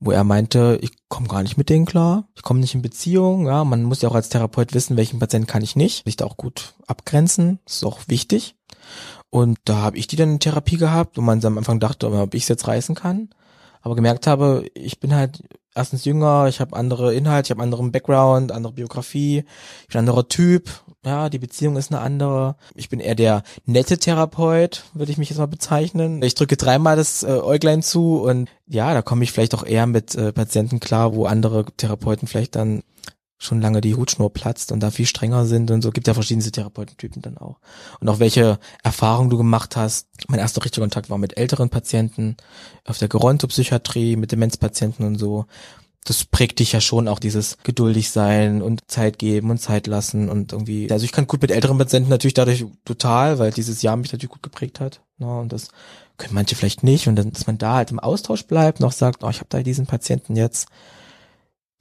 wo 0.00 0.10
er 0.10 0.24
meinte, 0.24 0.78
ich 0.82 0.90
komme 1.08 1.28
gar 1.28 1.42
nicht 1.42 1.56
mit 1.56 1.68
denen 1.68 1.86
klar, 1.86 2.26
ich 2.34 2.42
komme 2.42 2.60
nicht 2.60 2.74
in 2.74 2.82
Beziehung, 2.82 3.46
ja, 3.46 3.62
man 3.64 3.84
muss 3.84 4.02
ja 4.02 4.08
auch 4.08 4.14
als 4.16 4.28
Therapeut 4.28 4.74
wissen, 4.74 4.96
welchen 4.96 5.20
Patienten 5.20 5.46
kann 5.46 5.62
ich 5.62 5.76
nicht, 5.76 6.04
sich 6.04 6.16
da 6.16 6.24
auch 6.24 6.36
gut 6.36 6.74
abgrenzen, 6.88 7.60
das 7.64 7.76
ist 7.76 7.84
auch 7.84 8.00
wichtig. 8.08 8.56
Und 9.30 9.58
da 9.64 9.76
habe 9.76 9.96
ich 9.96 10.08
die 10.08 10.16
dann 10.16 10.32
in 10.32 10.40
Therapie 10.40 10.76
gehabt, 10.76 11.16
wo 11.16 11.22
man 11.22 11.42
am 11.44 11.56
Anfang 11.56 11.80
dachte, 11.80 12.10
ob 12.10 12.34
ich 12.34 12.42
es 12.42 12.48
jetzt 12.48 12.66
reißen 12.66 12.94
kann. 12.94 13.30
Aber 13.82 13.94
gemerkt 13.94 14.26
habe, 14.26 14.64
ich 14.74 15.00
bin 15.00 15.14
halt 15.14 15.42
erstens 15.74 16.04
jünger, 16.04 16.46
ich 16.48 16.60
habe 16.60 16.76
andere 16.76 17.14
Inhalte, 17.14 17.46
ich 17.46 17.50
habe 17.50 17.62
anderen 17.62 17.92
Background, 17.92 18.52
andere 18.52 18.72
Biografie, 18.72 19.44
ich 19.82 19.88
bin 19.88 19.96
ein 19.96 20.08
anderer 20.08 20.28
Typ, 20.28 20.70
ja, 21.04 21.28
die 21.28 21.40
Beziehung 21.40 21.76
ist 21.76 21.90
eine 21.90 22.00
andere. 22.00 22.54
Ich 22.74 22.88
bin 22.88 23.00
eher 23.00 23.16
der 23.16 23.42
nette 23.66 23.98
Therapeut, 23.98 24.84
würde 24.94 25.10
ich 25.10 25.18
mich 25.18 25.30
jetzt 25.30 25.38
mal 25.38 25.46
bezeichnen. 25.46 26.22
Ich 26.22 26.36
drücke 26.36 26.56
dreimal 26.56 26.96
das 26.96 27.24
äh, 27.24 27.26
Äuglein 27.26 27.82
zu 27.82 28.22
und 28.22 28.48
ja, 28.68 28.94
da 28.94 29.02
komme 29.02 29.24
ich 29.24 29.32
vielleicht 29.32 29.54
auch 29.54 29.64
eher 29.64 29.86
mit 29.86 30.14
äh, 30.14 30.32
Patienten 30.32 30.78
klar, 30.78 31.14
wo 31.14 31.24
andere 31.24 31.64
Therapeuten 31.76 32.28
vielleicht 32.28 32.54
dann 32.54 32.82
schon 33.42 33.60
lange 33.60 33.80
die 33.80 33.94
Hutschnur 33.94 34.32
platzt 34.32 34.72
und 34.72 34.80
da 34.80 34.90
viel 34.90 35.06
strenger 35.06 35.46
sind 35.46 35.70
und 35.70 35.82
so. 35.82 35.90
Gibt 35.90 36.06
ja 36.06 36.14
verschiedenste 36.14 36.52
Therapeutentypen 36.52 37.22
dann 37.22 37.38
auch. 37.38 37.58
Und 38.00 38.08
auch 38.08 38.20
welche 38.20 38.58
Erfahrungen 38.82 39.30
du 39.30 39.36
gemacht 39.36 39.76
hast. 39.76 40.08
Mein 40.28 40.38
erster 40.38 40.64
richtiger 40.64 40.84
Kontakt 40.84 41.10
war 41.10 41.18
mit 41.18 41.36
älteren 41.36 41.68
Patienten, 41.68 42.36
auf 42.84 42.98
der 42.98 43.08
Gerontopsychiatrie, 43.08 44.16
mit 44.16 44.32
Demenzpatienten 44.32 45.04
und 45.04 45.18
so. 45.18 45.46
Das 46.04 46.24
prägt 46.24 46.58
dich 46.58 46.72
ja 46.72 46.80
schon 46.80 47.06
auch 47.06 47.20
dieses 47.20 47.58
geduldig 47.62 48.10
sein 48.10 48.60
und 48.60 48.90
Zeit 48.90 49.18
geben 49.18 49.50
und 49.50 49.58
Zeit 49.58 49.86
lassen 49.86 50.28
und 50.28 50.52
irgendwie. 50.52 50.90
Also 50.90 51.04
ich 51.04 51.12
kann 51.12 51.28
gut 51.28 51.42
mit 51.42 51.52
älteren 51.52 51.78
Patienten 51.78 52.10
natürlich 52.10 52.34
dadurch 52.34 52.66
total, 52.84 53.38
weil 53.38 53.52
dieses 53.52 53.82
Jahr 53.82 53.96
mich 53.96 54.12
natürlich 54.12 54.32
gut 54.32 54.42
geprägt 54.42 54.80
hat. 54.80 55.00
Ne, 55.18 55.38
und 55.38 55.52
das 55.52 55.68
können 56.16 56.34
manche 56.34 56.56
vielleicht 56.56 56.82
nicht. 56.82 57.06
Und 57.06 57.16
dann, 57.16 57.32
dass 57.32 57.46
man 57.46 57.58
da 57.58 57.74
halt 57.74 57.90
im 57.90 58.00
Austausch 58.00 58.46
bleibt, 58.46 58.80
noch 58.80 58.92
sagt, 58.92 59.22
oh, 59.22 59.30
ich 59.30 59.38
habe 59.38 59.48
da 59.48 59.62
diesen 59.62 59.86
Patienten 59.86 60.34
jetzt 60.36 60.66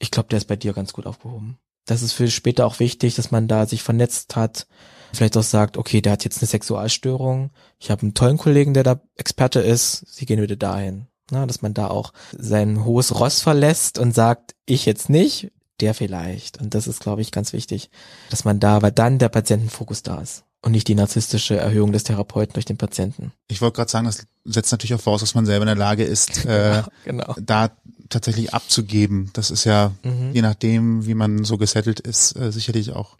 ich 0.01 0.11
glaube, 0.11 0.29
der 0.29 0.37
ist 0.37 0.47
bei 0.47 0.55
dir 0.55 0.73
ganz 0.73 0.93
gut 0.93 1.05
aufgehoben. 1.05 1.57
Das 1.85 2.01
ist 2.01 2.13
für 2.13 2.29
später 2.29 2.65
auch 2.65 2.79
wichtig, 2.79 3.15
dass 3.15 3.31
man 3.31 3.47
da 3.47 3.65
sich 3.65 3.83
vernetzt 3.83 4.35
hat. 4.35 4.67
Vielleicht 5.13 5.37
auch 5.37 5.43
sagt, 5.43 5.77
okay, 5.77 6.01
der 6.01 6.13
hat 6.13 6.23
jetzt 6.23 6.41
eine 6.41 6.47
Sexualstörung. 6.47 7.51
Ich 7.79 7.91
habe 7.91 8.01
einen 8.01 8.13
tollen 8.13 8.37
Kollegen, 8.37 8.73
der 8.73 8.83
da 8.83 9.01
Experte 9.15 9.59
ist. 9.59 10.03
Sie 10.07 10.25
gehen 10.25 10.41
wieder 10.41 10.55
dahin. 10.55 11.07
Na, 11.31 11.45
dass 11.45 11.61
man 11.61 11.73
da 11.73 11.87
auch 11.87 12.13
sein 12.37 12.83
hohes 12.83 13.19
Ross 13.19 13.41
verlässt 13.41 13.99
und 13.99 14.13
sagt, 14.13 14.55
ich 14.65 14.85
jetzt 14.85 15.09
nicht, 15.09 15.51
der 15.79 15.93
vielleicht. 15.93 16.59
Und 16.59 16.73
das 16.73 16.87
ist, 16.87 16.99
glaube 16.99 17.21
ich, 17.21 17.31
ganz 17.31 17.53
wichtig, 17.53 17.89
dass 18.29 18.43
man 18.43 18.59
da, 18.59 18.81
weil 18.81 18.91
dann 18.91 19.17
der 19.17 19.29
Patientenfokus 19.29 20.03
da 20.03 20.19
ist 20.19 20.43
und 20.61 20.73
nicht 20.73 20.87
die 20.87 20.95
narzisstische 20.95 21.57
Erhöhung 21.57 21.91
des 21.91 22.03
Therapeuten 22.03 22.53
durch 22.53 22.65
den 22.65 22.77
Patienten. 22.77 23.31
Ich 23.47 23.61
wollte 23.61 23.77
gerade 23.77 23.91
sagen, 23.91 24.05
das 24.05 24.25
setzt 24.45 24.71
natürlich 24.71 24.93
auch 24.93 25.01
voraus, 25.01 25.21
dass 25.21 25.35
man 25.35 25.45
selber 25.45 25.63
in 25.63 25.67
der 25.67 25.75
Lage 25.75 26.03
ist, 26.03 26.45
äh, 26.45 26.83
genau. 27.05 27.33
da 27.41 27.71
tatsächlich 28.11 28.53
abzugeben. 28.53 29.29
Das 29.33 29.51
ist 29.51 29.65
ja, 29.65 29.91
mhm. 30.03 30.31
je 30.33 30.41
nachdem, 30.41 31.05
wie 31.05 31.13
man 31.15 31.43
so 31.43 31.57
gesettelt 31.57 31.99
ist, 31.99 32.35
äh, 32.35 32.51
sicherlich 32.51 32.91
auch 32.91 33.17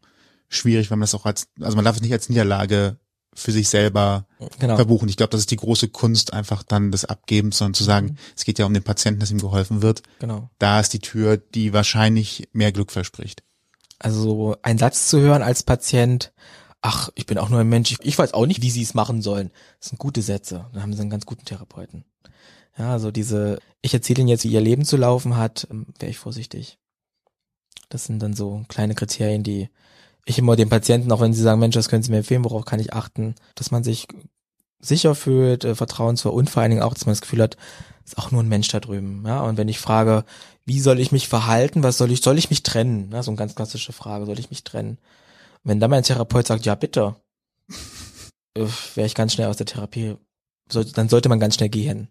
schwierig, 0.47 0.91
wenn 0.91 0.99
man 0.99 1.05
das 1.05 1.15
auch 1.15 1.25
als, 1.25 1.47
also 1.59 1.75
man 1.75 1.85
darf 1.85 1.95
es 1.95 2.01
nicht 2.01 2.13
als 2.13 2.29
Niederlage 2.29 2.97
für 3.33 3.51
sich 3.51 3.69
selber 3.69 4.25
genau. 4.59 4.75
verbuchen. 4.75 5.07
Ich 5.07 5.15
glaube, 5.15 5.31
das 5.31 5.41
ist 5.41 5.51
die 5.51 5.57
große 5.57 5.87
Kunst, 5.87 6.33
einfach 6.33 6.63
dann 6.63 6.91
des 6.91 7.05
Abgebens, 7.05 7.57
sondern 7.57 7.73
zu 7.73 7.83
sagen, 7.83 8.07
mhm. 8.07 8.17
es 8.35 8.43
geht 8.43 8.59
ja 8.59 8.65
um 8.65 8.73
den 8.73 8.83
Patienten, 8.83 9.21
dass 9.21 9.31
ihm 9.31 9.39
geholfen 9.39 9.81
wird. 9.81 10.03
Genau. 10.19 10.49
Da 10.59 10.79
ist 10.79 10.93
die 10.93 10.99
Tür, 10.99 11.37
die 11.37 11.71
wahrscheinlich 11.71 12.49
mehr 12.51 12.71
Glück 12.71 12.91
verspricht. 12.91 13.43
Also 13.99 14.57
ein 14.63 14.77
Satz 14.77 15.07
zu 15.07 15.19
hören 15.21 15.43
als 15.43 15.63
Patient, 15.63 16.33
ach, 16.81 17.09
ich 17.15 17.25
bin 17.25 17.37
auch 17.37 17.49
nur 17.49 17.59
ein 17.59 17.69
Mensch, 17.69 17.91
ich, 17.91 17.99
ich 18.01 18.17
weiß 18.17 18.33
auch 18.33 18.45
nicht, 18.45 18.61
wie 18.61 18.71
sie 18.71 18.81
es 18.81 18.93
machen 18.93 19.21
sollen. 19.21 19.51
Das 19.79 19.89
sind 19.89 19.99
gute 19.99 20.21
Sätze. 20.21 20.65
Da 20.73 20.81
haben 20.81 20.93
sie 20.93 21.01
einen 21.01 21.09
ganz 21.09 21.25
guten 21.25 21.45
Therapeuten. 21.45 22.03
Ja, 22.77 22.91
also 22.91 23.11
diese, 23.11 23.59
ich 23.81 23.93
erzähle 23.93 24.21
ihnen 24.21 24.29
jetzt, 24.29 24.43
wie 24.43 24.51
ihr 24.51 24.61
Leben 24.61 24.85
zu 24.85 24.97
laufen 24.97 25.37
hat, 25.37 25.67
ähm, 25.69 25.87
wäre 25.99 26.09
ich 26.09 26.17
vorsichtig. 26.17 26.77
Das 27.89 28.05
sind 28.05 28.19
dann 28.19 28.33
so 28.33 28.63
kleine 28.69 28.95
Kriterien, 28.95 29.43
die 29.43 29.69
ich 30.25 30.37
immer 30.37 30.55
den 30.55 30.69
Patienten, 30.69 31.11
auch 31.11 31.19
wenn 31.19 31.33
sie 31.33 31.41
sagen, 31.41 31.59
Mensch, 31.59 31.73
das 31.75 31.89
können 31.89 32.03
Sie 32.03 32.11
mir 32.11 32.19
empfehlen, 32.19 32.45
worauf 32.45 32.65
kann 32.65 32.79
ich 32.79 32.93
achten, 32.93 33.35
dass 33.55 33.71
man 33.71 33.83
sich 33.83 34.07
sicher 34.79 35.15
fühlt, 35.15 35.63
äh, 35.63 35.75
vertrauensvoll 35.75 36.31
und 36.31 36.49
vor 36.49 36.61
allen 36.61 36.71
Dingen 36.71 36.83
auch, 36.83 36.93
dass 36.93 37.05
man 37.05 37.13
das 37.13 37.21
Gefühl 37.21 37.41
hat, 37.41 37.57
ist 38.05 38.17
auch 38.17 38.31
nur 38.31 38.41
ein 38.41 38.49
Mensch 38.49 38.67
da 38.69 38.79
drüben. 38.79 39.23
Ja, 39.25 39.41
und 39.41 39.57
wenn 39.57 39.67
ich 39.67 39.79
frage, 39.79 40.25
wie 40.65 40.79
soll 40.79 40.99
ich 40.99 41.11
mich 41.11 41.27
verhalten, 41.27 41.83
was 41.83 41.97
soll 41.97 42.11
ich, 42.11 42.21
soll 42.21 42.37
ich 42.37 42.49
mich 42.49 42.63
trennen? 42.63 43.11
Ja, 43.11 43.23
so 43.23 43.31
eine 43.31 43.37
ganz 43.37 43.55
klassische 43.55 43.93
Frage, 43.93 44.25
soll 44.25 44.39
ich 44.39 44.49
mich 44.49 44.63
trennen? 44.63 44.97
Wenn 45.63 45.79
dann 45.79 45.91
mein 45.91 46.03
Therapeut 46.03 46.47
sagt, 46.47 46.65
ja 46.65 46.75
bitte, 46.75 47.15
äh, 48.55 48.67
wäre 48.95 49.07
ich 49.07 49.15
ganz 49.15 49.33
schnell 49.33 49.47
aus 49.47 49.57
der 49.57 49.67
Therapie, 49.67 50.15
so, 50.69 50.83
dann 50.83 51.09
sollte 51.09 51.29
man 51.29 51.39
ganz 51.39 51.55
schnell 51.55 51.69
gehen, 51.69 52.09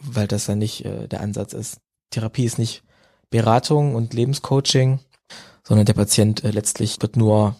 weil 0.00 0.26
das 0.26 0.46
ja 0.46 0.54
nicht 0.54 0.84
äh, 0.84 1.08
der 1.08 1.20
Ansatz 1.20 1.52
ist. 1.52 1.78
Therapie 2.10 2.44
ist 2.44 2.58
nicht 2.58 2.82
Beratung 3.30 3.94
und 3.94 4.14
Lebenscoaching, 4.14 5.00
sondern 5.64 5.86
der 5.86 5.94
Patient 5.94 6.44
äh, 6.44 6.50
letztlich 6.50 7.00
wird 7.02 7.16
nur 7.16 7.56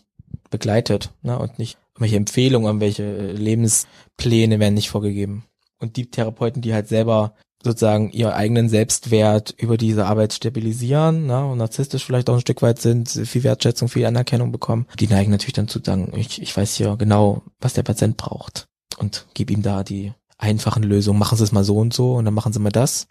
begleitet 0.51 1.13
ne, 1.23 1.39
und 1.39 1.59
nicht 1.59 1.79
irgendwelche 1.95 2.17
Empfehlungen, 2.17 2.67
irgendwelche 2.67 3.03
äh, 3.03 3.33
Lebenspläne 3.33 4.61
werden 4.61 4.75
nicht 4.75 4.91
vorgegeben. 4.91 5.45
Und 5.79 5.97
die 5.97 6.11
Therapeuten, 6.11 6.63
die 6.63 6.73
halt 6.73 6.89
selber 6.89 7.35
sozusagen 7.63 8.11
ihren 8.11 8.33
eigenen 8.33 8.69
Selbstwert 8.69 9.55
über 9.59 9.77
diese 9.77 10.07
Arbeit 10.07 10.33
stabilisieren 10.33 11.27
ne, 11.27 11.45
und 11.45 11.59
narzisstisch 11.59 12.05
vielleicht 12.05 12.31
auch 12.31 12.35
ein 12.35 12.41
Stück 12.41 12.63
weit 12.63 12.81
sind, 12.81 13.09
viel 13.09 13.43
Wertschätzung, 13.43 13.89
viel 13.89 14.07
Anerkennung 14.07 14.53
bekommen, 14.53 14.87
die 15.01 15.09
neigen 15.09 15.31
natürlich 15.31 15.55
dann 15.55 15.69
zu 15.69 15.81
sagen, 15.85 16.13
ich, 16.17 16.41
ich 16.41 16.57
weiß 16.57 16.79
ja 16.79 16.95
genau, 16.95 17.43
was 17.61 17.75
der 17.75 17.83
Patient 17.83 18.17
braucht 18.17 18.69
und 18.99 19.27
gebe 19.35 19.53
ihm 19.53 19.63
da 19.63 19.83
die 19.83 20.13
einfachen 20.39 20.83
Lösungen. 20.83 21.19
Machen 21.19 21.39
Sie 21.39 21.45
es 21.45 21.53
mal 21.53 21.65
so 21.65 21.77
und 21.77 21.93
so 21.93 22.15
und 22.15 22.25
dann 22.25 22.35
machen 22.35 22.53
Sie 22.53 22.59
mal 22.59 22.71
das. 22.71 23.09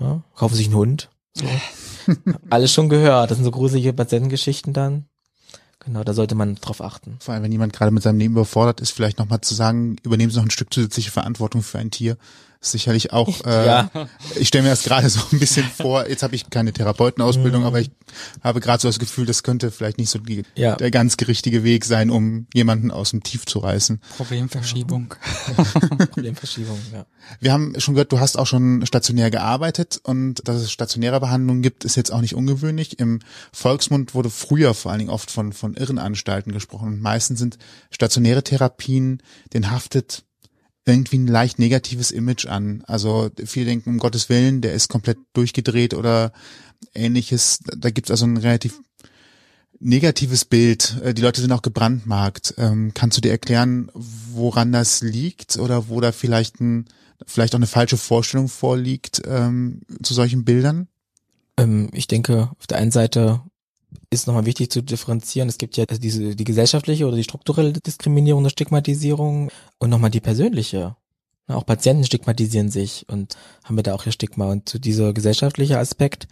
Ja, 0.00 0.22
kaufen 0.34 0.54
Sie 0.54 0.58
sich 0.58 0.68
einen 0.68 0.76
Hund. 0.76 1.10
So. 1.34 1.44
Alles 2.50 2.72
schon 2.72 2.88
gehört. 2.88 3.30
Das 3.30 3.38
sind 3.38 3.44
so 3.44 3.50
gruselige 3.50 3.92
Patientengeschichten 3.92 4.72
dann. 4.72 5.06
Genau, 5.80 6.02
da 6.02 6.14
sollte 6.14 6.34
man 6.34 6.56
drauf 6.56 6.80
achten. 6.80 7.16
Vor 7.20 7.34
allem, 7.34 7.44
wenn 7.44 7.52
jemand 7.52 7.72
gerade 7.72 7.92
mit 7.92 8.02
seinem 8.02 8.18
Leben 8.18 8.34
überfordert 8.34 8.80
ist, 8.80 8.90
vielleicht 8.90 9.18
nochmal 9.18 9.40
zu 9.40 9.54
sagen, 9.54 9.96
übernehmen 10.02 10.30
Sie 10.30 10.36
noch 10.36 10.44
ein 10.44 10.50
Stück 10.50 10.72
zusätzliche 10.72 11.10
Verantwortung 11.10 11.62
für 11.62 11.78
ein 11.78 11.90
Tier 11.90 12.16
sicherlich 12.70 13.12
auch, 13.12 13.40
äh, 13.46 13.66
ja. 13.66 13.90
ich 14.34 14.48
stelle 14.48 14.64
mir 14.64 14.70
das 14.70 14.82
gerade 14.82 15.08
so 15.08 15.20
ein 15.32 15.38
bisschen 15.38 15.64
vor, 15.64 16.08
jetzt 16.08 16.22
habe 16.22 16.34
ich 16.34 16.50
keine 16.50 16.72
Therapeutenausbildung, 16.72 17.62
mhm. 17.62 17.66
aber 17.66 17.80
ich 17.80 17.90
habe 18.42 18.60
gerade 18.60 18.80
so 18.80 18.88
das 18.88 18.98
Gefühl, 18.98 19.26
das 19.26 19.42
könnte 19.42 19.70
vielleicht 19.70 19.98
nicht 19.98 20.10
so 20.10 20.18
die, 20.18 20.42
ja. 20.54 20.76
der 20.76 20.90
ganz 20.90 21.16
richtige 21.26 21.64
Weg 21.64 21.84
sein, 21.84 22.10
um 22.10 22.46
jemanden 22.54 22.90
aus 22.90 23.10
dem 23.10 23.22
Tief 23.22 23.46
zu 23.46 23.58
reißen. 23.58 24.00
Problemverschiebung. 24.16 25.14
Problemverschiebung, 26.12 26.78
ja. 26.92 27.06
Wir 27.40 27.52
haben 27.52 27.78
schon 27.80 27.94
gehört, 27.94 28.12
du 28.12 28.20
hast 28.20 28.38
auch 28.38 28.46
schon 28.46 28.86
stationär 28.86 29.30
gearbeitet 29.30 30.00
und 30.02 30.46
dass 30.46 30.56
es 30.56 30.70
stationäre 30.70 31.20
Behandlungen 31.20 31.62
gibt, 31.62 31.84
ist 31.84 31.96
jetzt 31.96 32.12
auch 32.12 32.20
nicht 32.20 32.34
ungewöhnlich. 32.34 32.98
Im 32.98 33.20
Volksmund 33.52 34.14
wurde 34.14 34.30
früher 34.30 34.74
vor 34.74 34.92
allen 34.92 35.00
Dingen 35.00 35.10
oft 35.10 35.30
von, 35.30 35.52
von 35.52 35.74
Irrenanstalten 35.74 36.52
gesprochen 36.52 36.88
und 36.88 37.00
meistens 37.00 37.38
sind 37.38 37.58
stationäre 37.90 38.44
Therapien, 38.44 39.22
den 39.52 39.70
haftet 39.70 40.25
irgendwie 40.86 41.18
ein 41.18 41.26
leicht 41.26 41.58
negatives 41.58 42.12
Image 42.12 42.46
an. 42.46 42.82
Also 42.86 43.30
viele 43.44 43.66
denken, 43.66 43.90
um 43.90 43.98
Gottes 43.98 44.28
Willen, 44.28 44.60
der 44.60 44.72
ist 44.72 44.88
komplett 44.88 45.18
durchgedreht 45.34 45.94
oder 45.94 46.32
ähnliches. 46.94 47.58
Da 47.76 47.90
gibt's 47.90 48.10
also 48.10 48.24
ein 48.24 48.36
relativ 48.36 48.80
negatives 49.80 50.44
Bild. 50.44 50.96
Äh, 51.02 51.12
die 51.12 51.22
Leute 51.22 51.40
sind 51.40 51.52
auch 51.52 51.62
gebrandmarkt. 51.62 52.54
Ähm, 52.56 52.92
kannst 52.94 53.16
du 53.16 53.20
dir 53.20 53.32
erklären, 53.32 53.90
woran 53.94 54.72
das 54.72 55.02
liegt 55.02 55.58
oder 55.58 55.88
wo 55.88 56.00
da 56.00 56.12
vielleicht 56.12 56.60
ein, 56.60 56.86
vielleicht 57.26 57.54
auch 57.54 57.58
eine 57.58 57.66
falsche 57.66 57.96
Vorstellung 57.96 58.48
vorliegt 58.48 59.22
ähm, 59.26 59.82
zu 60.02 60.14
solchen 60.14 60.44
Bildern? 60.44 60.86
Ähm, 61.56 61.90
ich 61.92 62.06
denke, 62.06 62.50
auf 62.58 62.66
der 62.68 62.78
einen 62.78 62.92
Seite 62.92 63.40
ist 64.10 64.26
nochmal 64.26 64.46
wichtig 64.46 64.70
zu 64.70 64.82
differenzieren. 64.82 65.48
Es 65.48 65.58
gibt 65.58 65.76
ja 65.76 65.86
diese, 65.86 66.36
die 66.36 66.44
gesellschaftliche 66.44 67.06
oder 67.06 67.16
die 67.16 67.24
strukturelle 67.24 67.72
Diskriminierung 67.72 68.42
oder 68.42 68.50
Stigmatisierung 68.50 69.50
und 69.78 69.90
nochmal 69.90 70.10
die 70.10 70.20
persönliche. 70.20 70.96
Auch 71.48 71.64
Patienten 71.64 72.04
stigmatisieren 72.04 72.70
sich 72.70 73.06
und 73.08 73.36
haben 73.64 73.76
wir 73.76 73.82
da 73.82 73.94
auch 73.94 74.04
ihr 74.06 74.12
Stigma. 74.12 74.50
Und 74.50 74.68
zu 74.68 74.78
dieser 74.78 75.12
gesellschaftliche 75.12 75.78
Aspekt, 75.78 76.26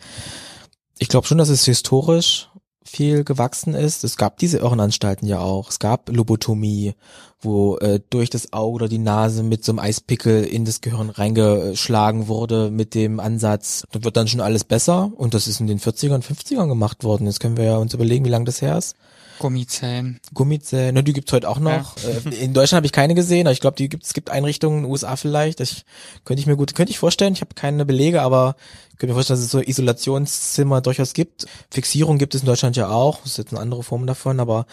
ich 0.99 1.09
glaube 1.09 1.27
schon, 1.27 1.39
dass 1.39 1.49
es 1.49 1.65
historisch 1.65 2.49
viel 2.85 3.24
gewachsen 3.24 3.74
ist. 3.74 4.05
Es 4.05 4.16
gab 4.16 4.39
diese 4.39 4.59
Irrenanstalten 4.59 5.26
ja 5.26 5.41
auch. 5.41 5.70
Es 5.70 5.78
gab 5.78 6.11
Lobotomie, 6.11 6.95
wo 7.41 7.76
äh, 7.78 8.01
durch 8.11 8.30
das 8.30 8.53
Auge 8.53 8.74
oder 8.74 8.89
die 8.89 8.99
Nase 8.99 9.43
mit 9.43 9.64
so 9.64 9.72
einem 9.72 9.78
Eispickel 9.78 10.45
in 10.45 10.64
das 10.64 10.80
Gehirn 10.80 11.11
reingeschlagen 11.11 12.28
wurde 12.28 12.70
mit 12.70 12.95
dem 12.95 13.20
Ansatz, 13.20 13.85
da 13.93 14.05
wird 14.05 14.16
dann 14.16 14.28
schon 14.28 14.41
alles 14.41 14.64
besser. 14.64 15.11
Und 15.16 15.35
das 15.35 15.49
ist 15.49 15.61
in 15.61 15.66
den 15.66 15.80
40ern, 15.80 16.22
50ern 16.22 16.68
gemacht 16.68 17.05
worden. 17.05 17.26
Jetzt 17.26 17.41
können 17.41 17.57
wir 17.57 17.64
ja 17.64 17.76
uns 17.76 17.95
überlegen, 17.95 18.24
wie 18.24 18.30
lange 18.30 18.45
das 18.45 18.62
her 18.62 18.76
ist. 18.76 18.97
Gummizellen. 19.39 20.20
Gummizellen, 20.32 20.95
ne, 20.95 21.03
die 21.03 21.12
gibt's 21.12 21.32
heute 21.32 21.49
auch 21.49 21.59
noch. 21.59 21.97
Ja. 21.99 22.09
Äh, 22.30 22.45
in 22.45 22.55
Deutschland 22.55 22.78
habe 22.78 22.87
ich 22.87 22.93
keine 22.93 23.14
gesehen, 23.14 23.47
aber 23.47 23.53
ich 23.53 23.61
glaube, 23.61 23.76
die 23.76 23.89
gibt 23.89 24.05
es 24.05 24.14
gibt 24.14 24.30
Einrichtungen 24.30 24.78
in 24.78 24.85
den 24.85 24.91
USA 24.91 25.16
vielleicht. 25.16 25.61
Das 25.61 25.85
könnte 26.24 26.41
ich 26.41 26.47
mir 26.47 26.57
gut, 26.57 26.74
könnte 26.74 26.91
ich 26.91 26.99
vorstellen. 26.99 27.35
Ich 27.35 27.41
habe 27.41 27.55
keine 27.55 27.85
Belege, 27.85 28.22
aber 28.22 28.57
ich 28.93 28.99
könnte 28.99 29.12
mir 29.12 29.14
vorstellen, 29.14 29.39
dass 29.39 29.45
es 29.45 29.51
so 29.51 29.61
Isolationszimmer 29.61 30.80
durchaus 30.80 31.12
gibt. 31.12 31.47
Fixierung 31.70 32.18
gibt 32.18 32.35
es 32.35 32.43
in 32.43 32.47
Deutschland 32.47 32.76
ja 32.76 32.89
auch. 32.89 33.20
Das 33.22 33.32
ist 33.32 33.39
jetzt 33.39 33.53
eine 33.53 33.61
andere 33.61 33.82
Form 33.82 34.07
davon, 34.07 34.41
aber 34.41 34.66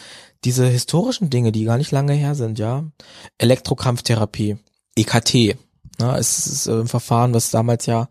diese 0.44 0.68
historischen 0.68 1.30
Dinge, 1.30 1.52
die 1.52 1.66
gar 1.66 1.78
nicht 1.78 1.92
lange 1.92 2.14
her 2.14 2.36
sind, 2.36 2.60
ja. 2.60 2.84
Elektrokrampftherapie, 3.38 4.58
EKT, 4.96 5.58
ja, 6.00 6.18
es 6.18 6.48
ist 6.48 6.68
ein 6.68 6.88
Verfahren, 6.88 7.34
was 7.34 7.52
damals 7.52 7.86
ja 7.86 8.08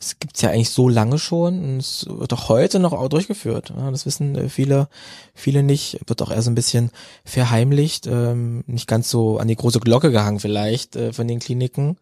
es 0.00 0.18
gibt's 0.18 0.40
ja 0.40 0.50
eigentlich 0.50 0.70
so 0.70 0.88
lange 0.88 1.18
schon 1.18 1.62
und 1.62 1.78
es 1.78 2.06
wird 2.08 2.32
auch 2.32 2.48
heute 2.48 2.78
noch 2.78 2.94
auch 2.94 3.08
durchgeführt. 3.08 3.72
Das 3.76 4.06
wissen 4.06 4.34
äh, 4.34 4.48
viele, 4.48 4.88
viele 5.34 5.62
nicht. 5.62 6.00
Wird 6.06 6.22
auch 6.22 6.30
eher 6.30 6.40
so 6.40 6.50
ein 6.50 6.54
bisschen 6.54 6.90
verheimlicht, 7.24 8.06
ähm, 8.06 8.64
nicht 8.66 8.88
ganz 8.88 9.10
so 9.10 9.38
an 9.38 9.48
die 9.48 9.56
große 9.56 9.80
Glocke 9.80 10.10
gehangen 10.10 10.40
vielleicht 10.40 10.96
äh, 10.96 11.12
von 11.12 11.28
den 11.28 11.38
Kliniken. 11.38 11.98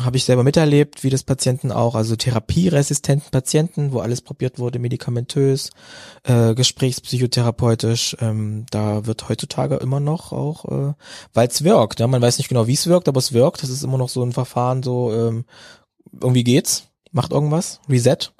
habe 0.00 0.16
ich 0.16 0.24
selber 0.24 0.44
miterlebt, 0.44 1.02
wie 1.02 1.10
das 1.10 1.24
Patienten 1.24 1.72
auch, 1.72 1.96
also 1.96 2.14
therapieresistenten 2.14 3.32
Patienten, 3.32 3.92
wo 3.92 3.98
alles 3.98 4.20
probiert 4.20 4.60
wurde, 4.60 4.78
medikamentös, 4.78 5.70
äh, 6.22 6.54
gesprächspsychotherapeutisch, 6.54 8.16
ähm, 8.20 8.64
da 8.70 9.06
wird 9.06 9.28
heutzutage 9.28 9.74
immer 9.76 9.98
noch 9.98 10.32
auch, 10.32 10.64
äh, 10.66 10.94
weil 11.34 11.48
es 11.48 11.64
wirkt, 11.64 11.98
ja, 11.98 12.06
man 12.06 12.22
weiß 12.22 12.38
nicht 12.38 12.48
genau, 12.48 12.68
wie 12.68 12.74
es 12.74 12.86
wirkt, 12.86 13.08
aber 13.08 13.18
es 13.18 13.32
wirkt, 13.32 13.64
das 13.64 13.70
ist 13.70 13.82
immer 13.82 13.98
noch 13.98 14.08
so 14.08 14.22
ein 14.22 14.32
Verfahren, 14.32 14.84
so 14.84 15.12
ähm, 15.12 15.44
irgendwie 16.20 16.44
geht's, 16.44 16.88
macht 17.18 17.32
irgendwas, 17.32 17.80
Reset, 17.88 18.32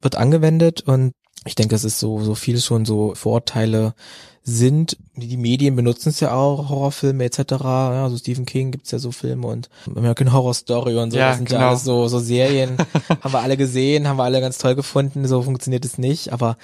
wird 0.00 0.16
angewendet 0.16 0.80
und 0.82 1.12
ich 1.44 1.54
denke, 1.54 1.74
es 1.74 1.84
ist 1.84 2.00
so, 2.00 2.20
so 2.22 2.34
viel 2.34 2.58
schon 2.60 2.84
so 2.86 3.14
Vorteile 3.14 3.94
sind, 4.42 4.96
die 5.16 5.36
Medien 5.36 5.76
benutzen 5.76 6.08
es 6.08 6.20
ja 6.20 6.32
auch, 6.32 6.70
Horrorfilme 6.70 7.24
etc. 7.24 7.38
Ja, 7.60 8.04
also 8.04 8.16
Stephen 8.16 8.46
King 8.46 8.70
gibt's 8.70 8.90
ja 8.90 8.98
so 8.98 9.12
Filme 9.12 9.46
und 9.46 9.68
American 9.94 10.32
Horror 10.32 10.54
Story 10.54 10.96
und 10.96 11.10
so, 11.10 11.18
Ja, 11.18 11.28
das 11.28 11.36
sind 11.36 11.48
genau. 11.48 11.60
ja 11.60 11.68
alles 11.68 11.84
so, 11.84 12.08
so 12.08 12.18
Serien, 12.18 12.78
haben 13.20 13.32
wir 13.34 13.40
alle 13.40 13.58
gesehen, 13.58 14.08
haben 14.08 14.16
wir 14.16 14.24
alle 14.24 14.40
ganz 14.40 14.56
toll 14.56 14.74
gefunden, 14.74 15.28
so 15.28 15.42
funktioniert 15.42 15.84
es 15.84 15.98
nicht, 15.98 16.32
aber 16.32 16.56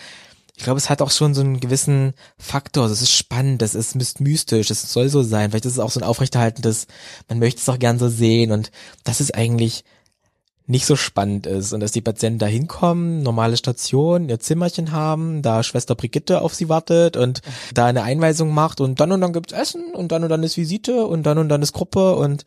ich 0.56 0.64
glaube, 0.64 0.78
es 0.78 0.88
hat 0.88 1.02
auch 1.02 1.10
schon 1.10 1.34
so 1.34 1.42
einen 1.42 1.60
gewissen 1.60 2.14
Faktor. 2.38 2.88
Das 2.88 3.02
ist 3.02 3.12
spannend, 3.12 3.60
das 3.60 3.74
ist 3.74 3.94
myst- 3.94 4.22
mystisch, 4.22 4.68
das 4.68 4.90
soll 4.90 5.10
so 5.10 5.22
sein. 5.22 5.50
Vielleicht 5.50 5.66
ist 5.66 5.74
es 5.74 5.78
auch 5.78 5.90
so 5.90 6.00
ein 6.00 6.06
aufrechterhaltendes, 6.06 6.86
man 7.28 7.38
möchte 7.40 7.60
es 7.60 7.68
auch 7.68 7.78
gern 7.78 7.98
so 7.98 8.08
sehen 8.08 8.52
und 8.52 8.70
das 9.04 9.20
ist 9.20 9.34
eigentlich 9.34 9.84
nicht 10.66 10.86
so 10.86 10.96
spannend 10.96 11.46
ist 11.46 11.72
und 11.72 11.80
dass 11.80 11.92
die 11.92 12.00
Patienten 12.00 12.38
da 12.38 12.46
hinkommen, 12.46 13.22
normale 13.22 13.56
Station, 13.56 14.28
ihr 14.28 14.40
Zimmerchen 14.40 14.92
haben, 14.92 15.42
da 15.42 15.62
Schwester 15.62 15.94
Brigitte 15.94 16.40
auf 16.42 16.54
sie 16.54 16.68
wartet 16.68 17.16
und 17.16 17.40
da 17.72 17.86
eine 17.86 18.02
Einweisung 18.02 18.52
macht 18.52 18.80
und 18.80 18.98
dann 18.98 19.12
und 19.12 19.20
dann 19.20 19.32
gibt's 19.32 19.52
Essen 19.52 19.94
und 19.94 20.10
dann 20.10 20.24
und 20.24 20.30
dann 20.30 20.42
ist 20.42 20.56
Visite 20.56 21.06
und 21.06 21.24
dann 21.24 21.38
und 21.38 21.48
dann 21.48 21.62
ist 21.62 21.72
Gruppe 21.72 22.16
und 22.16 22.44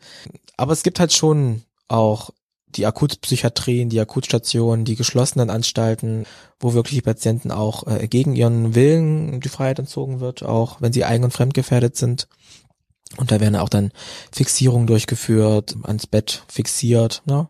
aber 0.56 0.72
es 0.72 0.82
gibt 0.82 1.00
halt 1.00 1.12
schon 1.12 1.62
auch 1.88 2.30
die 2.76 2.86
Akutpsychiatrien, 2.86 3.88
die 3.88 4.00
Akutstationen, 4.00 4.84
die 4.84 4.96
geschlossenen 4.96 5.50
Anstalten, 5.50 6.24
wo 6.60 6.74
wirklich 6.74 6.98
die 6.98 7.02
Patienten 7.02 7.50
auch 7.50 7.86
äh, 7.86 8.06
gegen 8.06 8.36
ihren 8.36 8.74
Willen 8.74 9.40
die 9.40 9.48
Freiheit 9.48 9.78
entzogen 9.78 10.20
wird, 10.20 10.42
auch 10.42 10.80
wenn 10.80 10.92
sie 10.92 11.04
eigen- 11.04 11.24
und 11.24 11.32
fremdgefährdet 11.32 11.96
sind. 11.96 12.28
Und 13.16 13.32
da 13.32 13.40
werden 13.40 13.56
auch 13.56 13.68
dann 13.68 13.90
Fixierungen 14.30 14.86
durchgeführt, 14.86 15.76
ans 15.82 16.06
Bett 16.06 16.44
fixiert, 16.46 17.22
ne? 17.26 17.48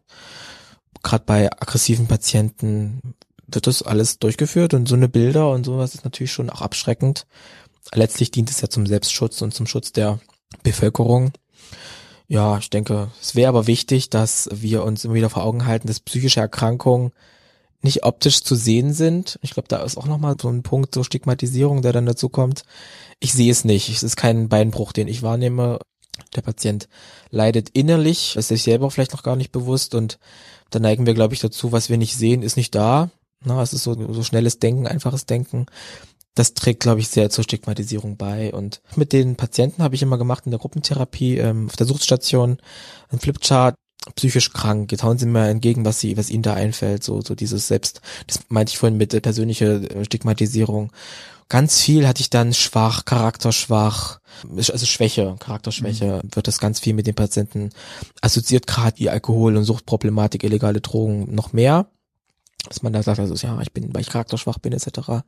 Gerade 1.03 1.25
bei 1.25 1.51
aggressiven 1.51 2.07
Patienten 2.07 3.15
wird 3.47 3.67
das 3.67 3.83
alles 3.83 4.19
durchgeführt 4.19 4.75
und 4.75 4.89
so 4.89 4.95
eine 4.95 5.09
Bilder 5.09 5.51
und 5.51 5.65
sowas 5.65 5.95
ist 5.95 6.05
natürlich 6.05 6.33
schon 6.33 6.51
auch 6.51 6.61
abschreckend. 6.61 7.27
Letztlich 7.93 8.31
dient 8.31 8.51
es 8.51 8.61
ja 8.61 8.69
zum 8.69 8.87
Selbstschutz 8.87 9.43
und 9.43 9.53
zum 9.55 9.67
Schutz 9.67 9.93
der 9.93 10.21
Bevölkerung. 10.63 11.33
Ja, 12.29 12.59
ich 12.59 12.71
denke, 12.71 13.11
es 13.21 13.35
wäre 13.35 13.49
aber 13.49 13.67
wichtig, 13.67 14.11
dass 14.11 14.49
wir 14.53 14.85
uns 14.85 15.05
immer 15.05 15.15
wieder 15.15 15.31
vor 15.31 15.43
Augen 15.43 15.67
halten, 15.67 15.89
dass 15.89 15.99
psychische 16.01 16.41
Erkrankungen 16.41 17.13
nicht 17.83 18.05
optisch 18.05 18.43
zu 18.43 18.55
sehen 18.55 18.93
sind. 18.93 19.39
Ich 19.43 19.53
glaube, 19.53 19.69
da 19.69 19.83
ist 19.83 19.97
auch 19.97 20.07
nochmal 20.07 20.37
so 20.41 20.49
ein 20.49 20.63
Punkt, 20.63 20.95
so 20.95 21.03
Stigmatisierung, 21.03 21.83
der 21.83 21.93
dann 21.93 22.07
dazu 22.07 22.29
kommt. 22.29 22.63
Ich 23.19 23.33
sehe 23.33 23.51
es 23.51 23.65
nicht. 23.65 23.89
Es 23.89 24.03
ist 24.03 24.17
kein 24.17 24.49
Beinbruch, 24.49 24.93
den 24.93 25.09
ich 25.09 25.23
wahrnehme. 25.23 25.79
Der 26.37 26.43
Patient 26.43 26.89
leidet 27.31 27.71
innerlich, 27.71 28.37
ist 28.37 28.49
sich 28.49 28.63
selber 28.63 28.91
vielleicht 28.91 29.13
noch 29.13 29.23
gar 29.23 29.37
nicht 29.37 29.53
bewusst 29.53 29.95
und 29.95 30.19
da 30.71 30.79
neigen 30.79 31.07
wir, 31.07 31.15
glaube 31.15 31.35
ich, 31.35 31.41
dazu, 31.41 31.73
was 31.73 31.91
wir 31.91 31.99
nicht 31.99 32.17
sehen, 32.17 32.43
ist 32.43 32.57
nicht 32.57 32.75
da. 32.75 33.11
Na, 33.45 33.63
es 33.63 33.73
ist 33.73 33.85
so, 33.85 33.95
so 34.13 34.23
schnelles 34.23 34.59
Denken, 34.59 34.87
einfaches 34.87 35.27
Denken. 35.27 35.67
Das 36.35 36.55
trägt, 36.55 36.81
glaube 36.81 37.01
ich, 37.01 37.09
sehr 37.09 37.31
zur 37.31 37.45
Stigmatisierung 37.45 38.17
bei. 38.17 38.53
Und 38.53 38.81
mit 38.97 39.13
den 39.13 39.37
Patienten 39.37 39.83
habe 39.83 39.95
ich 39.95 40.03
immer 40.03 40.19
gemacht 40.19 40.45
in 40.45 40.51
der 40.51 40.61
Gruppentherapie, 40.61 41.39
ähm, 41.39 41.67
auf 41.67 41.77
der 41.77 41.87
Suchtstation, 41.87 42.59
ein 43.09 43.19
Flipchart, 43.19 43.75
psychisch 44.15 44.53
krank. 44.53 44.93
Jetzt 44.93 45.03
hauen 45.03 45.19
Sie 45.19 45.27
mir 45.27 45.49
entgegen, 45.49 45.85
was 45.85 46.01
Sie, 46.01 46.17
was 46.17 46.31
Ihnen 46.31 46.43
da 46.43 46.55
einfällt. 46.55 47.03
So, 47.03 47.21
so 47.21 47.35
dieses 47.35 47.69
Selbst, 47.69 48.01
das 48.27 48.41
meinte 48.49 48.71
ich 48.71 48.79
vorhin 48.79 48.99
mit 48.99 49.13
äh, 49.13 49.21
persönliche 49.21 49.89
äh, 49.91 50.05
Stigmatisierung. 50.05 50.93
Ganz 51.51 51.81
viel 51.81 52.07
hatte 52.07 52.21
ich 52.21 52.31
dann 52.31 52.55
schwach, 52.55 53.05
charakterschwach, 53.05 54.21
also 54.57 54.87
Schwäche, 54.87 55.35
Charakterschwäche, 55.41 56.21
wird 56.23 56.47
das 56.47 56.61
ganz 56.61 56.79
viel 56.79 56.95
mit 56.95 57.09
den 57.09 57.17
Patienten 57.17 57.71
assoziiert, 58.23 58.69
gerade 58.69 58.97
die 58.97 59.11
Alkohol- 59.11 59.57
und 59.57 59.65
Suchtproblematik, 59.65 60.45
illegale 60.45 60.81
Drogen 60.81 61.35
noch 61.35 61.53
mehr. 61.53 61.87
Dass 62.69 62.83
man 62.83 62.93
da 62.93 63.03
sagt, 63.03 63.19
also 63.19 63.35
ja, 63.35 63.61
ich 63.63 63.73
bin, 63.73 63.93
weil 63.93 64.03
ich 64.03 64.11
charakterschwach 64.11 64.59
bin, 64.59 64.73
etc. 64.73 64.91
Das 65.05 65.25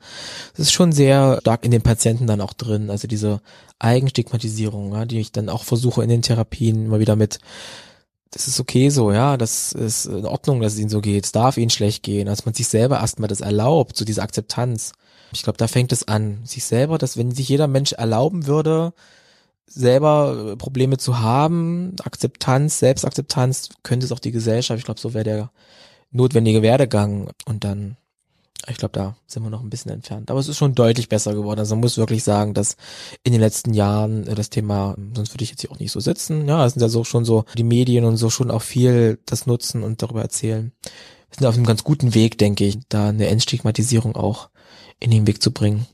ist 0.58 0.72
schon 0.72 0.92
sehr 0.92 1.38
stark 1.40 1.64
in 1.64 1.72
den 1.72 1.82
Patienten 1.82 2.28
dann 2.28 2.40
auch 2.40 2.52
drin. 2.52 2.88
Also 2.90 3.08
diese 3.08 3.40
Eigenstigmatisierung, 3.80 4.92
ja, 4.92 5.06
die 5.06 5.18
ich 5.18 5.32
dann 5.32 5.48
auch 5.48 5.64
versuche 5.64 6.04
in 6.04 6.08
den 6.08 6.22
Therapien 6.22 6.86
immer 6.86 7.00
wieder 7.00 7.16
mit 7.16 7.40
das 8.30 8.48
ist 8.48 8.60
okay 8.60 8.88
so, 8.88 9.12
ja, 9.12 9.36
das 9.36 9.72
ist 9.72 10.06
in 10.06 10.24
Ordnung, 10.24 10.62
dass 10.62 10.74
es 10.74 10.78
ihnen 10.78 10.88
so 10.88 11.02
geht, 11.02 11.26
es 11.26 11.32
darf 11.32 11.58
ihnen 11.58 11.68
schlecht 11.68 12.02
gehen, 12.02 12.26
dass 12.26 12.46
man 12.46 12.54
sich 12.54 12.66
selber 12.66 12.98
erstmal 13.00 13.28
das 13.28 13.42
erlaubt, 13.42 13.96
so 13.96 14.06
diese 14.06 14.22
Akzeptanz. 14.22 14.92
Ich 15.32 15.42
glaube, 15.42 15.56
da 15.56 15.66
fängt 15.68 15.92
es 15.92 16.06
an, 16.08 16.40
sich 16.44 16.64
selber, 16.64 16.98
dass 16.98 17.16
wenn 17.16 17.32
sich 17.32 17.48
jeder 17.48 17.66
Mensch 17.66 17.92
erlauben 17.92 18.46
würde, 18.46 18.92
selber 19.66 20.52
äh, 20.52 20.56
Probleme 20.56 20.98
zu 20.98 21.20
haben, 21.20 21.96
Akzeptanz, 22.02 22.78
Selbstakzeptanz, 22.78 23.70
könnte 23.82 24.06
es 24.06 24.12
auch 24.12 24.18
die 24.18 24.32
Gesellschaft, 24.32 24.78
ich 24.78 24.84
glaube, 24.84 25.00
so 25.00 25.14
wäre 25.14 25.24
der 25.24 25.50
notwendige 26.10 26.62
Werdegang 26.62 27.30
und 27.46 27.64
dann 27.64 27.96
ich 28.68 28.76
glaube, 28.76 28.92
da 28.92 29.16
sind 29.26 29.42
wir 29.42 29.50
noch 29.50 29.62
ein 29.62 29.70
bisschen 29.70 29.90
entfernt. 29.90 30.30
Aber 30.30 30.38
es 30.38 30.46
ist 30.46 30.56
schon 30.56 30.74
deutlich 30.74 31.08
besser 31.08 31.34
geworden. 31.34 31.58
Also 31.58 31.74
man 31.74 31.80
muss 31.80 31.98
wirklich 31.98 32.22
sagen, 32.22 32.54
dass 32.54 32.76
in 33.24 33.32
den 33.32 33.40
letzten 33.40 33.74
Jahren 33.74 34.26
äh, 34.26 34.34
das 34.34 34.50
Thema, 34.50 34.94
sonst 35.14 35.34
würde 35.34 35.42
ich 35.42 35.50
jetzt 35.50 35.62
hier 35.62 35.72
auch 35.72 35.80
nicht 35.80 35.90
so 35.90 36.00
sitzen. 36.00 36.46
Ja, 36.46 36.64
es 36.64 36.74
sind 36.74 36.82
ja 36.82 36.88
so 36.88 37.02
schon 37.02 37.24
so 37.24 37.44
die 37.56 37.64
Medien 37.64 38.04
und 38.04 38.16
so 38.16 38.30
schon 38.30 38.50
auch 38.50 38.62
viel 38.62 39.18
das 39.26 39.46
nutzen 39.46 39.82
und 39.82 40.02
darüber 40.02 40.22
erzählen. 40.22 40.72
Wir 41.30 41.38
sind 41.38 41.46
auf 41.46 41.56
einem 41.56 41.66
ganz 41.66 41.82
guten 41.82 42.14
Weg, 42.14 42.38
denke 42.38 42.64
ich, 42.64 42.78
da 42.88 43.08
eine 43.08 43.26
Entstigmatisierung 43.28 44.14
auch 44.14 44.48
in 45.02 45.10
den 45.10 45.26
Weg 45.26 45.42
zu 45.42 45.50
bringen. 45.50 45.86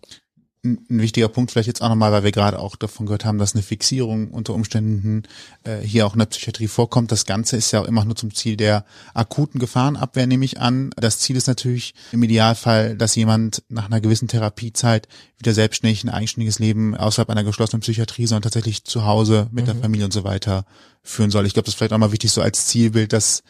ein 0.64 0.78
ein 0.90 1.00
wichtiger 1.00 1.28
Punkt 1.28 1.50
vielleicht 1.50 1.68
jetzt 1.68 1.82
auch 1.82 1.88
nochmal, 1.88 2.12
weil 2.12 2.24
wir 2.24 2.32
gerade 2.32 2.58
auch 2.58 2.76
davon 2.76 3.06
gehört 3.06 3.24
haben, 3.24 3.38
dass 3.38 3.54
eine 3.54 3.62
Fixierung 3.62 4.30
unter 4.30 4.54
Umständen 4.54 5.22
äh, 5.64 5.78
hier 5.78 6.06
auch 6.06 6.14
in 6.14 6.18
der 6.18 6.26
Psychiatrie 6.26 6.68
vorkommt. 6.68 7.12
Das 7.12 7.24
Ganze 7.24 7.56
ist 7.56 7.70
ja 7.70 7.80
auch 7.80 7.86
immer 7.86 8.04
nur 8.04 8.16
zum 8.16 8.34
Ziel 8.34 8.56
der 8.56 8.84
akuten 9.14 9.60
Gefahrenabwehr, 9.60 10.26
nehme 10.26 10.44
ich 10.44 10.60
an. 10.60 10.90
Das 10.96 11.20
Ziel 11.20 11.36
ist 11.36 11.46
natürlich 11.46 11.94
im 12.12 12.22
Idealfall, 12.22 12.96
dass 12.96 13.14
jemand 13.14 13.62
nach 13.68 13.86
einer 13.86 14.00
gewissen 14.00 14.28
Therapiezeit 14.28 15.08
wieder 15.38 15.54
selbstständig 15.54 16.04
ein 16.04 16.10
eigenständiges 16.10 16.58
Leben 16.58 16.96
außerhalb 16.96 17.30
einer 17.30 17.44
geschlossenen 17.44 17.80
Psychiatrie, 17.80 18.26
sondern 18.26 18.42
tatsächlich 18.42 18.84
zu 18.84 19.04
Hause 19.04 19.48
mit 19.52 19.68
der 19.68 19.76
Familie 19.76 20.06
und 20.06 20.12
so 20.12 20.24
weiter 20.24 20.66
führen 21.02 21.30
soll. 21.30 21.46
Ich 21.46 21.54
glaube, 21.54 21.66
das 21.66 21.74
ist 21.74 21.78
vielleicht 21.78 21.92
auch 21.92 21.98
mal 21.98 22.12
wichtig 22.12 22.32
so 22.32 22.42
als 22.42 22.66
Zielbild, 22.66 23.12
dass 23.12 23.42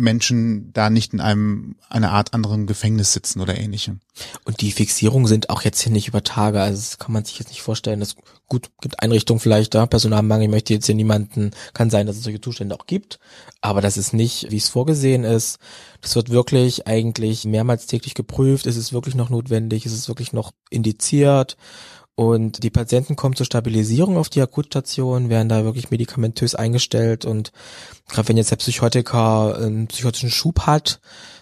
Menschen 0.00 0.72
da 0.72 0.90
nicht 0.90 1.12
in 1.12 1.20
einem 1.20 1.76
einer 1.88 2.12
Art 2.12 2.34
anderen 2.34 2.66
Gefängnis 2.66 3.12
sitzen 3.12 3.40
oder 3.40 3.58
ähnlichem. 3.58 4.00
Und 4.44 4.60
die 4.60 4.72
Fixierungen 4.72 5.26
sind 5.26 5.50
auch 5.50 5.62
jetzt 5.62 5.80
hier 5.80 5.92
nicht 5.92 6.08
über 6.08 6.22
Tage, 6.22 6.60
also 6.60 6.76
das 6.76 6.98
kann 6.98 7.12
man 7.12 7.24
sich 7.24 7.38
jetzt 7.38 7.48
nicht 7.48 7.62
vorstellen. 7.62 8.00
Das 8.00 8.16
gut 8.46 8.70
gibt 8.80 9.00
Einrichtungen 9.00 9.40
vielleicht 9.40 9.74
da, 9.74 9.86
Personalmangel, 9.86 10.44
ich 10.44 10.50
möchte 10.50 10.74
jetzt 10.74 10.86
hier 10.86 10.94
niemanden, 10.94 11.50
kann 11.74 11.90
sein, 11.90 12.06
dass 12.06 12.16
es 12.16 12.24
solche 12.24 12.40
Zustände 12.40 12.74
auch 12.74 12.86
gibt, 12.86 13.18
aber 13.60 13.80
das 13.80 13.96
ist 13.96 14.12
nicht, 14.12 14.50
wie 14.50 14.56
es 14.56 14.68
vorgesehen 14.68 15.24
ist. 15.24 15.58
Das 16.00 16.16
wird 16.16 16.30
wirklich 16.30 16.86
eigentlich 16.86 17.44
mehrmals 17.44 17.86
täglich 17.86 18.14
geprüft, 18.14 18.66
ist 18.66 18.76
es 18.76 18.92
wirklich 18.92 19.14
noch 19.14 19.30
notwendig, 19.30 19.84
ist 19.84 19.92
es 19.92 20.08
wirklich 20.08 20.32
noch 20.32 20.52
indiziert. 20.70 21.56
Und 22.18 22.64
die 22.64 22.70
Patienten 22.70 23.14
kommen 23.14 23.36
zur 23.36 23.46
Stabilisierung 23.46 24.16
auf 24.16 24.28
die 24.28 24.42
Akutstation, 24.42 25.28
werden 25.28 25.48
da 25.48 25.62
wirklich 25.62 25.92
medikamentös 25.92 26.56
eingestellt 26.56 27.24
und 27.24 27.52
gerade 28.08 28.26
wenn 28.26 28.36
jetzt 28.36 28.50
der 28.50 28.56
Psychotiker 28.56 29.56
einen 29.56 29.86
psychotischen 29.86 30.28
Schub 30.28 30.66
hat 30.66 30.98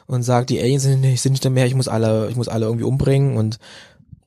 und 0.06 0.22
sagt, 0.22 0.50
die 0.50 0.60
Aliens 0.60 0.82
sind 0.82 1.00
nicht, 1.00 1.22
sind 1.22 1.32
nicht 1.32 1.48
mehr, 1.48 1.64
ich 1.64 1.74
muss 1.74 1.88
alle, 1.88 2.28
ich 2.28 2.36
muss 2.36 2.48
alle 2.48 2.66
irgendwie 2.66 2.84
umbringen 2.84 3.38
und 3.38 3.58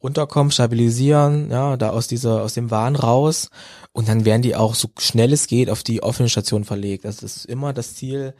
runterkommen, 0.01 0.51
stabilisieren, 0.51 1.51
ja, 1.51 1.77
da 1.77 1.91
aus 1.91 2.07
dieser, 2.07 2.41
aus 2.41 2.55
dem 2.55 2.71
Wahn 2.71 2.95
raus 2.95 3.51
und 3.91 4.07
dann 4.07 4.25
werden 4.25 4.41
die 4.41 4.55
auch 4.55 4.73
so 4.73 4.87
schnell 4.97 5.31
es 5.33 5.45
geht 5.45 5.69
auf 5.69 5.83
die 5.83 6.01
offene 6.01 6.29
Station 6.29 6.63
verlegt. 6.63 7.05
Also 7.05 7.21
das 7.21 7.37
ist 7.37 7.45
immer 7.45 7.73
das 7.73 7.93
Ziel, 7.93 8.33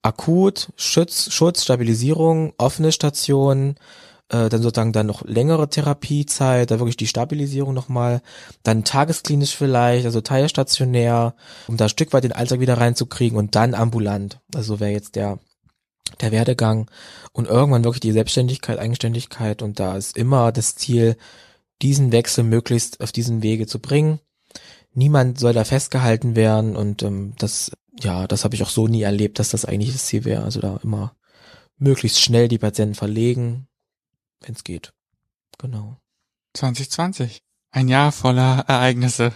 akut, 0.00 0.72
Schutz, 0.76 1.30
Schutz, 1.30 1.62
Stabilisierung, 1.64 2.54
offene 2.56 2.90
Station, 2.90 3.74
äh, 4.34 4.48
dann 4.48 4.62
sozusagen 4.62 4.92
dann 4.92 5.06
noch 5.06 5.24
längere 5.24 5.68
Therapiezeit, 5.68 6.70
da 6.70 6.80
wirklich 6.80 6.96
die 6.96 7.06
Stabilisierung 7.06 7.72
nochmal, 7.72 8.20
dann 8.64 8.84
tagesklinisch 8.84 9.54
vielleicht, 9.54 10.06
also 10.06 10.20
teilstationär, 10.20 11.34
um 11.68 11.76
da 11.76 11.84
ein 11.84 11.90
Stück 11.90 12.12
weit 12.12 12.24
den 12.24 12.32
Alltag 12.32 12.60
wieder 12.60 12.78
reinzukriegen 12.78 13.38
und 13.38 13.54
dann 13.54 13.74
ambulant. 13.74 14.40
Also 14.54 14.80
wäre 14.80 14.90
jetzt 14.90 15.16
der 15.16 15.38
der 16.20 16.32
Werdegang 16.32 16.90
und 17.32 17.48
irgendwann 17.48 17.82
wirklich 17.82 18.00
die 18.00 18.12
Selbstständigkeit, 18.12 18.78
Eigenständigkeit 18.78 19.62
und 19.62 19.80
da 19.80 19.96
ist 19.96 20.16
immer 20.16 20.52
das 20.52 20.76
Ziel, 20.76 21.16
diesen 21.82 22.12
Wechsel 22.12 22.44
möglichst 22.44 23.00
auf 23.00 23.10
diesen 23.10 23.42
Wege 23.42 23.66
zu 23.66 23.80
bringen. 23.80 24.20
Niemand 24.92 25.40
soll 25.40 25.54
da 25.54 25.64
festgehalten 25.64 26.36
werden 26.36 26.76
und 26.76 27.02
ähm, 27.02 27.34
das, 27.38 27.72
ja, 28.00 28.28
das 28.28 28.44
habe 28.44 28.54
ich 28.54 28.62
auch 28.62 28.68
so 28.68 28.86
nie 28.86 29.02
erlebt, 29.02 29.38
dass 29.38 29.50
das 29.50 29.64
eigentlich 29.64 29.92
das 29.92 30.06
Ziel 30.06 30.24
wäre. 30.24 30.44
Also 30.44 30.60
da 30.60 30.78
immer 30.84 31.16
möglichst 31.78 32.20
schnell 32.20 32.48
die 32.48 32.58
Patienten 32.58 32.94
verlegen, 32.94 33.66
wenn 34.46 34.54
es 34.54 34.64
geht. 34.64 34.92
Genau. 35.58 35.98
2020. 36.54 37.42
Ein 37.70 37.88
Jahr 37.88 38.12
voller 38.12 38.64
Ereignisse. 38.68 39.32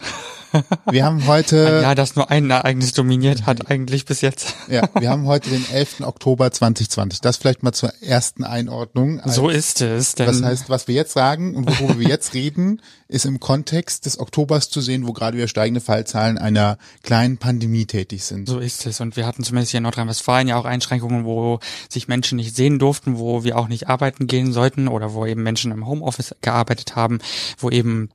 Wir 0.90 1.04
haben 1.04 1.26
heute. 1.26 1.80
Ja, 1.82 1.94
das 1.94 2.16
nur 2.16 2.30
ein 2.30 2.50
Ereignis 2.50 2.92
dominiert 2.92 3.46
hat 3.46 3.70
eigentlich 3.70 4.04
bis 4.04 4.20
jetzt. 4.20 4.54
Ja, 4.68 4.88
wir 4.98 5.10
haben 5.10 5.26
heute 5.26 5.50
den 5.50 5.64
11. 5.70 6.00
Oktober 6.00 6.50
2020. 6.50 7.20
Das 7.20 7.36
vielleicht 7.36 7.62
mal 7.62 7.72
zur 7.72 7.92
ersten 8.00 8.44
Einordnung. 8.44 9.20
So 9.24 9.48
ist 9.48 9.80
es. 9.80 10.14
Denn 10.14 10.26
das 10.26 10.42
heißt, 10.42 10.70
was 10.70 10.88
wir 10.88 10.94
jetzt 10.94 11.12
sagen 11.12 11.54
und 11.54 11.68
worüber 11.80 11.98
wir 11.98 12.08
jetzt 12.08 12.34
reden, 12.34 12.80
ist 13.08 13.24
im 13.24 13.40
Kontext 13.40 14.06
des 14.06 14.18
Oktobers 14.18 14.70
zu 14.70 14.80
sehen, 14.80 15.06
wo 15.06 15.12
gerade 15.12 15.36
wieder 15.36 15.48
steigende 15.48 15.80
Fallzahlen 15.80 16.38
einer 16.38 16.78
kleinen 17.02 17.38
Pandemie 17.38 17.86
tätig 17.86 18.24
sind. 18.24 18.48
So 18.48 18.58
ist 18.58 18.86
es. 18.86 19.00
Und 19.00 19.16
wir 19.16 19.26
hatten 19.26 19.44
zumindest 19.44 19.70
hier 19.70 19.78
in 19.78 19.84
Nordrhein-Westfalen 19.84 20.48
ja 20.48 20.56
auch 20.56 20.64
Einschränkungen, 20.64 21.24
wo 21.24 21.60
sich 21.88 22.08
Menschen 22.08 22.36
nicht 22.36 22.54
sehen 22.54 22.78
durften, 22.78 23.18
wo 23.18 23.44
wir 23.44 23.56
auch 23.58 23.68
nicht 23.68 23.88
arbeiten 23.88 24.26
gehen 24.26 24.52
sollten 24.52 24.88
oder 24.88 25.14
wo 25.14 25.24
eben 25.24 25.42
Menschen 25.42 25.72
im 25.72 25.86
Homeoffice 25.86 26.34
gearbeitet 26.40 26.96
haben, 26.96 27.18
wo 27.58 27.70
eben 27.70 28.10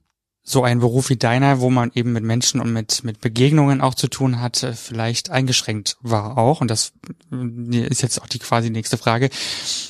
so 0.45 0.64
ein 0.64 0.80
Beruf 0.80 1.10
wie 1.10 1.15
deiner, 1.15 1.61
wo 1.61 1.70
man 1.70 1.91
eben 1.95 2.11
mit 2.11 2.24
Menschen 2.24 2.60
und 2.60 2.74
mit, 2.74 3.03
mit 3.06 3.22
Begegnungen 3.22 3.80
auch 3.80 3.95
zu 3.95 4.07
tun 4.07 4.41
hat, 4.41 4.57
vielleicht 4.76 5.30
eingeschränkt 5.30 5.98
war 6.02 6.38
auch. 6.38 6.60
Und 6.60 6.70
das 6.70 6.91
äh, 7.32 7.88
ist 7.88 8.02
jetzt 8.02 8.22
auch 8.22 8.28
die 8.28 8.40
quasi 8.40 8.70
nächste 8.70 8.98
Frage. 8.98 9.30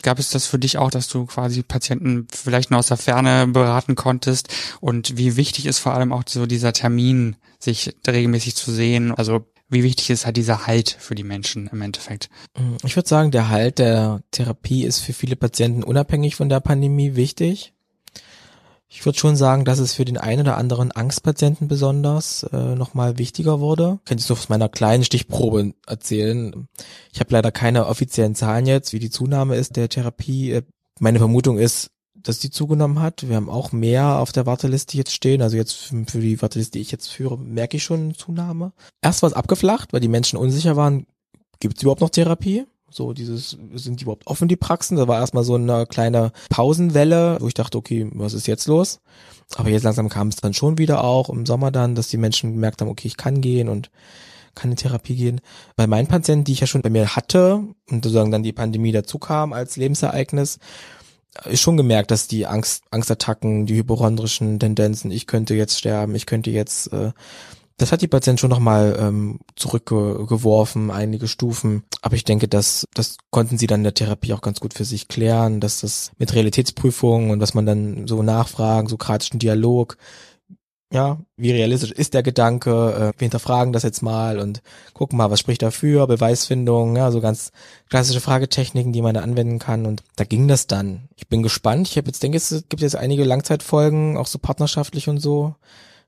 Gab 0.04 0.20
es 0.20 0.30
das 0.30 0.46
für 0.46 0.60
dich 0.60 0.78
auch, 0.78 0.92
dass 0.92 1.08
du 1.08 1.26
quasi 1.26 1.64
Patienten 1.64 2.28
vielleicht 2.32 2.70
nur 2.70 2.80
aus 2.80 2.88
der 2.88 2.98
Ferne 2.98 3.48
beraten 3.48 3.96
konntest? 3.96 4.54
Und 4.80 5.18
wie 5.18 5.36
wichtig 5.38 5.66
ist 5.66 5.80
vor 5.80 5.96
allem 5.96 6.14
auch 6.14 6.24
so 6.28 6.46
dieser 6.46 6.72
Termin, 6.72 7.36
sich 7.58 7.96
regelmäßig 8.08 8.56
zu 8.56 8.72
sehen? 8.72 9.12
Also 9.12 9.48
wie 9.70 9.84
wichtig 9.84 10.12
ist 10.12 10.28
halt 10.28 10.38
dieser 10.38 10.68
Halt 10.68 10.96
für 11.00 11.16
die 11.16 11.24
Menschen 11.24 11.68
im 11.68 11.82
Endeffekt? 11.82 12.30
Ich 12.84 12.96
würde 12.96 13.10
sagen, 13.10 13.32
der 13.32 13.50
Halt 13.50 13.80
der 13.80 14.22
Therapie 14.30 14.84
ist 14.84 15.00
für 15.00 15.14
viele 15.14 15.36
Patienten 15.36 15.84
unabhängig 15.84 16.36
von 16.36 16.48
der 16.48 16.60
Pandemie 16.60 17.16
wichtig. 17.16 17.74
Ich 18.95 19.03
würde 19.06 19.18
schon 19.18 19.36
sagen, 19.36 19.65
dass 19.65 19.80
es 19.80 19.95
für 19.95 20.06
den 20.06 20.18
einen 20.18 20.41
oder 20.41 20.56
anderen 20.56 20.91
Angstpatienten 20.91 21.68
besonders 21.68 22.44
äh, 22.44 22.76
nochmal 22.76 23.18
wichtiger 23.18 23.60
wurde. 23.60 23.98
Ich 24.03 24.10
kann 24.10 24.20
es 24.20 24.30
nur 24.30 24.38
aus 24.38 24.49
meiner 24.49 24.70
kleinen 24.70 25.03
Stichprobe 25.03 25.74
erzählen. 25.88 26.68
Ich 27.11 27.20
habe 27.20 27.34
leider 27.34 27.52
keine 27.52 27.88
offiziellen 27.88 28.36
Zahlen 28.36 28.68
jetzt, 28.68 28.94
wie 28.94 28.99
die 28.99 29.10
Zunahme 29.10 29.56
ist 29.56 29.78
der 29.78 29.90
Therapie. 29.90 30.61
Meine 30.99 31.18
Vermutung 31.18 31.57
ist, 31.57 31.90
dass 32.14 32.38
die 32.38 32.52
zugenommen 32.52 33.02
hat. 33.02 33.28
Wir 33.28 33.36
haben 33.36 33.49
auch 33.49 33.72
mehr 33.72 34.20
auf 34.20 34.32
der 34.32 34.45
Warteliste 34.45 34.95
jetzt 34.95 35.11
stehen. 35.11 35.41
Also 35.41 35.57
jetzt 35.57 35.91
für 36.07 36.20
die 36.20 36.40
Warteliste, 36.40 36.78
die 36.78 36.82
ich 36.82 36.91
jetzt 36.91 37.07
führe, 37.07 37.40
merke 37.40 37.78
ich 37.78 37.84
schon 37.84 38.02
eine 38.02 38.14
Zunahme. 38.14 38.74
Erst 39.02 39.24
war 39.24 39.28
es 39.28 39.36
abgeflacht, 39.36 39.91
weil 39.91 40.02
die 40.02 40.07
Menschen 40.07 40.38
unsicher 40.38 40.76
waren, 40.76 41.07
gibt 41.60 41.78
es 41.78 41.82
überhaupt 41.82 42.02
noch 42.02 42.11
Therapie? 42.11 42.68
So 42.94 43.14
dieses, 43.14 43.57
sind 43.74 43.99
die 43.99 44.03
überhaupt 44.03 44.28
offen, 44.28 44.48
die 44.48 44.56
Praxen? 44.56 44.98
Da 44.98 45.07
war 45.07 45.20
erstmal 45.20 45.44
so 45.44 45.56
eine 45.56 45.86
kleine 45.86 46.32
Pausenwelle, 46.49 47.38
wo 47.40 47.48
ich 47.48 47.53
dachte, 47.53 47.78
okay, 47.78 48.10
was 48.14 48.34
ist 48.34 48.48
jetzt 48.48 48.68
los? 48.68 48.99
Aber 49.56 49.70
jetzt 49.70 49.84
langsam 49.84 50.10
kam 50.10 50.30
es 50.30 50.38
dann 50.38 50.53
schon 50.53 50.78
wieder 50.78 51.03
auch 51.03 51.30
im 51.30 51.45
Sommer 51.45 51.72
dann, 51.72 51.95
dass 51.95 52.07
die 52.07 52.18
Menschen 52.18 52.53
gemerkt 52.53 52.82
haben, 52.82 52.90
okay, 52.90 53.07
ich 53.07 53.18
kann 53.18 53.41
gehen 53.41 53.70
und 53.70 53.90
kann 54.56 54.72
in 54.72 54.78
Therapie 54.78 55.15
gehen. 55.15 55.41
Bei 55.76 55.88
meinen 55.88 56.07
Patienten, 56.07 56.44
die 56.44 56.53
ich 56.53 56.60
ja 56.60 56.68
schon 56.68 56.82
bei 56.82 56.90
mir 56.90 57.15
hatte 57.15 57.64
und 57.90 58.03
sozusagen 58.03 58.32
dann 58.32 58.44
die 58.44 58.53
Pandemie 58.53 58.91
dazu 58.91 59.18
kam 59.18 59.53
als 59.53 59.78
Lebensereignis, 59.78 60.60
ist 61.45 61.61
schon 61.61 61.78
gemerkt, 61.78 62.11
dass 62.11 62.28
die 62.28 62.45
Angst, 62.45 62.84
Angstattacken, 62.91 63.65
die 63.65 63.76
hypochondrischen 63.76 64.60
Tendenzen, 64.60 65.11
ich 65.11 65.26
könnte 65.26 65.56
jetzt 65.56 65.80
sterben, 65.80 66.14
ich 66.15 66.26
könnte 66.26 66.52
jetzt 66.52 66.94
äh, 66.94 67.11
das 67.78 67.91
hat 67.91 68.02
die 68.02 68.08
Patienten 68.08 68.38
schon 68.38 68.50
nochmal 68.50 68.98
ähm, 69.00 69.40
zurückgeworfen, 69.56 70.91
einige 70.91 71.28
Stufen. 71.28 71.84
Aber 72.02 72.16
ich 72.16 72.24
denke, 72.24 72.48
dass 72.48 72.86
das 72.94 73.18
konnten 73.32 73.58
sie 73.58 73.68
dann 73.68 73.82
in 73.82 73.86
der 73.86 73.94
Therapie 73.94 74.34
auch 74.34 74.41
ganz 74.41 74.60
gut 74.60 74.74
für 74.74 74.86
sich 74.86 75.08
klären, 75.08 75.60
dass 75.60 75.82
das 75.82 76.12
mit 76.18 76.34
Realitätsprüfungen 76.34 77.32
und 77.32 77.40
dass 77.40 77.54
man 77.54 77.66
dann 77.66 78.08
so 78.08 78.22
nachfragen, 78.22 78.88
so 78.88 78.98
kratischen 78.98 79.40
Dialog, 79.40 79.98
ja, 80.94 81.18
wie 81.38 81.52
realistisch 81.52 81.91
ist 81.91 82.14
der 82.14 82.22
Gedanke, 82.22 82.70
äh, 82.70 83.20
wir 83.20 83.26
hinterfragen 83.26 83.74
das 83.74 83.82
jetzt 83.82 84.04
mal 84.04 84.38
und 84.38 84.62
gucken 84.94 85.18
mal, 85.18 85.32
was 85.32 85.40
spricht 85.40 85.64
dafür, 85.64 86.06
Beweisfindung, 86.06 86.95
ja, 86.95 87.10
so 87.10 87.20
ganz 87.20 87.52
klassische 87.90 88.22
Fragetechniken, 88.22 88.94
die 88.94 89.02
man 89.02 89.16
da 89.16 89.22
anwenden 89.22 89.58
kann 89.58 89.88
und 89.88 90.04
da 90.16 90.24
ging 90.24 90.48
das 90.48 90.68
dann. 90.68 91.10
Ich 91.16 91.28
bin 91.28 91.41
gespannt, 91.41 91.90
ich 91.90 91.98
habe 91.98 92.08
jetzt 92.08 92.22
denke, 92.22 92.38
es 92.38 92.66
gibt 92.70 92.84
jetzt 92.84 92.95
einige 92.95 93.24
Langzeitfolgen, 93.24 94.18
auch 94.18 94.28
so 94.28 94.38
partnerschaftlich 94.38 95.10
und 95.10 95.18
so. 95.18 95.56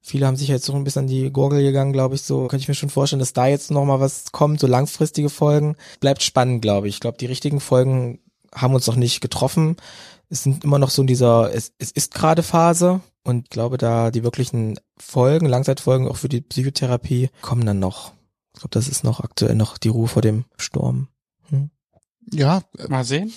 Viele 0.06 0.27
haben 0.27 0.36
sich 0.36 0.49
jetzt 0.49 0.65
so 0.65 0.73
ein 0.73 0.84
bisschen 0.84 1.06
an 1.06 1.07
die 1.07 1.32
Gurgel 1.32 1.64
gegangen, 1.64 1.91
glaube 1.91 2.14
ich, 2.14 2.22
so. 2.22 2.48
Könnte 2.48 2.61
ich 2.61 2.68
mir 2.68 2.76
schon 2.76 2.91
vorstellen, 2.91 3.19
dass 3.19 3.34
da 3.34 3.48
jetzt 3.48 3.72
noch 3.72 3.86
mal 3.86 3.99
was 3.99 4.32
kommt, 4.32 4.60
so 4.60 4.68
langfristige 4.68 5.30
Folgen. 5.30 5.77
Bleibt 5.99 6.22
spannend, 6.22 6.61
glaube 6.61 6.88
ich. 6.88 6.95
Ich 6.95 6.99
glaube, 6.99 7.18
die 7.18 7.26
richtigen 7.26 7.60
Folgen 7.60 8.19
haben 8.53 8.76
uns 8.76 8.86
noch 8.86 8.98
nicht 8.98 9.19
getroffen. 9.19 9.77
Es 10.30 10.44
sind 10.44 10.64
immer 10.64 10.77
noch 10.77 10.91
so 10.91 11.02
in 11.02 11.07
dieser, 11.07 11.52
es, 11.52 11.73
es 11.80 11.90
ist 11.90 12.14
gerade 12.14 12.44
Phase. 12.44 13.02
Und 13.23 13.49
glaube, 13.49 13.80
da 13.80 14.11
die 14.11 14.23
wirklichen 14.23 14.80
Folgen, 14.95 15.48
Langzeitfolgen 15.48 16.07
auch 16.07 16.18
für 16.18 16.30
die 16.30 16.41
Psychotherapie 16.41 17.32
kommen 17.41 17.65
dann 17.65 17.80
noch. 17.80 18.11
Ich 18.53 18.60
glaube, 18.60 18.73
das 18.73 18.88
ist 18.88 19.03
noch 19.03 19.22
aktuell 19.22 19.56
noch 19.56 19.80
die 19.80 19.90
Ruhe 19.90 20.07
vor 20.07 20.22
dem 20.22 20.45
Sturm. 20.56 21.07
Hm? 21.49 21.72
Ja. 22.32 22.64
Mal 22.88 23.04
sehen. 23.04 23.32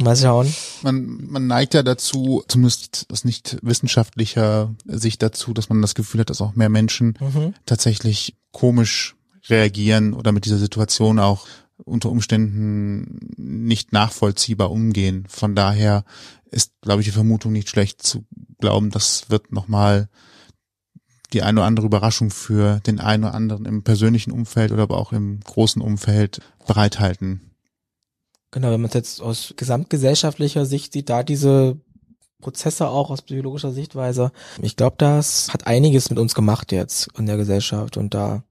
Mal 0.00 0.16
schauen. 0.16 0.52
Man, 0.82 1.26
man 1.28 1.46
neigt 1.46 1.74
ja 1.74 1.82
dazu, 1.82 2.42
zumindest 2.48 3.06
aus 3.10 3.24
nicht 3.24 3.58
wissenschaftlicher 3.62 4.74
Sicht 4.86 5.22
dazu, 5.22 5.54
dass 5.54 5.68
man 5.68 5.82
das 5.82 5.94
Gefühl 5.94 6.20
hat, 6.20 6.30
dass 6.30 6.40
auch 6.40 6.54
mehr 6.54 6.68
Menschen 6.68 7.16
mhm. 7.20 7.54
tatsächlich 7.66 8.36
komisch 8.52 9.16
reagieren 9.48 10.14
oder 10.14 10.32
mit 10.32 10.46
dieser 10.46 10.58
Situation 10.58 11.18
auch 11.18 11.46
unter 11.84 12.10
Umständen 12.10 13.30
nicht 13.36 13.92
nachvollziehbar 13.92 14.70
umgehen. 14.70 15.26
Von 15.28 15.54
daher 15.54 16.04
ist, 16.50 16.72
glaube 16.80 17.00
ich, 17.00 17.06
die 17.06 17.12
Vermutung 17.12 17.52
nicht 17.52 17.68
schlecht 17.68 18.02
zu 18.02 18.24
glauben, 18.58 18.90
das 18.90 19.28
wird 19.28 19.52
nochmal 19.52 20.08
die 21.32 21.42
eine 21.42 21.60
oder 21.60 21.66
andere 21.66 21.86
Überraschung 21.86 22.30
für 22.30 22.80
den 22.80 23.00
einen 23.00 23.24
oder 23.24 23.34
anderen 23.34 23.66
im 23.66 23.82
persönlichen 23.82 24.30
Umfeld 24.30 24.70
oder 24.70 24.84
aber 24.84 24.98
auch 24.98 25.12
im 25.12 25.40
großen 25.40 25.82
Umfeld 25.82 26.40
bereithalten. 26.66 27.53
Genau, 28.54 28.70
wenn 28.70 28.80
man 28.80 28.88
es 28.88 28.94
jetzt 28.94 29.20
aus 29.20 29.52
gesamtgesellschaftlicher 29.56 30.64
Sicht 30.64 30.92
sieht, 30.92 31.10
da 31.10 31.24
diese 31.24 31.76
Prozesse 32.40 32.86
auch 32.86 33.10
aus 33.10 33.22
psychologischer 33.22 33.72
Sichtweise. 33.72 34.30
Ich 34.62 34.76
glaube, 34.76 34.94
das 34.96 35.52
hat 35.52 35.66
einiges 35.66 36.08
mit 36.08 36.20
uns 36.20 36.36
gemacht 36.36 36.70
jetzt 36.70 37.08
in 37.18 37.26
der 37.26 37.36
Gesellschaft 37.36 37.96
und 37.96 38.14
da 38.14 38.44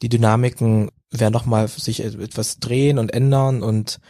die 0.00 0.08
Dynamiken 0.08 0.90
werden 1.10 1.34
nochmal 1.34 1.68
sich 1.68 2.02
etwas 2.02 2.60
drehen 2.60 2.98
und 2.98 3.12
ändern 3.12 3.62
und 3.62 4.00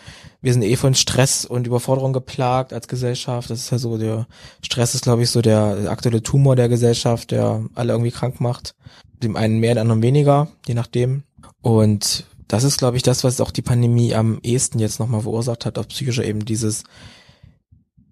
wir 0.42 0.52
sind 0.52 0.62
eh 0.62 0.76
von 0.76 0.94
Stress 0.94 1.44
und 1.44 1.66
Überforderung 1.66 2.12
geplagt 2.12 2.72
als 2.72 2.86
Gesellschaft. 2.86 3.50
Das 3.50 3.58
ist 3.58 3.70
ja 3.70 3.78
so 3.78 3.98
der 3.98 4.28
Stress 4.62 4.94
ist, 4.94 5.02
glaube 5.02 5.24
ich, 5.24 5.30
so 5.30 5.42
der 5.42 5.90
aktuelle 5.90 6.22
Tumor 6.22 6.54
der 6.54 6.68
Gesellschaft, 6.68 7.32
der 7.32 7.64
alle 7.74 7.94
irgendwie 7.94 8.12
krank 8.12 8.40
macht. 8.40 8.76
Dem 9.24 9.34
einen 9.34 9.58
mehr, 9.58 9.74
dem 9.74 9.80
anderen 9.80 10.02
weniger, 10.02 10.46
je 10.68 10.74
nachdem. 10.74 11.24
Und 11.62 12.26
das 12.48 12.64
ist, 12.64 12.78
glaube 12.78 12.96
ich, 12.96 13.02
das, 13.02 13.24
was 13.24 13.40
auch 13.40 13.50
die 13.50 13.62
Pandemie 13.62 14.14
am 14.14 14.38
ehesten 14.42 14.78
jetzt 14.78 15.00
nochmal 15.00 15.22
verursacht 15.22 15.66
hat, 15.66 15.78
auf 15.78 15.88
psychischer 15.88 16.24
eben 16.24 16.44
dieses, 16.44 16.84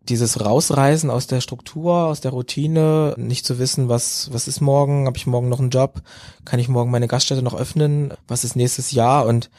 dieses 0.09 0.45
Rausreißen 0.45 1.09
aus 1.09 1.27
der 1.27 1.41
Struktur, 1.41 2.07
aus 2.07 2.21
der 2.21 2.33
Routine, 2.33 3.15
nicht 3.17 3.47
zu 3.47 3.59
wissen, 3.59 3.89
was, 3.89 4.33
was 4.33 4.49
ist 4.49 4.61
morgen, 4.61 5.07
habe 5.07 5.17
ich 5.17 5.27
morgen 5.27 5.49
noch 5.49 5.61
einen 5.61 5.71
Job, 5.71 6.03
kann 6.45 6.61
ich 6.61 6.69
morgen 6.69 6.91
meine 6.91 7.09
Gaststätte 7.09 7.43
noch 7.43 7.55
öffnen, 7.55 8.13
was 8.27 8.45
ist 8.45 8.57
nächstes 8.57 8.91
Jahr? 8.91 9.27
Und 9.27 9.51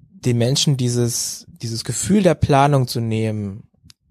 den 0.00 0.38
Menschen 0.38 0.76
dieses, 0.76 1.46
dieses 1.48 1.84
Gefühl 1.84 2.22
der 2.22 2.34
Planung 2.34 2.88
zu 2.88 3.00
nehmen, 3.00 3.64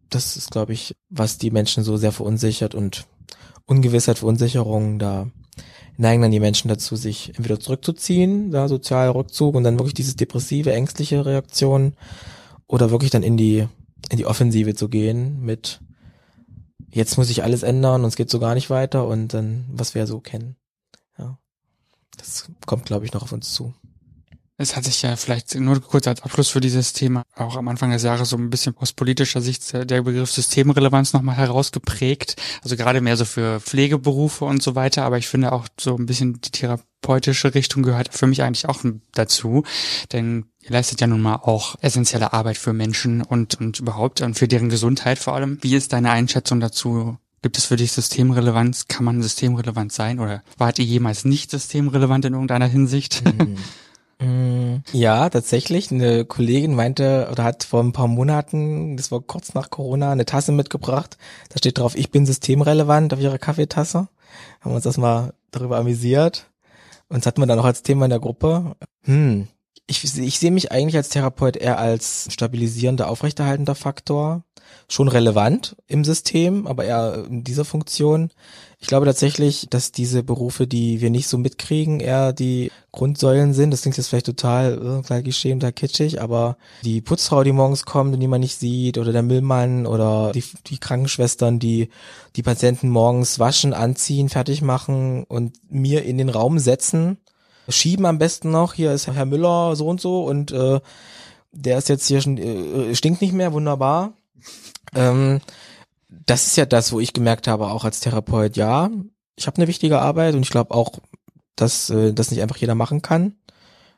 das 0.09 0.37
ist, 0.37 0.51
glaube 0.51 0.73
ich, 0.73 0.95
was 1.09 1.37
die 1.37 1.51
Menschen 1.51 1.83
so 1.83 1.97
sehr 1.97 2.11
verunsichert 2.11 2.75
und 2.75 3.05
Ungewissheit, 3.65 4.19
Verunsicherung 4.19 4.99
da 4.99 5.27
neigen 5.97 6.21
dann 6.21 6.31
die 6.31 6.39
Menschen 6.39 6.67
dazu, 6.67 6.95
sich 6.95 7.29
entweder 7.35 7.59
zurückzuziehen, 7.59 8.51
da 8.51 8.67
sozialer 8.67 9.15
Rückzug 9.15 9.55
und 9.55 9.63
dann 9.63 9.77
wirklich 9.77 9.93
dieses 9.93 10.15
depressive, 10.15 10.73
ängstliche 10.73 11.25
Reaktion 11.25 11.93
oder 12.67 12.91
wirklich 12.91 13.11
dann 13.11 13.23
in 13.23 13.37
die, 13.37 13.67
in 14.09 14.17
die 14.17 14.25
Offensive 14.25 14.75
zu 14.75 14.89
gehen 14.89 15.41
mit 15.41 15.81
jetzt 16.89 17.17
muss 17.17 17.29
ich 17.29 17.43
alles 17.43 17.63
ändern 17.63 18.01
und 18.03 18.07
es 18.07 18.15
geht 18.15 18.29
so 18.29 18.39
gar 18.39 18.53
nicht 18.53 18.69
weiter 18.69 19.07
und 19.07 19.33
dann, 19.33 19.65
was 19.71 19.95
wir 19.95 20.07
so 20.07 20.19
kennen. 20.19 20.55
Ja. 21.17 21.39
Das 22.17 22.49
kommt, 22.65 22.85
glaube 22.85 23.05
ich, 23.05 23.13
noch 23.13 23.23
auf 23.23 23.31
uns 23.31 23.53
zu. 23.53 23.73
Es 24.57 24.75
hat 24.75 24.83
sich 24.83 25.01
ja 25.01 25.15
vielleicht 25.15 25.55
nur 25.55 25.81
kurz 25.81 26.07
als 26.07 26.21
Abschluss 26.21 26.49
für 26.49 26.61
dieses 26.61 26.93
Thema 26.93 27.23
auch 27.35 27.55
am 27.57 27.67
Anfang 27.67 27.89
des 27.89 28.03
Jahres 28.03 28.29
so 28.29 28.37
ein 28.37 28.51
bisschen 28.51 28.77
aus 28.77 28.93
politischer 28.93 29.41
Sicht 29.41 29.73
der 29.73 30.03
Begriff 30.03 30.29
Systemrelevanz 30.31 31.13
nochmal 31.13 31.37
herausgeprägt. 31.37 32.35
Also 32.61 32.75
gerade 32.75 33.01
mehr 33.01 33.17
so 33.17 33.25
für 33.25 33.59
Pflegeberufe 33.59 34.45
und 34.45 34.61
so 34.61 34.75
weiter. 34.75 35.05
Aber 35.05 35.17
ich 35.17 35.27
finde 35.27 35.53
auch 35.53 35.67
so 35.79 35.95
ein 35.95 36.05
bisschen 36.05 36.39
die 36.39 36.51
therapeutische 36.51 37.55
Richtung 37.55 37.81
gehört 37.81 38.13
für 38.13 38.27
mich 38.27 38.43
eigentlich 38.43 38.69
auch 38.69 38.81
dazu. 39.13 39.63
Denn 40.11 40.45
ihr 40.61 40.71
leistet 40.71 41.01
ja 41.01 41.07
nun 41.07 41.21
mal 41.21 41.37
auch 41.37 41.75
essentielle 41.81 42.31
Arbeit 42.31 42.57
für 42.57 42.73
Menschen 42.73 43.23
und, 43.23 43.59
und 43.59 43.79
überhaupt 43.79 44.21
und 44.21 44.35
für 44.37 44.47
deren 44.47 44.69
Gesundheit 44.69 45.17
vor 45.17 45.33
allem. 45.33 45.57
Wie 45.61 45.75
ist 45.75 45.93
deine 45.93 46.11
Einschätzung 46.11 46.59
dazu? 46.59 47.17
Gibt 47.41 47.57
es 47.57 47.65
für 47.65 47.75
dich 47.75 47.91
Systemrelevanz? 47.91 48.87
Kann 48.87 49.03
man 49.03 49.23
systemrelevant 49.23 49.91
sein? 49.91 50.19
Oder 50.19 50.43
wart 50.59 50.77
ihr 50.77 50.85
jemals 50.85 51.25
nicht 51.25 51.49
systemrelevant 51.49 52.23
in 52.25 52.33
irgendeiner 52.33 52.67
Hinsicht? 52.67 53.23
Mhm. 53.25 53.57
Mm, 54.19 54.77
ja, 54.91 55.29
tatsächlich. 55.29 55.91
Eine 55.91 56.25
Kollegin 56.25 56.75
meinte 56.75 57.27
oder 57.31 57.43
hat 57.43 57.63
vor 57.63 57.81
ein 57.81 57.93
paar 57.93 58.07
Monaten, 58.07 58.97
das 58.97 59.11
war 59.11 59.21
kurz 59.21 59.53
nach 59.53 59.69
Corona, 59.69 60.11
eine 60.11 60.25
Tasse 60.25 60.51
mitgebracht. 60.51 61.17
Da 61.49 61.57
steht 61.57 61.77
drauf, 61.77 61.95
ich 61.95 62.11
bin 62.11 62.25
systemrelevant 62.25 63.13
auf 63.13 63.19
ihrer 63.19 63.37
Kaffeetasse. 63.37 64.07
Haben 64.61 64.75
uns 64.75 64.83
das 64.83 64.97
mal 64.97 65.33
darüber 65.51 65.77
amüsiert. 65.77 66.49
Und 67.09 67.19
das 67.19 67.27
hatten 67.27 67.41
wir 67.41 67.47
dann 67.47 67.59
auch 67.59 67.65
als 67.65 67.83
Thema 67.83 68.05
in 68.05 68.11
der 68.11 68.19
Gruppe. 68.19 68.75
Hm. 69.03 69.47
Ich, 69.85 70.03
ich 70.17 70.39
sehe 70.39 70.51
mich 70.51 70.71
eigentlich 70.71 70.95
als 70.95 71.09
Therapeut 71.09 71.57
eher 71.57 71.77
als 71.77 72.27
stabilisierender, 72.31 73.09
aufrechterhaltender 73.09 73.75
Faktor. 73.75 74.43
Schon 74.87 75.07
relevant 75.07 75.75
im 75.87 76.03
System, 76.03 76.67
aber 76.67 76.85
eher 76.85 77.25
in 77.29 77.43
dieser 77.43 77.65
Funktion. 77.65 78.31
Ich 78.83 78.89
glaube 78.89 79.05
tatsächlich, 79.05 79.67
dass 79.69 79.93
diese 79.93 80.23
Berufe, 80.23 80.67
die 80.67 80.99
wir 80.99 81.09
nicht 81.09 81.29
so 81.29 81.37
mitkriegen, 81.37 82.01
eher 82.01 82.33
die 82.33 82.69
Grundsäulen 82.91 83.53
sind. 83.53 83.71
Das 83.71 83.81
klingt 83.81 83.95
jetzt 83.95 84.09
vielleicht 84.09 84.25
total 84.25 84.73
äh, 84.73 85.01
total 85.01 85.23
geschämt, 85.23 85.65
kitschig, 85.73 86.21
aber 86.21 86.57
die 86.83 86.99
Putzfrau, 86.99 87.45
die 87.45 87.53
morgens 87.53 87.85
kommt 87.85 88.13
und 88.13 88.19
die 88.19 88.27
man 88.27 88.41
nicht 88.41 88.59
sieht, 88.59 88.97
oder 88.97 89.13
der 89.13 89.23
Müllmann 89.23 89.85
oder 89.85 90.33
die, 90.33 90.43
die 90.67 90.79
Krankenschwestern, 90.79 91.59
die 91.59 91.91
die 92.35 92.43
Patienten 92.43 92.89
morgens 92.89 93.39
waschen, 93.39 93.73
anziehen, 93.73 94.27
fertig 94.27 94.61
machen 94.61 95.23
und 95.29 95.53
mir 95.69 96.03
in 96.03 96.17
den 96.17 96.27
Raum 96.27 96.59
setzen, 96.59 97.19
schieben 97.69 98.05
am 98.05 98.17
besten 98.17 98.51
noch. 98.51 98.73
Hier 98.73 98.91
ist 98.91 99.07
Herr 99.07 99.25
Müller 99.25 99.77
so 99.77 99.87
und 99.87 100.01
so 100.01 100.25
und 100.25 100.51
äh, 100.51 100.81
der 101.53 101.77
ist 101.77 101.87
jetzt 101.87 102.05
hier 102.05 102.19
schon 102.19 102.37
äh, 102.37 102.93
stinkt 102.95 103.21
nicht 103.21 103.33
mehr, 103.33 103.53
wunderbar. 103.53 104.11
Ähm, 104.93 105.39
das 106.25 106.47
ist 106.47 106.57
ja 106.57 106.65
das, 106.65 106.91
wo 106.91 106.99
ich 106.99 107.13
gemerkt 107.13 107.47
habe, 107.47 107.67
auch 107.67 107.85
als 107.85 107.99
Therapeut, 107.99 108.57
ja, 108.57 108.89
ich 109.35 109.47
habe 109.47 109.57
eine 109.57 109.67
wichtige 109.67 109.99
Arbeit 109.99 110.35
und 110.35 110.43
ich 110.43 110.49
glaube 110.49 110.73
auch, 110.73 110.99
dass 111.55 111.89
äh, 111.89 112.13
das 112.13 112.31
nicht 112.31 112.41
einfach 112.41 112.57
jeder 112.57 112.75
machen 112.75 113.01
kann. 113.01 113.35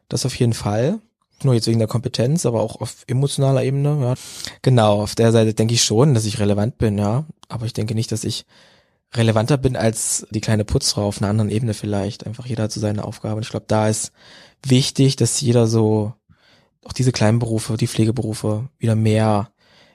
Das 0.09 0.25
auf 0.25 0.35
jeden 0.35 0.53
Fall. 0.53 0.99
Nur 1.43 1.53
jetzt 1.53 1.67
wegen 1.67 1.79
der 1.79 1.87
Kompetenz, 1.87 2.45
aber 2.45 2.61
auch 2.61 2.79
auf 2.79 3.03
emotionaler 3.07 3.63
Ebene, 3.63 3.97
ja. 4.01 4.13
Genau, 4.61 5.01
auf 5.01 5.15
der 5.15 5.31
Seite 5.31 5.53
denke 5.53 5.73
ich 5.73 5.83
schon, 5.83 6.13
dass 6.13 6.25
ich 6.25 6.39
relevant 6.39 6.77
bin, 6.77 6.97
ja. 6.97 7.25
Aber 7.49 7.65
ich 7.65 7.73
denke 7.73 7.93
nicht, 7.95 8.11
dass 8.11 8.23
ich 8.23 8.45
relevanter 9.13 9.57
bin 9.57 9.75
als 9.75 10.25
die 10.29 10.41
kleine 10.41 10.65
Putzfrau 10.65 11.07
auf 11.07 11.21
einer 11.21 11.29
anderen 11.29 11.49
Ebene 11.49 11.73
vielleicht. 11.73 12.25
Einfach 12.25 12.45
jeder 12.45 12.63
hat 12.63 12.71
so 12.71 12.79
seine 12.79 13.03
Aufgabe. 13.03 13.35
Und 13.35 13.43
ich 13.43 13.49
glaube, 13.49 13.65
da 13.67 13.87
ist 13.89 14.11
wichtig, 14.63 15.15
dass 15.15 15.41
jeder 15.41 15.67
so, 15.67 16.13
auch 16.83 16.93
diese 16.93 17.11
kleinen 17.11 17.39
Berufe, 17.39 17.77
die 17.77 17.87
Pflegeberufe 17.87 18.69
wieder 18.77 18.95
mehr 18.95 19.49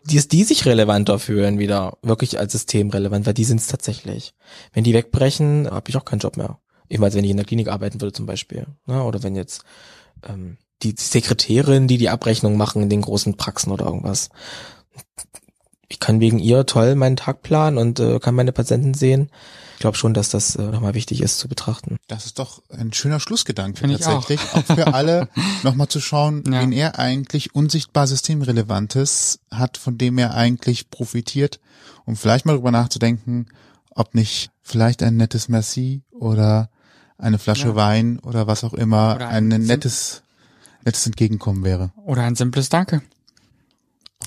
die, 0.04 0.26
die 0.26 0.44
sich 0.44 0.66
relevanter 0.66 1.18
fühlen 1.18 1.58
wieder, 1.58 1.98
wirklich 2.02 2.38
als 2.38 2.52
System 2.52 2.90
relevant, 2.90 3.26
weil 3.26 3.34
die 3.34 3.44
sind 3.44 3.60
es 3.60 3.66
tatsächlich. 3.66 4.34
Wenn 4.72 4.84
die 4.84 4.94
wegbrechen, 4.94 5.70
habe 5.70 5.90
ich 5.90 5.96
auch 5.96 6.04
keinen 6.04 6.20
Job 6.20 6.36
mehr. 6.36 6.58
Ebenfalls, 6.88 7.14
wenn 7.14 7.24
ich 7.24 7.30
in 7.30 7.36
der 7.36 7.46
Klinik 7.46 7.68
arbeiten 7.68 8.00
würde 8.00 8.12
zum 8.12 8.26
Beispiel. 8.26 8.66
Ne? 8.86 9.02
Oder 9.04 9.22
wenn 9.22 9.36
jetzt 9.36 9.64
ähm, 10.28 10.56
die 10.82 10.94
Sekretärin, 10.96 11.86
die 11.86 11.98
die 11.98 12.08
Abrechnung 12.08 12.56
machen 12.56 12.82
in 12.82 12.88
den 12.88 13.02
großen 13.02 13.36
Praxen 13.36 13.70
oder 13.70 13.86
irgendwas. 13.86 14.30
Ich 15.90 16.00
kann 16.00 16.20
wegen 16.20 16.38
ihr 16.38 16.64
toll 16.64 16.94
meinen 16.94 17.16
Tag 17.16 17.42
planen 17.42 17.76
und 17.76 18.00
äh, 18.00 18.18
kann 18.20 18.34
meine 18.34 18.52
Patienten 18.52 18.94
sehen 18.94 19.28
ich 19.74 19.82
glaube 19.82 19.96
schon, 19.96 20.12
dass 20.12 20.28
das 20.28 20.56
äh, 20.56 20.62
nochmal 20.62 20.92
wichtig 20.92 21.22
ist 21.22 21.38
zu 21.38 21.48
betrachten. 21.48 21.96
Das 22.06 22.26
ist 22.26 22.38
doch 22.38 22.60
ein 22.68 22.92
schöner 22.92 23.18
Schlussgedanke 23.18 23.78
Find 23.80 23.94
ich 23.94 24.00
tatsächlich. 24.00 24.38
Auch. 24.52 24.56
auch 24.58 24.74
für 24.76 24.92
alle 24.92 25.26
nochmal 25.62 25.88
zu 25.88 26.00
schauen, 26.00 26.44
Ja. 26.46 26.60
wen 26.60 26.70
er 26.72 26.98
eigentlich 26.98 27.54
unsichtbar 27.54 28.06
Systemrelevantes 28.06 29.40
hat, 29.50 29.78
von 29.78 29.96
dem 29.96 30.18
er 30.18 30.34
eigentlich 30.34 30.90
profitiert, 30.90 31.60
um 32.04 32.14
vielleicht 32.14 32.44
mal 32.44 32.56
drüber 32.56 32.70
nachzudenken, 32.72 33.46
ob 33.94 34.14
nicht 34.14 34.50
vielleicht 34.62 35.02
ein 35.02 35.16
nettes 35.16 35.48
Merci 35.48 36.02
oder 36.10 36.68
eine 37.16 37.38
Flasche 37.38 37.68
Ja. 37.68 37.74
Wein 37.74 38.18
oder 38.18 38.46
was 38.46 38.64
auch 38.64 38.74
immer 38.74 39.14
Oder 39.14 39.28
ein, 39.28 39.50
ein 39.50 39.62
nettes, 39.62 40.22
nettes 40.84 41.06
Entgegenkommen 41.06 41.64
wäre. 41.64 41.90
Oder 42.04 42.24
ein 42.24 42.36
simples 42.36 42.68
Danke. 42.68 43.00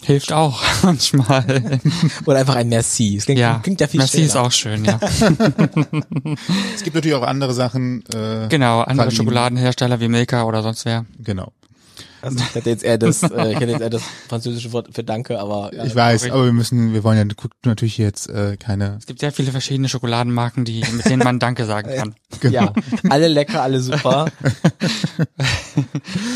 Hilft 0.06 0.32
auch 0.34 0.62
manchmal. 0.84 1.80
Oder 2.26 2.40
einfach 2.40 2.56
ein 2.56 2.70
Merci. 2.70 3.18
Es 3.18 3.26
klingt 3.26 3.40
ja, 3.40 3.60
klingt 3.64 3.80
ja 3.82 3.88
viel 3.88 4.00
Merci 4.00 4.22
ist 4.24 4.34
schöner. 4.34 4.46
auch 4.46 4.52
schön, 4.52 4.86
ja. 4.86 5.00
Es 6.76 6.84
gibt 6.84 6.96
natürlich 6.96 7.16
auch 7.16 7.24
andere 7.24 7.54
Sachen. 7.54 8.04
Äh, 8.14 8.48
Genau, 8.50 8.82
andere. 8.82 9.12
Schokoladenhersteller 9.12 10.00
wie 10.00 10.08
Milka 10.08 10.44
oder 10.44 10.62
sonst 10.62 10.86
wer. 10.86 11.06
Genau. 11.20 11.52
Also 12.22 12.38
ich 12.40 12.56
hätte 12.56 12.70
jetzt 12.70 12.84
eher 12.86 12.98
das, 12.98 13.22
äh, 13.24 13.52
ich 13.52 13.60
hätte 13.60 13.72
jetzt 13.72 13.82
eher 13.82 13.90
das 13.90 14.04
französische 14.30 14.72
Wort 14.72 14.88
für 14.94 15.04
Danke, 15.04 15.38
aber 15.40 15.74
äh, 15.74 15.86
Ich 15.88 15.94
weiß, 15.94 16.32
aber 16.32 16.46
wir 16.46 16.54
müssen, 16.54 16.94
wir 16.94 17.04
wollen 17.04 17.18
ja 17.18 17.26
natürlich 17.66 17.98
jetzt 17.98 18.30
äh, 18.30 18.56
keine. 18.56 18.96
Es 18.98 19.06
gibt 19.08 19.20
sehr 19.20 19.34
viele 19.34 19.52
verschiedene 19.52 19.90
Schokoladenmarken, 19.90 20.64
die, 20.64 20.86
mit 20.94 21.06
denen 21.06 21.22
man 21.22 21.40
Danke 21.40 21.66
sagen 21.66 21.90
kann. 21.94 22.16
Genau. 22.40 22.54
ja, 22.54 22.74
alle 23.10 23.28
lecker, 23.28 23.62
alle 23.62 23.80
super. 23.80 24.26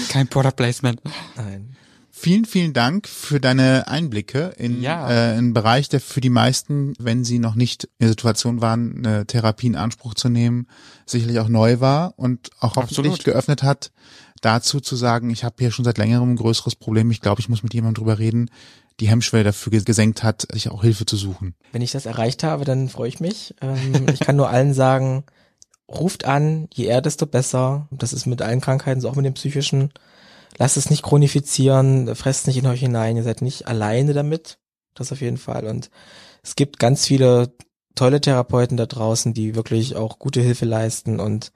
Kein 0.09 0.27
Product 0.27 0.51
Placement. 0.55 1.01
Nein. 1.35 1.76
Vielen, 2.19 2.45
vielen 2.45 2.73
Dank 2.73 3.07
für 3.07 3.39
deine 3.39 3.87
Einblicke 3.87 4.51
in 4.57 4.81
Ja. 4.81 5.07
äh, 5.07 5.37
einen 5.37 5.53
Bereich, 5.53 5.87
der 5.87 5.99
für 6.01 6.19
die 6.19 6.31
meisten, 6.31 6.93
wenn 6.97 7.23
sie 7.23 7.37
noch 7.37 7.53
nicht 7.53 7.83
in 7.83 7.89
der 8.01 8.09
Situation 8.09 8.59
waren, 8.59 9.05
eine 9.05 9.27
Therapie 9.27 9.67
in 9.67 9.75
Anspruch 9.75 10.15
zu 10.15 10.27
nehmen, 10.27 10.65
sicherlich 11.05 11.37
auch 11.39 11.47
neu 11.47 11.79
war 11.79 12.15
und 12.17 12.49
auch 12.59 12.75
hoffentlich 12.75 12.97
Absolut. 12.97 13.23
geöffnet 13.23 13.61
hat, 13.61 13.91
dazu 14.41 14.79
zu 14.79 14.95
sagen, 14.95 15.29
ich 15.29 15.43
habe 15.43 15.57
hier 15.59 15.69
schon 15.69 15.85
seit 15.85 15.99
längerem 15.99 16.31
ein 16.31 16.35
größeres 16.37 16.75
Problem, 16.75 17.11
ich 17.11 17.21
glaube, 17.21 17.39
ich 17.39 17.49
muss 17.49 17.61
mit 17.61 17.75
jemandem 17.75 18.01
drüber 18.03 18.17
reden, 18.17 18.49
die 18.99 19.07
Hemmschwelle 19.09 19.43
dafür 19.43 19.71
ges- 19.73 19.85
gesenkt 19.85 20.23
hat, 20.23 20.47
sich 20.51 20.69
auch 20.71 20.81
Hilfe 20.81 21.05
zu 21.05 21.17
suchen. 21.17 21.53
Wenn 21.71 21.83
ich 21.83 21.91
das 21.91 22.07
erreicht 22.07 22.41
habe, 22.41 22.65
dann 22.65 22.89
freue 22.89 23.09
ich 23.09 23.19
mich. 23.19 23.53
Ähm, 23.61 24.07
ich 24.11 24.21
kann 24.21 24.35
nur 24.35 24.49
allen 24.49 24.73
sagen, 24.73 25.23
ruft 25.87 26.25
an, 26.25 26.67
je 26.73 26.85
eher, 26.85 27.01
desto 27.01 27.27
besser. 27.27 27.87
Das 27.91 28.11
ist 28.11 28.25
mit 28.25 28.41
allen 28.41 28.59
Krankheiten, 28.59 29.01
so 29.01 29.07
auch 29.09 29.15
mit 29.15 29.25
den 29.25 29.35
psychischen. 29.35 29.91
Lasst 30.57 30.77
es 30.77 30.89
nicht 30.89 31.03
chronifizieren, 31.03 32.15
fresst 32.15 32.47
nicht 32.47 32.57
in 32.57 32.67
euch 32.67 32.79
hinein, 32.79 33.17
ihr 33.17 33.23
seid 33.23 33.41
nicht 33.41 33.67
alleine 33.67 34.13
damit. 34.13 34.57
Das 34.93 35.11
auf 35.11 35.21
jeden 35.21 35.37
Fall. 35.37 35.65
Und 35.65 35.91
es 36.41 36.55
gibt 36.55 36.79
ganz 36.79 37.05
viele 37.05 37.53
tolle 37.93 38.21
Therapeuten 38.21 38.77
da 38.77 38.85
draußen, 38.85 39.33
die 39.33 39.55
wirklich 39.55 39.95
auch 39.95 40.19
gute 40.19 40.41
Hilfe 40.41 40.65
leisten 40.65 41.19
und 41.19 41.51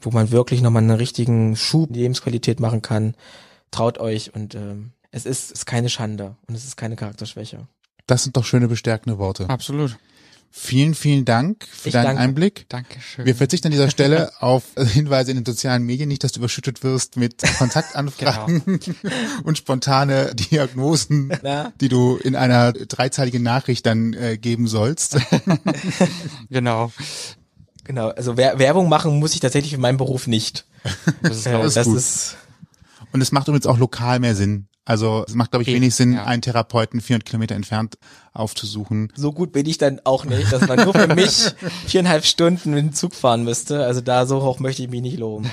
wo 0.00 0.10
man 0.10 0.30
wirklich 0.30 0.60
nochmal 0.60 0.82
einen 0.82 0.90
richtigen 0.92 1.56
Schub 1.56 1.88
in 1.88 1.94
die 1.94 2.00
Lebensqualität 2.00 2.60
machen 2.60 2.82
kann. 2.82 3.16
Traut 3.70 3.98
euch 3.98 4.34
und 4.34 4.54
ähm, 4.54 4.92
es 5.10 5.26
ist, 5.26 5.50
ist 5.50 5.66
keine 5.66 5.88
Schande 5.88 6.36
und 6.46 6.54
es 6.54 6.64
ist 6.64 6.76
keine 6.76 6.96
Charakterschwäche. 6.96 7.66
Das 8.06 8.24
sind 8.24 8.36
doch 8.36 8.44
schöne 8.44 8.68
bestärkende 8.68 9.18
Worte. 9.18 9.48
Absolut. 9.48 9.96
Vielen, 10.56 10.94
vielen 10.94 11.24
Dank 11.24 11.66
für 11.68 11.88
Ich 11.88 11.92
deinen 11.94 12.04
danke. 12.04 12.20
Einblick. 12.22 12.66
Dankeschön. 12.68 13.26
Wir 13.26 13.34
verzichten 13.34 13.66
an 13.66 13.70
dieser 13.72 13.90
Stelle 13.90 14.30
auf 14.40 14.62
Hinweise 14.76 15.32
in 15.32 15.36
den 15.38 15.44
sozialen 15.44 15.82
Medien, 15.82 16.08
nicht, 16.08 16.22
dass 16.22 16.30
du 16.30 16.38
überschüttet 16.38 16.84
wirst 16.84 17.16
mit 17.16 17.42
Kontaktanfragen 17.58 18.62
und 19.42 19.58
spontane 19.58 20.32
Diagnosen, 20.36 21.32
Na? 21.42 21.72
die 21.80 21.88
du 21.88 22.16
in 22.18 22.36
einer 22.36 22.72
dreizeiligen 22.72 23.42
Nachricht 23.42 23.84
dann 23.84 24.12
äh, 24.14 24.38
geben 24.38 24.68
sollst. 24.68 25.16
genau. 26.50 26.92
Genau, 27.82 28.10
also 28.10 28.36
Wer 28.36 28.58
Werbung 28.60 28.88
machen 28.88 29.18
muss 29.18 29.34
ich 29.34 29.40
tatsächlich 29.40 29.72
in 29.74 29.80
meinem 29.80 29.98
Beruf 29.98 30.26
nicht. 30.28 30.66
Das 31.22 31.38
ist, 31.38 31.46
Äh, 31.46 31.60
das 31.62 31.84
gut. 31.84 31.96
ist 31.96 32.36
Und 33.12 33.20
es 33.20 33.32
macht 33.32 33.48
übrigens 33.48 33.66
auch 33.66 33.76
lokal 33.78 34.20
mehr 34.20 34.36
Sinn. 34.36 34.68
Also 34.86 35.24
es 35.26 35.34
macht, 35.34 35.50
glaube 35.50 35.62
ich, 35.62 35.68
wenig 35.68 35.94
Sinn, 35.94 36.12
ja. 36.14 36.24
einen 36.24 36.42
Therapeuten 36.42 37.00
400 37.00 37.26
Kilometer 37.26 37.54
entfernt 37.54 37.96
aufzusuchen. 38.34 39.12
so 39.14 39.32
gut 39.32 39.52
bin 39.52 39.66
ich 39.66 39.78
dann 39.78 40.00
auch 40.02 40.24
nicht, 40.24 40.52
dass 40.52 40.66
man 40.66 40.84
nur 40.84 40.92
für 40.92 41.06
mich 41.14 41.52
viereinhalb 41.86 42.24
Stunden 42.24 42.70
mit 42.70 42.80
dem 42.80 42.92
Zug 42.92 43.14
fahren 43.14 43.44
müsste. 43.44 43.84
Also 43.84 44.00
da 44.00 44.26
so 44.26 44.42
hoch 44.42 44.58
möchte 44.58 44.82
ich 44.82 44.90
mich 44.90 45.02
nicht 45.02 45.18
loben. 45.18 45.50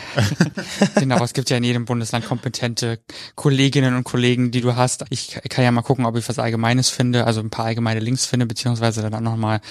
genau, 0.95 1.23
es 1.23 1.33
gibt 1.33 1.51
ja 1.51 1.57
in 1.57 1.63
jedem 1.63 1.85
Bundesland 1.85 2.25
kompetente 2.25 2.99
Kolleginnen 3.35 3.95
und 3.95 4.03
Kollegen, 4.03 4.49
die 4.49 4.61
du 4.61 4.75
hast. 4.75 5.05
Ich 5.11 5.39
kann 5.49 5.63
ja 5.63 5.71
mal 5.71 5.83
gucken, 5.83 6.05
ob 6.07 6.17
ich 6.17 6.27
was 6.27 6.39
Allgemeines 6.39 6.89
finde, 6.89 7.27
also 7.27 7.39
ein 7.39 7.51
paar 7.51 7.65
allgemeine 7.65 7.99
Links 7.99 8.25
finde, 8.25 8.47
beziehungsweise 8.47 9.01
dann 9.01 9.13
auch 9.13 9.21
nochmal 9.21 9.61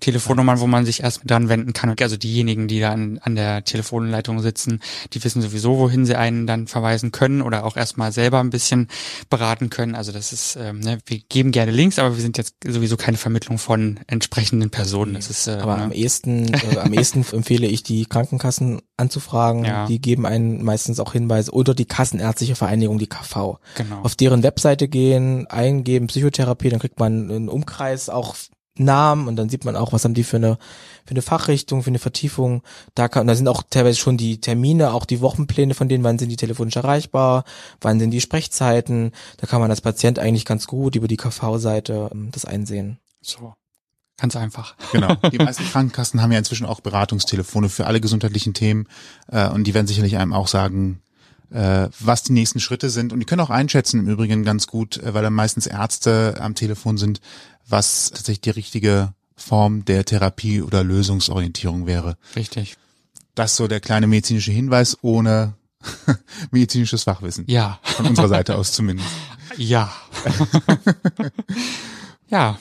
Telefonnummern, 0.00 0.58
wo 0.58 0.66
man 0.66 0.84
sich 0.84 1.04
erst 1.04 1.20
dran 1.24 1.48
wenden 1.48 1.72
kann. 1.72 1.94
Also 2.00 2.16
diejenigen, 2.16 2.66
die 2.66 2.80
da 2.80 2.90
an, 2.90 3.20
an 3.22 3.36
der 3.36 3.62
Telefonleitung 3.62 4.40
sitzen, 4.40 4.80
die 5.12 5.22
wissen 5.22 5.40
sowieso, 5.40 5.78
wohin 5.78 6.04
sie 6.04 6.16
einen 6.16 6.48
dann 6.48 6.66
verweisen 6.66 7.12
können 7.12 7.42
oder 7.42 7.64
auch 7.64 7.76
erstmal 7.76 8.10
selber 8.10 8.40
ein 8.40 8.50
bisschen 8.50 8.88
beraten 9.30 9.70
können. 9.70 9.94
Also 9.94 10.10
das 10.10 10.32
ist, 10.32 10.56
ähm, 10.56 10.80
ne, 10.80 10.98
wir 11.06 11.20
geben 11.28 11.52
gerne 11.52 11.70
Links, 11.70 12.00
aber 12.00 12.16
wir 12.16 12.22
sind 12.22 12.38
jetzt 12.38 12.55
sowieso 12.64 12.96
keine 12.96 13.16
Vermittlung 13.16 13.58
von 13.58 14.00
entsprechenden 14.06 14.70
Personen. 14.70 15.14
Das 15.14 15.30
ist, 15.30 15.46
äh, 15.46 15.52
Aber 15.52 15.76
ne? 15.76 15.84
am 15.84 15.92
ehesten, 15.92 16.52
äh, 16.52 16.78
am 16.78 16.92
ehesten 16.92 17.24
empfehle 17.32 17.66
ich 17.66 17.82
die 17.82 18.06
Krankenkassen 18.06 18.80
anzufragen. 18.96 19.64
Ja. 19.64 19.86
Die 19.86 20.00
geben 20.00 20.26
einen 20.26 20.64
meistens 20.64 20.98
auch 21.00 21.12
Hinweise 21.12 21.52
oder 21.52 21.74
die 21.74 21.84
Kassenärztliche 21.84 22.56
Vereinigung, 22.56 22.98
die 22.98 23.08
KV. 23.08 23.58
genau. 23.76 24.00
Auf 24.02 24.14
deren 24.14 24.42
Webseite 24.42 24.88
gehen, 24.88 25.46
eingeben 25.48 26.06
Psychotherapie, 26.06 26.70
dann 26.70 26.80
kriegt 26.80 26.98
man 26.98 27.30
einen 27.30 27.48
Umkreis 27.48 28.08
auch 28.08 28.34
Namen 28.76 29.28
und 29.28 29.36
dann 29.36 29.48
sieht 29.48 29.64
man 29.64 29.76
auch, 29.76 29.92
was 29.92 30.04
haben 30.04 30.14
die 30.14 30.24
für 30.24 30.36
eine 30.36 30.58
für 31.06 31.12
eine 31.12 31.22
Fachrichtung, 31.22 31.82
für 31.82 31.90
eine 31.90 32.00
Vertiefung. 32.00 32.62
Da 32.94 33.08
kann, 33.08 33.26
da 33.26 33.34
sind 33.34 33.46
auch 33.48 33.62
teilweise 33.70 33.98
schon 33.98 34.16
die 34.16 34.40
Termine, 34.40 34.92
auch 34.92 35.04
die 35.04 35.20
Wochenpläne 35.20 35.74
von 35.74 35.88
denen, 35.88 36.04
wann 36.04 36.18
sind 36.18 36.30
die 36.30 36.36
telefonisch 36.36 36.76
erreichbar, 36.76 37.44
wann 37.80 38.00
sind 38.00 38.10
die 38.10 38.20
Sprechzeiten. 38.20 39.12
Da 39.36 39.46
kann 39.46 39.60
man 39.60 39.70
als 39.70 39.80
Patient 39.80 40.18
eigentlich 40.18 40.44
ganz 40.44 40.66
gut 40.66 40.96
über 40.96 41.06
die 41.06 41.16
KV-Seite 41.16 42.10
ähm, 42.12 42.30
das 42.32 42.44
einsehen. 42.44 42.98
So. 43.22 43.54
Ganz 44.18 44.34
einfach. 44.34 44.76
Genau. 44.92 45.14
Die 45.30 45.36
meisten 45.36 45.64
Krankenkassen 45.64 46.22
haben 46.22 46.32
ja 46.32 46.38
inzwischen 46.38 46.64
auch 46.64 46.80
Beratungstelefone 46.80 47.68
für 47.68 47.86
alle 47.86 48.00
gesundheitlichen 48.00 48.54
Themen 48.54 48.88
äh, 49.28 49.46
und 49.50 49.64
die 49.64 49.74
werden 49.74 49.86
sicherlich 49.86 50.16
einem 50.16 50.32
auch 50.32 50.48
sagen, 50.48 51.02
was 51.50 52.22
die 52.22 52.32
nächsten 52.32 52.60
Schritte 52.60 52.90
sind. 52.90 53.12
Und 53.12 53.20
die 53.20 53.26
können 53.26 53.40
auch 53.40 53.50
einschätzen 53.50 54.00
im 54.00 54.08
Übrigen 54.08 54.44
ganz 54.44 54.66
gut, 54.66 54.98
äh, 54.98 55.14
weil 55.14 55.22
da 55.22 55.30
meistens 55.30 55.66
Ärzte 55.66 56.36
am 56.40 56.54
Telefon 56.54 56.98
sind, 56.98 57.20
was 57.68 58.10
tatsächlich 58.10 58.40
die 58.40 58.50
richtige 58.50 59.12
Form 59.36 59.84
der 59.84 60.04
Therapie 60.04 60.62
oder 60.62 60.82
Lösungsorientierung 60.82 61.86
wäre. 61.86 62.16
Richtig. 62.34 62.76
Das 63.34 63.52
ist 63.52 63.58
so 63.58 63.68
der 63.68 63.80
kleine 63.80 64.06
medizinische 64.06 64.50
Hinweis 64.50 64.96
ohne 65.02 65.54
medizinisches 66.50 67.04
Fachwissen. 67.04 67.44
Ja. 67.48 67.78
Von 67.82 68.06
unserer 68.06 68.28
Seite 68.28 68.56
aus 68.56 68.72
zumindest. 68.72 69.08
Ja. 69.58 69.90
ja. 72.28 72.58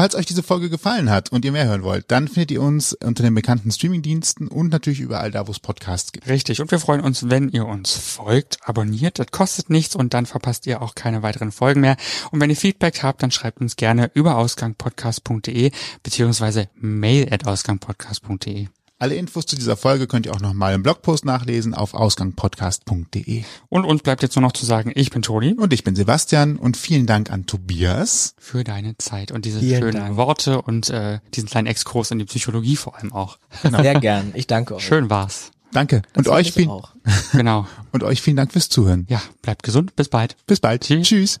Falls 0.00 0.14
euch 0.14 0.24
diese 0.24 0.42
Folge 0.42 0.70
gefallen 0.70 1.10
hat 1.10 1.30
und 1.30 1.44
ihr 1.44 1.52
mehr 1.52 1.66
hören 1.66 1.82
wollt, 1.82 2.10
dann 2.10 2.26
findet 2.26 2.52
ihr 2.52 2.62
uns 2.62 2.94
unter 2.94 3.22
den 3.22 3.34
bekannten 3.34 3.70
Streamingdiensten 3.70 4.48
und 4.48 4.72
natürlich 4.72 4.98
überall 4.98 5.30
da, 5.30 5.46
wo 5.46 5.50
es 5.50 5.60
Podcasts 5.60 6.10
gibt. 6.12 6.26
Richtig. 6.26 6.62
Und 6.62 6.70
wir 6.70 6.78
freuen 6.78 7.02
uns, 7.02 7.28
wenn 7.28 7.50
ihr 7.50 7.66
uns 7.66 7.98
folgt, 7.98 8.66
abonniert. 8.66 9.18
Das 9.18 9.26
kostet 9.26 9.68
nichts 9.68 9.94
und 9.94 10.14
dann 10.14 10.24
verpasst 10.24 10.66
ihr 10.66 10.80
auch 10.80 10.94
keine 10.94 11.22
weiteren 11.22 11.52
Folgen 11.52 11.82
mehr. 11.82 11.98
Und 12.30 12.40
wenn 12.40 12.48
ihr 12.48 12.56
Feedback 12.56 13.02
habt, 13.02 13.22
dann 13.22 13.30
schreibt 13.30 13.60
uns 13.60 13.76
gerne 13.76 14.10
über 14.14 14.38
ausgangpodcast.de 14.38 15.70
beziehungsweise 16.02 16.70
mail 16.76 17.30
at 17.30 17.46
ausgangpodcast.de. 17.46 18.68
Alle 19.00 19.14
Infos 19.14 19.46
zu 19.46 19.56
dieser 19.56 19.78
Folge 19.78 20.06
könnt 20.06 20.26
ihr 20.26 20.34
auch 20.34 20.40
nochmal 20.40 20.74
im 20.74 20.82
Blogpost 20.82 21.24
nachlesen 21.24 21.72
auf 21.72 21.94
ausgangpodcast.de. 21.94 23.44
Und 23.70 23.86
uns 23.86 24.02
bleibt 24.02 24.22
jetzt 24.22 24.36
nur 24.36 24.42
noch 24.42 24.52
zu 24.52 24.66
sagen, 24.66 24.92
ich 24.94 25.10
bin 25.10 25.22
Toni. 25.22 25.54
Und 25.54 25.72
ich 25.72 25.84
bin 25.84 25.96
Sebastian 25.96 26.56
und 26.56 26.76
vielen 26.76 27.06
Dank 27.06 27.30
an 27.30 27.46
Tobias. 27.46 28.34
Für 28.38 28.62
deine 28.62 28.98
Zeit 28.98 29.32
und 29.32 29.46
diese 29.46 29.60
Vielen 29.60 29.80
schönen 29.80 29.96
Dank. 29.96 30.16
Worte 30.16 30.60
und 30.60 30.90
äh, 30.90 31.20
diesen 31.32 31.48
kleinen 31.48 31.66
Exkurs 31.66 32.10
in 32.10 32.18
die 32.18 32.26
Psychologie 32.26 32.76
vor 32.76 32.94
allem 32.98 33.14
auch. 33.14 33.38
Sehr 33.62 33.98
gern. 34.00 34.32
Ich 34.34 34.46
danke 34.46 34.74
euch. 34.74 34.84
Schön 34.84 35.08
war's. 35.08 35.50
Danke. 35.72 36.02
Das 36.12 36.26
Und 36.26 36.32
euch, 36.34 36.48
ich 36.48 36.52
viel, 36.52 36.68
auch. 36.68 36.90
Genau. 37.32 37.66
und 37.92 38.02
euch 38.02 38.20
vielen 38.20 38.36
Dank 38.36 38.52
fürs 38.52 38.68
Zuhören. 38.68 39.06
Ja, 39.08 39.22
bleibt 39.40 39.62
gesund. 39.62 39.96
Bis 39.96 40.10
bald. 40.10 40.36
Bis 40.46 40.60
bald. 40.60 40.82
Tschüss. 40.82 41.08
Tschüss. 41.08 41.40